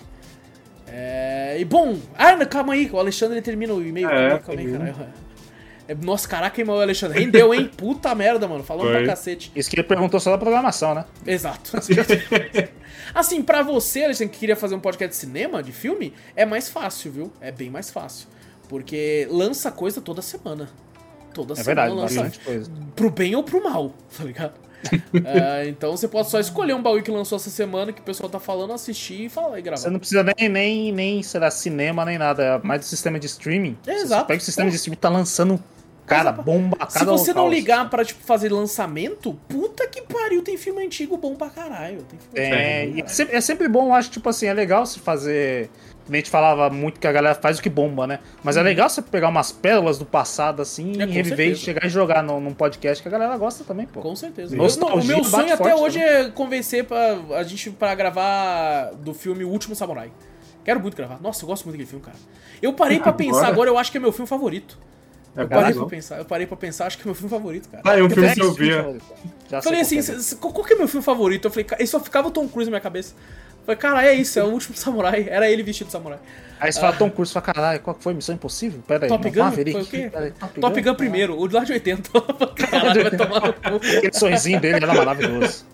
É, 0.86 1.56
e 1.58 1.64
bom, 1.64 1.98
ah, 2.16 2.36
não, 2.36 2.44
calma 2.46 2.74
aí, 2.74 2.90
o 2.92 2.98
Alexandre 2.98 3.40
termina 3.40 3.72
o 3.72 3.82
e-mail. 3.84 4.08
É, 4.08 4.28
calma, 4.28 4.38
calma 4.40 4.60
aí, 4.60 4.72
caralho. 4.72 4.94
É, 5.86 5.94
nossa, 5.94 6.26
caraca, 6.26 6.60
hein, 6.60 6.68
o 6.68 6.72
Alexandre. 6.80 7.18
Rendeu, 7.18 7.52
hein? 7.52 7.70
Puta 7.76 8.14
merda, 8.14 8.48
mano. 8.48 8.64
Falando 8.64 8.86
Foi. 8.86 8.96
pra 8.98 9.06
cacete. 9.06 9.52
Isso 9.54 9.68
que 9.68 9.76
ele 9.76 9.82
perguntou 9.84 10.18
só 10.18 10.30
da 10.30 10.38
programação, 10.38 10.94
né? 10.94 11.04
Exato. 11.26 11.72
assim, 13.14 13.42
pra 13.42 13.62
você, 13.62 14.04
Alexandre, 14.04 14.32
que 14.32 14.38
queria 14.38 14.56
fazer 14.56 14.74
um 14.74 14.80
podcast 14.80 15.10
de 15.10 15.16
cinema, 15.16 15.62
de 15.62 15.72
filme, 15.72 16.12
é 16.34 16.44
mais 16.46 16.68
fácil, 16.68 17.12
viu? 17.12 17.32
É 17.40 17.52
bem 17.52 17.70
mais 17.70 17.90
fácil. 17.90 18.28
Porque 18.68 19.26
lança 19.30 19.70
coisa 19.70 20.00
toda 20.00 20.22
semana. 20.22 20.68
Toda 21.34 21.52
É 21.52 21.56
semana 21.56 21.66
verdade, 21.82 21.94
lança 22.00 22.22
bastante 22.22 22.40
coisa. 22.44 22.70
pro 22.94 23.10
bem 23.10 23.34
ou 23.34 23.42
pro 23.42 23.62
mal, 23.62 23.92
tá 24.16 24.24
ligado? 24.24 24.54
É, 25.24 25.66
então 25.66 25.96
você 25.96 26.06
pode 26.06 26.28
só 26.28 26.38
escolher 26.38 26.74
um 26.74 26.82
bagulho 26.82 27.02
que 27.02 27.10
lançou 27.10 27.36
essa 27.36 27.48
semana 27.48 27.90
que 27.90 28.02
o 28.02 28.04
pessoal 28.04 28.28
tá 28.28 28.38
falando, 28.38 28.74
assistir 28.74 29.24
e 29.24 29.28
falar 29.30 29.58
e 29.58 29.62
gravar. 29.62 29.78
Você 29.78 29.88
não 29.88 29.98
precisa 29.98 30.22
nem, 30.22 30.46
nem, 30.46 30.92
nem 30.92 31.22
será 31.22 31.50
cinema, 31.50 32.04
nem 32.04 32.18
nada. 32.18 32.42
É 32.42 32.58
mais 32.62 32.82
do 32.82 32.84
sistema 32.84 33.18
de 33.18 33.24
streaming. 33.26 33.78
É, 33.86 33.94
Você 33.94 34.02
exato. 34.02 34.26
Pega 34.26 34.42
o 34.42 34.44
sistema 34.44 34.68
de 34.68 34.76
streaming 34.76 34.98
tá 34.98 35.08
lançando, 35.08 35.58
cara, 36.06 36.30
Exato. 36.30 36.42
bomba 36.42 36.76
a 36.80 36.88
Se 36.88 36.98
cada 36.98 37.10
você 37.12 37.32
não 37.32 37.48
ligar 37.48 37.88
pra 37.90 38.04
tipo, 38.04 38.22
fazer 38.24 38.52
lançamento, 38.52 39.34
puta 39.48 39.86
que 39.88 40.02
pariu, 40.02 40.42
tem 40.42 40.56
filme 40.56 40.84
antigo 40.84 41.16
bom 41.16 41.34
pra 41.34 41.48
caralho. 41.50 42.02
Tem 42.02 42.18
filme 42.18 42.40
É, 42.56 42.82
antigo 42.82 42.98
e 42.98 43.02
é 43.02 43.06
sempre, 43.06 43.36
é 43.36 43.40
sempre 43.40 43.68
bom, 43.68 43.86
eu 43.88 43.94
acho, 43.94 44.10
tipo 44.10 44.28
assim, 44.28 44.46
é 44.46 44.52
legal 44.52 44.84
se 44.86 44.98
fazer. 45.00 45.70
A 46.06 46.14
gente 46.16 46.28
falava 46.28 46.68
muito 46.68 47.00
que 47.00 47.06
a 47.06 47.12
galera 47.12 47.34
faz 47.34 47.58
o 47.58 47.62
que 47.62 47.70
bomba, 47.70 48.06
né? 48.06 48.18
Mas 48.42 48.58
é 48.58 48.62
legal 48.62 48.90
você 48.90 49.00
pegar 49.00 49.28
umas 49.28 49.50
pérolas 49.50 49.96
do 49.96 50.04
passado, 50.04 50.60
assim, 50.60 50.92
Uhum. 50.96 51.00
É, 51.00 51.04
e 51.06 51.10
reviver 51.10 51.46
e 51.46 51.56
certeza. 51.56 51.64
chegar 51.64 51.86
e 51.86 51.88
jogar 51.88 52.22
num, 52.22 52.38
num 52.40 52.52
podcast 52.52 53.02
que 53.02 53.08
a 53.08 53.10
galera 53.10 53.34
gosta 53.38 53.64
também, 53.64 53.86
pô. 53.86 54.02
Com 54.02 54.14
certeza. 54.14 54.54
Nostalgia 54.54 55.00
o 55.02 55.06
meu 55.16 55.24
sonho 55.24 55.46
até 55.54 55.56
forte 55.56 55.80
hoje 55.80 55.98
é 56.00 56.28
convencer 56.28 56.84
pra, 56.84 57.16
a 57.38 57.42
gente 57.42 57.70
pra 57.70 57.94
gravar 57.94 58.90
do 58.98 59.14
filme 59.14 59.44
O 59.44 59.48
Último 59.48 59.74
Samurai. 59.74 60.12
Quero 60.62 60.78
muito 60.80 60.94
gravar. 60.94 61.18
Nossa, 61.22 61.42
eu 61.42 61.46
gosto 61.46 61.64
muito 61.64 61.74
daquele 61.78 61.88
filme, 61.88 62.04
cara. 62.04 62.18
Eu 62.60 62.74
parei 62.74 63.00
pra 63.00 63.12
pensar 63.14 63.36
Agora? 63.38 63.48
agora, 63.52 63.70
eu 63.70 63.78
acho 63.78 63.90
que 63.90 63.96
é 63.96 64.00
meu 64.00 64.12
filme 64.12 64.28
favorito. 64.28 64.78
É 65.36 65.42
Eu 65.42 65.48
parei 65.48 65.74
pra 65.74 65.86
pensar, 65.86 66.18
eu 66.18 66.24
parei 66.24 66.46
pra 66.46 66.56
pensar, 66.56 66.86
acho 66.86 66.96
que 66.96 67.02
é 67.02 67.06
meu 67.06 67.14
filme 67.14 67.30
favorito, 67.30 67.68
cara. 67.68 67.82
Ah, 67.84 67.98
é 67.98 68.02
um 68.02 68.08
filme 68.08 68.22
tenho 68.28 68.34
que 68.34 68.40
eu 68.42 68.52
via. 68.52 68.76
favorito. 68.78 69.04
Já 69.50 69.62
falei 69.62 69.80
assim, 69.80 69.98
é. 69.98 70.02
"C- 70.02 70.20
c- 70.20 70.36
qual 70.36 70.52
qual 70.52 70.64
que 70.66 70.72
é 70.74 70.76
meu 70.76 70.86
filme 70.88 71.04
favorito? 71.04 71.44
Eu 71.46 71.50
falei, 71.50 71.64
"Ca- 71.64 71.76
e 71.80 71.86
só 71.86 71.98
ficava 72.00 72.28
o 72.28 72.30
Tom 72.30 72.46
Cruise 72.48 72.70
na 72.70 72.74
minha 72.76 72.80
cabeça. 72.80 73.14
Eu 73.14 73.66
falei, 73.66 73.76
cara, 73.78 74.06
é 74.06 74.14
isso, 74.14 74.38
é 74.38 74.44
o 74.44 74.48
último 74.48 74.76
samurai. 74.76 75.26
Era 75.28 75.50
ele 75.50 75.62
vestido 75.62 75.86
de 75.86 75.92
samurai. 75.92 76.18
Aí 76.60 76.72
você 76.72 76.80
fala 76.80 76.92
Tom 76.96 77.10
Cruise, 77.10 77.32
fala, 77.32 77.44
caralho, 77.46 77.80
qual 77.80 77.96
que 77.96 78.02
foi? 78.02 78.14
Missão 78.14 78.34
Impossível? 78.34 78.80
Pera 78.86 79.06
aí. 79.06 79.08
Top 79.08 79.28
Gun? 79.28 79.42
Maverick. 79.42 79.72
Foi 79.72 79.82
o 79.82 79.86
quê? 79.86 80.10
Aí, 80.16 80.30
Top, 80.32 80.60
Top 80.60 80.80
Gun 80.82 80.94
primeiro, 80.94 81.38
o 81.40 81.48
de 81.48 81.54
lá 81.54 81.64
de 81.64 81.72
80. 81.72 82.10
Caralho, 82.56 83.02
vai 83.02 83.10
tomar 83.16 83.40
no 83.46 83.52
cu. 83.80 83.86
Aquele 83.98 84.12
sorrisinho 84.12 84.60
dele 84.60 84.76
era 84.76 84.94
maravilhoso. 84.94 85.64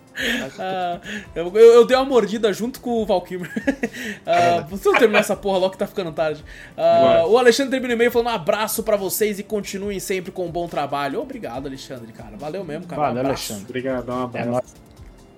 Ah, 0.59 1.01
eu, 1.35 1.47
eu- 1.57 1.73
eu 1.75 1.87
dei 1.87 1.97
uma 1.97 2.05
mordida 2.05 2.53
junto 2.53 2.81
com 2.81 2.91
o 3.03 3.07
Val 3.07 3.21
Kilmer. 3.23 3.51
Ah, 4.27 4.65
Vamos 4.69 4.81
terminar 4.99 5.21
essa 5.21 5.35
porra 5.37 5.59
logo 5.59 5.73
que 5.73 5.79
tá 5.79 5.87
ficando 5.87 6.13
tarde. 6.13 6.45
Ah, 6.77 7.25
o 7.27 7.39
Alexandre 7.39 7.71
termina 7.71 7.95
o 7.95 7.97
e-mail 7.97 8.11
falando 8.11 8.29
um 8.29 8.31
abraço 8.35 8.83
pra 8.83 8.97
vocês 8.97 9.39
e 9.39 9.43
continuem 9.43 9.99
sempre 10.01 10.31
com 10.31 10.47
um 10.47 10.51
bom 10.51 10.69
trabalho. 10.69 11.21
Obrigado, 11.21 11.67
Alexandre, 11.67 12.13
cara. 12.13 12.37
Valeu 12.37 12.65
mesmo, 12.65 12.87
cara. 12.87 13.01
Um 13.01 13.05
Valeu, 13.07 13.21
abraço. 13.23 13.53
Alexandre. 13.53 13.71
Obrigadão, 13.71 14.17
um 14.17 14.21
É, 14.21 14.25
abraço. 14.25 14.51
nóis. 14.51 14.75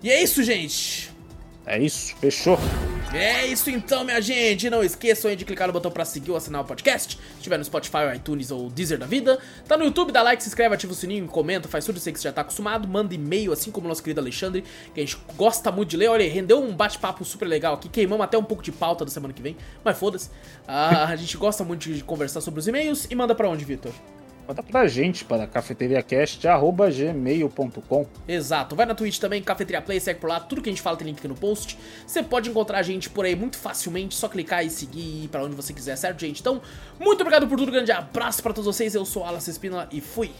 E 0.03 0.11
é 0.11 0.23
isso, 0.23 0.43
gente. 0.43 1.12
É 1.67 1.79
isso, 1.79 2.15
fechou. 2.17 2.59
É 3.15 3.47
isso 3.47 3.69
então, 3.69 4.05
minha 4.05 4.21
gente. 4.23 4.71
Não 4.71 4.83
esqueçam 4.83 5.35
de 5.37 5.45
clicar 5.45 5.67
no 5.67 5.73
botão 5.73 5.91
pra 5.91 6.05
seguir 6.05 6.31
ou 6.31 6.37
assinar 6.37 6.63
o 6.63 6.65
podcast. 6.65 7.17
Se 7.17 7.37
estiver 7.37 7.59
no 7.59 7.65
Spotify, 7.65 8.17
iTunes 8.17 8.51
ou 8.51 8.71
Deezer 8.71 8.99
da 8.99 9.05
vida. 9.05 9.39
Tá 9.69 9.77
no 9.77 9.85
YouTube, 9.85 10.11
dá 10.13 10.23
like, 10.23 10.43
se 10.43 10.49
inscreve, 10.49 10.75
ativa 10.75 10.93
o 10.93 10.97
sininho, 10.97 11.27
comenta, 11.29 11.69
faz 11.69 11.85
tudo 11.85 11.99
isso 11.99 12.09
aí 12.09 12.13
que 12.13 12.19
você 12.19 12.29
já 12.29 12.33
tá 12.33 12.41
acostumado. 12.41 12.89
Manda 12.89 13.15
e-mail, 13.15 13.53
assim 13.53 13.71
como 13.71 13.87
o 13.87 13.89
nosso 13.89 14.03
querido 14.03 14.21
Alexandre, 14.21 14.65
que 14.95 15.01
a 15.01 15.05
gente 15.05 15.19
gosta 15.37 15.71
muito 15.71 15.91
de 15.91 15.99
ler. 15.99 16.09
Olha 16.09 16.29
rendeu 16.29 16.63
um 16.63 16.75
bate-papo 16.75 17.23
super 17.25 17.47
legal 17.47 17.75
aqui. 17.75 17.89
Queimamos 17.89 18.25
até 18.25 18.39
um 18.39 18.45
pouco 18.45 18.63
de 18.63 18.73
pauta 18.73 19.05
da 19.05 19.11
semana 19.11 19.35
que 19.35 19.43
vem, 19.43 19.57
mas 19.85 19.99
foda-se. 19.99 20.31
Ah, 20.67 21.05
a 21.05 21.17
gente 21.17 21.37
gosta 21.37 21.63
muito 21.65 21.93
de 21.93 22.03
conversar 22.03 22.41
sobre 22.41 22.61
os 22.61 22.67
e-mails. 22.67 23.07
E 23.11 23.15
manda 23.15 23.35
pra 23.35 23.49
onde, 23.49 23.65
Vitor? 23.65 23.93
Conta 24.47 24.63
pra 24.63 24.87
gente 24.87 25.25
para 25.25 25.47
cafeteriacast.gmail.com. 25.47 28.07
Exato. 28.27 28.77
Vai 28.77 28.87
na 28.87 28.95
Twitch 28.95 29.19
também, 29.19 29.43
Cafeteria 29.43 29.81
Play, 29.81 30.01
segue 30.01 30.21
por 30.21 30.29
lá. 30.29 30.41
Tudo 30.41 30.61
que 30.61 30.69
a 30.69 30.73
gente 30.73 30.83
fala 30.83 30.97
tem 30.97 31.07
link 31.07 31.19
aqui 31.19 31.29
no 31.29 31.35
post. 31.35 31.79
Você 32.07 32.23
pode 32.23 32.51
encontrar 32.51 32.79
a 32.79 32.83
gente 32.83 33.09
por 33.09 33.25
aí 33.25 33.37
muito 33.37 33.57
facilmente, 33.57 34.15
só 34.15 34.29
clicar 34.29 34.65
e 34.65 34.71
seguir 34.71 35.01
e 35.01 35.25
ir 35.25 35.29
pra 35.29 35.45
onde 35.45 35.55
você 35.55 35.73
quiser, 35.73 35.97
certo, 35.97 36.21
gente? 36.21 36.41
Então, 36.41 36.61
muito 37.01 37.21
obrigado 37.21 37.47
por 37.47 37.57
tudo, 37.57 37.73
grande 37.73 37.93
abraço 37.93 38.43
pra 38.43 38.53
todos 38.53 38.67
vocês. 38.67 38.95
Eu 38.95 39.05
sou 39.05 39.25
Alas 39.25 39.49
Espínola 39.49 39.89
e 39.91 40.01
fui. 40.01 40.31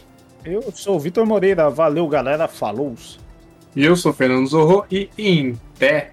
Eu 0.45 0.61
sou 0.73 0.97
o 0.97 0.99
Vitor 0.99 1.25
Moreira. 1.25 1.69
Valeu, 1.69 2.07
galera. 2.07 2.47
Falou. 2.47 2.95
E 3.75 3.83
eu 3.83 3.95
sou 3.95 4.11
o 4.11 4.13
Fernando 4.13 4.47
Zorro 4.47 4.85
e 4.91 5.09
em 5.17 5.59
pé. 5.79 6.12